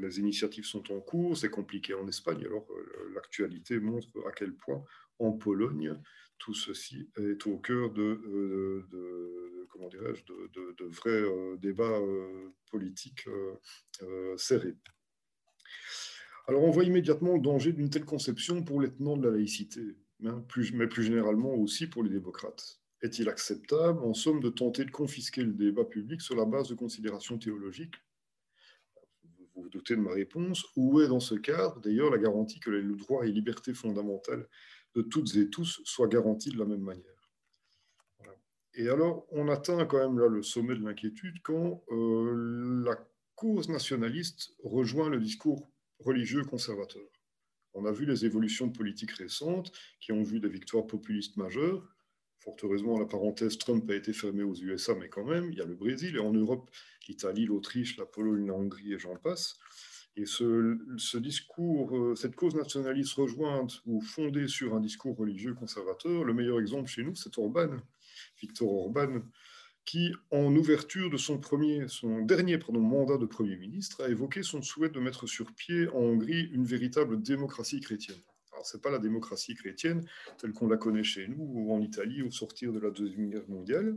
les 0.00 0.20
initiatives 0.20 0.64
sont 0.64 0.90
en 0.90 1.00
cours, 1.00 1.36
c'est 1.36 1.50
compliqué 1.50 1.92
en 1.92 2.08
Espagne, 2.08 2.46
alors 2.46 2.66
l'actualité 3.12 3.78
montre 3.78 4.08
à 4.26 4.32
quel 4.32 4.54
point 4.54 4.82
en 5.18 5.32
Pologne, 5.32 5.94
tout 6.38 6.54
ceci 6.54 7.10
est 7.16 7.46
au 7.46 7.58
cœur 7.58 7.92
de, 7.92 8.02
euh, 8.02 9.66
comment 9.70 9.88
dirais-je, 9.88 10.24
de, 10.24 10.84
vrais 10.84 11.10
euh, 11.10 11.56
débats 11.56 12.00
euh, 12.00 12.50
politiques 12.70 13.28
serrés. 14.36 14.76
Alors 16.46 16.64
on 16.64 16.70
voit 16.70 16.84
immédiatement 16.84 17.34
le 17.34 17.40
danger 17.40 17.72
d'une 17.72 17.90
telle 17.90 18.04
conception 18.04 18.62
pour 18.62 18.80
les 18.80 18.90
tenants 18.90 19.16
de 19.16 19.28
la 19.28 19.36
laïcité, 19.36 19.98
hein, 20.24 20.44
mais 20.72 20.86
plus 20.86 21.02
généralement 21.02 21.54
aussi 21.54 21.86
pour 21.86 22.02
les 22.02 22.10
démocrates. 22.10 22.80
Est-il 23.02 23.28
acceptable, 23.28 24.00
en 24.00 24.14
somme, 24.14 24.40
de 24.40 24.48
tenter 24.48 24.84
de 24.84 24.90
confisquer 24.90 25.42
le 25.42 25.52
débat 25.52 25.84
public 25.84 26.20
sur 26.20 26.34
la 26.34 26.44
base 26.44 26.68
de 26.68 26.74
considérations 26.74 27.38
théologiques? 27.38 27.94
Vous 29.54 29.62
vous 29.62 29.68
doutez 29.68 29.94
de 29.94 30.00
ma 30.00 30.12
réponse. 30.12 30.64
Où 30.74 31.00
est 31.00 31.08
dans 31.08 31.20
ce 31.20 31.34
cadre, 31.36 31.80
d'ailleurs, 31.80 32.10
la 32.10 32.18
garantie 32.18 32.58
que 32.58 32.70
les 32.70 32.82
droits 32.96 33.26
et 33.26 33.30
libertés 33.30 33.74
fondamentales 33.74 34.48
de 34.98 35.02
toutes 35.02 35.36
et 35.36 35.48
tous 35.48 35.80
soient 35.84 36.08
garantis 36.08 36.50
de 36.50 36.58
la 36.58 36.64
même 36.64 36.80
manière. 36.80 37.04
Et 38.74 38.88
alors, 38.88 39.26
on 39.30 39.48
atteint 39.48 39.86
quand 39.86 39.98
même 39.98 40.18
là 40.18 40.28
le 40.28 40.42
sommet 40.42 40.74
de 40.74 40.84
l'inquiétude 40.84 41.40
quand 41.42 41.82
euh, 41.90 42.82
la 42.84 42.96
cause 43.36 43.68
nationaliste 43.68 44.54
rejoint 44.62 45.08
le 45.08 45.20
discours 45.20 45.68
religieux 46.00 46.44
conservateur. 46.44 47.06
On 47.74 47.84
a 47.84 47.92
vu 47.92 48.06
les 48.06 48.24
évolutions 48.24 48.70
politiques 48.70 49.12
récentes 49.12 49.70
qui 50.00 50.10
ont 50.10 50.22
vu 50.22 50.40
des 50.40 50.48
victoires 50.48 50.86
populistes 50.86 51.36
majeures. 51.36 51.88
Fort 52.40 52.56
heureusement, 52.64 52.98
la 52.98 53.06
parenthèse 53.06 53.56
Trump 53.58 53.88
a 53.90 53.94
été 53.94 54.12
fermée 54.12 54.42
aux 54.42 54.54
USA, 54.54 54.94
mais 54.96 55.08
quand 55.08 55.24
même, 55.24 55.52
il 55.52 55.58
y 55.58 55.60
a 55.60 55.64
le 55.64 55.74
Brésil 55.74 56.16
et 56.16 56.20
en 56.20 56.32
Europe, 56.32 56.70
l'Italie, 57.06 57.46
l'Autriche, 57.46 57.96
la 57.98 58.06
Pologne, 58.06 58.46
la 58.46 58.54
Hongrie 58.54 58.94
et 58.94 58.98
j'en 58.98 59.16
passe. 59.16 59.58
Et 60.18 60.26
ce, 60.26 61.16
discours, 61.16 61.96
euh, 61.96 62.16
cette 62.16 62.34
cause 62.34 62.56
nationaliste 62.56 63.14
rejointe 63.14 63.80
ou 63.86 64.00
fondée 64.00 64.48
sur 64.48 64.74
un 64.74 64.80
discours 64.80 65.16
religieux 65.16 65.54
conservateur, 65.54 66.24
le 66.24 66.34
meilleur 66.34 66.58
exemple 66.58 66.88
chez 66.88 67.04
nous, 67.04 67.14
c'est 67.14 67.38
Orban, 67.38 67.76
Victor 68.40 68.68
Orban, 68.68 69.22
qui, 69.84 70.12
en 70.32 70.54
ouverture 70.56 71.08
de 71.08 71.16
son, 71.16 71.38
premier, 71.38 71.86
son 71.86 72.22
dernier 72.22 72.58
mandat 72.68 73.16
de 73.16 73.26
Premier 73.26 73.56
ministre, 73.56 74.02
a 74.02 74.08
évoqué 74.08 74.42
son 74.42 74.60
souhait 74.60 74.88
de 74.88 74.98
mettre 74.98 75.28
sur 75.28 75.54
pied 75.54 75.88
en 75.90 76.00
Hongrie 76.00 76.50
une 76.52 76.64
véritable 76.64 77.22
démocratie 77.22 77.80
chrétienne. 77.80 78.18
Alors, 78.50 78.66
ce 78.66 78.76
n'est 78.76 78.80
pas 78.80 78.90
la 78.90 78.98
démocratie 78.98 79.54
chrétienne 79.54 80.04
telle 80.36 80.52
qu'on 80.52 80.66
la 80.66 80.78
connaît 80.78 81.04
chez 81.04 81.28
nous 81.28 81.44
ou 81.44 81.72
en 81.72 81.80
Italie 81.80 82.22
au 82.22 82.32
sortir 82.32 82.72
de 82.72 82.80
la 82.80 82.90
Deuxième 82.90 83.30
Guerre 83.30 83.48
mondiale, 83.48 83.96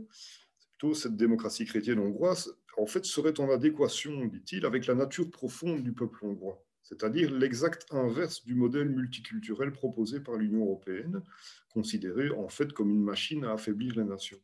cette 0.92 1.16
démocratie 1.16 1.64
chrétienne 1.64 1.98
hongroise 1.98 2.56
en 2.76 2.86
fait, 2.86 3.04
serait 3.04 3.38
en 3.38 3.50
adéquation, 3.50 4.24
dit-il, 4.26 4.64
avec 4.66 4.86
la 4.86 4.94
nature 4.94 5.30
profonde 5.30 5.82
du 5.82 5.92
peuple 5.92 6.24
hongrois, 6.24 6.64
c'est-à-dire 6.82 7.30
l'exact 7.30 7.86
inverse 7.90 8.44
du 8.44 8.54
modèle 8.54 8.88
multiculturel 8.88 9.72
proposé 9.72 10.20
par 10.20 10.36
l'Union 10.36 10.64
européenne, 10.64 11.22
considéré 11.70 12.30
en 12.30 12.48
fait 12.48 12.72
comme 12.72 12.90
une 12.90 13.04
machine 13.04 13.44
à 13.44 13.52
affaiblir 13.52 13.94
les 13.96 14.04
nations. 14.04 14.38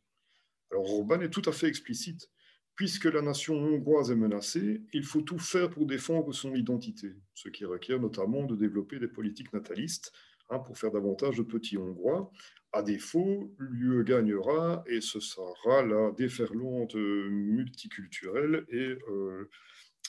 Alors 0.71 0.89
Orban 0.93 1.21
est 1.21 1.29
tout 1.29 1.41
à 1.45 1.51
fait 1.51 1.67
explicite. 1.67 2.29
Puisque 2.75 3.05
la 3.05 3.21
nation 3.21 3.55
hongroise 3.55 4.09
est 4.09 4.15
menacée, 4.15 4.81
il 4.93 5.03
faut 5.03 5.21
tout 5.21 5.37
faire 5.37 5.69
pour 5.69 5.85
défendre 5.85 6.33
son 6.33 6.55
identité, 6.55 7.13
ce 7.33 7.49
qui 7.49 7.65
requiert 7.65 7.99
notamment 7.99 8.45
de 8.45 8.55
développer 8.55 8.99
des 8.99 9.09
politiques 9.09 9.51
natalistes 9.51 10.13
hein, 10.49 10.59
pour 10.59 10.77
faire 10.77 10.91
davantage 10.91 11.37
de 11.37 11.43
petits 11.43 11.77
Hongrois, 11.77 12.31
à 12.71 12.83
défaut, 12.83 13.51
l'UE 13.57 14.03
gagnera 14.03 14.83
et 14.85 15.01
ce 15.01 15.19
sera 15.19 15.83
la 15.83 16.11
déferlante 16.11 16.93
multiculturelle 16.95 18.65
et 18.69 18.95
euh, 19.09 19.49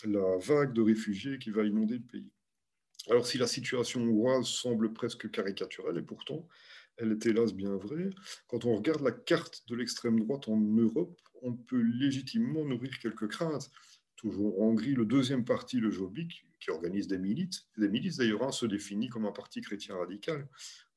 la 0.05 0.37
vague 0.39 0.75
de 0.75 0.83
réfugiés 0.83 1.39
qui 1.39 1.51
va 1.51 1.65
inonder 1.65 1.95
le 1.95 2.05
pays. 2.05 2.31
Alors 3.09 3.27
si 3.27 3.39
la 3.39 3.47
situation 3.47 4.03
hongroise 4.03 4.47
semble 4.47 4.93
presque 4.93 5.31
caricaturelle, 5.31 5.97
et 5.97 6.03
pourtant 6.03 6.47
elle 6.99 7.13
est 7.13 7.25
hélas 7.25 7.55
bien 7.55 7.75
vraie, 7.77 8.11
quand 8.47 8.67
on 8.67 8.77
regarde 8.77 9.01
la 9.01 9.13
carte 9.13 9.63
de 9.69 9.75
l'extrême 9.75 10.21
droite 10.21 10.49
en 10.49 10.59
Europe, 10.59 11.19
on 11.41 11.55
peut 11.55 11.81
légitimement 11.81 12.65
nourrir 12.67 12.99
quelques 12.99 13.29
craintes. 13.29 13.71
Toujours 14.21 14.61
en 14.61 14.67
Hongrie, 14.67 14.93
le 14.93 15.07
deuxième 15.07 15.47
parti, 15.47 15.81
le 15.81 15.91
Jobbik, 15.91 16.47
qui 16.61 16.71
organise 16.71 17.09
des 17.09 17.17
milices, 17.17 17.67
des 17.79 17.89
milices 17.89 18.19
d'ailleurs, 18.19 18.43
hein, 18.43 18.53
se 18.53 18.67
définit 18.67 19.09
comme 19.09 19.25
un 19.25 19.33
parti 19.33 19.63
chrétien 19.63 19.97
radical. 19.97 20.47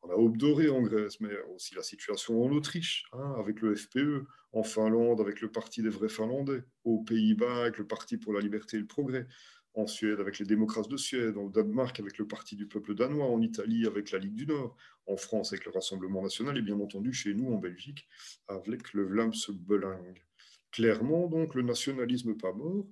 On 0.01 0.09
a 0.09 0.15
Aube 0.15 0.35
Dorée 0.35 0.67
en 0.67 0.81
Grèce, 0.81 1.21
mais 1.21 1.31
aussi 1.55 1.73
la 1.73 1.83
situation 1.83 2.43
en 2.43 2.51
Autriche, 2.51 3.05
hein, 3.13 3.35
avec 3.39 3.61
le 3.61 3.75
FPE, 3.75 4.27
en 4.51 4.63
Finlande, 4.63 5.21
avec 5.21 5.39
le 5.39 5.49
Parti 5.49 5.81
des 5.81 5.87
vrais 5.87 6.09
Finlandais, 6.09 6.65
aux 6.83 6.99
Pays-Bas, 6.99 7.61
avec 7.61 7.77
le 7.77 7.87
Parti 7.87 8.17
pour 8.17 8.33
la 8.33 8.41
liberté 8.41 8.75
et 8.75 8.81
le 8.81 8.87
progrès, 8.87 9.25
en 9.73 9.87
Suède, 9.87 10.19
avec 10.19 10.37
les 10.37 10.45
démocrates 10.45 10.89
de 10.89 10.97
Suède, 10.97 11.37
au 11.37 11.49
Danemark, 11.49 11.97
avec 12.01 12.17
le 12.17 12.27
Parti 12.27 12.57
du 12.57 12.67
peuple 12.67 12.93
danois, 12.93 13.27
en 13.27 13.41
Italie, 13.41 13.87
avec 13.87 14.11
la 14.11 14.19
Ligue 14.19 14.35
du 14.35 14.47
Nord, 14.47 14.75
en 15.07 15.15
France, 15.15 15.53
avec 15.53 15.63
le 15.63 15.71
Rassemblement 15.71 16.21
national, 16.21 16.57
et 16.57 16.61
bien 16.61 16.77
entendu 16.81 17.13
chez 17.13 17.33
nous, 17.33 17.53
en 17.53 17.57
Belgique, 17.57 18.05
avec 18.49 18.91
le 18.91 19.05
Vlaams 19.05 19.31
Belang. 19.49 20.13
Clairement, 20.73 21.27
donc, 21.27 21.53
le 21.53 21.61
nationalisme 21.61 22.35
pas 22.35 22.51
mort, 22.51 22.87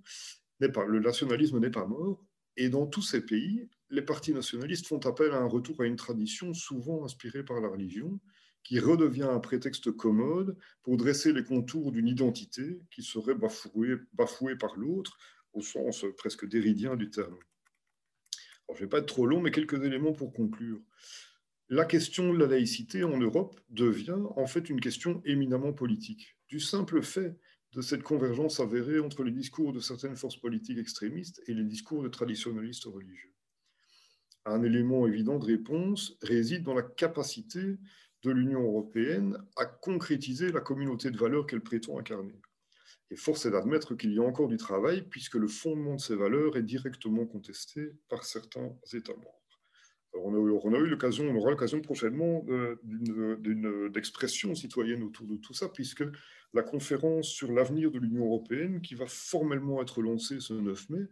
pas, 0.74 0.86
le 0.86 1.00
nationalisme 1.00 1.60
n'est 1.60 1.72
pas 1.72 1.88
mort, 1.88 2.24
et 2.56 2.70
dans 2.70 2.86
tous 2.86 3.02
ces 3.02 3.26
pays, 3.26 3.68
les 3.90 4.04
partis 4.04 4.34
nationalistes 4.34 4.86
font 4.86 5.00
appel 5.00 5.32
à 5.32 5.38
un 5.38 5.48
retour 5.48 5.82
à 5.82 5.88
une 5.88 5.96
tradition 5.96 6.54
souvent 6.54 7.04
inspirée 7.04 7.44
par 7.44 7.60
la 7.60 7.68
religion, 7.68 8.20
qui 8.64 8.80
redevient 8.80 9.24
un 9.24 9.40
prétexte 9.40 9.92
commode 9.92 10.56
pour 10.84 10.96
dresser 10.96 11.34
les 11.34 11.44
contours 11.44 11.92
d'une 11.92 12.08
identité 12.08 12.80
qui 12.92 13.02
serait 13.02 13.34
bafouée, 13.34 13.96
bafouée 14.14 14.56
par 14.56 14.76
l'autre, 14.76 15.18
au 15.54 15.62
sens 15.62 16.06
presque 16.18 16.48
déridien 16.48 16.96
du 16.96 17.10
terme. 17.10 17.40
je 18.70 18.76
ne 18.76 18.80
vais 18.80 18.88
pas 18.88 19.00
être 19.00 19.08
trop 19.08 19.26
long, 19.26 19.42
mais 19.42 19.50
quelques 19.50 19.84
éléments 19.84 20.14
pour 20.14 20.32
conclure. 20.32 20.80
La 21.70 21.86
question 21.86 22.32
de 22.32 22.38
la 22.38 22.46
laïcité 22.46 23.04
en 23.04 23.18
Europe 23.18 23.60
devient 23.70 24.22
en 24.36 24.46
fait 24.46 24.70
une 24.70 24.80
question 24.80 25.24
éminemment 25.26 25.74
politique, 25.74 26.38
du 26.48 26.60
simple 26.60 27.02
fait 27.02 27.40
de 27.74 27.82
cette 27.82 28.04
convergence 28.04 28.60
avérée 28.60 29.00
entre 29.00 29.24
les 29.24 29.32
discours 29.32 29.72
de 29.72 29.80
certaines 29.80 30.18
forces 30.18 30.38
politiques 30.38 30.78
extrémistes 30.78 31.42
et 31.48 31.54
les 31.54 31.64
discours 31.64 32.04
de 32.04 32.10
traditionnalistes 32.10 32.86
religieux. 32.86 33.34
Un 34.46 34.64
élément 34.64 35.08
évident 35.08 35.40
de 35.40 35.46
réponse 35.46 36.18
réside 36.22 36.64
dans 36.64 36.74
la 36.74 36.82
capacité 36.82 37.78
de 38.24 38.32
l'Union 38.32 38.62
européenne 38.62 39.38
à 39.56 39.66
concrétiser 39.66 40.52
la 40.52 40.62
communauté 40.62 41.12
de 41.12 41.18
valeurs 41.18 41.46
qu'elle 41.48 41.62
prétend 41.62 41.98
incarner. 41.98 42.42
Et 43.10 43.16
force 43.16 43.46
est 43.46 43.52
d'admettre 43.52 43.96
qu'il 43.96 44.14
y 44.14 44.20
a 44.20 44.24
encore 44.24 44.48
du 44.48 44.58
travail 44.58 45.04
puisque 45.10 45.36
le 45.36 45.48
fondement 45.48 45.96
de 45.96 46.00
ces 46.00 46.16
valeurs 46.16 46.58
est 46.58 46.64
directement 46.64 47.26
contesté 47.26 47.94
par 48.10 48.24
certains 48.24 48.74
États 48.94 49.14
membres. 49.14 49.44
on, 50.14 50.74
a, 50.74 50.78
eu 50.78 50.88
l'occasion, 50.88 51.26
on 51.26 51.36
aura 51.36 51.52
l'occasion 51.52 51.82
prochainement 51.82 52.46
d'expression 53.90 54.56
citoyenne 54.56 55.04
autour 55.04 55.28
de 55.28 55.36
tout 55.38 55.54
ça, 55.54 55.70
puisque 55.70 56.04
la 56.54 56.64
conférence 56.64 57.28
sur 57.28 57.52
l'avenir 57.52 57.92
de 57.92 58.00
l'Union 58.00 58.26
européenne, 58.26 58.82
qui 58.82 58.96
va 58.96 59.06
formellement 59.08 59.82
être 59.82 60.02
lancée 60.02 60.40
ce 60.40 60.54
9 60.54 60.90
mai, 60.90 61.08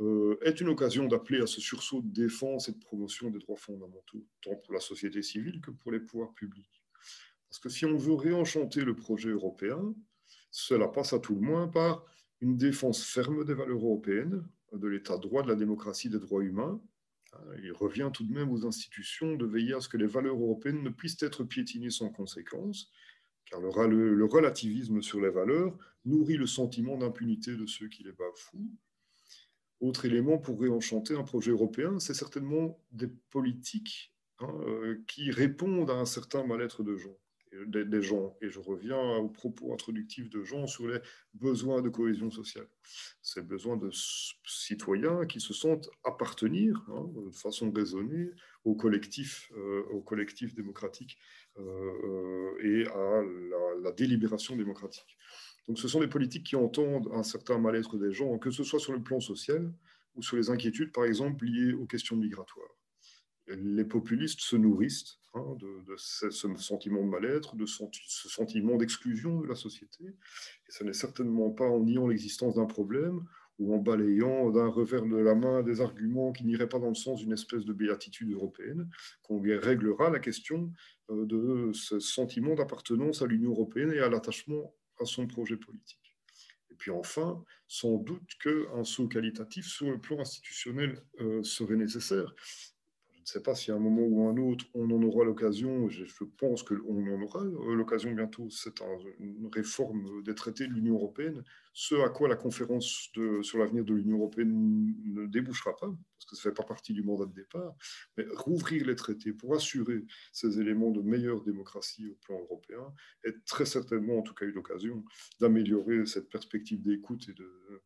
euh, 0.00 0.38
est 0.42 0.60
une 0.60 0.68
occasion 0.68 1.06
d'appeler 1.06 1.40
à 1.40 1.46
ce 1.46 1.60
sursaut 1.60 2.02
de 2.02 2.12
défense 2.12 2.68
et 2.68 2.72
de 2.72 2.78
promotion 2.78 3.30
des 3.30 3.38
droits 3.38 3.56
fondamentaux, 3.56 4.24
tant 4.42 4.54
pour 4.54 4.74
la 4.74 4.80
société 4.80 5.22
civile 5.22 5.60
que 5.60 5.72
pour 5.72 5.90
les 5.90 6.00
pouvoirs 6.00 6.34
publics. 6.34 6.82
Parce 7.48 7.58
que 7.58 7.68
si 7.68 7.84
on 7.84 7.96
veut 7.96 8.14
réenchanter 8.14 8.84
le 8.84 8.94
projet 8.94 9.30
européen, 9.30 9.94
cela 10.50 10.88
passe 10.88 11.12
à 11.12 11.18
tout 11.18 11.34
le 11.34 11.40
moins 11.40 11.68
par 11.68 12.04
une 12.40 12.56
défense 12.56 13.04
ferme 13.04 13.44
des 13.44 13.54
valeurs 13.54 13.78
européennes, 13.78 14.46
de 14.72 14.88
l'état 14.88 15.16
de 15.16 15.22
droit, 15.22 15.42
de 15.42 15.48
la 15.48 15.54
démocratie, 15.54 16.10
des 16.10 16.18
droits 16.18 16.42
humains. 16.42 16.80
Il 17.62 17.72
revient 17.72 18.10
tout 18.12 18.24
de 18.24 18.32
même 18.32 18.50
aux 18.50 18.66
institutions 18.66 19.36
de 19.36 19.46
veiller 19.46 19.74
à 19.74 19.80
ce 19.80 19.88
que 19.88 19.96
les 19.96 20.06
valeurs 20.06 20.36
européennes 20.36 20.82
ne 20.82 20.90
puissent 20.90 21.22
être 21.22 21.44
piétinées 21.44 21.90
sans 21.90 22.08
conséquence, 22.10 22.90
car 23.46 23.60
le, 23.60 24.24
relativisme 24.24 25.02
sur 25.02 25.20
les 25.20 25.30
valeurs 25.30 25.76
nourrit 26.04 26.36
le 26.36 26.46
sentiment 26.46 26.96
d'impunité 26.96 27.56
de 27.56 27.66
ceux 27.66 27.88
qui 27.88 28.04
les 28.04 28.12
bafouent. 28.12 28.70
Autre 29.80 30.04
élément 30.04 30.38
pour 30.38 30.60
réenchanter 30.60 31.14
un 31.14 31.22
projet 31.22 31.50
européen, 31.50 31.98
c'est 31.98 32.14
certainement 32.14 32.82
des 32.92 33.08
politiques 33.30 34.14
hein, 34.40 34.54
euh, 34.66 35.02
qui 35.06 35.30
répondent 35.30 35.90
à 35.90 35.94
un 35.94 36.06
certain 36.06 36.46
mal-être 36.46 36.82
de 36.82 36.96
gens 36.96 37.16
des, 37.66 38.02
gens. 38.02 38.36
Et 38.42 38.50
je 38.50 38.60
reviens 38.60 39.16
aux 39.16 39.28
propos 39.28 39.72
introductifs 39.72 40.28
de 40.30 40.42
Jean 40.42 40.66
sur 40.66 40.86
les 40.88 40.98
besoins 41.34 41.82
de 41.82 41.88
cohésion 41.88 42.30
sociale. 42.30 42.68
C'est 43.22 43.40
le 43.40 43.46
besoin 43.46 43.76
de 43.76 43.90
citoyens 44.46 45.26
qui 45.26 45.40
se 45.40 45.54
sentent 45.54 45.88
appartenir 46.04 46.84
hein, 46.88 47.06
de 47.14 47.30
façon 47.30 47.70
raisonnée 47.70 48.30
au 48.64 48.74
collectif, 48.74 49.50
euh, 49.56 49.82
au 49.90 50.00
collectif 50.00 50.54
démocratique 50.54 51.18
euh, 51.58 51.62
euh, 51.62 52.64
et 52.64 52.86
à 52.86 53.22
la, 53.22 53.82
la, 53.82 53.92
délibération 53.92 54.56
démocratique. 54.56 55.16
Donc 55.68 55.78
ce 55.78 55.88
sont 55.88 56.00
des 56.00 56.08
politiques 56.08 56.44
qui 56.44 56.56
entendent 56.56 57.08
un 57.12 57.22
certain 57.22 57.58
mal-être 57.58 57.98
des 57.98 58.12
gens, 58.12 58.38
que 58.38 58.50
ce 58.50 58.64
soit 58.64 58.80
sur 58.80 58.92
le 58.92 59.02
plan 59.02 59.20
social 59.20 59.72
ou 60.14 60.22
sur 60.22 60.36
les 60.36 60.50
inquiétudes, 60.50 60.92
par 60.92 61.04
exemple, 61.04 61.44
liées 61.44 61.72
aux 61.72 61.86
questions 61.86 62.16
migratoires 62.16 62.75
les 63.48 63.84
populistes 63.84 64.40
se 64.40 64.56
nourrissent 64.56 65.18
hein, 65.34 65.56
de, 65.58 65.94
ce, 65.96 66.30
sentiment 66.30 67.02
de 67.02 67.08
mal-être, 67.08 67.56
de 67.56 67.66
ce 67.66 68.28
sentiment 68.28 68.76
d'exclusion 68.76 69.40
de 69.40 69.46
la 69.46 69.54
société. 69.54 70.04
Et 70.04 70.70
ce 70.70 70.84
n'est 70.84 70.92
certainement 70.92 71.50
pas 71.50 71.68
en 71.68 71.80
niant 71.80 72.08
l'existence 72.08 72.56
d'un 72.56 72.66
problème 72.66 73.22
ou 73.58 73.74
en 73.74 73.78
balayant 73.78 74.50
d'un 74.50 74.68
revers 74.68 75.06
de 75.06 75.16
la 75.16 75.34
main 75.34 75.62
des 75.62 75.80
arguments 75.80 76.32
qui 76.32 76.44
n'iraient 76.44 76.68
pas 76.68 76.78
dans 76.78 76.88
le 76.88 76.94
sens 76.94 77.20
d'une 77.20 77.32
espèce 77.32 77.64
de 77.64 77.72
béatitude 77.72 78.30
européenne 78.32 78.88
qu'on 79.22 79.40
réglera 79.40 80.10
la 80.10 80.18
question 80.18 80.72
euh, 81.10 81.24
de 81.24 81.72
ce 81.72 81.98
sentiment 81.98 82.54
d'appartenance 82.54 83.22
à 83.22 83.26
l'Union 83.26 83.52
européenne 83.52 83.92
et 83.92 84.00
à 84.00 84.08
l'attachement 84.08 84.74
à 85.00 85.04
son 85.04 85.26
projet 85.26 85.56
politique. 85.56 86.16
Et 86.70 86.74
puis 86.74 86.90
enfin, 86.90 87.42
sans 87.68 87.96
doute 87.96 88.36
qu'un 88.42 88.84
saut 88.84 89.08
qualitatif 89.08 89.66
sur 89.66 89.90
le 89.90 89.98
plan 89.98 90.20
institutionnel 90.20 91.02
euh, 91.20 91.42
serait 91.42 91.76
nécessaire 91.76 92.34
ne 93.26 93.32
sais 93.32 93.42
pas 93.42 93.56
si 93.56 93.72
à 93.72 93.74
un 93.74 93.80
moment 93.80 94.02
ou 94.02 94.28
un 94.28 94.36
autre, 94.36 94.66
on 94.74 94.88
en 94.90 95.02
aura 95.02 95.24
l'occasion, 95.24 95.88
je 95.88 96.04
pense 96.38 96.62
qu'on 96.62 97.12
en 97.12 97.22
aura 97.22 97.42
l'occasion 97.74 98.12
bientôt, 98.12 98.48
c'est 98.50 98.80
une 99.18 99.50
réforme 99.52 100.22
des 100.22 100.34
traités 100.34 100.68
de 100.68 100.72
l'Union 100.72 100.94
européenne, 100.94 101.42
ce 101.72 101.96
à 101.96 102.08
quoi 102.08 102.28
la 102.28 102.36
conférence 102.36 103.10
sur 103.42 103.58
l'avenir 103.58 103.84
de 103.84 103.94
l'Union 103.94 104.18
européenne 104.18 104.94
ne 105.04 105.26
débouchera 105.26 105.74
pas, 105.74 105.88
parce 105.88 106.24
que 106.30 106.36
ça 106.36 106.48
ne 106.48 106.54
fait 106.54 106.56
pas 106.56 106.62
partie 106.62 106.92
du 106.92 107.02
mandat 107.02 107.26
de 107.26 107.34
départ, 107.34 107.74
mais 108.16 108.24
rouvrir 108.36 108.86
les 108.86 108.94
traités 108.94 109.32
pour 109.32 109.56
assurer 109.56 110.04
ces 110.32 110.60
éléments 110.60 110.92
de 110.92 111.02
meilleure 111.02 111.42
démocratie 111.42 112.08
au 112.08 112.14
plan 112.24 112.38
européen 112.38 112.94
est 113.24 113.44
très 113.44 113.66
certainement, 113.66 114.18
en 114.18 114.22
tout 114.22 114.34
cas, 114.34 114.46
une 114.46 114.58
occasion 114.58 115.04
d'améliorer 115.40 116.06
cette 116.06 116.28
perspective 116.28 116.80
d'écoute 116.80 117.28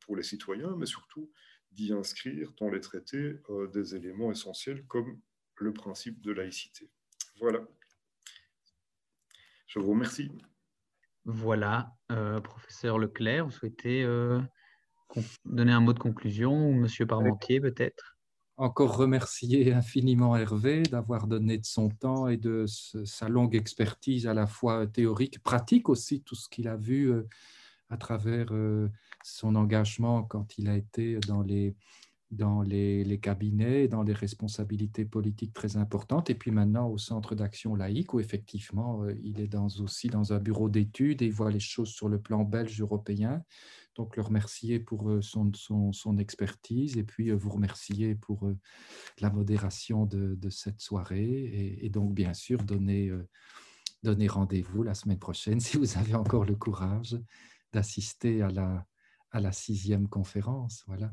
pour 0.01 0.17
les 0.17 0.23
citoyens, 0.23 0.77
mais 0.77 0.87
surtout 0.87 1.31
d'y 1.73 1.93
inscrire 1.93 2.53
dans 2.59 2.69
les 2.69 2.81
traités 2.81 3.37
euh, 3.49 3.69
des 3.69 3.95
éléments 3.95 4.31
essentiels 4.31 4.85
comme 4.87 5.21
le 5.61 5.73
principe 5.73 6.21
de 6.21 6.33
laïcité. 6.33 6.91
Voilà. 7.41 7.61
Je 9.67 9.79
vous 9.79 9.91
remercie. 9.91 10.31
Voilà, 11.25 11.95
euh, 12.11 12.41
professeur 12.41 12.99
Leclerc, 12.99 13.45
vous 13.45 13.51
souhaitez 13.51 14.03
euh, 14.03 14.41
donner 15.45 15.73
un 15.73 15.81
mot 15.81 15.93
de 15.93 15.99
conclusion 15.99 16.69
ou 16.69 16.73
monsieur 16.73 17.07
Parmentier 17.07 17.61
peut-être? 17.61 18.17
Encore 18.57 18.97
remercier 18.97 19.73
infiniment 19.73 20.37
Hervé 20.37 20.83
d'avoir 20.83 21.27
donné 21.27 21.59
de 21.59 21.65
son 21.65 21.89
temps 21.89 22.29
et 22.29 22.37
de 22.37 22.65
sa 22.67 23.29
longue 23.29 23.55
expertise 23.55 24.27
à 24.27 24.35
la 24.35 24.47
fois 24.47 24.87
théorique, 24.87 25.43
pratique 25.43 25.89
aussi, 25.89 26.23
tout 26.23 26.35
ce 26.35 26.49
qu'il 26.49 26.69
a 26.69 26.77
vu 26.77 27.11
euh, 27.13 27.29
à 27.91 27.97
travers 27.97 28.49
son 29.25 29.57
engagement 29.57 30.23
quand 30.23 30.59
il 30.59 30.69
a 30.69 30.77
été 30.77 31.19
dans 31.27 31.43
les 31.43 31.75
dans 32.31 32.63
les, 32.63 33.19
cabinets, 33.21 33.89
dans 33.89 34.03
les 34.03 34.13
responsabilités 34.13 35.05
politiques 35.05 35.53
très 35.53 35.77
importantes, 35.77 36.31
et 36.31 36.35
puis 36.35 36.53
maintenant 36.53 36.89
au 36.89 36.97
Centre 36.97 37.35
d'action 37.35 37.75
laïque, 37.75 38.15
où 38.15 38.21
effectivement 38.21 39.03
euh, 39.03 39.15
il 39.23 39.41
est 39.41 39.49
dans, 39.49 39.67
aussi 39.81 40.09
dans 40.09 40.33
un 40.33 40.39
bureau 40.39 40.69
d'études 40.69 41.23
et 41.23 41.27
il 41.27 41.33
voit 41.33 41.51
les 41.51 41.61
choses 41.61 41.89
sur 41.89 42.09
le 42.09 42.21
plan 42.21 42.45
belge 42.45 42.81
européen. 42.81 43.43
Donc 43.97 44.17
le 44.17 44.23
remercier 44.23 44.79
pour 44.79 45.11
euh, 45.11 45.21
son, 45.21 45.51
son, 45.93 46.19
expertise 46.19 46.97
et 46.97 47.03
puis 47.03 47.31
euh, 47.31 47.35
vous 47.35 47.51
remercier 47.51 48.15
pour 48.15 48.49
la 49.21 49.31
modération 49.31 50.07
de, 50.07 50.39
cette 50.51 50.81
soirée 50.81 51.25
et, 51.25 51.87
et, 51.87 51.91
donc 51.91 52.15
bien 52.15 52.33
sûr 52.33 52.63
donner, 52.63 53.11
donner 54.03 54.29
rendez-vous 54.29 54.85
la 54.85 54.95
semaine 54.95 55.19
prochaine 55.19 55.61
si 55.61 55.79
vous 55.79 55.99
avez 55.99 56.15
encore 56.15 56.45
le 56.45 56.55
courage 56.55 57.19
d'assister 57.73 58.43
à 58.43 58.51
la, 58.51 58.87
à 59.33 59.41
la 59.41 59.51
sixième 59.51 60.09
conférence. 60.09 60.85
Voilà 60.87 61.13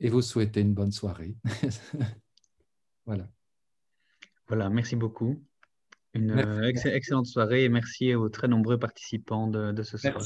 et 0.00 0.08
vous 0.08 0.22
souhaiter 0.22 0.60
une 0.60 0.74
bonne 0.74 0.92
soirée. 0.92 1.34
voilà. 3.06 3.28
Voilà, 4.48 4.68
merci 4.70 4.96
beaucoup. 4.96 5.42
Une 6.14 6.30
euh, 6.30 6.72
excellente 6.84 7.26
soirée 7.26 7.64
et 7.64 7.68
merci 7.68 8.14
aux 8.14 8.28
très 8.28 8.48
nombreux 8.48 8.78
participants 8.78 9.48
de, 9.48 9.82
ce 9.82 9.98
soir. 9.98 10.18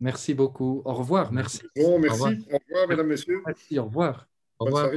Merci. 0.00 0.34
beaucoup. 0.34 0.82
Au 0.84 0.94
revoir. 0.94 1.32
Merci. 1.32 1.62
Bon, 1.76 1.98
merci. 1.98 2.46
Au 2.50 2.58
revoir, 2.58 2.88
mesdames, 2.88 3.06
messieurs. 3.06 3.42
Merci. 3.46 3.78
Au 3.78 3.84
revoir. 3.84 4.28
Au 4.58 4.66
revoir. 4.66 4.90